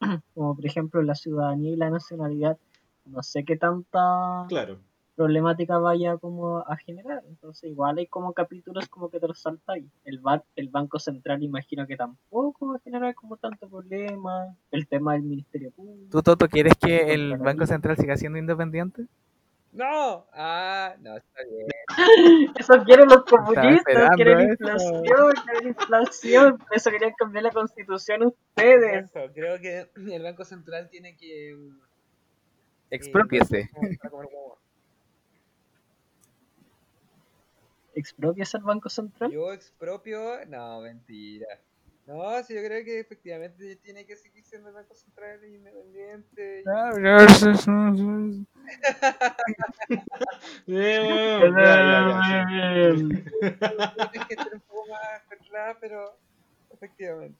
como 0.34 0.56
por 0.56 0.64
ejemplo 0.64 1.02
la 1.02 1.14
ciudadanía 1.14 1.72
y 1.72 1.76
la 1.76 1.90
nacionalidad, 1.90 2.56
no 3.04 3.22
sé 3.22 3.44
qué 3.44 3.58
tanta 3.58 4.46
Claro. 4.48 4.78
problemática 5.14 5.76
vaya 5.78 6.16
como 6.16 6.60
a 6.60 6.76
generar, 6.78 7.22
entonces 7.28 7.70
igual 7.70 7.98
hay 7.98 8.06
como 8.06 8.32
capítulos 8.32 8.88
como 8.88 9.10
que 9.10 9.20
te 9.20 9.28
los 9.28 9.40
saltáis. 9.40 9.84
El 10.04 10.22
el 10.56 10.68
Banco 10.70 10.98
Central 11.00 11.42
imagino 11.42 11.86
que 11.86 11.98
tampoco 11.98 12.68
va 12.68 12.76
a 12.76 12.80
generar 12.80 13.14
como 13.14 13.36
tanto 13.36 13.68
problema, 13.68 14.56
el 14.70 14.88
tema 14.88 15.12
del 15.12 15.24
Ministerio 15.24 15.70
Público. 15.70 16.08
¿tú, 16.10 16.22
Toto, 16.22 16.48
quieres 16.48 16.76
que 16.78 17.12
el 17.12 17.36
Banco. 17.36 17.66
Central 17.66 17.98
siga 17.98 18.16
siendo 18.16 18.38
independiente? 18.38 19.06
No, 19.72 20.26
ah, 20.34 20.94
no, 21.00 21.16
está 21.16 21.40
bien. 21.44 21.66
Eso 22.58 22.74
quieren 22.84 23.08
los 23.08 23.24
comunistas, 23.24 24.10
quieren 24.16 24.40
eso. 24.40 24.52
inflación, 24.52 25.32
quieren 25.44 25.68
inflación, 25.68 26.58
por 26.58 26.76
eso 26.76 26.90
querían 26.90 27.12
cambiar 27.18 27.44
la 27.44 27.50
constitución 27.50 28.22
ustedes. 28.24 29.04
Exacto, 29.06 29.32
Creo 29.34 29.58
que 29.60 29.90
el 29.96 30.22
Banco 30.22 30.44
Central 30.44 30.90
tiene 30.90 31.16
que. 31.16 31.56
Expropiese. 32.90 33.60
eh, 33.60 33.96
para 33.98 34.10
comer 34.10 34.26
huevo. 34.26 34.58
¿Expropias 37.94 38.54
al 38.54 38.62
Banco 38.62 38.90
Central? 38.90 39.30
Yo 39.30 39.52
expropio, 39.52 40.44
no, 40.46 40.82
mentira. 40.82 41.46
No, 42.06 42.42
sí, 42.42 42.54
yo 42.54 42.62
creo 42.64 42.84
que 42.84 43.00
efectivamente 43.00 43.76
tiene 43.76 44.04
que 44.04 44.16
seguir 44.16 44.44
siendo 44.44 44.68
el 44.68 44.74
Banco 44.74 44.94
Central 44.94 45.44
independiente. 45.44 46.62
y- 46.62 46.64
bueno, 50.66 51.60
ya, 51.60 51.82
ya, 51.82 52.08
ya, 52.08 52.24
sí. 52.24 52.40
Tienes 54.10 54.28
que 54.28 54.36
ser 54.36 54.54
un 54.54 54.60
poco 54.62 54.86
más 54.88 55.28
verdad, 55.28 55.76
pero 55.80 56.16
efectivamente. 56.72 57.38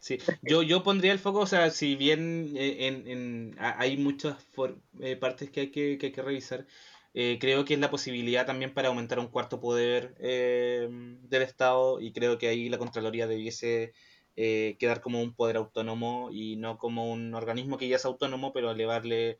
Sí, 0.00 0.18
yo, 0.42 0.62
yo 0.62 0.82
pondría 0.84 1.12
el 1.12 1.18
foco, 1.18 1.40
o 1.40 1.46
sea, 1.46 1.70
si 1.70 1.96
bien 1.96 2.52
eh, 2.56 2.86
en, 2.86 3.06
en- 3.08 3.56
hay 3.58 3.96
muchas 3.96 4.42
for- 4.44 4.78
eh, 5.00 5.16
partes 5.16 5.50
que 5.50 5.60
hay 5.62 5.70
que, 5.70 5.98
que 5.98 6.06
hay 6.06 6.12
que 6.12 6.22
revisar, 6.22 6.66
eh, 7.14 7.38
creo 7.40 7.64
que 7.64 7.74
es 7.74 7.80
la 7.80 7.90
posibilidad 7.90 8.46
también 8.46 8.74
para 8.74 8.88
aumentar 8.88 9.18
un 9.18 9.28
cuarto 9.28 9.60
poder 9.60 10.14
eh, 10.18 10.88
del 10.90 11.42
Estado 11.42 12.00
y 12.00 12.12
creo 12.12 12.38
que 12.38 12.48
ahí 12.48 12.68
la 12.68 12.78
Contraloría 12.78 13.26
debiese 13.26 13.92
eh, 14.36 14.76
quedar 14.78 15.00
como 15.00 15.20
un 15.20 15.34
poder 15.34 15.56
autónomo 15.56 16.28
y 16.30 16.56
no 16.56 16.78
como 16.78 17.10
un 17.10 17.34
organismo 17.34 17.76
que 17.78 17.88
ya 17.88 17.96
es 17.96 18.04
autónomo, 18.04 18.52
pero 18.52 18.70
elevarle 18.70 19.38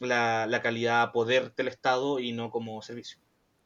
la, 0.00 0.46
la 0.46 0.62
calidad 0.62 1.12
poder 1.12 1.54
del 1.54 1.68
Estado 1.68 2.18
y 2.18 2.32
no 2.32 2.50
como 2.50 2.82
servicio. 2.82 3.20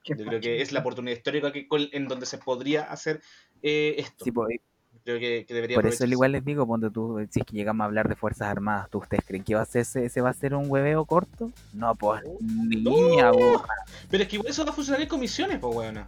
Yo 0.05 0.17
creo 0.17 0.41
que 0.41 0.61
es 0.61 0.73
la 0.73 0.81
oportunidad 0.81 1.17
histórica 1.17 1.51
que, 1.53 1.67
en 1.71 2.09
donde 2.09 2.27
se 2.27 2.39
podría 2.39 2.83
hacer 2.83 3.23
eh, 3.63 3.95
esto. 3.97 4.25
Sí, 4.25 4.31
y 4.31 4.61
Creo 5.05 5.19
que, 5.21 5.45
que 5.47 5.53
debería 5.55 5.75
por 5.77 5.87
eso 5.87 6.05
igual 6.07 6.33
les 6.33 6.45
digo, 6.45 6.67
ponte 6.67 6.91
tú, 6.91 7.19
si 7.31 7.41
es 7.41 7.47
que 7.47 7.55
llegamos 7.55 7.83
a 7.85 7.87
hablar 7.87 8.09
de 8.09 8.17
Fuerzas 8.17 8.49
Armadas, 8.49 8.89
¿tú 8.91 8.99
ustedes 8.99 9.23
creen 9.27 9.45
que 9.45 9.55
va 9.55 9.61
a 9.61 9.67
ser 9.67 9.83
ese, 9.83 10.07
ese 10.07 10.21
va 10.23 10.31
a 10.31 10.35
ser 10.35 10.55
un 10.55 10.65
hueveo 10.71 11.05
corto? 11.05 11.51
No, 11.75 11.95
pues 11.95 12.23
niña, 12.41 13.31
burra. 13.31 13.67
Pero 14.11 14.23
es 14.23 14.29
que 14.29 14.37
igual 14.37 14.51
eso 14.51 14.65
va 14.65 14.71
a 14.71 14.75
funcionar 14.75 15.03
en 15.03 15.09
comisiones, 15.09 15.59
pues, 15.59 15.75
weona. 15.77 16.07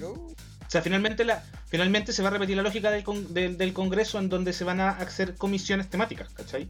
No, 0.00 0.08
O 0.08 0.34
sea, 0.68 0.80
finalmente, 0.80 1.24
la, 1.24 1.42
finalmente 1.66 2.12
se 2.12 2.22
va 2.22 2.28
a 2.28 2.32
repetir 2.32 2.56
la 2.56 2.62
lógica 2.62 2.90
del, 2.90 3.04
con- 3.04 3.34
del, 3.34 3.58
del 3.58 3.72
Congreso 3.74 4.18
en 4.18 4.28
donde 4.30 4.52
se 4.54 4.64
van 4.64 4.80
a 4.80 4.90
hacer 4.90 5.34
comisiones 5.36 5.88
temáticas, 5.90 6.30
¿cachai? 6.32 6.68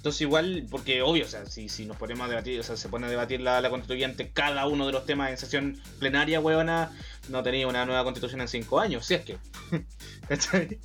Entonces 0.00 0.22
igual, 0.22 0.66
porque 0.70 1.02
obvio, 1.02 1.26
o 1.26 1.28
sea, 1.28 1.44
si, 1.44 1.68
si 1.68 1.84
nos 1.84 1.98
ponemos 1.98 2.24
a 2.24 2.30
debatir, 2.30 2.58
o 2.58 2.62
sea, 2.62 2.74
se 2.74 2.88
pone 2.88 3.06
a 3.06 3.10
debatir 3.10 3.42
la, 3.42 3.60
la 3.60 3.68
constituyente 3.68 4.30
cada 4.30 4.66
uno 4.66 4.86
de 4.86 4.92
los 4.92 5.04
temas 5.04 5.28
en 5.28 5.36
sesión 5.36 5.78
plenaria, 5.98 6.40
weona, 6.40 6.90
no 7.28 7.42
tenía 7.42 7.68
una 7.68 7.84
nueva 7.84 8.02
constitución 8.02 8.40
en 8.40 8.48
cinco 8.48 8.80
años, 8.80 9.04
si 9.04 9.12
es 9.12 9.20
que. 9.26 9.36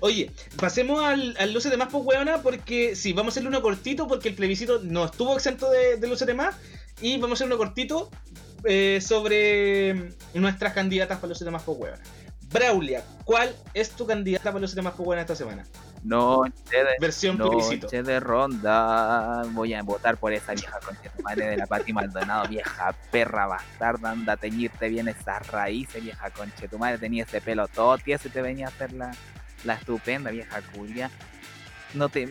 Oye, 0.00 0.30
pasemos 0.56 1.02
al, 1.02 1.34
al 1.36 1.52
luce 1.52 1.68
de 1.68 1.76
más, 1.76 1.88
pues, 1.90 2.04
weona, 2.04 2.42
porque 2.42 2.94
sí, 2.94 3.12
vamos 3.12 3.32
a 3.32 3.34
hacerle 3.34 3.48
uno 3.48 3.60
cortito, 3.60 4.06
porque 4.06 4.28
el 4.28 4.36
plebiscito 4.36 4.78
no 4.84 5.06
estuvo 5.06 5.34
exento 5.34 5.68
de, 5.68 5.96
de 5.96 6.06
luce 6.06 6.26
de 6.26 6.34
más, 6.34 6.54
y 7.00 7.14
vamos 7.14 7.32
a 7.32 7.34
hacer 7.34 7.48
uno 7.48 7.58
cortito 7.58 8.08
eh, 8.62 9.00
sobre 9.04 10.12
nuestras 10.32 10.74
candidatas 10.74 11.18
para 11.18 11.30
los 11.30 11.40
temas 11.40 11.64
por 11.64 11.76
huevona. 11.76 12.04
Braulia, 12.52 13.02
¿cuál 13.24 13.52
es 13.74 13.90
tu 13.90 14.06
candidata 14.06 14.52
para 14.52 14.60
los 14.60 14.76
temas 14.76 14.92
por 14.92 15.08
huevona 15.08 15.22
esta 15.22 15.34
semana? 15.34 15.66
Noche 16.04 16.52
de, 16.70 16.96
Versión 17.00 17.38
noche 17.38 18.02
de 18.02 18.20
ronda. 18.20 19.42
Voy 19.52 19.72
a 19.72 19.82
votar 19.82 20.18
por 20.18 20.34
esa 20.34 20.52
vieja 20.52 20.78
concha 20.80 21.10
tu 21.10 21.22
madre 21.22 21.46
de 21.46 21.56
la 21.56 21.66
Pati 21.66 21.94
Maldonado, 21.94 22.46
vieja 22.46 22.94
perra 23.10 23.46
bastarda. 23.46 24.10
Anda 24.10 24.34
a 24.34 24.36
teñirte 24.36 24.90
bien 24.90 25.08
esas 25.08 25.46
raíces, 25.46 26.02
vieja 26.02 26.28
concha 26.30 26.68
tu 26.68 26.78
madre. 26.78 26.98
Tenía 26.98 27.24
ese 27.24 27.40
pelo 27.40 27.68
todo 27.68 27.96
tieso 27.96 28.28
y 28.28 28.30
te 28.30 28.42
venía 28.42 28.66
a 28.66 28.68
hacer 28.68 28.92
la, 28.92 29.12
la 29.64 29.74
estupenda 29.74 30.30
vieja 30.30 30.60
culia. 30.74 31.10
No 31.94 32.10
te, 32.10 32.28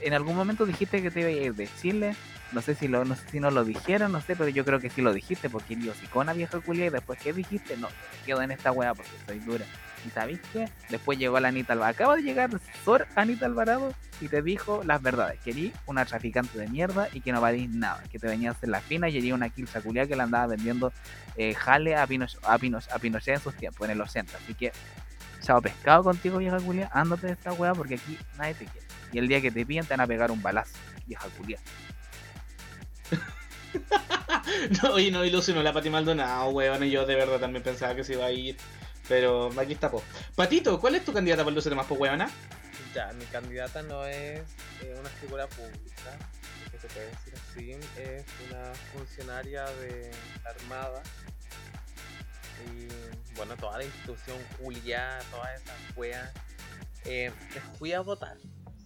en 0.00 0.14
algún 0.14 0.34
momento 0.34 0.64
dijiste 0.64 1.02
que 1.02 1.10
te 1.10 1.20
iba 1.20 1.28
a 1.28 1.32
ir 1.32 1.54
de 1.54 1.68
Chile. 1.80 2.16
No 2.52 2.62
sé 2.62 2.74
si 2.74 2.88
lo, 2.88 3.04
no 3.04 3.16
sé 3.16 3.28
si 3.28 3.40
no 3.40 3.50
lo 3.50 3.64
dijeron, 3.64 4.12
no 4.12 4.20
sé, 4.20 4.36
pero 4.36 4.48
yo 4.48 4.64
creo 4.64 4.78
que 4.78 4.88
sí 4.88 5.02
lo 5.02 5.12
dijiste 5.12 5.50
porque 5.50 5.76
yo 5.76 5.92
con 6.10 6.28
vieja 6.34 6.60
culia 6.60 6.86
y 6.86 6.90
después 6.90 7.18
¿qué 7.20 7.32
dijiste? 7.32 7.76
No, 7.76 7.88
me 7.88 8.24
quedo 8.24 8.40
en 8.40 8.52
esta 8.52 8.70
wea 8.72 8.94
porque 8.94 9.10
soy 9.26 9.40
dura. 9.40 9.66
¿Y 10.06 10.10
sabéis 10.10 10.40
qué? 10.52 10.68
Después 10.90 11.18
llegó 11.18 11.40
la 11.40 11.48
Anita 11.48 11.72
Alvarado. 11.72 11.94
Acaba 11.94 12.16
de 12.16 12.22
llegar 12.22 12.50
Sor 12.84 13.06
Anita 13.16 13.46
Alvarado 13.46 13.94
y 14.20 14.28
te 14.28 14.42
dijo 14.42 14.82
las 14.84 15.00
verdades. 15.00 15.40
Querí 15.40 15.72
una 15.86 16.04
traficante 16.04 16.58
de 16.58 16.68
mierda 16.68 17.08
y 17.12 17.20
que 17.20 17.32
no 17.32 17.40
valís 17.40 17.70
nada. 17.70 18.02
Que 18.12 18.18
te 18.18 18.26
venía 18.26 18.50
a 18.50 18.52
hacer 18.52 18.68
la 18.68 18.80
fina 18.80 19.08
y 19.08 19.12
quería 19.14 19.34
una 19.34 19.48
quilcha 19.48 19.80
culia 19.80 20.06
que 20.06 20.14
la 20.16 20.24
andaba 20.24 20.46
vendiendo 20.48 20.92
eh, 21.36 21.54
jale 21.54 21.96
a, 21.96 22.06
Pinoch- 22.06 22.38
a, 22.42 22.58
Pinoch- 22.58 22.88
a 22.92 22.98
Pinochet 22.98 23.34
en 23.36 23.40
sus 23.40 23.54
tiempos, 23.56 23.84
en 23.86 23.92
el 23.92 24.00
80. 24.00 24.36
Así 24.36 24.54
que, 24.54 24.72
chao 25.40 25.62
pescado 25.62 26.04
contigo, 26.04 26.38
vieja 26.38 26.58
culia. 26.58 26.90
Ándate 26.92 27.28
de 27.28 27.32
esta 27.32 27.52
wea 27.54 27.72
porque 27.72 27.94
aquí 27.94 28.18
nadie 28.36 28.54
te 28.54 28.66
quiere. 28.66 28.86
Y 29.12 29.18
el 29.18 29.28
día 29.28 29.40
que 29.40 29.50
te 29.50 29.64
pillan 29.64 29.86
te 29.86 29.94
van 29.94 30.00
a 30.02 30.06
pegar 30.06 30.30
un 30.30 30.42
balazo, 30.42 30.74
vieja 31.06 31.26
culia. 31.38 31.58
no, 34.82 34.90
oye, 34.92 35.10
no 35.10 35.24
ilusionó 35.24 35.62
la 35.62 35.72
Pati 35.72 35.90
Maldonado, 35.90 36.50
weón, 36.50 36.84
y 36.84 36.90
yo 36.90 37.06
de 37.06 37.14
verdad 37.14 37.38
también 37.40 37.62
pensaba 37.62 37.94
que 37.94 38.04
se 38.04 38.14
iba 38.14 38.26
a 38.26 38.30
ir. 38.30 38.56
Pero 39.08 39.50
aquí 39.58 39.72
está, 39.72 39.90
po. 39.90 40.02
Patito, 40.34 40.80
¿cuál 40.80 40.94
es 40.94 41.04
tu 41.04 41.12
candidata 41.12 41.44
para 41.44 41.54
los 41.54 41.64
temas 41.64 41.86
por 41.86 41.98
huevona? 41.98 42.30
Ya, 42.94 43.12
mi 43.12 43.24
candidata 43.26 43.82
no 43.82 44.04
es 44.06 44.40
eh, 44.82 44.96
una 44.98 45.08
figura 45.10 45.46
pública, 45.48 46.16
que 46.70 46.78
se 46.78 46.86
puede 46.88 47.10
decir 47.10 47.34
así, 47.34 47.70
es 48.00 48.24
una 48.48 48.72
funcionaria 48.92 49.64
de 49.64 50.10
la 50.44 50.50
Armada 50.50 51.02
y 52.62 52.88
bueno, 53.36 53.56
toda 53.56 53.78
la 53.78 53.84
institución 53.84 54.38
Julia, 54.58 55.18
todas 55.30 55.60
esas 55.60 55.96
weas, 55.96 56.32
eh, 57.04 57.30
fui 57.78 57.92
a 57.92 58.00
votar, 58.00 58.36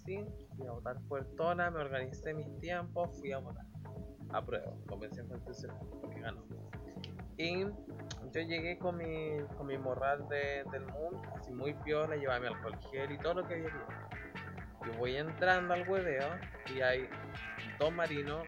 ¿sí? 0.04 0.24
Fui 0.56 0.66
a 0.66 0.72
votar 0.72 0.98
puertona, 1.02 1.70
me 1.70 1.80
organicé 1.80 2.34
mis 2.34 2.58
tiempos, 2.60 3.10
fui 3.18 3.32
a 3.32 3.38
votar. 3.38 3.66
Apruebo, 4.30 4.78
convención 4.86 5.28
constitucional, 5.28 5.78
porque 6.00 6.20
ganó. 6.20 6.44
Y 7.36 7.66
yo 8.32 8.40
llegué 8.42 8.78
con 8.78 8.96
mi, 8.96 9.38
con 9.56 9.66
mi 9.66 9.78
morral 9.78 10.28
de, 10.28 10.64
del 10.70 10.82
mundo, 10.86 11.22
así 11.38 11.52
muy 11.52 11.74
piola, 11.84 12.16
llevaba 12.16 12.40
mi 12.40 12.46
alcohol 12.48 12.78
gel 12.90 13.12
y 13.12 13.18
todo 13.18 13.34
lo 13.34 13.48
que 13.48 13.54
había 13.54 13.70
Yo 14.84 14.92
voy 14.98 15.16
entrando 15.16 15.74
al 15.74 15.88
hueveo 15.88 16.28
y 16.74 16.80
hay 16.80 17.08
dos 17.78 17.92
marinos, 17.92 18.46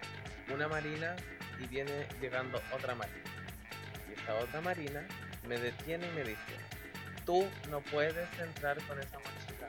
una 0.52 0.68
marina 0.68 1.16
y 1.58 1.66
viene 1.66 2.06
llegando 2.20 2.60
otra 2.74 2.94
marina. 2.94 3.30
Y 4.08 4.12
esta 4.12 4.34
otra 4.36 4.60
marina 4.60 5.06
me 5.46 5.58
detiene 5.58 6.06
y 6.08 6.12
me 6.12 6.24
dice, 6.24 6.56
tú 7.24 7.46
no 7.70 7.80
puedes 7.80 8.28
entrar 8.38 8.76
con 8.86 8.98
esa 8.98 9.18
mochila. 9.18 9.68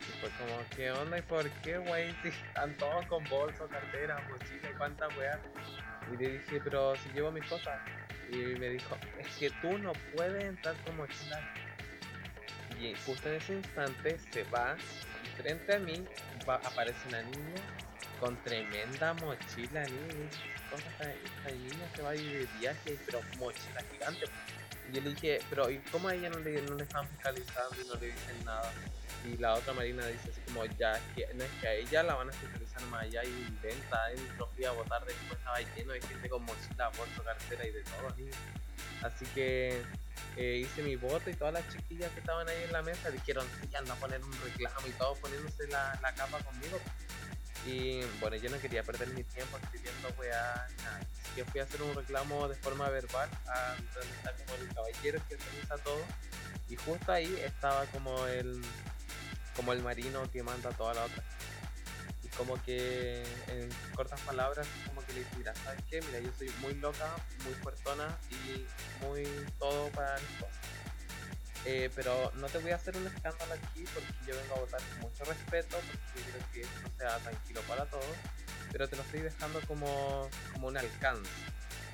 Y 0.00 0.20
fue 0.20 0.30
como, 0.30 0.62
¿qué 0.74 0.90
onda 0.90 1.18
y 1.18 1.22
por 1.22 1.48
qué, 1.62 1.78
güey? 1.78 2.12
Si 2.22 2.28
están 2.28 2.74
todos 2.76 3.06
con 3.06 3.22
bolso, 3.24 3.68
cartera, 3.68 4.26
mochila 4.30 4.70
y 4.70 4.74
cuántas 4.74 5.16
weas. 5.16 5.38
Y 6.12 6.16
le 6.16 6.38
dije, 6.38 6.60
pero 6.62 6.94
si 6.96 7.08
llevo 7.10 7.30
mis 7.30 7.44
cosas. 7.48 7.80
Y 8.30 8.36
me 8.58 8.70
dijo, 8.70 8.96
es 9.18 9.28
que 9.36 9.50
tú 9.62 9.78
no 9.78 9.92
puedes 10.14 10.44
entrar 10.44 10.74
con 10.84 10.96
mochila. 10.96 11.40
Y 12.80 12.94
justo 13.06 13.28
en 13.28 13.36
ese 13.36 13.54
instante 13.54 14.18
se 14.32 14.42
va 14.44 14.76
y 15.24 15.42
frente 15.42 15.74
a 15.74 15.78
mí 15.78 16.04
aparece 16.46 17.08
una 17.08 17.22
niña 17.22 17.62
con 18.20 18.36
tremenda 18.44 19.14
mochila, 19.14 19.84
niña. 19.84 20.30
Esta, 20.76 21.50
niña 21.50 21.88
se 21.94 22.02
va 22.02 22.10
a 22.10 22.16
ir 22.16 22.46
de 22.46 22.58
viaje, 22.58 22.98
pero 23.06 23.20
mochila 23.38 23.82
gigante. 23.92 24.26
Y 24.88 24.94
yo 24.94 25.02
le 25.02 25.10
dije, 25.10 25.40
pero 25.50 25.70
¿y 25.70 25.78
cómo 25.90 26.08
a 26.08 26.14
ella 26.14 26.30
no 26.30 26.38
le, 26.38 26.62
no 26.62 26.74
le 26.74 26.84
están 26.84 27.08
fiscalizando 27.08 27.76
y 27.82 27.88
no 27.88 27.94
le 27.94 28.06
dicen 28.06 28.44
nada? 28.44 28.72
Y 29.24 29.36
la 29.38 29.54
otra 29.54 29.72
marina 29.72 30.06
dice 30.06 30.30
así 30.30 30.40
como, 30.42 30.64
ya, 30.64 31.00
que, 31.14 31.28
no 31.34 31.42
es 31.42 31.50
que 31.60 31.68
a 31.68 31.74
ella 31.74 32.02
la 32.04 32.14
van 32.14 32.28
a 32.28 32.32
fiscalizar 32.32 32.82
más 32.86 33.02
allá 33.02 33.24
y 33.24 33.28
inventa, 33.48 34.08
lo 34.38 34.46
fui 34.48 34.64
a 34.64 34.70
votar 34.70 35.04
después 35.04 35.38
estaba 35.38 35.58
lleno 35.60 35.92
de 35.92 36.00
gente 36.00 36.28
con 36.28 36.44
mochila, 36.44 36.88
bolso, 36.96 37.24
cartera 37.24 37.66
y 37.66 37.72
de 37.72 37.82
todo, 37.82 38.14
niños. 38.16 38.36
Así 39.02 39.24
que 39.34 39.82
eh, 40.36 40.56
hice 40.58 40.82
mi 40.82 40.96
voto 40.96 41.28
y 41.30 41.34
todas 41.34 41.54
las 41.54 41.68
chiquillas 41.68 42.10
que 42.12 42.20
estaban 42.20 42.48
ahí 42.48 42.62
en 42.64 42.72
la 42.72 42.82
mesa 42.82 43.10
dijeron, 43.10 43.46
sí, 43.60 43.74
anda 43.74 43.94
a 43.94 43.96
poner 43.96 44.22
un 44.22 44.32
reclamo 44.42 44.86
y 44.86 44.90
todos 44.92 45.18
poniéndose 45.18 45.66
la, 45.68 45.98
la 46.02 46.14
capa 46.14 46.38
conmigo. 46.38 46.78
Y 47.64 48.00
bueno, 48.20 48.36
yo 48.36 48.50
no 48.50 48.58
quería 48.60 48.82
perder 48.82 49.08
mi 49.08 49.24
tiempo 49.24 49.56
escribiendo 49.58 50.08
weá, 50.18 50.68
que 51.34 51.44
fui 51.44 51.60
a 51.60 51.64
hacer 51.64 51.82
un 51.82 51.94
reclamo 51.94 52.48
de 52.48 52.54
forma 52.56 52.88
verbal 52.88 53.28
a 53.48 53.74
donde 53.94 54.44
como 54.44 54.56
el 54.56 54.74
caballero 54.74 55.20
que 55.28 55.34
organiza 55.34 55.76
todo. 55.78 56.02
Y 56.68 56.76
justo 56.76 57.12
ahí 57.12 57.34
estaba 57.44 57.84
como 57.86 58.26
el 58.26 58.62
como 59.56 59.72
el 59.72 59.82
marino 59.82 60.30
que 60.30 60.42
manda 60.42 60.70
toda 60.70 60.94
la 60.94 61.04
otra. 61.04 61.22
Y 62.22 62.28
como 62.28 62.62
que 62.62 63.24
en 63.48 63.70
cortas 63.94 64.20
palabras, 64.20 64.66
como 64.86 65.04
que 65.04 65.14
le 65.14 65.20
dije, 65.20 65.36
mira, 65.38 65.54
¿sabes 65.54 65.80
qué? 65.88 66.02
Mira, 66.02 66.20
yo 66.20 66.30
soy 66.38 66.50
muy 66.60 66.74
loca, 66.74 67.16
muy 67.44 67.54
fuertona 67.54 68.16
y 68.30 68.66
muy 69.04 69.24
todo 69.58 69.88
para 69.90 70.18
mis 70.18 70.40
cosas. 70.40 70.75
Eh, 71.68 71.90
pero 71.96 72.30
no 72.36 72.46
te 72.46 72.58
voy 72.58 72.70
a 72.70 72.76
hacer 72.76 72.96
un 72.96 73.08
escándalo 73.08 73.54
aquí 73.54 73.84
porque 73.92 74.14
yo 74.24 74.36
vengo 74.36 74.54
a 74.54 74.60
votar 74.60 74.80
con 74.88 75.00
mucho 75.00 75.24
respeto, 75.24 75.76
porque 75.78 76.20
yo 76.20 76.32
creo 76.32 76.52
que 76.52 76.60
esto 76.60 76.90
sea 76.96 77.18
tranquilo 77.18 77.60
para 77.62 77.84
todos, 77.86 78.16
pero 78.70 78.88
te 78.88 78.94
lo 78.94 79.02
estoy 79.02 79.22
dejando 79.22 79.60
como, 79.66 80.30
como 80.52 80.68
un 80.68 80.76
alcance. 80.76 81.28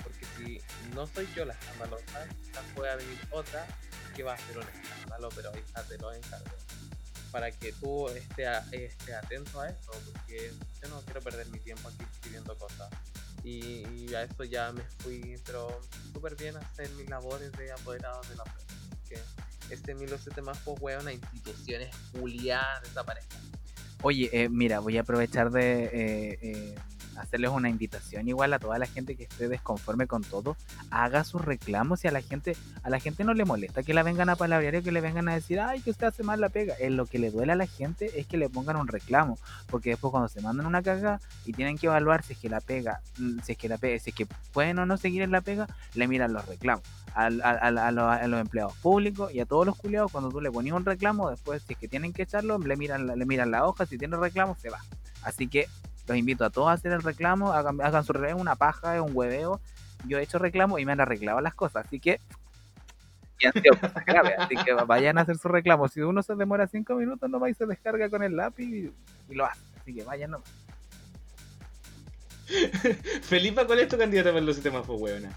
Porque 0.02 0.26
si 0.36 0.60
no 0.94 1.06
soy 1.06 1.26
yo 1.34 1.46
la 1.46 1.54
escandalosa, 1.54 2.28
quizás 2.42 2.64
pueda 2.74 2.96
venir 2.96 3.18
otra 3.30 3.66
que 4.14 4.22
va 4.22 4.32
a 4.32 4.34
hacer 4.34 4.58
un 4.58 4.68
escándalo, 4.68 5.30
pero 5.34 5.50
ahí 5.54 5.60
está, 5.60 5.82
te 5.84 5.96
lo 5.96 6.12
encargo. 6.12 6.50
Para 7.30 7.50
que 7.50 7.72
tú 7.72 8.10
estés 8.10 8.48
esté 8.72 9.14
atento 9.14 9.58
a 9.58 9.70
eso, 9.70 9.90
porque 10.12 10.52
yo 10.82 10.88
no 10.90 11.00
quiero 11.00 11.22
perder 11.22 11.46
mi 11.46 11.60
tiempo 11.60 11.88
aquí 11.88 12.04
escribiendo 12.12 12.58
cosas. 12.58 12.90
Y, 13.42 13.86
y 13.88 14.14
a 14.14 14.24
eso 14.24 14.44
ya 14.44 14.70
me 14.70 14.82
fui, 14.98 15.40
pero 15.46 15.80
súper 16.12 16.36
bien 16.36 16.58
hacer 16.58 16.90
mis 16.90 17.08
labores 17.08 17.50
de 17.52 17.72
apoderado 17.72 18.20
de 18.28 18.36
la 18.36 18.44
prensa. 18.44 18.82
Este 19.72 19.94
Milo 19.94 20.18
se 20.18 20.30
más 20.42 20.58
pues 20.64 20.76
weón 20.80 21.08
a 21.08 21.12
instituciones 21.12 21.88
juliadas 22.12 22.82
desaparezcan. 22.82 23.40
Oye, 24.02 24.28
eh, 24.32 24.48
mira, 24.48 24.80
voy 24.80 24.98
a 24.98 25.00
aprovechar 25.00 25.50
de 25.50 25.84
eh, 25.84 26.38
eh, 26.42 26.74
hacerles 27.16 27.50
una 27.50 27.68
invitación 27.68 28.28
igual 28.28 28.52
a 28.52 28.58
toda 28.58 28.78
la 28.78 28.86
gente 28.86 29.16
que 29.16 29.24
esté 29.24 29.48
desconforme 29.48 30.06
con 30.06 30.22
todo, 30.22 30.56
haga 30.90 31.24
sus 31.24 31.42
reclamos 31.42 32.04
y 32.04 32.08
a 32.08 32.12
la 32.12 32.22
gente, 32.22 32.56
a 32.82 32.90
la 32.90 33.00
gente 33.00 33.24
no 33.24 33.34
le 33.34 33.44
molesta 33.44 33.82
que 33.82 33.94
la 33.94 34.02
vengan 34.02 34.28
a 34.28 34.36
palabrear 34.36 34.76
y 34.76 34.82
que 34.82 34.92
le 34.92 35.00
vengan 35.00 35.28
a 35.28 35.34
decir, 35.34 35.60
ay, 35.60 35.80
que 35.80 35.90
usted 35.90 36.06
hace 36.06 36.22
mal 36.22 36.40
la 36.40 36.48
pega. 36.48 36.74
Es 36.74 36.92
lo 36.92 37.06
que 37.06 37.18
le 37.18 37.30
duele 37.30 37.52
a 37.52 37.56
la 37.56 37.66
gente 37.66 38.20
es 38.20 38.26
que 38.26 38.36
le 38.36 38.48
pongan 38.48 38.76
un 38.76 38.88
reclamo, 38.88 39.38
porque 39.68 39.90
después 39.90 40.10
cuando 40.10 40.28
se 40.28 40.40
mandan 40.40 40.66
una 40.66 40.82
caga 40.82 41.20
y 41.44 41.52
tienen 41.52 41.78
que 41.78 41.86
evaluar 41.86 42.22
si 42.22 42.34
es 42.34 42.38
que 42.38 42.48
la 42.48 42.60
pega, 42.60 43.00
mm, 43.18 43.40
si 43.42 43.52
es 43.52 43.58
que 43.58 43.68
la 43.68 43.78
pega, 43.78 43.98
si 43.98 44.10
es 44.10 44.16
que 44.16 44.26
pueden 44.52 44.78
o 44.78 44.86
no 44.86 44.96
seguir 44.96 45.22
en 45.22 45.30
la 45.30 45.40
pega, 45.40 45.66
le 45.94 46.08
miran 46.08 46.32
los 46.32 46.46
reclamos. 46.46 46.84
A, 47.14 47.28
los, 47.28 48.40
empleados 48.40 48.74
públicos 48.78 49.34
y 49.34 49.40
a 49.40 49.44
todos 49.44 49.66
los 49.66 49.76
culiados, 49.76 50.10
cuando 50.10 50.30
tú 50.30 50.40
le 50.40 50.50
ponías 50.50 50.74
un 50.74 50.84
reclamo, 50.86 51.28
después 51.28 51.62
si 51.62 51.74
es 51.74 51.78
que 51.78 51.86
tienen 51.86 52.14
que 52.14 52.22
echarlo, 52.22 52.58
le 52.58 52.74
miran, 52.74 53.06
le 53.06 53.26
miran 53.26 53.50
la 53.50 53.66
hoja, 53.66 53.84
si 53.84 53.98
tiene 53.98 54.16
reclamo, 54.16 54.56
se 54.58 54.70
va. 54.70 54.78
Así 55.22 55.46
que 55.46 55.68
los 56.06 56.16
invito 56.16 56.44
a 56.44 56.50
todos 56.50 56.68
a 56.68 56.72
hacer 56.72 56.92
el 56.92 57.02
reclamo, 57.02 57.52
hagan, 57.52 57.80
hagan 57.80 58.04
su 58.04 58.12
reclamo, 58.12 58.40
una 58.40 58.56
paja, 58.56 59.00
un 59.02 59.12
hueveo. 59.14 59.60
Yo 60.06 60.18
he 60.18 60.22
hecho 60.22 60.38
reclamo 60.38 60.78
y 60.78 60.84
me 60.84 60.92
han 60.92 61.00
arreglado 61.00 61.40
las 61.40 61.54
cosas, 61.54 61.86
así 61.86 62.00
que 62.00 62.18
así 63.48 63.60
que 64.64 64.72
vayan 64.86 65.18
a 65.18 65.22
hacer 65.22 65.38
su 65.38 65.48
reclamo. 65.48 65.88
Si 65.88 66.00
uno 66.00 66.22
se 66.22 66.34
demora 66.34 66.66
cinco 66.66 66.94
minutos, 66.94 67.28
no 67.28 67.48
y 67.48 67.54
se 67.54 67.66
descarga 67.66 68.08
con 68.08 68.22
el 68.22 68.36
lápiz 68.36 68.64
y, 68.64 68.92
lo 69.34 69.46
hace. 69.46 69.60
Así 69.80 69.94
que 69.94 70.04
vayan 70.04 70.32
nomás. 70.32 70.48
Felipa, 73.22 73.66
¿cuál 73.66 73.80
es 73.80 73.88
tu 73.88 73.96
candidato 73.96 74.30
para 74.30 74.44
los 74.44 74.56
sistemas 74.56 74.86
fue 74.86 74.96
huevona? 74.96 75.30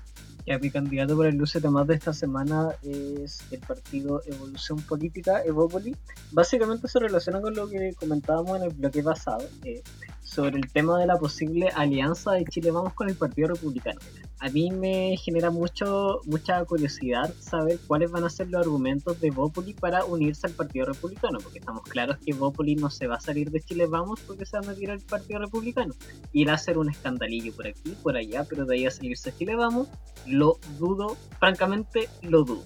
Ya, 0.45 0.59
mi 0.59 0.69
candidato 0.69 1.17
para 1.17 1.29
el 1.29 1.37
luce 1.37 1.59
más 1.61 1.87
de 1.87 1.95
esta 1.95 2.13
semana 2.13 2.69
es 2.83 3.39
el 3.51 3.59
partido 3.61 4.21
Evolución 4.27 4.79
Política, 4.81 5.43
Evópoli. 5.43 5.95
Básicamente 6.31 6.87
se 6.87 6.99
relaciona 6.99 7.41
con 7.41 7.55
lo 7.55 7.67
que 7.67 7.95
comentábamos 7.99 8.57
en 8.57 8.63
el 8.65 8.73
bloque 8.73 9.01
pasado, 9.01 9.43
eh, 9.63 9.81
sobre 10.25 10.57
el 10.57 10.69
tema 10.71 10.99
de 10.99 11.05
la 11.05 11.17
posible 11.17 11.69
alianza 11.75 12.31
de 12.31 12.43
Chile 12.45 12.71
Vamos 12.71 12.93
con 12.93 13.07
el 13.07 13.15
Partido 13.15 13.49
Republicano. 13.49 13.99
A 14.39 14.49
mí 14.49 14.71
me 14.71 15.15
genera 15.17 15.51
mucho 15.51 16.19
mucha 16.25 16.65
curiosidad 16.65 17.33
saber 17.39 17.79
cuáles 17.87 18.11
van 18.11 18.25
a 18.25 18.29
ser 18.29 18.49
los 18.49 18.61
argumentos 18.61 19.21
de 19.21 19.31
Bópoli 19.31 19.73
para 19.73 20.03
unirse 20.03 20.47
al 20.47 20.53
Partido 20.53 20.87
Republicano, 20.87 21.39
porque 21.39 21.59
estamos 21.59 21.83
claros 21.83 22.17
que 22.25 22.33
Bópoli 22.33 22.75
no 22.75 22.89
se 22.89 23.07
va 23.07 23.15
a 23.15 23.19
salir 23.21 23.51
de 23.51 23.61
Chile 23.61 23.85
Vamos 23.85 24.19
porque 24.21 24.45
se 24.45 24.57
va 24.57 24.65
a 24.65 24.67
meter 24.67 24.91
al 24.91 24.99
Partido 24.99 25.39
Republicano. 25.39 25.93
Ir 26.33 26.49
a 26.49 26.55
hacer 26.55 26.77
un 26.77 26.89
escandalillo 26.89 27.55
por 27.55 27.67
aquí, 27.67 27.95
por 28.01 28.17
allá, 28.17 28.45
pero 28.49 28.65
de 28.65 28.75
ahí 28.75 28.85
a 28.85 28.91
salirse 28.91 29.31
de 29.31 29.37
Chile 29.37 29.55
Vamos, 29.55 29.87
lo 30.25 30.57
dudo, 30.79 31.15
francamente 31.39 32.09
lo 32.23 32.43
dudo. 32.43 32.63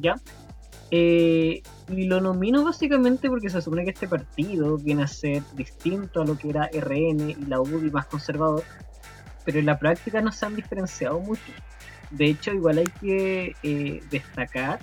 ¿Ya? 0.00 0.14
Eh, 0.94 1.62
y 1.88 2.04
lo 2.04 2.20
nomino 2.20 2.62
básicamente 2.64 3.30
porque 3.30 3.48
se 3.48 3.62
supone 3.62 3.82
que 3.84 3.92
este 3.92 4.06
partido 4.06 4.76
viene 4.76 5.04
a 5.04 5.06
ser 5.06 5.42
distinto 5.54 6.20
a 6.20 6.26
lo 6.26 6.36
que 6.36 6.50
era 6.50 6.68
RN 6.70 7.30
y 7.30 7.46
la 7.46 7.62
UDI 7.62 7.90
más 7.90 8.04
conservador, 8.04 8.62
pero 9.46 9.58
en 9.58 9.64
la 9.64 9.78
práctica 9.78 10.20
no 10.20 10.30
se 10.32 10.44
han 10.44 10.54
diferenciado 10.54 11.18
mucho. 11.18 11.50
De 12.10 12.26
hecho, 12.26 12.52
igual 12.52 12.76
hay 12.76 12.88
que 13.00 13.56
eh, 13.62 14.02
destacar 14.10 14.80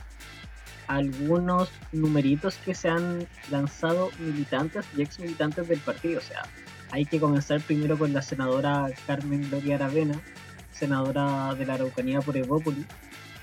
algunos 0.88 1.70
numeritos 1.92 2.56
que 2.56 2.74
se 2.74 2.90
han 2.90 3.28
lanzado 3.52 4.10
militantes 4.18 4.88
y 4.98 5.04
ex 5.04 5.20
militantes 5.20 5.68
del 5.68 5.80
partido. 5.80 6.18
O 6.18 6.24
sea, 6.24 6.42
hay 6.90 7.06
que 7.06 7.20
comenzar 7.20 7.62
primero 7.62 8.00
con 8.00 8.14
la 8.14 8.24
senadora 8.24 8.88
Carmen 9.06 9.48
Gloria 9.48 9.76
Aravena, 9.76 10.20
senadora 10.72 11.54
de 11.54 11.68
la 11.68 11.76
Araucanía 11.76 12.20
por 12.22 12.36
Evópolis, 12.36 12.88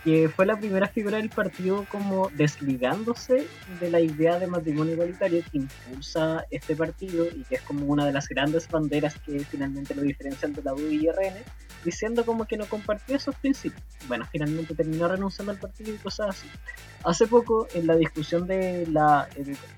que 0.06 0.28
fue 0.28 0.46
la 0.46 0.56
primera 0.56 0.86
figura 0.86 1.16
del 1.16 1.30
partido 1.30 1.84
como 1.90 2.30
desligándose 2.36 3.48
de 3.80 3.90
la 3.90 3.98
idea 3.98 4.38
de 4.38 4.46
matrimonio 4.46 4.92
igualitario 4.92 5.42
que 5.50 5.58
impulsa 5.58 6.44
este 6.52 6.76
partido 6.76 7.26
y 7.26 7.42
que 7.42 7.56
es 7.56 7.62
como 7.62 7.86
una 7.86 8.06
de 8.06 8.12
las 8.12 8.28
grandes 8.28 8.68
banderas 8.68 9.16
que 9.18 9.40
finalmente 9.40 9.96
lo 9.96 10.02
diferencian 10.02 10.52
de 10.52 10.62
la 10.62 10.74
UDI 10.74 10.94
y 10.94 11.10
RN, 11.10 11.34
diciendo 11.84 12.24
como 12.24 12.44
que 12.44 12.56
no 12.56 12.66
compartía 12.66 13.16
esos 13.16 13.34
principios. 13.34 13.82
Bueno, 14.06 14.28
finalmente 14.30 14.76
terminó 14.76 15.08
renunciando 15.08 15.50
al 15.50 15.58
partido 15.58 15.92
y 15.92 15.96
cosas 15.96 16.36
así. 16.36 16.48
Hace 17.02 17.26
poco, 17.26 17.66
en 17.74 17.88
la 17.88 17.96
discusión 17.96 18.46
de 18.46 18.86
la 18.86 19.28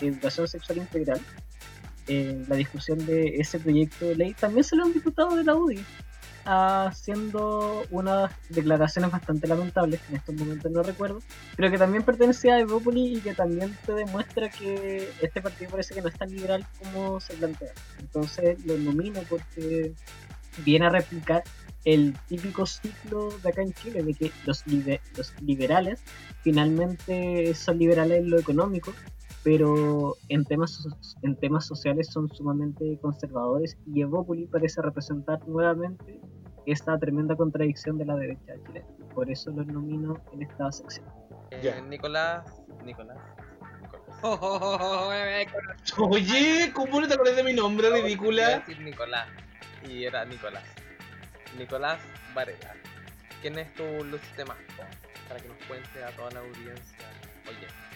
educación 0.02 0.46
sexual 0.46 0.76
integral, 0.76 1.22
en 2.06 2.44
la 2.50 2.56
discusión 2.56 3.06
de 3.06 3.36
ese 3.36 3.58
proyecto 3.58 4.04
de 4.04 4.16
ley, 4.16 4.34
también 4.34 4.62
salió 4.62 4.84
un 4.84 4.92
diputado 4.92 5.34
de 5.36 5.44
la 5.44 5.54
UDI 5.54 5.82
haciendo 6.50 7.84
unas 7.90 8.32
declaraciones 8.48 9.10
bastante 9.10 9.46
lamentables, 9.46 10.00
en 10.08 10.16
estos 10.16 10.34
momentos 10.34 10.72
no 10.72 10.82
recuerdo, 10.82 11.20
pero 11.56 11.70
que 11.70 11.76
también 11.76 12.04
pertenecía 12.04 12.54
a 12.54 12.60
Evópolis 12.60 13.18
y 13.18 13.20
que 13.20 13.34
también 13.34 13.76
te 13.84 13.92
demuestra 13.92 14.48
que 14.48 15.10
este 15.20 15.42
partido 15.42 15.70
parece 15.70 15.94
que 15.94 16.00
no 16.00 16.08
es 16.08 16.16
tan 16.16 16.30
liberal 16.30 16.66
como 16.78 17.20
se 17.20 17.34
plantea. 17.34 17.72
Entonces 17.98 18.64
lo 18.64 18.78
nomino 18.78 19.20
porque 19.28 19.92
viene 20.64 20.86
a 20.86 20.90
replicar 20.90 21.44
el 21.84 22.16
típico 22.28 22.64
ciclo 22.66 23.28
de 23.42 23.48
acá 23.50 23.62
en 23.62 23.72
Chile, 23.74 24.02
de 24.02 24.14
que 24.14 24.32
los, 24.46 24.64
libe- 24.66 25.00
los 25.16 25.32
liberales 25.42 26.00
finalmente 26.42 27.54
son 27.54 27.78
liberales 27.78 28.20
en 28.20 28.30
lo 28.30 28.38
económico, 28.38 28.94
pero 29.44 30.16
en 30.28 30.44
temas, 30.44 30.86
en 31.22 31.36
temas 31.36 31.66
sociales 31.66 32.08
son 32.12 32.28
sumamente 32.28 32.98
conservadores 33.00 33.76
y 33.86 34.02
Evópoli 34.02 34.46
parece 34.46 34.82
representar 34.82 35.46
nuevamente 35.46 36.20
esta 36.66 36.98
tremenda 36.98 37.34
contradicción 37.36 37.96
de 37.98 38.04
la 38.04 38.16
derecha 38.16 38.54
chilena. 38.66 38.86
Por 39.14 39.30
eso 39.30 39.50
los 39.50 39.66
nomino 39.66 40.20
en 40.32 40.42
esta 40.42 40.70
sección. 40.70 41.06
Eh. 41.50 41.82
Nicolás. 41.88 42.62
Nicolás. 42.84 43.18
Nicolás. 44.22 45.94
Oye, 45.98 46.72
¿cómo 46.74 47.00
no 47.00 47.08
te 47.08 47.14
acordás 47.14 47.36
de 47.36 47.44
mi 47.44 47.54
nombre, 47.54 47.90
ridícula? 47.90 48.58
decir 48.58 48.80
Nicolás. 48.80 49.28
Y 49.88 50.04
era 50.04 50.24
Nicolás. 50.24 50.64
Nicolás 51.56 52.00
Varela. 52.34 52.74
¿Quién 53.40 53.58
es 53.58 53.72
tu 53.74 53.84
luz 54.04 54.20
de 54.36 54.44
Masco? 54.44 54.82
Para 55.28 55.40
que 55.40 55.48
nos 55.48 55.58
cuente 55.68 56.04
a 56.04 56.10
toda 56.16 56.30
la 56.32 56.40
audiencia. 56.40 57.08
Oye. 57.48 57.87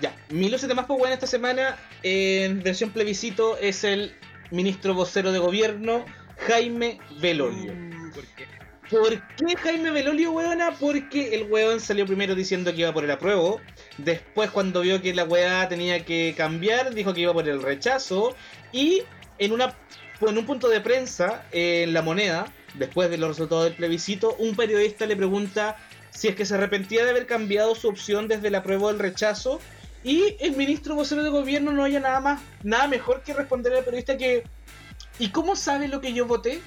Ya, 0.00 0.14
mi 0.30 0.48
luce 0.48 0.68
de 0.68 0.74
más 0.74 0.86
pues, 0.86 1.12
esta 1.12 1.26
semana, 1.26 1.76
en 2.02 2.62
versión 2.62 2.90
plebiscito, 2.90 3.58
es 3.58 3.82
el 3.82 4.14
ministro 4.50 4.94
vocero 4.94 5.32
de 5.32 5.40
gobierno, 5.40 6.04
Jaime 6.46 7.00
Belolio. 7.20 7.72
¿Por 8.14 8.24
qué? 8.36 8.46
¿Por 8.90 9.20
qué 9.36 9.56
Jaime 9.56 9.90
Belolio, 9.90 10.32
weona? 10.32 10.72
Porque 10.78 11.34
el 11.34 11.50
weón 11.50 11.80
salió 11.80 12.06
primero 12.06 12.34
diciendo 12.34 12.72
que 12.72 12.80
iba 12.80 12.92
por 12.92 13.04
el 13.04 13.10
apruebo. 13.10 13.60
Después, 13.98 14.50
cuando 14.50 14.80
vio 14.80 15.02
que 15.02 15.12
la 15.14 15.24
weá 15.24 15.68
tenía 15.68 16.04
que 16.04 16.32
cambiar, 16.36 16.94
dijo 16.94 17.12
que 17.12 17.22
iba 17.22 17.34
por 17.34 17.48
el 17.48 17.60
rechazo. 17.60 18.34
Y 18.72 19.02
en, 19.38 19.52
una, 19.52 19.76
en 20.20 20.38
un 20.38 20.46
punto 20.46 20.68
de 20.68 20.80
prensa, 20.80 21.44
en 21.52 21.92
La 21.92 22.02
Moneda, 22.02 22.46
después 22.74 23.10
de 23.10 23.18
los 23.18 23.30
resultados 23.30 23.64
del 23.64 23.74
plebiscito, 23.74 24.36
un 24.38 24.56
periodista 24.56 25.06
le 25.06 25.16
pregunta 25.16 25.76
si 26.10 26.28
es 26.28 26.36
que 26.36 26.46
se 26.46 26.54
arrepentía 26.54 27.04
de 27.04 27.10
haber 27.10 27.26
cambiado 27.26 27.74
su 27.74 27.88
opción 27.88 28.26
desde 28.26 28.48
el 28.48 28.54
apruebo 28.54 28.88
al 28.88 28.98
rechazo. 28.98 29.60
Y 30.04 30.36
el 30.40 30.56
ministro 30.56 30.94
vocero 30.94 31.22
de 31.22 31.30
gobierno 31.30 31.72
no 31.72 31.84
haya 31.84 32.00
nada 32.00 32.20
más, 32.20 32.40
nada 32.62 32.86
mejor 32.88 33.22
que 33.22 33.34
responder 33.34 33.74
al 33.74 33.84
periodista 33.84 34.16
que. 34.16 34.44
¿Y 35.18 35.30
cómo 35.30 35.56
sabe 35.56 35.88
lo 35.88 36.00
que 36.00 36.12
yo 36.12 36.26
voté? 36.26 36.60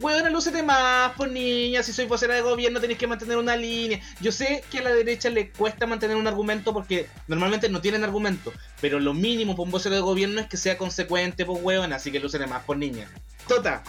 Bueno, 0.00 0.28
lúcete 0.28 0.62
más, 0.62 1.12
por 1.12 1.30
niña. 1.30 1.82
Si 1.82 1.92
soy 1.92 2.06
vocera 2.06 2.34
de 2.34 2.40
gobierno, 2.40 2.80
tenéis 2.80 2.98
que 2.98 3.06
mantener 3.06 3.36
una 3.36 3.56
línea. 3.56 4.00
Yo 4.20 4.32
sé 4.32 4.64
que 4.70 4.78
a 4.78 4.82
la 4.82 4.92
derecha 4.92 5.30
le 5.30 5.50
cuesta 5.50 5.86
mantener 5.86 6.16
un 6.16 6.26
argumento 6.26 6.72
porque 6.72 7.08
normalmente 7.28 7.68
no 7.68 7.80
tienen 7.80 8.04
argumento. 8.04 8.52
Pero 8.80 8.98
lo 8.98 9.14
mínimo 9.14 9.54
para 9.54 9.64
un 9.64 9.70
vocero 9.70 9.94
de 9.94 10.00
gobierno 10.00 10.40
es 10.40 10.48
que 10.48 10.56
sea 10.56 10.76
consecuente, 10.76 11.44
pues 11.44 11.62
hueón. 11.62 11.92
Así 11.92 12.10
que 12.10 12.20
lúcete 12.20 12.46
más, 12.46 12.64
por 12.64 12.76
niña. 12.76 13.08
Tota, 13.46 13.82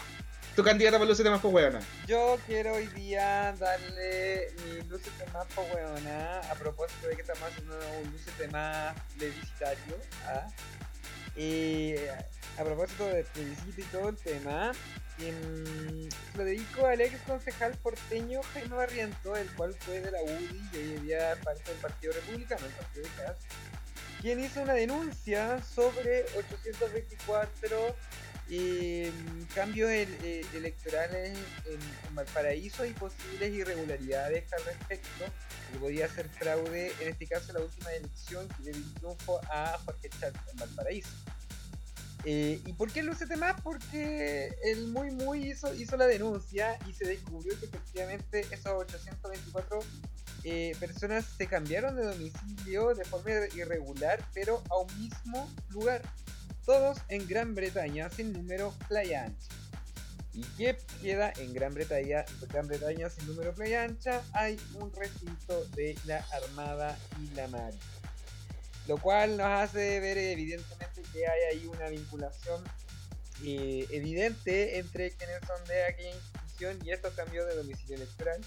tu 0.56 0.64
candidata 0.64 0.98
para 0.98 1.10
lúcete 1.10 1.30
más, 1.30 1.42
por 1.42 1.54
hueona. 1.54 1.82
Yo 2.08 2.40
quiero 2.48 2.74
hoy 2.74 2.88
día 2.88 3.54
darle 3.60 4.54
mi 4.64 4.82
luces 4.90 5.12
de 5.20 5.26
más 5.34 5.46
po 5.48 5.64
weona, 5.74 6.40
a 6.40 6.56
propósito 6.56 7.08
de 7.08 7.16
que 7.16 7.22
estamos 7.22 7.44
haciendo 7.44 7.78
un 8.02 8.12
luces 8.12 8.38
de 8.38 8.48
más 8.48 8.96
plebiscitario. 9.18 9.98
¿ah? 10.28 10.48
Y 11.36 11.96
a 12.58 12.64
propósito 12.64 13.06
del 13.08 13.26
plebiscito 13.26 13.82
y 13.82 13.84
todo 13.86 14.10
el 14.10 14.16
tema, 14.16 14.72
em, 15.20 16.10
lo 16.36 16.46
dedico 16.46 16.88
al 16.88 17.02
ex 17.02 17.20
concejal 17.24 17.74
porteño 17.84 18.42
Jaime 18.54 18.76
Barriento, 18.78 19.36
el 19.36 19.50
cual 19.56 19.74
fue 19.74 20.00
de 20.00 20.12
la 20.12 20.24
UDI 20.24 20.70
y 20.72 20.78
hoy 20.78 21.00
día 21.00 21.38
parte 21.44 21.70
del 21.70 21.82
Partido 21.82 22.14
Republicano, 22.14 22.66
el 22.66 22.72
Partido 22.72 23.04
de 23.04 23.24
Cas, 23.24 23.36
quien 24.22 24.40
hizo 24.40 24.62
una 24.62 24.74
denuncia 24.74 25.62
sobre 25.64 26.24
824 26.38 27.96
eh, 28.50 29.12
cambios 29.54 29.90
el- 29.92 30.18
eh, 30.24 30.46
electorales 30.54 31.38
en, 31.66 31.74
en 32.08 32.16
Valparaíso 32.16 32.86
y 32.86 32.92
posibles 32.94 33.52
irregularidades 33.54 34.52
al 34.54 34.64
respecto, 34.66 35.26
que 35.72 35.80
podía 35.80 36.08
ser 36.08 36.30
fraude, 36.30 36.94
en 37.02 37.10
este 37.10 37.28
caso 37.28 37.54
la 37.54 37.60
última 37.62 37.92
elección 37.94 38.48
que 38.50 38.64
le 38.64 38.72
dio 38.72 38.82
un 38.84 38.94
triunfo 38.96 39.42
a 39.52 39.78
Jorge 39.86 40.10
Chávez 40.20 40.42
en 40.52 40.58
Valparaíso. 40.58 41.10
Eh, 42.28 42.60
¿Y 42.66 42.74
por 42.74 42.92
qué 42.92 43.04
luce 43.04 43.28
más? 43.36 43.60
Porque 43.62 44.52
el 44.64 44.88
muy 44.88 45.12
muy 45.12 45.52
hizo, 45.52 45.74
hizo 45.76 45.96
la 45.96 46.08
denuncia 46.08 46.78
y 46.88 46.94
se 46.94 47.06
descubrió 47.08 47.58
que 47.60 47.66
efectivamente 47.68 48.42
esos 48.52 48.74
824 48.74 49.80
eh, 50.44 50.76
personas 50.80 51.26
se 51.38 51.46
cambiaron 51.48 51.96
de 51.96 52.04
domicilio 52.06 52.96
de 52.96 53.06
forma 53.06 53.30
irregular, 53.56 54.24
pero 54.34 54.64
a 54.72 54.78
un 54.78 55.00
mismo 55.00 55.52
lugar 55.70 56.02
todos 56.66 56.98
en 57.10 57.28
Gran 57.28 57.54
Bretaña, 57.54 58.10
sin 58.10 58.34
número 58.34 58.74
Playa 58.88 59.26
Ancha. 59.26 59.50
¿Y 60.34 60.42
qué 60.58 60.78
queda 61.02 61.32
en 61.38 61.54
Gran 61.54 61.74
Bretaña? 61.74 62.26
Gran 62.50 62.68
Bretaña 62.68 63.10
sin 63.10 63.28
número 63.28 63.54
Playa 63.54 63.84
Ancha 63.84 64.22
hay 64.34 64.60
un 64.74 64.92
recinto 64.94 65.64
de 65.76 65.98
la 66.06 66.26
Armada 66.34 66.98
y 67.22 67.34
la 67.36 67.48
Marina. 67.48 67.80
Lo 68.88 68.98
cual 68.98 69.38
nos 69.38 69.48
hace 69.48 70.00
ver 70.00 70.18
evidentemente 70.18 71.02
que 71.14 71.28
hay 71.28 71.42
ahí 71.52 71.68
una 71.68 71.90
vinculación 71.90 72.64
eh, 73.44 73.88
evidente 73.92 74.78
entre 74.80 75.12
quienes 75.12 75.40
son 75.48 75.64
de 75.66 75.84
aquella 75.84 76.12
institución 76.12 76.80
y 76.84 76.92
estos 76.92 77.14
cambios 77.14 77.48
de 77.48 77.56
domicilio 77.56 77.96
electoral 77.96 78.42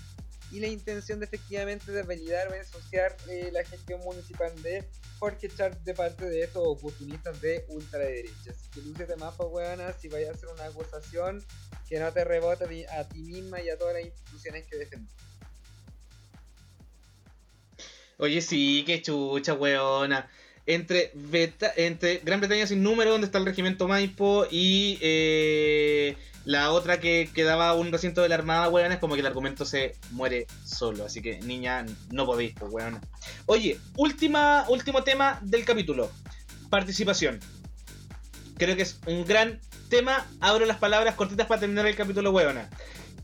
y 0.51 0.61
la 0.61 0.67
intención 0.69 1.19
de 1.21 1.27
efectivamente 1.27 1.93
de 1.93 2.03
validar 2.03 2.49
o 2.49 2.55
ensuciar 2.55 3.17
eh, 3.29 3.51
la 3.53 3.65
gestión 3.65 4.01
municipal 4.01 4.51
de 4.63 4.85
Jorge 5.19 5.49
Chart 5.49 5.79
de 5.83 5.95
parte 5.95 6.25
de 6.25 6.43
estos 6.43 6.63
oportunistas 6.67 7.41
de 7.41 7.65
ultraderecha. 7.69 8.51
Así 8.51 8.69
que 8.73 8.81
lúcete 8.81 9.17
más, 9.17 9.35
pues, 9.37 9.49
weona, 9.53 9.93
si 9.93 10.09
vaya 10.09 10.31
a 10.31 10.35
hacer 10.35 10.49
una 10.49 10.65
acusación 10.65 11.45
que 11.89 11.99
no 11.99 12.13
te 12.13 12.25
rebote 12.25 12.87
a 12.89 13.09
ti- 13.09 13.19
misma 13.21 13.61
y 13.61 13.69
a 13.69 13.77
todas 13.77 13.95
las 13.95 14.05
instituciones 14.05 14.65
que 14.67 14.77
defiendes. 14.77 15.13
Oye, 18.19 18.41
sí, 18.41 18.85
qué 18.87 19.01
chucha, 19.03 19.55
weona. 19.55 20.29
Entre, 20.67 21.13
Beta- 21.15 21.73
entre 21.77 22.19
Gran 22.19 22.41
Bretaña 22.41 22.67
sin 22.67 22.83
número, 22.83 23.13
donde 23.13 23.27
está 23.27 23.39
el 23.39 23.47
regimiento 23.47 23.89
Maipo, 23.89 24.47
y 24.51 24.99
eh, 25.01 26.17
la 26.49 26.73
otra 26.73 26.99
que 26.99 27.29
quedaba 27.35 27.75
un 27.75 27.93
recinto 27.93 28.23
de 28.23 28.31
la 28.31 28.37
Armada, 28.37 28.71
weona, 28.71 28.95
es 28.95 29.01
como 29.01 29.13
que 29.13 29.21
el 29.21 29.27
argumento 29.27 29.67
se 29.67 29.97
muere 30.13 30.47
solo. 30.65 31.05
Así 31.05 31.21
que, 31.21 31.41
niña, 31.43 31.85
no 32.11 32.25
podéis, 32.25 32.55
pues, 32.59 32.73
weona. 32.73 33.03
Oye, 33.45 33.79
última, 33.97 34.65
último 34.71 35.05
tema 35.05 35.41
del 35.43 35.67
capítulo. 35.67 36.11
Participación. 36.71 37.39
Creo 38.57 38.77
que 38.77 38.83
es 38.83 38.99
un 39.07 39.27
gran 39.27 39.61
tema. 39.91 40.27
Abro 40.41 40.65
las 40.65 40.79
palabras 40.79 41.17
cortitas 41.17 41.47
para 41.47 41.61
terminar 41.61 41.87
el 41.87 41.97
capítulo, 41.97 42.31
weona. 42.31 42.71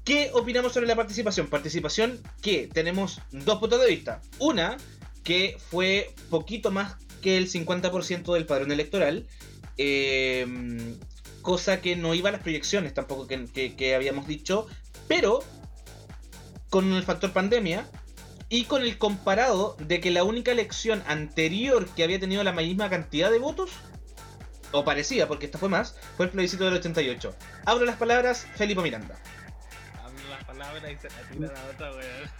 ¿Qué 0.05 0.29
opinamos 0.35 0.75
sobre 0.75 0.87
la 0.87 0.95
participación? 0.95 1.47
Participación 1.47 2.21
que 2.43 2.69
tenemos 2.71 3.23
dos 3.33 3.59
puntos 3.59 3.81
de 3.81 3.89
vista. 3.89 4.21
Una, 4.39 4.77
que 5.23 5.57
fue 5.71 6.13
poquito 6.29 6.71
más 6.71 6.97
que 7.23 7.39
el 7.39 7.51
50% 7.51 8.35
del 8.35 8.45
padrón 8.45 8.71
electoral, 8.71 9.27
eh, 9.79 10.47
cosa 11.45 11.81
que 11.81 11.95
no 11.95 12.13
iba 12.15 12.31
a 12.31 12.33
las 12.33 12.41
proyecciones 12.43 12.93
tampoco 12.95 13.29
que, 13.29 13.45
que- 13.47 13.77
que 13.77 13.95
habíamos 13.95 14.27
dicho, 14.27 14.67
pero 15.07 15.45
con 16.71 16.93
el 16.93 17.05
factor 17.05 17.33
pandemia 17.33 17.87
y 18.49 18.65
con 18.65 18.83
el 18.83 18.99
comparado 18.99 19.77
de 19.79 20.01
que 20.01 20.11
la 20.11 20.25
única 20.25 20.51
elección 20.51 21.05
anterior 21.07 21.87
que 21.95 22.03
había 22.03 22.19
tenido 22.19 22.43
la 22.43 22.53
misma 22.53 22.91
cantidad 22.91 23.31
de 23.31 23.39
votos, 23.39 23.71
o 24.73 24.85
parecía, 24.85 25.29
porque 25.29 25.47
esta 25.47 25.59
fue 25.59 25.69
más, 25.69 25.97
fue 26.17 26.27
el 26.27 26.33
plebiscito 26.33 26.65
del 26.65 26.75
88. 26.75 27.35
Abro 27.65 27.85
las 27.85 27.97
palabras, 27.97 28.47
Felipe 28.57 28.83
Miranda. 28.83 29.17
Hablo 30.03 30.29
las 30.31 30.45
palabras 30.45 30.91
y 30.93 30.97
se 30.97 31.09
la 31.11 31.29
tiran 31.31 31.57
a 31.57 31.71
otra, 31.71 31.91
weón. 31.93 32.31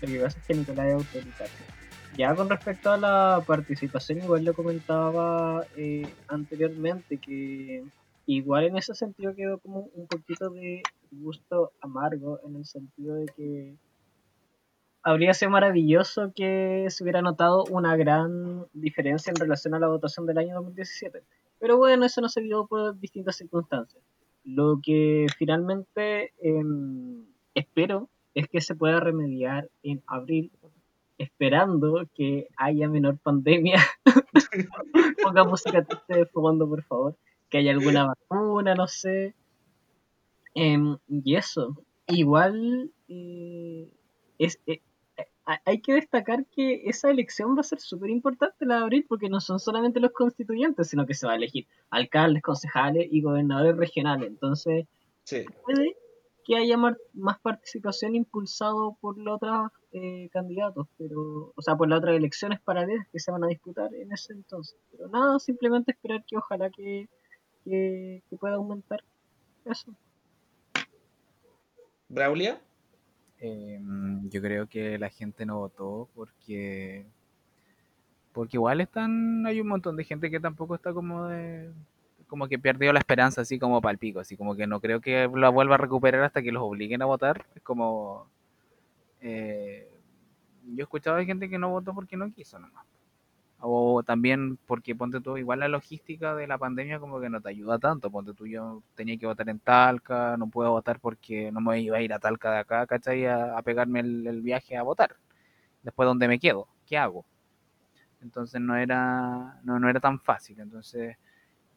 Lo 0.00 0.08
que 0.08 0.18
pasa 0.20 0.38
es 0.38 0.44
que 0.46 0.54
Nicolás 0.54 0.86
es 0.86 0.94
autoritario. 0.94 1.81
Ya 2.16 2.34
con 2.34 2.50
respecto 2.50 2.90
a 2.90 2.98
la 2.98 3.42
participación, 3.46 4.18
igual 4.18 4.44
lo 4.44 4.52
comentaba 4.52 5.64
eh, 5.76 6.06
anteriormente, 6.28 7.16
que 7.16 7.84
igual 8.26 8.64
en 8.64 8.76
ese 8.76 8.94
sentido 8.94 9.34
quedó 9.34 9.58
como 9.58 9.88
un 9.94 10.06
poquito 10.06 10.50
de 10.50 10.82
gusto 11.10 11.72
amargo, 11.80 12.38
en 12.44 12.56
el 12.56 12.66
sentido 12.66 13.14
de 13.14 13.26
que 13.34 13.76
habría 15.02 15.34
sido 15.34 15.50
maravilloso 15.50 16.32
que 16.34 16.86
se 16.88 17.02
hubiera 17.02 17.22
notado 17.22 17.64
una 17.70 17.96
gran 17.96 18.66
diferencia 18.72 19.30
en 19.30 19.36
relación 19.36 19.74
a 19.74 19.78
la 19.78 19.88
votación 19.88 20.26
del 20.26 20.38
año 20.38 20.54
2017. 20.56 21.22
Pero 21.58 21.78
bueno, 21.78 22.04
eso 22.04 22.20
no 22.20 22.28
se 22.28 22.42
dio 22.42 22.66
por 22.66 22.98
distintas 22.98 23.36
circunstancias. 23.36 24.02
Lo 24.44 24.80
que 24.82 25.26
finalmente 25.38 26.32
em, 26.40 27.24
espero 27.54 28.08
es 28.34 28.48
que 28.48 28.60
se 28.60 28.74
pueda 28.74 29.00
remediar 29.00 29.68
en 29.82 30.02
abril, 30.06 30.50
esperando 31.22 32.06
que 32.14 32.48
haya 32.56 32.88
menor 32.88 33.18
pandemia. 33.18 33.78
Ponga 35.22 35.44
música 35.44 35.84
triste 35.84 36.14
de 36.16 36.26
fondo, 36.26 36.68
por 36.68 36.82
favor. 36.84 37.16
Que 37.48 37.58
haya 37.58 37.72
alguna 37.72 38.06
vacuna, 38.06 38.74
no 38.74 38.86
sé. 38.86 39.34
Em, 40.54 40.96
y 41.08 41.36
eso. 41.36 41.76
Igual 42.06 42.90
eh, 43.08 43.88
es, 44.38 44.58
eh, 44.66 44.80
ha- 45.46 45.60
hay 45.64 45.80
que 45.80 45.94
destacar 45.94 46.44
que 46.46 46.82
esa 46.86 47.10
elección 47.10 47.56
va 47.56 47.60
a 47.60 47.64
ser 47.64 47.80
súper 47.80 48.10
importante 48.10 48.66
la 48.66 48.76
de 48.78 48.82
abril 48.82 49.06
porque 49.08 49.28
no 49.28 49.40
son 49.40 49.58
solamente 49.60 50.00
los 50.00 50.12
constituyentes, 50.12 50.88
sino 50.88 51.06
que 51.06 51.14
se 51.14 51.26
va 51.26 51.32
a 51.32 51.36
elegir 51.36 51.66
alcaldes, 51.90 52.42
concejales 52.42 53.08
y 53.10 53.22
gobernadores 53.22 53.76
regionales. 53.76 54.28
Entonces, 54.28 54.86
Sí. 55.24 55.44
puede 55.64 55.96
que 56.44 56.56
haya 56.56 56.76
más 56.76 57.38
participación 57.40 58.14
impulsado 58.14 58.96
por 59.00 59.18
los 59.18 59.36
otros 59.36 59.70
eh, 59.92 60.28
candidatos, 60.32 60.86
pero, 60.98 61.52
o 61.54 61.62
sea, 61.62 61.76
por 61.76 61.88
las 61.88 61.98
otras 61.98 62.16
elecciones 62.16 62.60
paralelas 62.60 63.06
que 63.12 63.18
se 63.18 63.30
van 63.30 63.44
a 63.44 63.48
disputar 63.48 63.94
en 63.94 64.12
ese 64.12 64.32
entonces. 64.32 64.76
Pero 64.90 65.08
nada, 65.08 65.38
simplemente 65.38 65.92
esperar 65.92 66.24
que 66.26 66.36
ojalá 66.36 66.70
que, 66.70 67.08
que, 67.64 68.22
que 68.28 68.36
pueda 68.36 68.54
aumentar 68.54 69.02
eso. 69.64 69.94
Braulia. 72.08 72.60
Eh, 73.38 73.80
yo 74.30 74.40
creo 74.40 74.68
que 74.68 74.98
la 74.98 75.10
gente 75.10 75.44
no 75.44 75.58
votó 75.58 76.08
porque 76.14 77.04
porque 78.32 78.56
igual 78.56 78.80
están 78.80 79.44
hay 79.46 79.60
un 79.60 79.66
montón 79.66 79.96
de 79.96 80.04
gente 80.04 80.30
que 80.30 80.38
tampoco 80.38 80.76
está 80.76 80.92
como 80.92 81.26
de 81.26 81.72
como 82.32 82.48
que 82.48 82.58
perdió 82.58 82.94
la 82.94 82.98
esperanza 82.98 83.42
así 83.42 83.58
como 83.58 83.82
palpico, 83.82 84.18
así 84.18 84.38
como 84.38 84.56
que 84.56 84.66
no 84.66 84.80
creo 84.80 85.02
que 85.02 85.28
la 85.34 85.50
vuelva 85.50 85.74
a 85.74 85.78
recuperar 85.78 86.24
hasta 86.24 86.40
que 86.40 86.50
los 86.50 86.62
obliguen 86.62 87.02
a 87.02 87.04
votar. 87.04 87.44
Es 87.54 87.60
como 87.62 88.26
eh, 89.20 89.86
yo 90.64 90.78
he 90.78 90.82
escuchado 90.84 91.18
de 91.18 91.26
gente 91.26 91.50
que 91.50 91.58
no 91.58 91.68
votó 91.68 91.92
porque 91.92 92.16
no 92.16 92.32
quiso 92.32 92.58
nomás. 92.58 92.86
O 93.58 94.02
también 94.02 94.56
porque 94.66 94.96
ponte 94.96 95.20
tú, 95.20 95.36
igual 95.36 95.60
la 95.60 95.68
logística 95.68 96.34
de 96.34 96.46
la 96.46 96.56
pandemia 96.56 96.98
como 96.98 97.20
que 97.20 97.28
no 97.28 97.42
te 97.42 97.50
ayuda 97.50 97.78
tanto. 97.78 98.10
Ponte 98.10 98.32
tú, 98.32 98.46
yo 98.46 98.82
tenía 98.94 99.18
que 99.18 99.26
votar 99.26 99.50
en 99.50 99.58
Talca, 99.58 100.38
no 100.38 100.48
puedo 100.48 100.70
votar 100.70 101.00
porque 101.00 101.52
no 101.52 101.60
me 101.60 101.82
iba 101.82 101.98
a 101.98 102.00
ir 102.00 102.14
a 102.14 102.18
Talca 102.18 102.50
de 102.50 102.58
acá, 102.60 102.86
¿cachai? 102.86 103.26
A, 103.26 103.58
a 103.58 103.62
pegarme 103.62 104.00
el, 104.00 104.26
el 104.26 104.40
viaje 104.40 104.74
a 104.74 104.82
votar. 104.82 105.16
Después, 105.82 106.06
¿dónde 106.06 106.28
me 106.28 106.38
quedo? 106.38 106.66
¿Qué 106.86 106.96
hago? 106.96 107.26
Entonces 108.22 108.58
no 108.58 108.74
era, 108.74 109.60
no, 109.64 109.78
no 109.78 109.90
era 109.90 110.00
tan 110.00 110.18
fácil. 110.18 110.60
Entonces, 110.60 111.18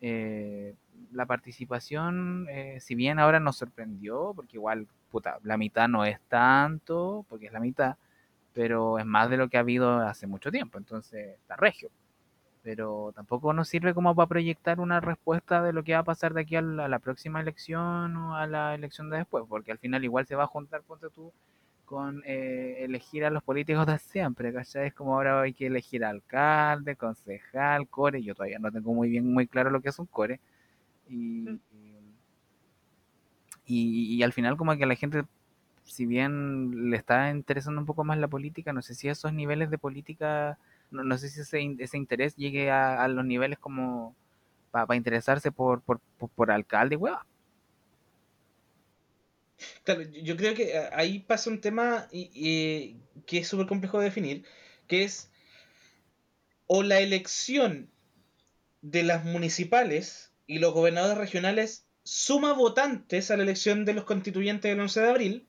eh, 0.02 0.76
la 1.12 1.26
participación, 1.26 2.48
eh, 2.50 2.80
si 2.82 2.96
bien 2.96 3.20
ahora 3.20 3.40
nos 3.40 3.58
sorprendió, 3.58 4.34
porque 4.36 4.58
igual, 4.58 4.88
puta, 5.12 5.40
la 5.44 5.58
mitad 5.58 5.88
no 5.88 6.06
es 6.06 6.20
tanto, 6.28 7.26
porque 7.30 7.48
es 7.48 7.54
la 7.54 7.60
mitad, 7.60 7.96
pero 8.54 9.00
es 9.00 9.06
más 9.06 9.30
de 9.30 9.38
lo 9.38 9.50
que 9.50 9.58
ha 9.58 9.62
habido 9.62 10.00
hace 10.00 10.28
mucho 10.28 10.52
tiempo, 10.52 10.78
entonces 10.78 11.38
está 11.40 11.56
regio. 11.56 11.90
Pero 12.64 13.12
tampoco 13.16 13.54
nos 13.54 13.70
sirve 13.70 13.94
como 13.94 14.16
para 14.16 14.28
proyectar 14.28 14.80
una 14.80 15.00
respuesta 15.00 15.62
de 15.62 15.74
lo 15.74 15.84
que 15.84 15.94
va 15.94 16.00
a 16.00 16.04
pasar 16.04 16.34
de 16.34 16.42
aquí 16.42 16.56
a 16.56 16.62
la, 16.62 17.00
próxima 17.00 17.40
elección 17.42 18.16
o 18.18 18.36
a 18.36 18.48
la 18.48 18.74
elección 18.76 19.10
de 19.10 19.18
después, 19.18 19.46
porque 19.48 19.72
al 19.72 19.78
final 19.78 20.04
igual 20.04 20.26
se 20.26 20.36
va 20.36 20.46
a 20.46 20.48
juntar, 20.48 20.82
ponte 20.82 21.10
tú, 21.10 21.32
con 21.86 22.24
eh, 22.26 22.78
elegir 22.84 23.26
a 23.26 23.30
los 23.30 23.44
políticos 23.44 23.86
de 23.88 24.00
siempre, 24.00 24.54
¿cachai? 24.54 24.88
Es 24.88 24.94
como 24.94 25.16
ahora 25.16 25.42
hay 25.42 25.54
que 25.54 25.68
elegir 25.68 26.04
alcalde, 26.06 26.96
concejal, 26.96 27.88
core, 27.90 28.24
yo 28.24 28.36
todavía 28.36 28.60
no 28.60 28.72
tengo 28.72 28.94
muy 28.94 29.10
bien, 29.10 29.32
muy 29.32 29.48
claro 29.48 29.70
lo 29.70 29.82
que 29.82 29.90
es 29.90 30.00
un 30.00 30.08
core, 30.08 30.40
y, 31.10 31.60
y, 33.66 34.16
y 34.16 34.24
al 34.24 34.34
final 34.34 34.58
como 34.58 34.76
que 34.78 34.86
la 34.86 34.96
gente 34.96 35.24
si 35.86 36.06
bien 36.06 36.90
le 36.92 36.98
está 36.98 37.30
interesando 37.32 37.80
un 37.82 37.88
poco 37.88 38.04
más 38.04 38.18
la 38.18 38.28
política, 38.28 38.74
no 38.74 38.82
sé 38.82 38.96
si 38.96 39.10
esos 39.10 39.34
niveles 39.34 39.70
de 39.70 39.78
política, 39.78 40.58
no, 40.92 41.04
no 41.04 41.18
sé 41.18 41.30
si 41.30 41.42
ese, 41.42 41.76
ese 41.80 41.98
interés 41.98 42.36
llegue 42.36 42.72
a, 42.72 43.04
a 43.04 43.08
los 43.08 43.26
niveles 43.26 43.60
como 43.60 44.16
para 44.72 44.96
interesarse 44.96 45.52
por, 45.52 45.82
por, 45.82 46.00
por, 46.18 46.30
por 46.32 46.52
alcalde, 46.52 46.98
weón. 46.98 47.20
Claro, 49.84 50.02
yo 50.02 50.36
creo 50.36 50.54
que 50.54 50.76
eh, 50.76 50.90
ahí 50.94 51.20
pasa 51.20 51.50
un 51.50 51.62
tema 51.62 52.08
que 52.12 52.98
es 53.38 53.48
súper 53.48 53.68
complejo 53.68 54.00
de 54.00 54.06
definir, 54.06 54.46
que 54.88 55.04
es 55.04 55.32
o 56.68 56.84
la 56.84 57.00
elección 57.00 57.92
de 58.82 59.04
las 59.04 59.24
municipales 59.24 60.34
y 60.48 60.60
los 60.60 60.74
gobernadores 60.74 61.18
regionales 61.18 61.88
suma 62.04 62.54
votantes 62.54 63.32
a 63.32 63.38
la 63.38 63.44
elección 63.44 63.86
de 63.86 63.94
los 63.94 64.04
constituyentes 64.06 64.70
del 64.70 64.80
11 64.80 65.02
de 65.02 65.10
abril, 65.10 65.48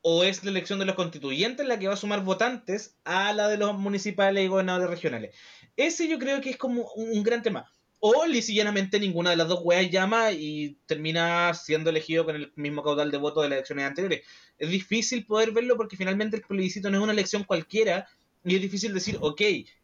o 0.00 0.22
es 0.22 0.44
la 0.44 0.50
elección 0.50 0.78
de 0.78 0.84
los 0.84 0.96
constituyentes 0.96 1.66
la 1.66 1.78
que 1.78 1.88
va 1.88 1.94
a 1.94 1.98
sumar 1.98 2.22
votantes 2.24 2.98
a 3.04 3.32
la 3.32 3.48
de 3.48 3.56
los 3.56 3.76
municipales 3.78 4.44
y 4.44 4.48
gobernadores 4.48 4.90
regionales. 4.90 5.34
Ese 5.76 6.08
yo 6.08 6.18
creo 6.18 6.40
que 6.40 6.50
es 6.50 6.56
como 6.58 6.90
un 6.94 7.22
gran 7.22 7.42
tema. 7.42 7.70
O 8.06 8.26
lisillanamente 8.26 9.00
ninguna 9.00 9.30
de 9.30 9.36
las 9.36 9.48
dos 9.48 9.60
weas 9.62 9.90
llama 9.90 10.30
y 10.30 10.76
termina 10.84 11.54
siendo 11.54 11.88
elegido 11.88 12.26
con 12.26 12.36
el 12.36 12.52
mismo 12.54 12.82
caudal 12.82 13.10
de 13.10 13.16
votos 13.16 13.42
de 13.42 13.48
las 13.48 13.56
elecciones 13.56 13.86
anteriores. 13.86 14.26
Es 14.58 14.68
difícil 14.68 15.24
poder 15.24 15.52
verlo 15.52 15.78
porque 15.78 15.96
finalmente 15.96 16.36
el 16.36 16.42
plebiscito 16.42 16.90
no 16.90 16.98
es 16.98 17.02
una 17.02 17.14
elección 17.14 17.44
cualquiera 17.44 18.06
y 18.44 18.56
es 18.56 18.60
difícil 18.60 18.92
decir, 18.92 19.16
ok, 19.22 19.40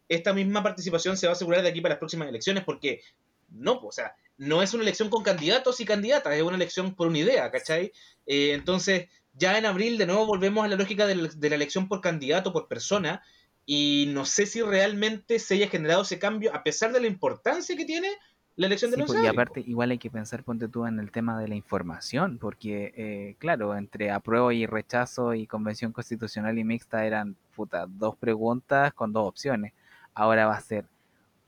esta 0.07 0.33
misma 0.33 0.61
participación 0.61 1.17
se 1.17 1.25
va 1.25 1.31
a 1.31 1.35
asegurar 1.35 1.63
de 1.63 1.69
aquí 1.69 1.81
para 1.81 1.93
las 1.93 1.99
próximas 1.99 2.29
elecciones 2.29 2.63
porque 2.63 3.01
no, 3.49 3.81
po, 3.81 3.87
o 3.87 3.91
sea, 3.91 4.13
no 4.37 4.61
es 4.61 4.71
una 4.75 4.83
elección 4.83 5.09
con 5.09 5.23
candidatos 5.23 5.79
y 5.79 5.85
candidatas, 5.85 6.35
es 6.35 6.43
una 6.43 6.57
elección 6.57 6.93
por 6.93 7.07
una 7.07 7.17
idea, 7.17 7.49
¿cachai? 7.49 7.91
Eh, 8.27 8.51
entonces, 8.53 9.09
ya 9.33 9.57
en 9.57 9.65
abril 9.65 9.97
de 9.97 10.05
nuevo 10.05 10.27
volvemos 10.27 10.63
a 10.63 10.67
la 10.67 10.75
lógica 10.75 11.07
de 11.07 11.49
la 11.49 11.55
elección 11.55 11.87
por 11.87 12.01
candidato, 12.01 12.53
por 12.53 12.67
persona, 12.67 13.23
y 13.65 14.09
no 14.09 14.25
sé 14.25 14.45
si 14.45 14.61
realmente 14.61 15.39
se 15.39 15.55
haya 15.55 15.67
generado 15.67 16.01
ese 16.01 16.19
cambio, 16.19 16.53
a 16.55 16.63
pesar 16.63 16.91
de 16.91 17.01
la 17.01 17.07
importancia 17.07 17.75
que 17.75 17.85
tiene 17.85 18.09
la 18.55 18.67
elección 18.67 18.91
Sí, 18.91 18.95
del 18.95 19.01
11 19.03 19.13
pues, 19.13 19.21
de 19.21 19.25
y 19.25 19.27
abril, 19.27 19.39
aparte, 19.39 19.63
igual 19.65 19.91
hay 19.91 19.97
que 19.97 20.11
pensar, 20.11 20.43
ponte 20.43 20.67
tú, 20.67 20.85
en 20.85 20.99
el 20.99 21.11
tema 21.11 21.39
de 21.39 21.47
la 21.47 21.55
información, 21.55 22.37
porque, 22.37 22.93
eh, 22.95 23.35
claro, 23.39 23.75
entre 23.75 24.11
apruebo 24.11 24.51
y 24.51 24.65
rechazo 24.65 25.33
y 25.33 25.47
convención 25.47 25.91
constitucional 25.91 26.57
y 26.57 26.63
mixta 26.63 27.05
eran, 27.05 27.35
puta, 27.55 27.85
dos 27.87 28.15
preguntas 28.17 28.93
con 28.93 29.13
dos 29.13 29.27
opciones. 29.27 29.73
Ahora 30.13 30.47
va 30.47 30.55
a 30.55 30.61
ser 30.61 30.85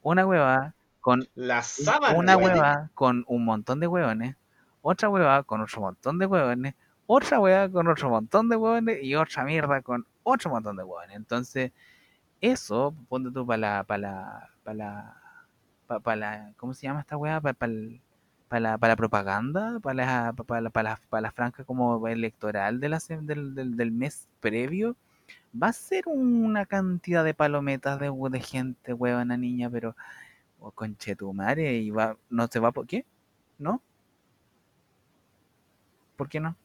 una 0.02 0.26
hueva 0.26 0.74
con 1.02 1.28
La 1.36 1.62
sábana, 1.62 2.18
una 2.18 2.38
hueva 2.38 2.90
con 2.94 3.26
un 3.28 3.44
montón 3.44 3.82
de 3.82 3.88
hueones, 3.88 4.38
otra 4.82 5.10
hueva 5.10 5.44
con 5.44 5.62
otro 5.62 5.82
montón 5.82 6.18
de 6.18 6.26
hueones, 6.26 6.76
otra 7.06 7.40
hueva 7.40 7.70
con 7.70 7.88
otro 7.90 8.10
montón 8.10 8.48
de 8.48 8.56
hueones 8.56 9.04
y 9.04 9.16
otra 9.16 9.44
mierda 9.44 9.82
con 9.82 10.06
otro 10.24 10.50
montón 10.50 10.78
de 10.78 10.84
hueones. 10.84 11.18
Entonces, 11.18 11.74
eso, 12.44 12.94
ponte 13.08 13.32
tú 13.32 13.46
para 13.46 13.58
la, 13.58 13.84
para 13.86 13.98
la, 14.00 14.50
para 14.66 14.76
la, 14.76 15.22
pa- 15.88 16.00
pa 16.02 16.16
la, 16.16 16.54
¿cómo 16.58 16.74
se 16.74 16.84
llama 16.84 17.00
esta 17.00 17.16
hueá? 17.18 17.40
Para 17.42 17.56
la, 18.60 18.78
pa 18.78 18.88
la 18.90 18.96
propaganda, 18.98 19.80
para 19.80 19.96
la, 19.96 20.34
pa 20.34 20.60
la, 20.62 20.70
pa 20.70 20.84
la, 20.84 21.00
pa 21.10 21.32
franja 21.32 21.64
como 21.64 22.06
electoral 22.08 22.80
del, 22.82 22.94
del, 23.56 23.78
del 23.78 23.92
mes 23.92 24.28
previo, 24.42 24.98
va 25.56 25.68
a 25.70 25.74
ser 25.74 26.04
una 26.08 26.66
cantidad 26.66 27.24
de 27.24 27.34
palometas 27.34 27.98
de, 28.00 28.12
de 28.30 28.40
gente, 28.42 28.94
huevona 28.94 29.38
niña, 29.38 29.70
pero 29.70 29.96
o 30.60 30.72
conchetumare 30.72 31.76
y 31.78 31.92
va, 31.92 32.18
no 32.30 32.48
se 32.48 32.60
va 32.60 32.72
por 32.74 32.88
qué, 32.88 33.06
¿no? 33.58 33.82
¿Por 36.18 36.28
qué 36.30 36.40
no? 36.42 36.56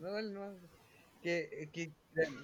No, 0.00 0.22
no. 0.22 0.40
Que, 1.22 1.68
que 1.72 1.90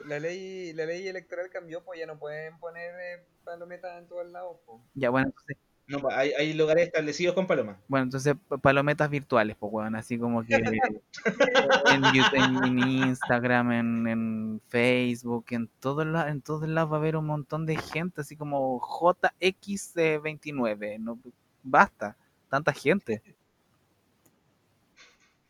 la, 0.07 0.19
ley 0.21 0.73
la 0.73 0.87
ley 0.87 1.07
electoral 1.09 1.51
cambió, 1.51 1.83
pues 1.85 1.99
ya 2.01 2.07
no 2.07 2.19
pueden 2.19 2.59
poner 2.59 2.95
eh, 3.01 3.25
palometas 3.45 3.99
en 3.99 4.07
todos 4.09 4.27
lados, 4.31 4.57
pues. 4.67 4.81
Ya, 4.95 5.11
bueno, 5.11 5.29
entonces, 5.29 5.57
No, 5.87 6.01
pa- 6.01 6.19
hay, 6.19 6.33
hay 6.33 6.55
lugares 6.55 6.87
establecidos 6.87 7.35
con 7.35 7.47
paloma. 7.47 7.79
bueno, 7.89 8.05
entonces 8.05 8.35
pa- 8.49 8.57
palometas 8.59 9.11
virtuales, 9.11 9.57
pues, 9.59 9.71
weón, 9.73 9.95
así 9.97 10.19
como 10.19 10.43
que 10.45 10.55
en, 10.55 12.03
YouTube, 12.15 12.35
en, 12.35 12.65
en 12.65 12.79
Instagram, 13.09 13.73
en, 13.73 14.07
en 14.09 14.61
Facebook, 14.69 15.45
en 15.51 15.69
todos 15.81 16.07
lados, 16.07 16.31
en 16.31 16.41
todos 16.43 16.67
lados 16.69 16.91
va 16.93 16.97
a 16.97 17.01
haber 17.01 17.17
un 17.17 17.27
montón 17.27 17.67
de 17.67 17.77
gente, 17.77 18.21
así 18.23 18.37
como 18.37 18.81
JX29, 18.81 20.99
no, 21.01 21.19
basta, 21.63 22.17
tanta 22.49 22.73
gente. 22.73 23.23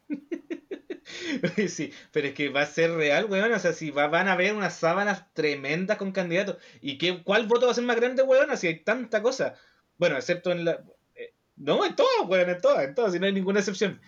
Sí, 1.68 1.92
pero 2.12 2.28
es 2.28 2.34
que 2.34 2.48
va 2.48 2.62
a 2.62 2.66
ser 2.66 2.92
real, 2.92 3.26
weón. 3.26 3.52
O 3.52 3.58
sea, 3.58 3.72
si 3.72 3.90
va- 3.90 4.08
van 4.08 4.28
a 4.28 4.32
haber 4.32 4.54
unas 4.54 4.76
sábanas 4.76 5.32
tremendas 5.34 5.98
con 5.98 6.12
candidatos. 6.12 6.56
¿Y 6.80 6.98
qué, 6.98 7.22
cuál 7.22 7.46
voto 7.46 7.66
va 7.66 7.72
a 7.72 7.74
ser 7.74 7.84
más 7.84 7.96
grande, 7.96 8.22
weón? 8.22 8.56
Si 8.56 8.66
hay 8.66 8.80
tanta 8.80 9.22
cosa. 9.22 9.54
Bueno, 9.98 10.16
excepto 10.16 10.52
en 10.52 10.64
la. 10.64 10.84
eh, 11.14 11.32
no, 11.56 11.84
en 11.84 11.94
todas, 11.96 12.28
weón, 12.28 12.50
en 12.50 12.60
todas, 12.60 12.84
en 12.84 12.94
todas, 12.94 13.12
si 13.12 13.18
no 13.20 13.26
hay 13.26 13.32
ninguna 13.32 13.60
excepción. 13.60 14.00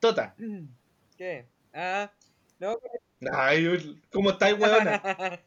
Tota. 0.00 0.34
¿Qué? 1.16 1.46
Ah, 1.72 2.12
no, 2.58 2.78
Ay, 3.32 4.00
¿cómo 4.10 4.30
estáis, 4.30 4.58
weón? 4.58 4.88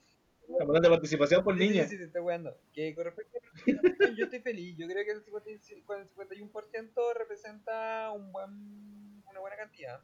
Hablando 0.59 0.81
de 0.81 0.89
participación 0.89 1.43
por 1.43 1.55
Sí, 1.55 1.61
sí, 1.61 1.69
niña. 1.69 1.83
Sí, 1.83 1.89
sí, 1.91 1.97
te 1.97 2.03
estoy 2.05 2.21
weando. 2.21 2.57
Que 2.73 2.95
con 2.95 3.05
respecto 3.05 3.37
a 3.37 4.09
yo 4.17 4.23
estoy 4.25 4.39
feliz. 4.39 4.75
Yo 4.77 4.87
creo 4.87 5.05
que 5.05 5.11
el 5.11 5.23
55 5.23 5.85
con 5.85 6.01
el 6.01 6.07
51% 6.07 7.13
representa 7.15 8.11
un 8.11 8.31
buen, 8.31 9.23
una 9.29 9.39
buena 9.39 9.55
cantidad. 9.57 10.01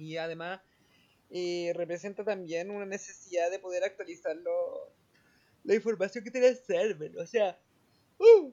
Y 0.00 0.16
además 0.16 0.62
eh, 1.30 1.72
representa 1.76 2.24
también 2.24 2.70
una 2.70 2.86
necesidad 2.86 3.50
de 3.50 3.58
poder 3.58 3.84
actualizar 3.84 4.36
lo- 4.36 4.92
la 5.64 5.74
información 5.74 6.24
que 6.24 6.30
tiene 6.30 6.48
el 6.48 6.56
server. 6.56 7.18
O 7.18 7.26
sea, 7.26 7.60
¡uh! 8.18 8.52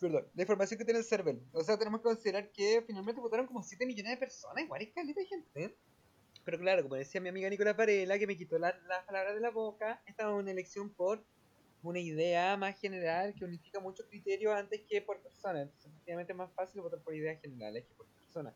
perdón, 0.00 0.28
la 0.34 0.42
información 0.42 0.78
que 0.78 0.84
tiene 0.84 1.00
el 1.00 1.06
server. 1.06 1.38
O 1.52 1.62
sea, 1.64 1.78
tenemos 1.78 2.00
que 2.00 2.04
considerar 2.04 2.52
que 2.52 2.82
finalmente 2.86 3.20
votaron 3.20 3.46
como 3.46 3.62
7 3.62 3.86
millones 3.86 4.12
de 4.12 4.18
personas. 4.18 4.64
Igual 4.64 4.82
es 4.82 4.92
caleta 4.94 5.20
de 5.20 5.26
gente. 5.26 5.78
Pero 6.44 6.58
claro, 6.58 6.82
como 6.82 6.96
decía 6.96 7.20
mi 7.20 7.28
amiga 7.28 7.50
Nicolás 7.50 7.76
Varela, 7.76 8.18
que 8.18 8.26
me 8.26 8.36
quitó 8.36 8.58
la- 8.58 8.78
las 8.88 9.04
palabras 9.06 9.34
de 9.34 9.40
la 9.40 9.50
boca, 9.50 10.02
esta 10.06 10.24
es 10.24 10.30
una 10.34 10.50
elección 10.50 10.94
por 10.94 11.26
una 11.82 12.00
idea 12.00 12.56
más 12.56 12.78
general 12.80 13.34
que 13.34 13.44
unifica 13.44 13.80
muchos 13.80 14.06
criterios 14.08 14.54
antes 14.54 14.82
que 14.88 15.02
por 15.02 15.22
personas. 15.22 15.62
Entonces, 15.64 15.90
efectivamente 15.92 16.32
es 16.32 16.38
más 16.38 16.52
fácil 16.54 16.80
votar 16.82 17.02
por 17.02 17.14
ideas 17.14 17.40
generales 17.40 17.86
que 17.86 17.94
por 17.94 18.06
personas. 18.08 18.54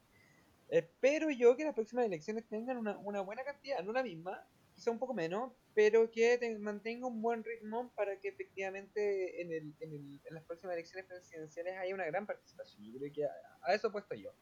Espero 0.73 1.31
yo 1.31 1.55
que 1.57 1.65
las 1.65 1.75
próximas 1.75 2.07
elecciones 2.07 2.49
tengan 2.49 2.79
una, 2.79 2.99
una 2.99 3.21
buena 3.21 3.45
cantidad, 3.45 3.83
no 3.85 3.93
la 3.93 4.03
misma, 4.03 4.49
quizá 4.75 4.91
un 4.91 4.99
poco 4.99 5.13
menos, 5.13 5.53
pero 5.75 6.11
que 6.11 6.39
te- 6.39 6.59
mantenga 6.59 7.07
un 7.07 7.21
buen 7.21 7.45
ritmo 7.45 7.93
para 7.95 8.19
que 8.19 8.29
efectivamente 8.29 9.43
en, 9.43 9.53
el, 9.53 9.75
en, 9.81 9.93
el- 9.93 10.21
en 10.25 10.35
las 10.35 10.45
próximas 10.45 10.75
elecciones 10.75 11.07
presidenciales 11.07 11.77
haya 11.77 11.95
una 11.95 12.07
gran 12.07 12.27
participación. 12.27 12.83
Yo 12.85 12.99
creo 12.99 13.13
que 13.13 13.25
a, 13.27 13.31
a 13.63 13.75
eso 13.75 13.89
he 13.89 13.91
puesto 13.93 14.15
yo. 14.15 14.35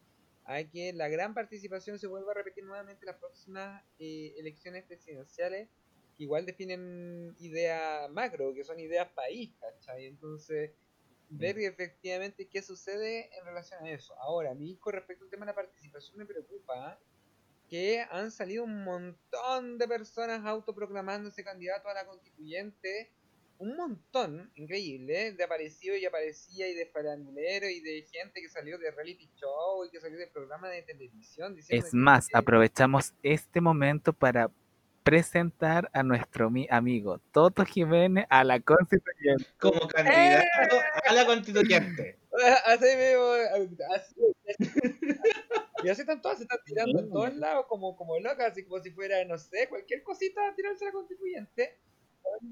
A 0.44 0.62
que 0.64 0.92
la 0.92 1.08
gran 1.08 1.34
participación 1.34 1.98
se 1.98 2.06
vuelva 2.06 2.30
a 2.32 2.34
repetir 2.36 2.64
nuevamente 2.64 3.04
en 3.04 3.08
las 3.08 3.18
próximas 3.18 3.84
eh, 3.98 4.34
elecciones 4.38 4.84
presidenciales, 4.84 5.68
que 6.16 6.22
igual 6.24 6.46
definen 6.46 7.34
ideas 7.40 8.08
macro, 8.10 8.54
que 8.54 8.64
son 8.64 8.78
ideas 8.78 9.10
país, 9.14 9.56
¿cachai? 9.58 10.06
Entonces, 10.06 10.72
ver 11.30 11.58
efectivamente 11.60 12.48
qué 12.48 12.60
sucede 12.62 13.30
en 13.38 13.44
relación 13.44 13.84
a 13.84 13.90
eso. 13.90 14.14
Ahora, 14.20 14.50
a 14.50 14.54
mí 14.54 14.76
con 14.78 14.92
respecto 14.94 15.24
al 15.24 15.30
tema 15.30 15.46
de 15.46 15.52
la 15.52 15.56
participación 15.56 16.18
me 16.18 16.26
preocupa 16.26 16.98
que 17.68 18.00
han 18.10 18.32
salido 18.32 18.64
un 18.64 18.82
montón 18.84 19.78
de 19.78 19.86
personas 19.86 20.44
autoproclamándose 20.44 21.44
candidatos 21.44 21.90
a 21.90 21.94
la 21.94 22.04
constituyente. 22.06 23.12
Un 23.58 23.76
montón, 23.76 24.50
increíble, 24.54 25.32
de 25.32 25.44
aparecido 25.44 25.94
y 25.94 26.06
aparecía 26.06 26.66
y 26.68 26.74
de 26.74 26.86
farandulero 26.86 27.68
y 27.68 27.80
de 27.80 28.06
gente 28.10 28.40
que 28.40 28.48
salió 28.48 28.78
de 28.78 28.90
reality 28.90 29.30
show 29.36 29.84
y 29.84 29.90
que 29.90 30.00
salió 30.00 30.18
de 30.18 30.28
programas 30.28 30.70
de 30.70 30.82
televisión. 30.82 31.54
Es 31.68 31.92
más, 31.92 32.26
que- 32.28 32.38
aprovechamos 32.38 33.12
este 33.22 33.60
momento 33.60 34.14
para 34.14 34.50
presentar 35.10 35.90
a 35.92 36.04
nuestro 36.04 36.50
mi- 36.50 36.68
amigo 36.70 37.18
Toto 37.32 37.64
Jiménez 37.64 38.26
a 38.30 38.44
la 38.44 38.60
constituyente. 38.60 39.44
Como 39.58 39.88
candidato 39.88 40.46
a 41.08 41.12
la 41.12 41.26
constituyente. 41.26 42.16
Así 42.64 42.84
mismo, 42.96 43.74
así, 43.92 44.14
y 45.82 45.88
así 45.88 46.02
están 46.02 46.22
todas, 46.22 46.38
se 46.38 46.44
están 46.44 46.60
tirando 46.64 47.00
en 47.00 47.10
todos 47.10 47.34
lados 47.34 47.66
como, 47.68 47.96
como 47.96 48.20
locas, 48.20 48.52
así 48.52 48.64
como 48.64 48.80
si 48.80 48.92
fuera, 48.92 49.24
no 49.24 49.36
sé, 49.36 49.68
cualquier 49.68 50.04
cosita 50.04 50.46
a 50.46 50.54
tirarse 50.54 50.84
a 50.84 50.88
la 50.88 50.92
constituyente. 50.92 51.76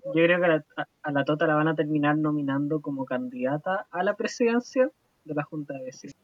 Yo 0.06 0.12
creo 0.14 0.40
que 0.40 0.44
a 0.44 0.48
la, 0.48 0.64
a- 1.04 1.12
la 1.12 1.24
Tota 1.24 1.46
la 1.46 1.54
van 1.54 1.68
a 1.68 1.76
terminar 1.76 2.18
nominando 2.18 2.82
como 2.82 3.04
candidata 3.04 3.86
a 3.92 4.02
la 4.02 4.16
presidencia 4.16 4.90
de 5.24 5.34
la 5.34 5.44
Junta 5.44 5.74
de 5.74 5.84
Vecinos. 5.84 6.16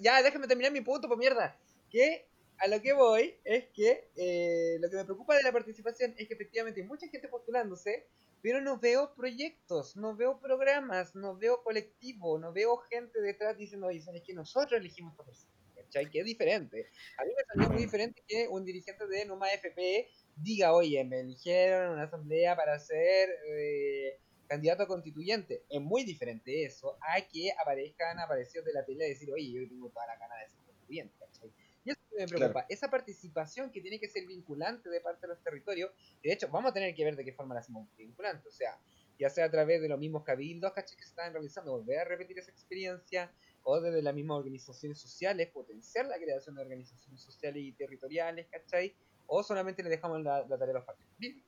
Ya, 0.00 0.20
déjame 0.24 0.48
terminar 0.48 0.72
mi 0.72 0.80
punto, 0.80 1.06
por 1.06 1.16
mierda. 1.16 1.56
Que 1.90 2.26
a 2.60 2.68
lo 2.68 2.80
que 2.82 2.92
voy 2.92 3.34
es 3.44 3.64
que 3.74 4.10
eh, 4.16 4.76
lo 4.80 4.90
que 4.90 4.96
me 4.96 5.04
preocupa 5.04 5.34
de 5.34 5.42
la 5.42 5.52
participación 5.52 6.14
es 6.18 6.28
que 6.28 6.34
efectivamente 6.34 6.80
hay 6.82 6.86
mucha 6.86 7.08
gente 7.08 7.26
postulándose, 7.28 8.06
pero 8.42 8.60
no 8.60 8.78
veo 8.78 9.14
proyectos, 9.14 9.96
no 9.96 10.14
veo 10.14 10.38
programas, 10.38 11.14
no 11.14 11.36
veo 11.36 11.62
colectivo, 11.62 12.38
no 12.38 12.52
veo 12.52 12.76
gente 12.76 13.20
detrás 13.20 13.56
diciendo, 13.56 13.86
oye, 13.86 14.02
¿sabes 14.02 14.22
que 14.22 14.34
nosotros 14.34 14.78
elegimos 14.78 15.12
esta 15.12 15.24
persona? 15.24 15.52
¿Cachai? 15.74 16.10
Que 16.10 16.20
es 16.20 16.24
diferente. 16.26 16.90
A 17.18 17.24
mí 17.24 17.30
me 17.34 17.44
salió 17.44 17.70
muy 17.70 17.82
diferente 17.82 18.22
que 18.28 18.46
un 18.48 18.64
dirigente 18.64 19.06
de 19.06 19.24
Numa 19.24 19.48
FP 19.48 20.08
diga, 20.36 20.74
oye, 20.74 21.02
me 21.04 21.20
eligieron 21.20 21.86
en 21.86 21.90
una 21.92 22.04
asamblea 22.04 22.56
para 22.56 22.78
ser 22.78 23.30
eh, 23.48 24.18
candidato 24.46 24.82
a 24.82 24.86
constituyente. 24.86 25.62
Es 25.70 25.80
muy 25.80 26.04
diferente 26.04 26.64
eso 26.64 26.98
a 27.00 27.20
que 27.22 27.52
aparezcan 27.58 28.18
aparecidos 28.18 28.66
de 28.66 28.72
la 28.74 28.84
tele 28.84 29.06
y 29.06 29.10
decir, 29.10 29.32
oye, 29.32 29.50
yo 29.50 29.66
tengo 29.66 29.88
toda 29.88 30.06
la 30.06 30.16
gana 30.18 30.36
de 30.36 30.48
ser 30.50 30.60
constituyente, 30.66 31.14
¿cachai? 31.18 31.50
Y 31.90 32.22
eso 32.22 32.30
me 32.32 32.38
preocupa, 32.38 32.66
esa 32.68 32.88
participación 32.90 33.70
que 33.70 33.80
tiene 33.80 33.98
que 33.98 34.08
ser 34.08 34.26
vinculante 34.26 34.88
de 34.88 35.00
parte 35.00 35.22
de 35.22 35.34
los 35.34 35.42
territorios, 35.42 35.90
de 36.22 36.32
hecho 36.32 36.48
vamos 36.48 36.70
a 36.70 36.74
tener 36.74 36.94
que 36.94 37.04
ver 37.04 37.16
de 37.16 37.24
qué 37.24 37.32
forma 37.32 37.54
la 37.54 37.60
hacemos 37.60 37.88
vinculante, 37.96 38.48
o 38.48 38.52
sea, 38.52 38.78
ya 39.18 39.28
sea 39.28 39.44
a 39.44 39.50
través 39.50 39.82
de 39.82 39.88
los 39.88 39.98
mismos 39.98 40.24
cabildos, 40.24 40.72
¿cachai? 40.72 40.96
Que 40.96 41.02
se 41.02 41.10
están 41.10 41.32
realizando, 41.32 41.72
volver 41.72 41.98
a 41.98 42.04
repetir 42.04 42.38
esa 42.38 42.50
experiencia, 42.50 43.30
o 43.62 43.80
desde 43.80 44.02
las 44.02 44.14
mismas 44.14 44.38
organizaciones 44.38 44.98
sociales, 44.98 45.48
potenciar 45.48 46.06
la 46.06 46.16
creación 46.16 46.56
de 46.56 46.62
organizaciones 46.62 47.20
sociales 47.20 47.62
y 47.62 47.72
territoriales, 47.72 48.46
¿cachai? 48.50 48.94
O 49.26 49.42
solamente 49.42 49.82
le 49.82 49.90
dejamos 49.90 50.22
la, 50.22 50.46
la 50.48 50.58
tarea 50.58 50.74
a 50.74 50.78
los 50.78 50.84
partidos. 50.84 51.12
Bien, 51.18 51.42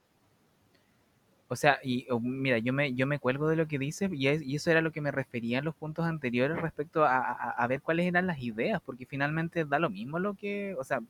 O 1.53 1.57
sea, 1.57 1.79
y 1.85 2.07
mira, 2.23 2.59
yo 2.59 2.73
me, 2.73 2.95
yo 2.95 3.07
me 3.07 3.19
cuelgo 3.19 3.47
de 3.49 3.57
lo 3.57 3.67
que 3.69 3.79
dices 3.79 4.11
y, 4.13 4.29
es- 4.29 4.43
y 4.43 4.57
eso 4.57 4.71
era 4.71 4.81
lo 4.81 4.91
que 4.93 5.03
me 5.03 5.11
refería 5.13 5.59
en 5.59 5.65
los 5.67 5.75
puntos 5.75 6.07
anteriores 6.07 6.59
respecto 6.61 7.05
a, 7.05 7.19
a- 7.51 7.67
ver 7.67 7.83
cuáles 7.83 8.07
eran 8.07 8.27
las 8.27 8.39
ideas, 8.41 8.81
porque 8.85 9.05
finalmente 9.07 9.65
da 9.67 9.79
lo 9.79 9.91
mismo 9.91 10.19
lo 10.19 10.35
que, 10.35 10.75
o 10.79 10.85
sea, 10.85 11.01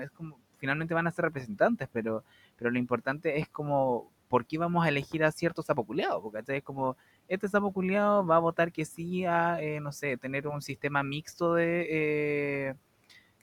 es 0.00 0.10
como, 0.10 0.38
finalmente 0.58 0.94
van 0.94 1.06
a 1.06 1.12
ser 1.12 1.24
representantes, 1.26 1.88
pero, 1.92 2.24
pero 2.56 2.70
lo 2.70 2.78
importante 2.78 3.38
es 3.38 3.48
como, 3.48 4.10
¿por 4.28 4.46
qué 4.46 4.58
vamos 4.58 4.84
a 4.84 4.88
elegir 4.88 5.22
a 5.24 5.30
ciertos 5.32 5.66
sapoculeados? 5.66 6.20
Porque 6.22 6.42
es 6.56 6.64
como, 6.64 6.96
este 7.28 7.48
sapoculeado 7.48 8.26
va 8.26 8.36
a 8.36 8.38
votar 8.40 8.72
que 8.72 8.84
sí 8.84 9.24
a, 9.24 9.60
eh, 9.62 9.78
no 9.80 9.92
sé, 9.92 10.16
tener 10.16 10.48
un 10.48 10.60
sistema 10.62 11.02
mixto 11.04 11.54
de... 11.54 11.86
eh, 12.70 12.74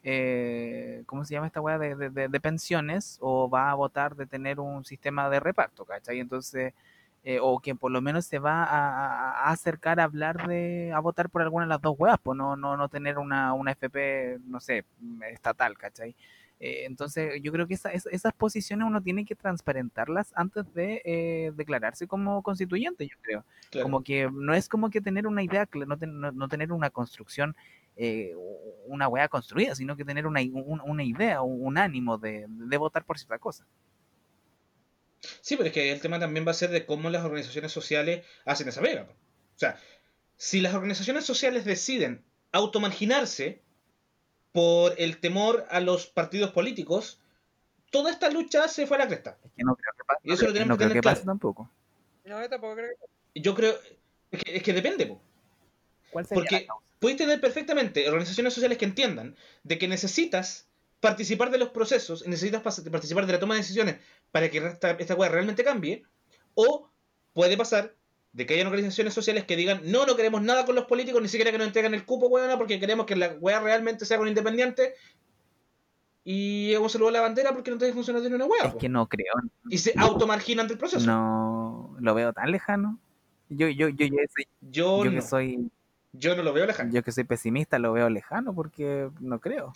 eh, 0.04 1.04
¿cómo 1.06 1.24
se 1.26 1.34
llama 1.34 1.48
esta 1.48 1.62
weá? 1.62 1.78
De, 1.78 1.96
de- 1.96 2.10
de- 2.10 2.28
de 2.28 2.40
pensiones 2.40 3.18
o 3.22 3.50
va 3.50 3.72
a 3.72 3.76
votar 3.76 4.16
de 4.16 4.26
tener 4.26 4.60
un 4.60 4.84
sistema 4.86 5.30
de 5.30 5.40
reparto, 5.40 5.86
¿cachai? 5.86 6.20
Entonces, 6.20 6.74
eh, 7.24 7.38
o 7.40 7.60
que 7.60 7.76
por 7.76 7.92
lo 7.92 8.02
menos 8.02 8.26
se 8.26 8.40
va 8.40 8.64
a, 8.64 9.48
a- 9.48 9.52
acercar 9.52 10.00
a 10.00 10.06
hablar 10.06 10.48
de, 10.48 10.92
a 10.94 11.00
votar 11.00 11.30
por 11.30 11.42
alguna 11.44 11.66
de 11.66 11.70
las 11.70 11.82
dos 11.82 11.96
weas, 12.00 12.18
pues 12.22 12.36
no, 12.38 12.56
no, 12.56 12.76
no 12.78 12.90
tener 12.90 13.20
una, 13.20 13.54
una 13.54 13.72
FP, 13.74 14.40
no 14.48 14.60
sé, 14.60 14.86
estatal, 15.32 15.78
¿cachai? 15.78 16.16
Eh, 16.60 16.86
entonces, 16.86 17.42
yo 17.42 17.52
creo 17.52 17.68
que 17.68 17.74
esa- 17.76 17.92
esa- 17.92 18.10
esas 18.12 18.34
posiciones 18.34 18.86
uno 18.88 19.02
tiene 19.02 19.26
que 19.26 19.36
transparentarlas 19.36 20.32
antes 20.36 20.72
de 20.74 21.02
eh, 21.06 21.52
declararse 21.56 22.08
como 22.08 22.42
constituyente, 22.44 23.08
yo 23.08 23.16
creo. 23.22 23.44
Claro. 23.70 23.84
Como 23.86 24.04
que 24.04 24.30
no 24.32 24.54
es 24.54 24.68
como 24.70 24.90
que 24.90 25.02
tener 25.02 25.26
una 25.28 25.42
idea, 25.44 25.68
no, 25.74 25.98
ten- 25.98 26.20
no- 26.20 26.32
no 26.32 26.48
tener 26.48 26.72
una 26.72 26.90
construcción, 26.92 27.56
eh, 27.98 28.34
una 28.86 29.08
weá 29.08 29.28
construida, 29.28 29.76
sino 29.76 29.96
que 29.96 30.06
tener 30.06 30.26
una, 30.28 30.42
un- 30.42 30.82
una 30.84 31.04
idea, 31.04 31.42
un, 31.42 31.66
un 31.66 31.78
ánimo 31.78 32.18
de, 32.18 32.46
de 32.48 32.78
votar 32.78 33.06
por 33.06 33.18
cierta 33.18 33.38
cosa. 33.40 33.66
Sí, 35.42 35.56
pero 35.56 35.68
es 35.68 35.74
que 35.74 35.92
el 35.92 36.02
tema 36.02 36.20
también 36.20 36.46
va 36.48 36.52
a 36.52 36.56
ser 36.56 36.72
de 36.72 36.86
cómo 36.86 37.10
las 37.10 37.24
organizaciones 37.24 37.72
sociales 37.72 38.26
hacen 38.46 38.68
esa 38.68 38.82
vega. 38.82 39.04
O 39.56 39.60
sea, 39.60 39.80
si 40.38 40.62
las 40.62 40.74
organizaciones 40.74 41.26
sociales 41.26 41.66
deciden 41.66 42.24
automarginarse 42.52 43.62
por 44.52 44.96
el 44.98 45.20
temor 45.20 45.66
a 45.70 45.80
los 45.80 46.08
partidos 46.08 46.52
políticos, 46.52 47.20
toda 47.92 48.10
esta 48.12 48.30
lucha 48.32 48.68
se 48.68 48.88
fue 48.88 48.98
a 48.98 49.02
la 49.02 49.08
cresta. 49.08 49.38
Es 49.46 49.52
que 49.56 49.64
no 49.64 49.76
creo 49.76 49.94
que 49.98 50.04
pase, 50.06 50.20
Y 50.24 50.32
eso 50.34 50.46
lo 50.48 50.54
tenemos 50.54 50.70
no 50.70 50.76
que 50.76 50.78
creo 50.80 50.90
tener 50.90 51.02
que 51.04 51.06
pase 51.08 51.22
claro. 51.22 51.32
tampoco. 51.32 51.70
No, 52.26 52.42
yo 52.42 52.50
tampoco 52.50 52.76
creo 52.76 52.90
que... 53.34 53.42
Yo 53.42 53.56
creo. 53.56 53.76
Es 54.32 54.44
que, 54.44 54.56
es 54.58 54.64
que 54.64 54.74
depende, 54.74 55.06
po. 55.06 55.22
¿Cuál 56.12 56.26
sería 56.26 56.42
Porque 56.42 56.60
la 56.62 56.66
causa? 56.68 56.91
Puedes 57.02 57.18
tener 57.18 57.42
perfectamente 57.42 58.08
organizaciones 58.08 58.54
sociales 58.54 58.78
que 58.78 58.86
entiendan 58.86 59.36
de 59.64 59.80
que 59.80 59.88
necesitas 59.88 60.70
participar 61.00 61.50
de 61.50 61.58
los 61.58 61.70
procesos, 61.70 62.28
necesitas 62.28 62.62
participar 62.62 63.26
de 63.26 63.34
la 63.34 63.40
toma 63.40 63.56
de 63.56 63.62
decisiones 63.62 63.98
para 64.32 64.50
que 64.52 64.60
esta, 64.60 64.92
esta 64.92 65.16
weá 65.16 65.30
realmente 65.30 65.64
cambie, 65.64 66.04
o 66.54 66.92
puede 67.34 67.58
pasar 67.58 67.96
de 68.34 68.46
que 68.46 68.54
hayan 68.54 68.68
organizaciones 68.68 69.16
sociales 69.16 69.46
que 69.46 69.56
digan, 69.56 69.82
no, 69.86 70.06
no 70.06 70.16
queremos 70.16 70.44
nada 70.44 70.64
con 70.64 70.76
los 70.76 70.86
políticos, 70.86 71.22
ni 71.24 71.28
siquiera 71.28 71.52
que 71.52 71.58
nos 71.58 71.66
entreguen 71.68 71.96
el 71.96 72.06
cupo, 72.06 72.28
weona, 72.28 72.56
porque 72.58 72.80
queremos 72.80 73.08
que 73.08 73.16
la 73.16 73.30
weá 73.40 73.60
realmente 73.60 74.06
sea 74.06 74.20
con 74.20 74.28
independiente, 74.28 74.94
y 76.24 76.72
hemos 76.74 76.92
saludado 76.92 77.14
la 77.14 77.22
bandera 77.22 77.52
porque 77.52 77.72
no 77.72 77.80
te 77.80 77.92
funciona 77.94 78.20
de 78.20 78.28
una 78.28 78.46
weá, 78.46 78.66
Es 78.66 78.74
po. 78.74 78.78
que 78.78 78.90
no 78.90 79.10
creo, 79.10 79.34
y 79.70 79.80
se 79.80 79.94
automarginan 79.98 80.68
del 80.68 80.78
proceso. 80.78 81.04
no 81.08 81.96
lo 82.00 82.14
veo 82.14 82.32
tan 82.32 82.52
lejano. 82.52 83.00
Yo, 83.50 83.68
yo, 83.70 83.90
yo, 83.90 84.06
yo, 84.06 84.16
soy- 84.34 84.48
Yo, 84.62 85.04
yo 85.04 85.06
no, 85.06 85.12
que 85.12 85.22
soy, 85.24 85.72
yo 86.14 86.36
no 86.36 86.44
lo 86.44 86.54
veo 86.54 86.66
lejano. 86.66 86.92
yo 86.94 87.04
que 87.04 87.12
soy 87.12 87.24
pesimista 87.24 87.80
lo 87.80 87.94
veo 87.94 88.10
lejano 88.10 88.54
porque 88.54 89.10
no 89.20 89.40
creo. 89.40 89.74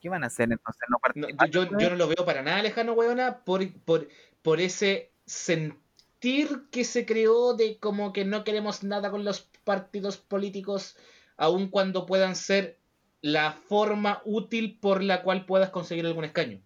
¿Qué 0.00 0.08
van 0.08 0.24
a 0.24 0.28
hacer 0.28 0.50
entonces? 0.50 0.82
¿No 0.88 0.98
No, 1.14 1.28
yo- 1.46 1.64
yo 1.64 1.88
no 1.90 1.96
lo 1.96 2.08
veo 2.08 2.24
para 2.24 2.42
nada 2.42 2.62
lejano, 2.62 2.92
weona, 2.94 3.44
por, 3.44 3.70
por, 3.84 4.08
por 4.42 4.60
ese 4.60 5.12
sentir 5.26 6.68
que 6.70 6.84
se 6.84 7.04
creó 7.06 7.54
de 7.54 7.78
como 7.78 8.12
que 8.12 8.24
no 8.24 8.44
queremos 8.44 8.82
nada 8.82 9.10
con 9.10 9.24
los 9.24 9.42
partidos 9.64 10.16
políticos, 10.16 10.96
aun 11.36 11.68
cuando 11.68 12.06
puedan 12.06 12.34
ser 12.36 12.78
la 13.22 13.52
forma 13.52 14.22
útil 14.24 14.78
por 14.80 15.02
la 15.02 15.22
cual 15.22 15.44
puedas 15.44 15.70
conseguir 15.70 16.06
algún 16.06 16.24
escaño 16.24 16.60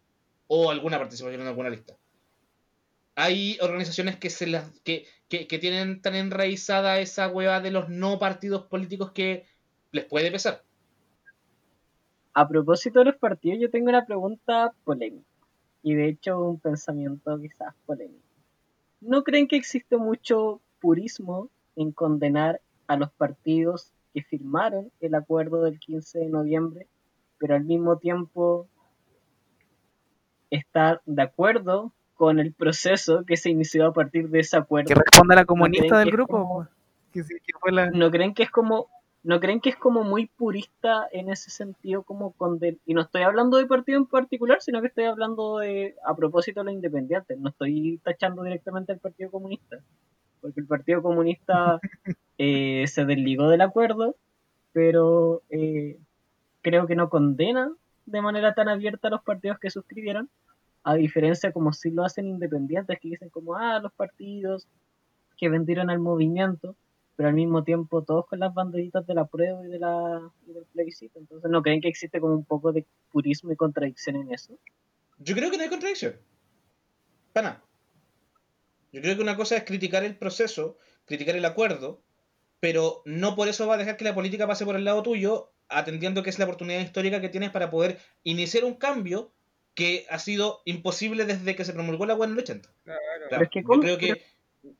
o 0.46 0.70
alguna 0.70 0.98
participación 0.98 1.40
en 1.40 1.48
alguna 1.48 1.70
lista. 1.70 1.96
Hay 3.16 3.58
organizaciones 3.60 4.16
que 4.16 4.30
se 4.30 4.46
las 4.46 4.68
que, 4.80 5.06
que, 5.28 5.58
tienen 5.58 6.00
tan 6.00 6.14
enraizada 6.14 6.98
esa 6.98 7.28
hueá 7.28 7.60
de 7.60 7.70
los 7.70 7.88
no 7.88 8.18
partidos 8.18 8.64
políticos 8.66 9.12
que 9.12 9.46
les 9.92 10.04
puede 10.04 10.30
pesar. 10.30 10.62
A 12.32 12.48
propósito 12.48 12.98
de 12.98 13.06
los 13.06 13.16
partidos, 13.16 13.60
yo 13.60 13.70
tengo 13.70 13.88
una 13.88 14.04
pregunta 14.04 14.72
polémica. 14.84 15.28
Y 15.82 15.94
de 15.94 16.08
hecho 16.08 16.40
un 16.40 16.58
pensamiento 16.58 17.38
quizás 17.40 17.74
polémico. 17.86 18.24
¿No 19.00 19.22
creen 19.22 19.46
que 19.46 19.56
existe 19.56 19.96
mucho 19.96 20.60
purismo 20.80 21.50
en 21.76 21.92
condenar 21.92 22.60
a 22.86 22.96
los 22.96 23.12
partidos 23.12 23.92
que 24.12 24.22
firmaron 24.22 24.92
el 25.00 25.14
acuerdo 25.14 25.62
del 25.62 25.78
15 25.78 26.20
de 26.20 26.28
noviembre, 26.28 26.86
pero 27.38 27.56
al 27.56 27.64
mismo 27.64 27.98
tiempo 27.98 28.68
está 30.50 31.02
de 31.04 31.22
acuerdo 31.22 31.92
con 32.14 32.38
el 32.38 32.52
proceso 32.52 33.24
que 33.24 33.36
se 33.36 33.50
inició 33.50 33.86
a 33.88 33.92
partir 33.92 34.28
de 34.28 34.40
ese 34.40 34.56
acuerdo. 34.56 34.88
Que 34.88 34.94
responda 34.94 35.34
la 35.34 35.44
comunista 35.44 35.98
del 35.98 36.10
grupo. 36.10 36.32
como- 36.38 36.54
po. 36.64 36.68
Que, 37.12 37.22
sí, 37.22 37.34
que 37.46 37.52
fue 37.60 37.70
la... 37.72 37.90
¿No 37.90 38.10
creen 38.10 38.34
que 38.34 38.42
es 38.44 38.50
como 38.50 38.88
no 39.22 39.40
creen 39.40 39.60
que 39.62 39.70
es 39.70 39.76
como 39.76 40.04
muy 40.04 40.26
purista 40.26 41.08
en 41.10 41.30
ese 41.30 41.48
sentido 41.50 42.02
como 42.02 42.34
conden- 42.36 42.78
y 42.84 42.92
no 42.92 43.00
estoy 43.00 43.22
hablando 43.22 43.56
de 43.56 43.64
partido 43.64 43.96
en 43.96 44.04
particular, 44.04 44.60
sino 44.60 44.82
que 44.82 44.88
estoy 44.88 45.04
hablando 45.04 45.58
de 45.60 45.94
a 46.04 46.14
propósito 46.14 46.60
de 46.60 46.64
los 46.64 46.74
independientes, 46.74 47.38
no 47.38 47.48
estoy 47.48 47.98
tachando 48.04 48.42
directamente 48.42 48.92
al 48.92 48.98
Partido 48.98 49.30
Comunista, 49.30 49.78
porque 50.42 50.60
el 50.60 50.66
Partido 50.66 51.00
Comunista 51.02 51.80
eh, 52.36 52.84
se 52.86 53.06
desligó 53.06 53.48
del 53.48 53.62
acuerdo, 53.62 54.14
pero 54.74 55.40
eh, 55.48 55.96
creo 56.60 56.86
que 56.86 56.94
no 56.94 57.08
condena 57.08 57.72
de 58.04 58.20
manera 58.20 58.52
tan 58.52 58.68
abierta 58.68 59.08
a 59.08 59.12
los 59.12 59.22
partidos 59.22 59.58
que 59.58 59.70
suscribieron, 59.70 60.28
a 60.84 60.94
diferencia 60.94 61.50
como 61.50 61.72
si 61.72 61.90
lo 61.90 62.04
hacen 62.04 62.28
independientes, 62.28 62.98
que 63.00 63.08
dicen 63.08 63.30
como, 63.30 63.56
ah, 63.56 63.80
los 63.80 63.92
partidos 63.92 64.68
que 65.36 65.48
vendieron 65.48 65.90
al 65.90 65.98
movimiento, 65.98 66.76
pero 67.16 67.30
al 67.30 67.34
mismo 67.34 67.64
tiempo 67.64 68.02
todos 68.02 68.26
con 68.26 68.38
las 68.38 68.52
banderitas 68.52 69.06
de 69.06 69.14
la 69.14 69.24
prueba 69.24 69.64
y, 69.64 69.68
de 69.68 69.78
la, 69.78 70.30
y 70.46 70.52
del 70.52 70.66
plebiscito. 70.66 71.18
Entonces, 71.18 71.50
¿no 71.50 71.62
creen 71.62 71.80
que 71.80 71.88
existe 71.88 72.20
como 72.20 72.34
un 72.34 72.44
poco 72.44 72.72
de 72.72 72.86
purismo 73.10 73.50
y 73.50 73.56
contradicción 73.56 74.16
en 74.16 74.32
eso? 74.32 74.58
Yo 75.18 75.34
creo 75.34 75.50
que 75.50 75.56
no 75.56 75.62
hay 75.62 75.70
contradicción. 75.70 76.16
Para. 77.32 77.62
Yo 78.92 79.00
creo 79.00 79.16
que 79.16 79.22
una 79.22 79.36
cosa 79.36 79.56
es 79.56 79.64
criticar 79.64 80.04
el 80.04 80.16
proceso, 80.16 80.78
criticar 81.04 81.34
el 81.34 81.44
acuerdo, 81.44 82.02
pero 82.60 83.02
no 83.06 83.34
por 83.34 83.48
eso 83.48 83.66
va 83.66 83.74
a 83.74 83.78
dejar 83.78 83.96
que 83.96 84.04
la 84.04 84.14
política 84.14 84.46
pase 84.46 84.64
por 84.64 84.76
el 84.76 84.84
lado 84.84 85.02
tuyo, 85.02 85.52
atendiendo 85.68 86.22
que 86.22 86.30
es 86.30 86.38
la 86.38 86.44
oportunidad 86.44 86.80
histórica 86.80 87.20
que 87.20 87.28
tienes 87.28 87.50
para 87.50 87.70
poder 87.70 87.98
iniciar 88.22 88.64
un 88.64 88.74
cambio 88.74 89.33
que 89.74 90.06
ha 90.08 90.18
sido 90.18 90.62
imposible 90.64 91.24
desde 91.24 91.56
que 91.56 91.64
se 91.64 91.72
promulgó 91.72 92.06
la 92.06 92.14
web 92.14 92.28
en 92.28 92.34
el 92.34 92.42
80. 92.42 92.68
Claro. 92.84 93.00
Pero 93.30 93.42
es 93.42 93.50
que 93.50 93.62
yo 93.62 93.80
creo 93.80 93.98
que 93.98 94.22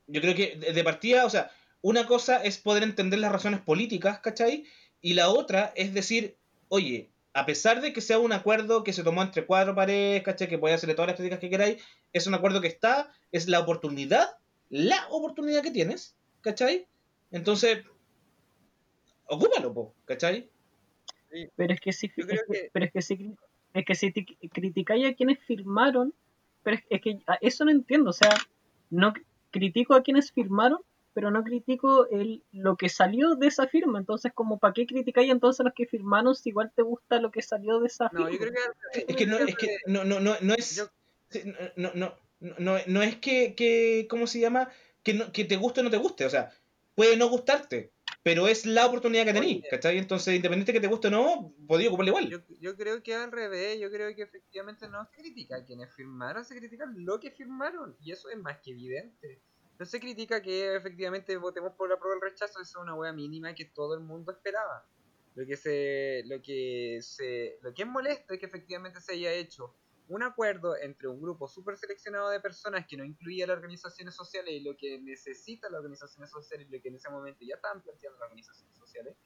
yo 0.07 0.21
creo 0.21 0.35
que 0.35 0.55
de 0.73 0.83
partida, 0.83 1.25
o 1.25 1.29
sea, 1.29 1.51
una 1.81 2.07
cosa 2.07 2.43
es 2.43 2.57
poder 2.57 2.81
entender 2.83 3.19
las 3.19 3.31
razones 3.31 3.61
políticas, 3.61 4.19
¿cachai? 4.19 4.65
Y 5.01 5.13
la 5.13 5.29
otra 5.29 5.71
es 5.75 5.93
decir, 5.93 6.37
oye, 6.69 7.11
a 7.33 7.45
pesar 7.45 7.81
de 7.81 7.93
que 7.93 8.01
sea 8.01 8.17
un 8.17 8.31
acuerdo 8.31 8.83
que 8.83 8.93
se 8.93 9.03
tomó 9.03 9.21
entre 9.21 9.45
cuatro 9.45 9.75
paredes, 9.75 10.23
¿cachai? 10.23 10.47
Que 10.47 10.57
puede 10.57 10.73
hacerle 10.73 10.95
todas 10.95 11.07
las 11.09 11.15
críticas 11.17 11.39
que 11.39 11.49
queráis, 11.49 11.83
es 12.13 12.25
un 12.25 12.33
acuerdo 12.33 12.61
que 12.61 12.67
está, 12.69 13.11
es 13.31 13.47
la 13.47 13.59
oportunidad, 13.59 14.37
la 14.69 15.05
oportunidad 15.09 15.61
que 15.61 15.71
tienes, 15.71 16.15
¿cachai? 16.41 16.87
Entonces, 17.31 17.83
ocúpalo, 19.27 19.73
po, 19.73 19.93
¿cachai? 20.05 20.49
Pero 21.55 21.73
es 21.73 21.81
que 21.81 21.91
sí, 21.91 22.07
Yo 22.15 22.23
es 22.23 22.27
creo 22.29 22.41
que- 22.47 22.53
que- 22.53 22.69
pero 22.71 22.85
es 22.85 22.91
que 22.93 23.01
sí, 23.01 23.35
es 23.75 23.85
que 23.85 23.93
si 23.95 24.11
ti- 24.11 24.37
criticáis 24.51 25.05
a 25.05 25.13
quienes 25.13 25.39
firmaron, 25.45 26.13
pero 26.63 26.77
es, 26.77 26.83
es 26.89 27.01
que 27.01 27.19
eso 27.41 27.65
no 27.65 27.71
entiendo, 27.71 28.09
o 28.09 28.13
sea, 28.13 28.29
no 28.89 29.13
critico 29.51 29.93
a 29.93 30.01
quienes 30.01 30.31
firmaron, 30.31 30.79
pero 31.13 31.31
no 31.31 31.43
critico 31.43 32.07
el, 32.09 32.43
lo 32.51 32.75
que 32.75 32.89
salió 32.89 33.35
de 33.35 33.47
esa 33.47 33.67
firma, 33.67 33.99
entonces 33.99 34.33
como 34.33 34.57
para 34.59 34.73
qué 34.73 34.85
criticáis 34.85 35.31
entonces 35.31 35.59
a 35.61 35.63
los 35.63 35.73
que 35.73 35.85
firmaron 35.85 36.35
si 36.35 36.49
igual 36.49 36.71
te 36.75 36.81
gusta 36.81 37.19
lo 37.21 37.31
que 37.31 37.41
salió 37.41 37.79
de 37.79 37.87
esa 37.87 38.09
firma. 38.09 38.25
No, 38.25 38.31
yo 38.31 38.39
creo 38.39 38.51
que 38.93 38.99
Es 39.07 39.15
que 39.15 39.25
no, 39.27 39.37
es 39.37 39.55
que 39.55 39.77
no, 39.85 40.03
no, 40.03 40.19
no, 40.19 40.35
no 40.41 40.53
es. 40.55 40.75
Yo- 40.75 40.89
no, 41.75 41.91
no, 41.95 42.15
no, 42.59 42.77
no 42.87 43.01
es 43.01 43.15
que, 43.17 43.55
que. 43.55 44.07
¿Cómo 44.09 44.27
se 44.27 44.39
llama? 44.39 44.69
Que, 45.03 45.13
no, 45.13 45.31
que 45.31 45.43
te 45.45 45.57
guste 45.57 45.81
o 45.81 45.83
no 45.83 45.89
te 45.89 45.97
guste. 45.97 46.25
O 46.25 46.29
sea, 46.29 46.51
puede 46.95 47.17
no 47.17 47.27
gustarte. 47.29 47.91
Pero 48.25 48.47
es 48.47 48.65
la 48.65 48.87
oportunidad 48.87 49.23
que 49.23 49.33
tenéis. 49.33 49.63
¿cachai? 49.69 49.99
Entonces, 49.99 50.33
independiente 50.33 50.73
que 50.73 50.79
te 50.79 50.87
guste 50.87 51.09
o 51.09 51.11
no, 51.11 51.53
podéis 51.67 51.89
ocuparla 51.89 52.09
igual. 52.09 52.27
Yo, 52.27 52.39
yo 52.59 52.75
creo 52.75 53.03
que 53.03 53.13
al 53.13 53.31
revés, 53.31 53.79
yo 53.79 53.91
creo 53.91 54.15
que 54.15 54.23
efectivamente 54.23 54.87
no 54.87 55.05
se 55.05 55.15
critica 55.15 55.57
a 55.57 55.63
quienes 55.63 55.93
firmaron, 55.93 56.43
se 56.43 56.55
critica 56.57 56.91
lo 56.95 57.19
que 57.19 57.29
firmaron, 57.29 57.95
y 58.01 58.11
eso 58.11 58.31
es 58.31 58.37
más 58.39 58.57
que 58.63 58.71
evidente. 58.71 59.43
No 59.77 59.85
se 59.85 59.99
critica 59.99 60.41
que 60.41 60.75
efectivamente 60.75 61.37
votemos 61.37 61.73
por 61.73 61.87
la 61.87 61.99
prueba 61.99 62.15
del 62.15 62.31
rechazo, 62.31 62.63
eso 62.63 62.79
es 62.79 62.83
una 62.83 62.95
wea 62.95 63.13
mínima 63.13 63.53
que 63.53 63.65
todo 63.65 63.93
el 63.93 63.99
mundo 63.99 64.31
esperaba. 64.31 64.89
Lo 65.35 65.45
que 65.45 65.55
se, 65.55 66.23
lo 66.25 66.41
que 66.41 66.97
se, 67.03 67.59
lo 67.61 67.75
que 67.75 67.83
es 67.83 67.87
molesto 67.87 68.33
es 68.33 68.39
que 68.39 68.47
efectivamente 68.47 69.01
se 69.01 69.13
haya 69.13 69.33
hecho 69.33 69.75
un 70.07 70.23
acuerdo 70.23 70.75
entre 70.77 71.07
un 71.07 71.19
grupo 71.21 71.47
súper 71.47 71.77
seleccionado 71.77 72.29
de 72.29 72.39
personas 72.39 72.85
que 72.87 72.95
no 72.97 73.03
incluía 73.03 73.47
las 73.47 73.57
organizaciones 73.57 74.15
sociales 74.15 74.53
y 74.53 74.59
lo 74.61 74.75
que 74.77 74.99
necesitan 75.01 75.71
las 75.71 75.79
organizaciones 75.79 76.29
sociales 76.29 76.67
y 76.69 76.75
lo 76.75 76.81
que 76.81 76.89
en 76.89 76.95
ese 76.95 77.09
momento 77.09 77.39
ya 77.43 77.55
estaban 77.55 77.81
planteando 77.81 78.19
las 78.19 78.27
organizaciones 78.27 78.77
sociales 78.77 79.17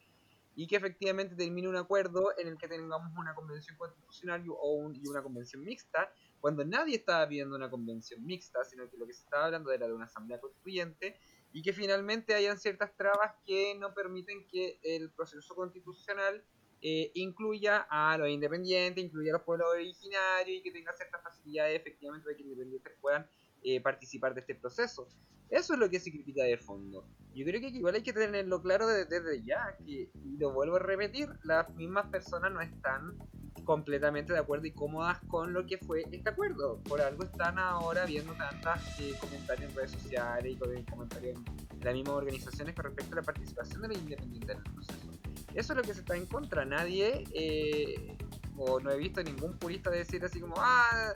y 0.56 0.66
que 0.66 0.76
efectivamente 0.76 1.36
termine 1.36 1.68
un 1.68 1.76
acuerdo 1.76 2.36
en 2.36 2.48
el 2.48 2.58
que 2.58 2.66
tengamos 2.66 3.12
una 3.16 3.34
convención 3.34 3.76
constitucional 3.76 4.44
o 4.48 4.74
un- 4.74 4.96
y 4.96 5.06
una 5.08 5.22
convención 5.22 5.62
mixta, 5.62 6.12
cuando 6.40 6.64
nadie 6.64 6.96
estaba 6.96 7.26
pidiendo 7.28 7.54
una 7.56 7.70
convención 7.70 8.24
mixta, 8.24 8.64
sino 8.64 8.88
que 8.90 8.96
lo 8.96 9.06
que 9.06 9.12
se 9.12 9.22
estaba 9.22 9.46
hablando 9.46 9.70
era 9.70 9.86
de 9.86 9.92
una 9.92 10.06
asamblea 10.06 10.40
constituyente 10.40 11.18
y 11.52 11.62
que 11.62 11.72
finalmente 11.72 12.34
hayan 12.34 12.58
ciertas 12.58 12.96
trabas 12.96 13.34
que 13.44 13.74
no 13.76 13.94
permiten 13.94 14.46
que 14.48 14.80
el 14.82 15.12
proceso 15.12 15.54
constitucional 15.54 16.44
eh, 16.82 17.10
incluya 17.14 17.86
a 17.90 18.16
los 18.18 18.28
independientes, 18.28 19.04
incluya 19.04 19.32
a 19.32 19.36
los 19.38 19.42
pueblos 19.42 19.68
originarios 19.72 20.58
y 20.58 20.62
que 20.62 20.70
tenga 20.72 20.92
ciertas 20.94 21.22
facilidades 21.22 21.80
efectivamente 21.80 22.24
para 22.24 22.36
que 22.36 22.42
los 22.42 22.52
independientes 22.52 22.92
puedan 23.00 23.26
eh, 23.62 23.80
participar 23.80 24.34
de 24.34 24.40
este 24.40 24.54
proceso. 24.54 25.08
Eso 25.50 25.74
es 25.74 25.80
lo 25.80 25.90
que 25.90 25.98
se 25.98 26.10
critica 26.12 26.44
de 26.44 26.56
fondo. 26.56 27.04
Yo 27.34 27.44
creo 27.44 27.60
que 27.60 27.68
igual 27.68 27.94
hay 27.96 28.02
que 28.02 28.12
tenerlo 28.12 28.62
claro 28.62 28.86
de- 28.86 29.04
desde 29.04 29.42
ya, 29.42 29.76
que, 29.84 30.10
y 30.24 30.36
lo 30.38 30.52
vuelvo 30.52 30.76
a 30.76 30.78
repetir, 30.78 31.28
las 31.42 31.68
mismas 31.74 32.06
personas 32.06 32.52
no 32.52 32.60
están 32.60 33.16
completamente 33.64 34.32
de 34.32 34.38
acuerdo 34.38 34.66
y 34.66 34.72
cómodas 34.72 35.18
con 35.28 35.52
lo 35.52 35.66
que 35.66 35.76
fue 35.78 36.04
este 36.10 36.30
acuerdo. 36.30 36.80
Por 36.84 37.00
algo 37.00 37.24
están 37.24 37.58
ahora 37.58 38.06
viendo 38.06 38.32
tantas 38.34 39.00
eh, 39.00 39.12
comentarios 39.20 39.70
en 39.70 39.76
redes 39.76 39.90
sociales 39.90 40.52
y 40.56 40.84
comentarios 40.84 41.36
en 41.36 41.80
las 41.80 41.94
mismas 41.94 42.14
organizaciones 42.14 42.74
con 42.74 42.84
respecto 42.84 43.12
a 43.12 43.16
la 43.16 43.22
participación 43.22 43.82
de 43.82 43.88
los 43.88 43.98
independientes 43.98 44.56
en 44.56 44.62
el 44.64 44.72
proceso. 44.72 45.09
Eso 45.54 45.72
es 45.72 45.76
lo 45.76 45.82
que 45.82 45.94
se 45.94 46.00
está 46.00 46.16
en 46.16 46.26
contra. 46.26 46.64
Nadie, 46.64 47.24
eh, 47.34 48.16
o 48.56 48.78
no 48.80 48.90
he 48.90 48.96
visto 48.98 49.22
ningún 49.22 49.58
purista 49.58 49.90
decir 49.90 50.24
así 50.24 50.40
como, 50.40 50.54
ah, 50.58 51.12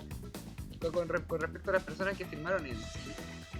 con, 0.81 0.93
con 0.93 1.09
re- 1.09 1.25
con 1.27 1.41
respecto 1.41 1.71
a 1.71 1.75
las 1.75 1.85
personas 1.85 2.17
que 2.17 2.25
firmaron 2.27 2.67
en 2.67 2.77
sí. 2.77 3.11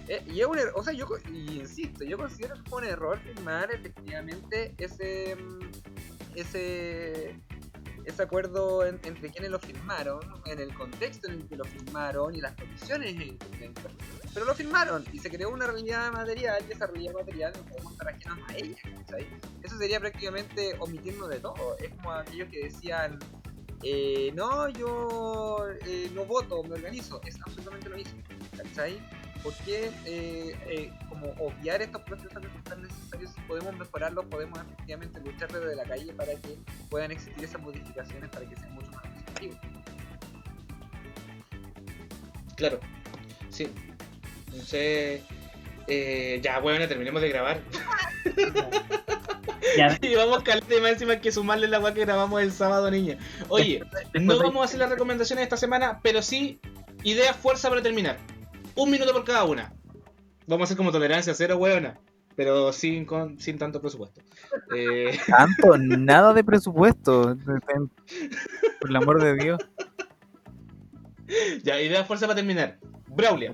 Eh, 0.07 0.23
y 0.27 0.39
es 0.41 0.45
un 0.45 0.57
er- 0.57 0.71
o 0.75 0.83
sea, 0.83 0.93
yo 0.93 1.07
insisto, 1.33 2.03
yo 2.03 2.17
considero 2.17 2.55
que 2.55 2.69
fue 2.69 2.79
un 2.79 2.87
error 2.87 3.19
firmar 3.19 3.71
efectivamente 3.71 4.75
ese 4.77 5.35
mm, 5.35 5.59
ese 6.35 7.35
ese 8.05 8.23
acuerdo 8.23 8.85
en- 8.85 8.99
entre 9.03 9.29
quienes 9.31 9.51
lo 9.51 9.59
firmaron, 9.59 10.19
en 10.45 10.59
el 10.59 10.73
contexto 10.73 11.27
en 11.27 11.35
el 11.41 11.47
que 11.47 11.55
lo 11.55 11.65
firmaron 11.65 12.35
y 12.35 12.41
las 12.41 12.53
condiciones 12.55 13.13
en 13.15 13.21
el 13.21 13.37
que. 13.37 13.71
Pero 14.33 14.45
lo 14.45 14.53
firmaron 14.53 15.03
y 15.13 15.19
se 15.19 15.29
creó 15.29 15.49
una 15.49 15.65
realidad 15.67 16.11
material 16.11 16.63
y 16.67 16.73
esa 16.73 16.87
realidad 16.87 17.13
material 17.13 17.53
no 17.55 17.65
podemos 17.65 17.91
estar 17.93 18.07
ajenos 18.09 18.37
a 18.49 18.55
ella, 18.57 18.75
¿cachai? 18.97 19.27
Eso 19.63 19.77
sería 19.77 19.99
prácticamente 19.99 20.75
omitirnos 20.79 21.29
de 21.29 21.39
todo. 21.39 21.77
Es 21.79 21.89
como 21.95 22.11
aquellos 22.11 22.49
que 22.49 22.63
decían, 22.65 23.17
eh, 23.83 24.31
no, 24.35 24.67
yo 24.69 25.65
eh, 25.85 26.09
no 26.13 26.25
voto, 26.25 26.63
me 26.63 26.75
organizo. 26.75 27.21
Es 27.25 27.35
absolutamente 27.41 27.89
lo 27.89 27.95
mismo, 27.97 28.21
¿cachai? 28.57 28.99
¿Por 29.45 29.53
qué 29.57 29.91
eh, 30.05 30.57
eh, 30.65 30.91
como 31.07 31.27
obviar 31.37 31.79
estos 31.79 32.01
procesos 32.01 32.33
que 32.41 32.49
son 32.49 32.63
tan 32.63 32.81
necesarios 32.81 33.31
si 33.31 33.41
podemos 33.41 33.77
mejorarlos, 33.77 34.25
podemos 34.25 34.59
efectivamente 34.59 35.19
luchar 35.19 35.51
desde 35.51 35.75
la 35.75 35.83
calle 35.83 36.11
para 36.13 36.33
que 36.33 36.57
puedan 36.89 37.11
existir 37.11 37.43
esas 37.43 37.61
modificaciones 37.61 38.27
para 38.31 38.49
que 38.49 38.55
sean 38.55 38.73
mucho 38.73 38.89
más 38.89 39.05
efectivos? 39.05 39.57
Claro. 42.55 42.79
Sí. 43.51 43.67
Entonces. 44.47 45.21
eh, 45.85 46.39
ya, 46.41 46.57
bueno, 46.57 46.87
terminemos 46.87 47.21
de 47.21 47.29
grabar. 47.29 47.61
Ya, 49.77 49.97
Y 50.01 50.15
vamos 50.15 50.43
calete 50.43 50.79
más 50.79 50.91
encima 50.91 51.19
que 51.19 51.31
sumarle 51.31 51.67
la 51.67 51.79
weá 51.79 51.93
que 51.93 52.01
grabamos 52.01 52.41
el 52.41 52.51
sábado, 52.51 52.89
niña. 52.89 53.17
Oye, 53.49 53.83
no 54.13 54.37
vamos 54.37 54.61
a 54.61 54.65
hacer 54.65 54.79
las 54.79 54.89
recomendaciones 54.89 55.43
esta 55.43 55.57
semana, 55.57 55.99
pero 56.01 56.21
sí 56.21 56.59
ideas 57.03 57.35
fuerza 57.35 57.69
para 57.69 57.81
terminar. 57.81 58.17
Un 58.75 58.91
minuto 58.91 59.13
por 59.13 59.23
cada 59.23 59.45
una. 59.45 59.73
Vamos 60.47 60.63
a 60.63 60.65
hacer 60.65 60.77
como 60.77 60.91
tolerancia 60.91 61.33
cero, 61.33 61.57
weona. 61.57 61.97
Pero 62.35 62.73
sin, 62.73 63.05
con, 63.05 63.39
sin 63.39 63.57
tanto 63.57 63.79
presupuesto. 63.79 64.21
Eh, 64.75 65.17
Tanto, 65.27 65.77
nada 65.77 66.33
de 66.33 66.43
presupuesto. 66.43 67.37
Por 68.81 68.89
el 68.89 68.95
amor 68.95 69.21
de 69.21 69.35
Dios. 69.35 69.59
ya, 71.63 71.79
ideas 71.79 72.05
fuerza 72.05 72.27
para 72.27 72.35
terminar. 72.35 72.77
Braulia. 73.07 73.53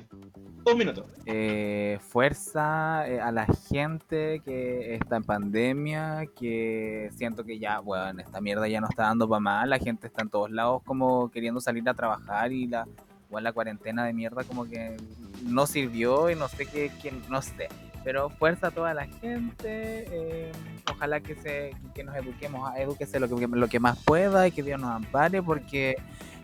Un 0.65 0.77
minuto. 0.77 1.07
Eh, 1.26 1.99
fuerza 2.02 3.07
eh, 3.07 3.19
a 3.19 3.31
la 3.31 3.45
gente 3.69 4.41
que 4.43 4.95
está 4.95 5.18
en 5.18 5.23
pandemia, 5.23 6.26
que 6.35 7.10
siento 7.15 7.43
que 7.43 7.60
ya, 7.60 7.80
bueno, 7.80 8.22
esta 8.22 8.41
mierda 8.41 8.68
ya 8.68 8.80
no 8.80 8.88
está 8.88 9.03
dando 9.03 9.27
para 9.27 9.39
más, 9.39 9.68
la 9.68 9.80
gente 9.80 10.07
está 10.07 10.22
en 10.22 10.30
todos 10.30 10.52
lados 10.52 10.84
como 10.85 11.31
queriendo 11.31 11.61
salir 11.61 11.88
a 11.89 11.95
trabajar 11.95 12.52
y 12.52 12.68
la, 12.68 12.88
igual 13.32 13.45
la 13.45 13.53
cuarentena 13.53 14.03
de 14.03 14.12
mierda 14.12 14.44
como 14.44 14.66
que 14.66 14.98
no 15.45 15.66
sirvió 15.66 16.30
y 16.30 16.36
no 16.36 16.49
sé 16.49 16.66
qué, 16.66 16.91
quién- 17.02 17.22
no 17.30 17.41
sé. 17.41 17.70
Pero 18.03 18.30
fuerza 18.30 18.68
a 18.68 18.72
toda 18.72 18.94
la 18.94 19.06
gente, 19.08 20.06
eh, 20.12 20.52
ojalá 20.91 21.22
que 21.22 21.36
se 21.36 21.72
que 21.95 22.03
nos 22.03 22.14
eduquemos, 22.18 22.70
edúquese 22.76 23.22
lo 23.22 23.30
que, 23.30 23.48
lo 23.48 23.68
que 23.70 23.80
más 23.80 23.98
pueda 24.03 24.45
y 24.48 24.52
que 24.52 24.64
Dios 24.64 24.80
nos 24.82 24.91
ampare 24.91 25.41
porque 25.41 25.95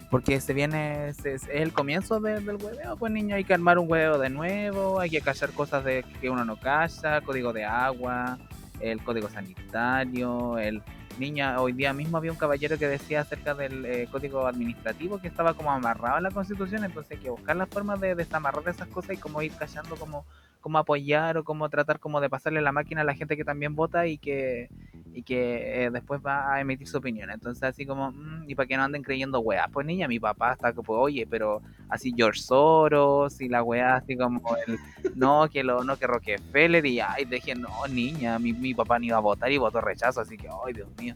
Porque 0.09 0.39
se 0.39 0.53
viene, 0.53 1.11
se- 1.15 1.33
es 1.33 1.49
el 1.51 1.73
comienzo 1.73 2.21
de- 2.21 2.39
del 2.39 2.55
hueveo, 2.55 2.95
pues 2.95 3.11
niño, 3.11 3.35
hay 3.35 3.43
que 3.43 3.53
armar 3.53 3.77
un 3.77 3.91
hueveo 3.91 4.17
de 4.17 4.29
nuevo, 4.29 5.01
hay 5.01 5.09
que 5.09 5.19
callar 5.19 5.51
cosas 5.51 5.83
de 5.83 6.05
que 6.21 6.29
uno 6.29 6.45
no 6.45 6.55
calla, 6.55 7.19
código 7.19 7.51
de 7.51 7.65
agua, 7.65 8.37
el 8.79 9.03
código 9.03 9.27
sanitario, 9.27 10.57
el 10.59 10.81
niña, 11.17 11.59
hoy 11.61 11.73
día 11.73 11.93
mismo 11.93 12.17
había 12.17 12.31
un 12.31 12.37
caballero 12.37 12.77
que 12.77 12.87
decía 12.87 13.21
acerca 13.21 13.53
del 13.53 13.85
eh, 13.85 14.07
código 14.11 14.45
administrativo 14.45 15.19
que 15.19 15.27
estaba 15.27 15.53
como 15.53 15.71
amarrado 15.71 16.17
a 16.17 16.21
la 16.21 16.31
constitución, 16.31 16.83
entonces 16.83 17.17
hay 17.17 17.23
que 17.23 17.29
buscar 17.29 17.55
las 17.55 17.69
formas 17.69 17.99
de 17.99 18.15
desamarrar 18.15 18.67
esas 18.67 18.87
cosas 18.87 19.15
y 19.15 19.17
como 19.17 19.41
ir 19.41 19.53
callando 19.53 19.95
como 19.95 20.25
cómo 20.59 20.77
apoyar 20.77 21.37
o 21.37 21.43
cómo 21.43 21.69
tratar 21.69 21.99
como 21.99 22.21
de 22.21 22.29
pasarle 22.29 22.61
la 22.61 22.71
máquina 22.71 23.01
a 23.01 23.03
la 23.03 23.15
gente 23.15 23.37
que 23.37 23.43
también 23.43 23.75
vota 23.75 24.07
y 24.07 24.17
que 24.17 24.69
y 25.17 25.23
que 25.23 25.85
eh, 25.85 25.89
después 25.89 26.21
va 26.23 26.53
a 26.53 26.61
emitir 26.61 26.87
su 26.87 26.97
opinión. 26.97 27.31
Entonces 27.31 27.63
así 27.63 27.87
como, 27.87 28.11
mm, 28.11 28.43
y 28.47 28.53
para 28.53 28.67
que 28.67 28.77
no 28.77 28.83
anden 28.83 29.01
creyendo 29.01 29.39
weas, 29.39 29.67
pues 29.71 29.83
niña, 29.85 30.07
mi 30.07 30.19
papá 30.19 30.53
está 30.53 30.73
que 30.73 30.83
pues, 30.83 30.99
oye, 30.99 31.25
pero 31.27 31.61
así 31.89 32.13
George 32.15 32.39
Soros 32.39 33.41
y 33.41 33.49
la 33.49 33.63
wea 33.63 33.95
así 33.95 34.15
como 34.15 34.41
el 34.67 34.77
no, 35.15 35.49
que 35.49 35.63
lo, 35.63 35.83
no, 35.83 35.97
que 35.97 36.05
Rockefeller 36.05 36.85
y 36.85 36.99
ay, 36.99 37.25
dije, 37.25 37.55
no, 37.55 37.87
niña, 37.89 38.37
mi, 38.37 38.53
mi 38.53 38.75
papá 38.75 38.99
ni 38.99 39.07
iba 39.07 39.17
a 39.17 39.21
votar 39.21 39.51
y 39.51 39.57
votó 39.57 39.81
rechazo, 39.81 40.21
así 40.21 40.37
que 40.37 40.49
ay 40.65 40.73
Dios 40.73 40.89
mío. 40.99 41.15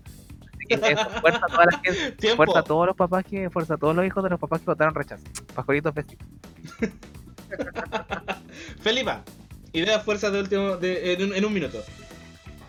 Eso, 0.68 1.10
fuerza 1.22 1.46
a 1.46 1.48
toda 1.48 1.66
la 1.66 1.78
gente, 1.80 2.12
Tiempo. 2.18 2.38
fuerza 2.38 2.60
a 2.60 2.64
todos 2.64 2.88
los 2.88 2.96
papás 2.96 3.24
que, 3.24 3.50
fuerza 3.50 3.76
a 3.76 3.78
todos 3.78 3.96
los 3.96 4.06
hijos 4.06 4.24
de 4.24 4.30
los 4.32 4.40
papás 4.40 4.62
que 4.62 4.66
votaron 4.66 4.96
rechazo. 4.96 5.24
Pascualitos 5.54 5.94
besitos. 5.94 6.28
Felipa, 8.82 9.24
idea 9.74 10.00
fuerza 10.00 10.30
de 10.30 10.40
último 10.40 10.78
de, 10.78 11.14
en, 11.14 11.24
un, 11.24 11.36
en 11.36 11.46
un 11.46 11.54
minuto. 11.54 11.84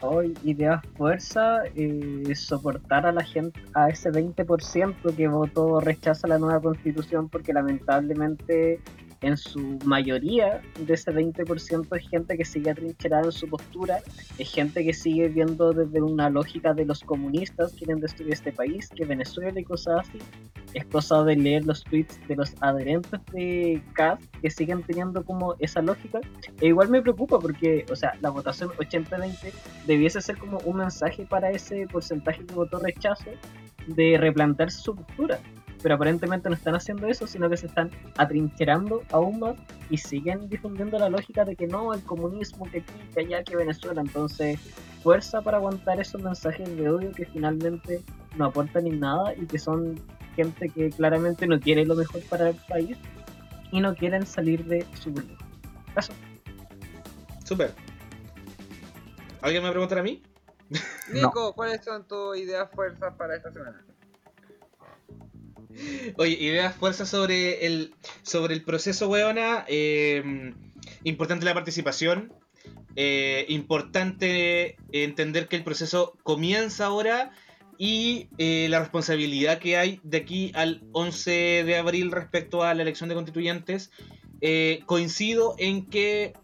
Hoy, 0.01 0.37
idea 0.43 0.83
fuerza, 0.97 1.63
eh, 1.77 2.35
soportar 2.35 3.07
a 3.07 3.13
la 3.13 3.23
gente, 3.23 3.61
a 3.73 3.89
ese 3.89 4.11
20% 4.11 5.15
que 5.15 5.29
votó 5.29 5.81
rechaza 5.81 6.27
la 6.27 6.39
nueva 6.39 6.61
constitución, 6.61 7.29
porque 7.29 7.53
lamentablemente 7.53 8.81
en 9.23 9.37
su 9.37 9.79
mayoría 9.85 10.61
de 10.79 10.95
ese 10.95 11.13
20% 11.13 11.97
es 11.97 12.09
gente 12.09 12.37
que 12.37 12.45
sigue 12.45 12.71
atrincherada 12.71 13.25
en 13.27 13.33
su 13.33 13.49
postura, 13.49 14.01
es 14.39 14.53
gente 14.53 14.85
que 14.85 14.93
sigue 14.93 15.29
viendo 15.29 15.73
desde 15.73 16.03
una 16.03 16.29
lógica 16.29 16.75
de 16.75 16.85
los 16.85 17.01
comunistas 17.01 17.73
quieren 17.73 18.01
destruir 18.01 18.33
este 18.33 18.53
país, 18.53 18.89
que 18.95 19.05
Venezuela 19.05 19.59
y 19.59 19.65
cosas 19.65 20.09
así. 20.09 20.19
Es 20.75 20.87
cosa 20.87 21.23
de 21.25 21.37
leer 21.37 21.67
los 21.67 21.85
tweets 21.85 22.19
de 22.29 22.37
los 22.37 22.55
adherentes 22.61 23.21
de 23.33 23.83
CAS 23.93 24.19
que 24.41 24.51
siguen 24.51 24.83
teniendo 24.83 25.25
como 25.25 25.55
esa 25.59 25.83
lógica. 25.83 26.21
E 26.61 26.69
igual 26.69 26.89
me 26.89 27.03
preocupa 27.03 27.39
porque, 27.39 27.85
o 27.91 27.97
sea, 27.97 28.15
la 28.21 28.31
votación 28.31 28.71
80-20 28.71 29.53
debiese 29.87 30.21
ser 30.21 30.39
como 30.39 30.59
un 30.65 30.79
mensaje 30.79 31.27
para 31.27 31.51
ese 31.51 31.87
porcentaje 31.89 32.45
que 32.45 32.55
votó 32.55 32.79
rechazo 32.79 33.31
de 33.87 34.17
replantearse 34.19 34.81
su 34.81 34.95
postura. 34.95 35.41
Pero 35.83 35.97
aparentemente 35.97 36.49
no 36.49 36.55
están 36.55 36.75
haciendo 36.75 37.07
eso, 37.09 37.27
sino 37.27 37.51
que 37.51 37.57
se 37.57 37.67
están 37.67 37.91
atrincherando 38.17 39.03
aún 39.11 39.41
más 39.41 39.57
y 39.91 39.99
siguen 39.99 40.49
difundiendo 40.49 40.99
la 40.99 41.09
lógica 41.09 41.45
de 41.45 41.57
que 41.57 41.67
no, 41.67 41.93
el 41.93 42.03
comunismo, 42.05 42.71
que 42.71 42.79
aquí, 42.79 42.93
que 43.15 43.21
allá, 43.21 43.43
que 43.43 43.57
Venezuela. 43.57 44.01
Entonces, 44.01 44.61
fuerza 45.03 45.43
para 45.43 45.57
aguantar 45.57 46.01
esos 46.01 46.23
mensajes 46.23 46.77
de 46.77 46.89
odio 46.89 47.11
que 47.13 47.27
finalmente 47.27 48.03
no 48.37 48.47
aportan 48.47 48.85
ni 48.85 48.91
nada 48.91 49.35
y 49.35 49.47
que 49.47 49.59
son 49.59 50.01
gente 50.37 50.69
que 50.69 50.91
claramente 50.91 51.47
no 51.47 51.59
quiere 51.61 51.85
lo 51.85 51.95
mejor 51.95 52.23
para 52.31 52.51
el 52.51 52.57
país 52.69 52.97
y 53.71 53.81
no 53.81 53.95
quieren 53.95 54.27
salir 54.27 54.65
de 54.65 54.87
su 55.01 55.11
burbuja. 55.11 55.45
Eso. 55.97 56.13
Super. 57.45 57.73
¿Alguien 59.41 59.63
me 59.63 59.67
va 59.67 59.71
a 59.71 59.73
preguntar 59.73 59.99
a 59.99 60.03
mí? 60.03 60.23
Nico, 61.13 61.53
¿cuáles 61.55 61.85
son 61.85 62.07
tus 62.07 62.37
ideas 62.39 62.71
fuerzas 62.71 63.15
para 63.17 63.37
esta 63.37 63.53
semana? 63.53 63.85
Oye, 66.17 66.37
ideas 66.41 66.75
fuerza 66.77 67.07
sobre 67.07 67.67
el 67.67 67.95
sobre 68.23 68.55
el 68.55 68.63
proceso, 68.63 69.09
weona. 69.09 69.65
eh, 69.69 70.53
importante 71.05 71.45
la 71.45 71.55
participación. 71.55 72.33
eh, 72.95 73.47
importante 73.49 74.77
entender 74.93 75.49
que 75.49 75.57
el 75.57 75.65
proceso 75.65 76.13
comienza 76.23 76.87
ahora 76.87 77.31
y 77.79 78.29
eh, 78.37 78.67
la 78.69 78.81
responsabilidad 78.81 79.59
que 79.59 79.79
hay 79.79 79.99
de 80.03 80.19
aquí 80.19 80.53
al 80.55 80.83
11 80.93 81.65
de 81.65 81.77
abril 81.77 82.13
respecto 82.13 82.63
a 82.63 82.75
la 82.75 82.83
elección 82.83 83.09
de 83.09 83.15
constituyentes. 83.15 83.91
Eh, 84.43 84.83
coincido 84.87 85.55
en 85.59 85.87
que 85.89 86.35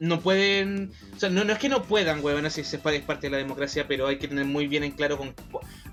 no 0.00 0.20
pueden, 0.20 0.92
o 1.16 1.18
sea, 1.18 1.30
no, 1.30 1.44
no 1.44 1.52
es 1.52 1.58
que 1.58 1.68
no 1.68 1.82
puedan, 1.84 2.22
weón, 2.22 2.46
así 2.46 2.64
se 2.64 2.76
es 2.76 3.02
parte 3.02 3.26
de 3.26 3.30
la 3.30 3.38
democracia, 3.38 3.86
pero 3.86 4.06
hay 4.06 4.18
que 4.18 4.28
tener 4.28 4.44
muy 4.44 4.66
bien 4.66 4.82
en 4.82 4.90
claro 4.90 5.16
con 5.16 5.34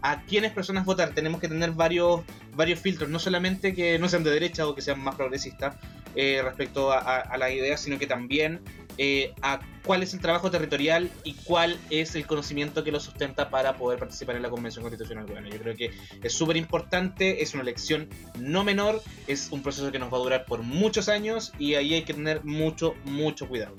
a 0.02 0.22
quiénes 0.23 0.52
personas 0.52 0.86
votar. 0.86 1.14
Tenemos 1.14 1.40
que 1.40 1.48
tener 1.48 1.72
varios, 1.72 2.22
varios 2.56 2.80
filtros, 2.80 3.10
no 3.10 3.19
solamente 3.19 3.73
que 3.73 3.99
no 3.99 4.10
sean 4.10 4.23
de 4.23 4.32
derecha 4.32 4.68
o 4.68 4.76
que 4.76 4.82
sean 4.82 4.99
más 4.99 5.15
progresistas 5.15 5.76
eh, 6.15 6.41
respecto 6.44 6.91
a, 6.91 6.99
a, 6.99 7.19
a 7.19 7.38
las 7.38 7.52
ideas, 7.52 7.82
sino 7.82 7.98
que 7.98 8.07
también 8.07 8.61
eh, 8.98 9.34
a 9.41 9.60
cuál 9.84 10.03
es 10.03 10.14
el 10.14 10.19
trabajo 10.19 10.52
territorial 10.52 11.10
y 11.23 11.34
cuál 11.34 11.78
es 11.90 12.15
el 12.15 12.26
conocimiento 12.28 12.84
que 12.84 12.91
lo 12.91 12.99
sustenta 12.99 13.49
para 13.49 13.78
poder 13.78 13.99
participar 13.99 14.36
en 14.36 14.41
la 14.41 14.49
Convención 14.49 14.84
Constitucional. 14.84 15.26
Bueno, 15.26 15.48
yo 15.49 15.57
creo 15.60 15.76
que 15.76 15.91
es 16.22 16.34
súper 16.34 16.57
importante, 16.57 17.41
es 17.41 17.53
una 17.53 17.64
elección 17.64 18.10
no 18.38 18.64
menor, 18.64 19.02
es 19.28 19.49
un 19.52 19.64
proceso 19.64 19.91
que 19.91 19.99
nos 19.99 20.11
va 20.11 20.18
a 20.18 20.22
durar 20.22 20.45
por 20.45 20.61
muchos 20.61 21.10
años 21.10 21.53
y 21.57 21.76
ahí 21.76 21.94
hay 21.94 22.03
que 22.03 22.14
tener 22.14 22.44
mucho, 22.44 22.95
mucho 23.06 23.48
cuidado. 23.48 23.76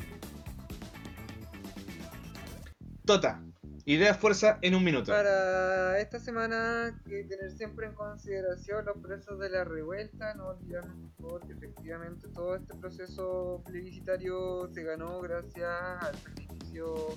Tota, 3.05 3.43
idea 3.85 4.15
fuerza 4.15 4.59
en 4.63 4.75
un 4.75 4.85
minuto. 4.85 5.13
Para 5.13 5.99
esta 5.99 6.19
semana, 6.19 7.01
que 7.05 7.25
tener 7.25 7.51
siempre 7.53 7.87
en 7.87 7.95
consideración 7.95 8.85
los 8.85 8.99
presos 8.99 9.39
de 9.39 9.51
la 9.51 9.65
revuelta, 9.65 10.35
no 10.35 10.49
olvidarnos 10.49 10.97
por 11.17 11.27
favor 11.27 11.47
que 11.47 11.53
efectivamente 11.53 12.29
todo 12.29 12.57
este 12.57 12.75
proceso 12.75 13.63
plebiscitario 13.67 14.69
se 14.73 14.83
ganó 14.83 15.21
gracias 15.21 15.71
al 16.01 16.15
sacrificio 16.17 17.17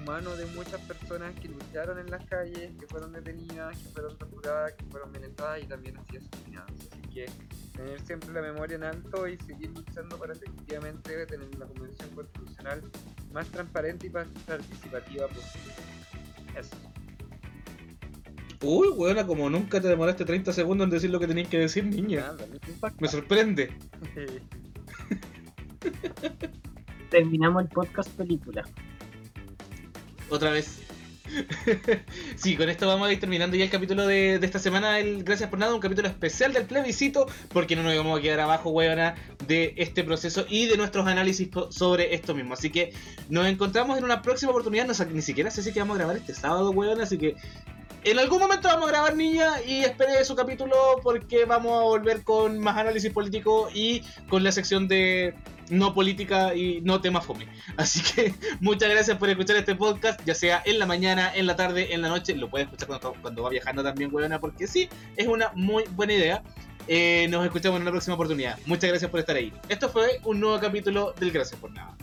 humano 0.00 0.34
de 0.36 0.46
muchas 0.46 0.80
personas 0.82 1.34
que 1.40 1.48
lucharon 1.48 1.98
en 1.98 2.10
las 2.10 2.24
calles, 2.24 2.72
que 2.78 2.86
fueron 2.86 3.12
detenidas, 3.12 3.76
que 3.76 3.88
fueron 3.90 4.16
torturadas, 4.16 4.72
que 4.72 4.84
fueron 4.86 5.12
violentadas 5.12 5.62
y 5.62 5.66
también 5.66 5.96
así 5.98 6.16
asesinadas. 6.16 6.72
Así 6.72 7.02
que 7.12 7.26
tener 7.76 8.00
siempre 8.00 8.32
la 8.32 8.40
memoria 8.40 8.76
en 8.76 8.84
alto 8.84 9.28
y 9.28 9.36
seguir 9.38 9.70
luchando 9.70 10.18
para 10.18 10.32
efectivamente 10.32 11.26
tener 11.26 11.54
la 11.56 11.66
convención 11.66 12.10
constitucional 12.10 12.82
más 13.32 13.48
transparente 13.48 14.06
y 14.06 14.10
participativa 14.10 15.28
posible. 15.28 15.99
Eso. 16.56 16.76
Uy, 18.62 18.88
weona, 18.88 19.26
como 19.26 19.48
nunca 19.48 19.80
te 19.80 19.88
demoraste 19.88 20.24
30 20.24 20.52
segundos 20.52 20.84
en 20.84 20.90
decir 20.90 21.10
lo 21.10 21.18
que 21.18 21.26
tenías 21.26 21.48
que 21.48 21.58
decir, 21.58 21.84
niña. 21.86 22.20
Nada, 22.20 22.46
impacta. 22.68 23.00
Me 23.00 23.08
sorprende. 23.08 23.72
Terminamos 27.10 27.62
el 27.62 27.68
podcast 27.70 28.10
película. 28.10 28.62
Otra 30.28 30.50
vez. 30.50 30.89
sí, 32.36 32.56
con 32.56 32.68
esto 32.68 32.86
vamos 32.86 33.08
a 33.08 33.12
ir 33.12 33.20
terminando 33.20 33.56
ya 33.56 33.64
el 33.64 33.70
capítulo 33.70 34.06
de, 34.06 34.34
esta 34.36 34.58
semana. 34.58 34.98
El 34.98 35.24
Gracias 35.24 35.48
por 35.48 35.58
nada, 35.58 35.74
un 35.74 35.80
capítulo 35.80 36.08
especial 36.08 36.52
del 36.52 36.64
plebiscito, 36.64 37.26
porque 37.52 37.76
no 37.76 37.82
nos 37.82 37.96
vamos 37.96 38.18
a 38.18 38.22
quedar 38.22 38.40
abajo, 38.40 38.70
weona, 38.70 39.14
de 39.46 39.74
este 39.76 40.04
proceso 40.04 40.44
y 40.48 40.66
de 40.66 40.76
nuestros 40.76 41.06
análisis 41.06 41.48
sobre 41.70 42.14
esto 42.14 42.34
mismo. 42.34 42.54
Así 42.54 42.70
que 42.70 42.92
nos 43.28 43.46
encontramos 43.46 43.98
en 43.98 44.04
una 44.04 44.22
próxima 44.22 44.50
oportunidad. 44.50 44.86
No 44.86 44.94
ni 45.12 45.22
siquiera 45.22 45.50
sé 45.50 45.62
si 45.62 45.72
que 45.72 45.80
vamos 45.80 45.94
a 45.96 45.98
grabar 45.98 46.16
este 46.16 46.34
sábado, 46.34 46.70
weona, 46.70 47.04
así 47.04 47.18
que. 47.18 47.36
En 48.02 48.18
algún 48.18 48.38
momento 48.38 48.66
vamos 48.66 48.88
a 48.88 48.92
grabar, 48.92 49.14
niña, 49.14 49.60
y 49.60 49.84
espere 49.84 50.24
su 50.24 50.34
capítulo 50.34 50.74
porque 51.02 51.44
vamos 51.44 51.78
a 51.78 51.82
volver 51.82 52.22
con 52.24 52.58
más 52.58 52.78
análisis 52.78 53.12
político 53.12 53.68
y 53.74 54.00
con 54.30 54.42
la 54.42 54.52
sección 54.52 54.88
de 54.88 55.34
no 55.70 55.94
política 55.94 56.54
y 56.54 56.80
no 56.82 57.00
tema 57.00 57.20
fome. 57.20 57.46
Así 57.76 58.00
que 58.02 58.34
muchas 58.60 58.90
gracias 58.90 59.16
por 59.16 59.28
escuchar 59.28 59.56
este 59.56 59.74
podcast, 59.74 60.20
ya 60.24 60.34
sea 60.34 60.62
en 60.64 60.78
la 60.78 60.86
mañana, 60.86 61.32
en 61.34 61.46
la 61.46 61.56
tarde, 61.56 61.94
en 61.94 62.02
la 62.02 62.08
noche. 62.08 62.34
Lo 62.34 62.50
puedes 62.50 62.66
escuchar 62.66 62.88
cuando, 62.88 63.14
cuando 63.22 63.42
va 63.42 63.50
viajando 63.50 63.82
también, 63.82 64.10
weona, 64.12 64.40
porque 64.40 64.66
sí, 64.66 64.88
es 65.16 65.26
una 65.26 65.50
muy 65.54 65.84
buena 65.92 66.12
idea. 66.12 66.42
Eh, 66.86 67.28
nos 67.30 67.44
escuchamos 67.44 67.76
en 67.76 67.82
una 67.82 67.90
próxima 67.92 68.14
oportunidad. 68.14 68.58
Muchas 68.66 68.90
gracias 68.90 69.10
por 69.10 69.20
estar 69.20 69.36
ahí. 69.36 69.52
Esto 69.68 69.88
fue 69.88 70.20
un 70.24 70.40
nuevo 70.40 70.58
capítulo 70.58 71.14
del 71.18 71.30
Gracias 71.30 71.58
por 71.60 71.70
Nada. 71.72 71.96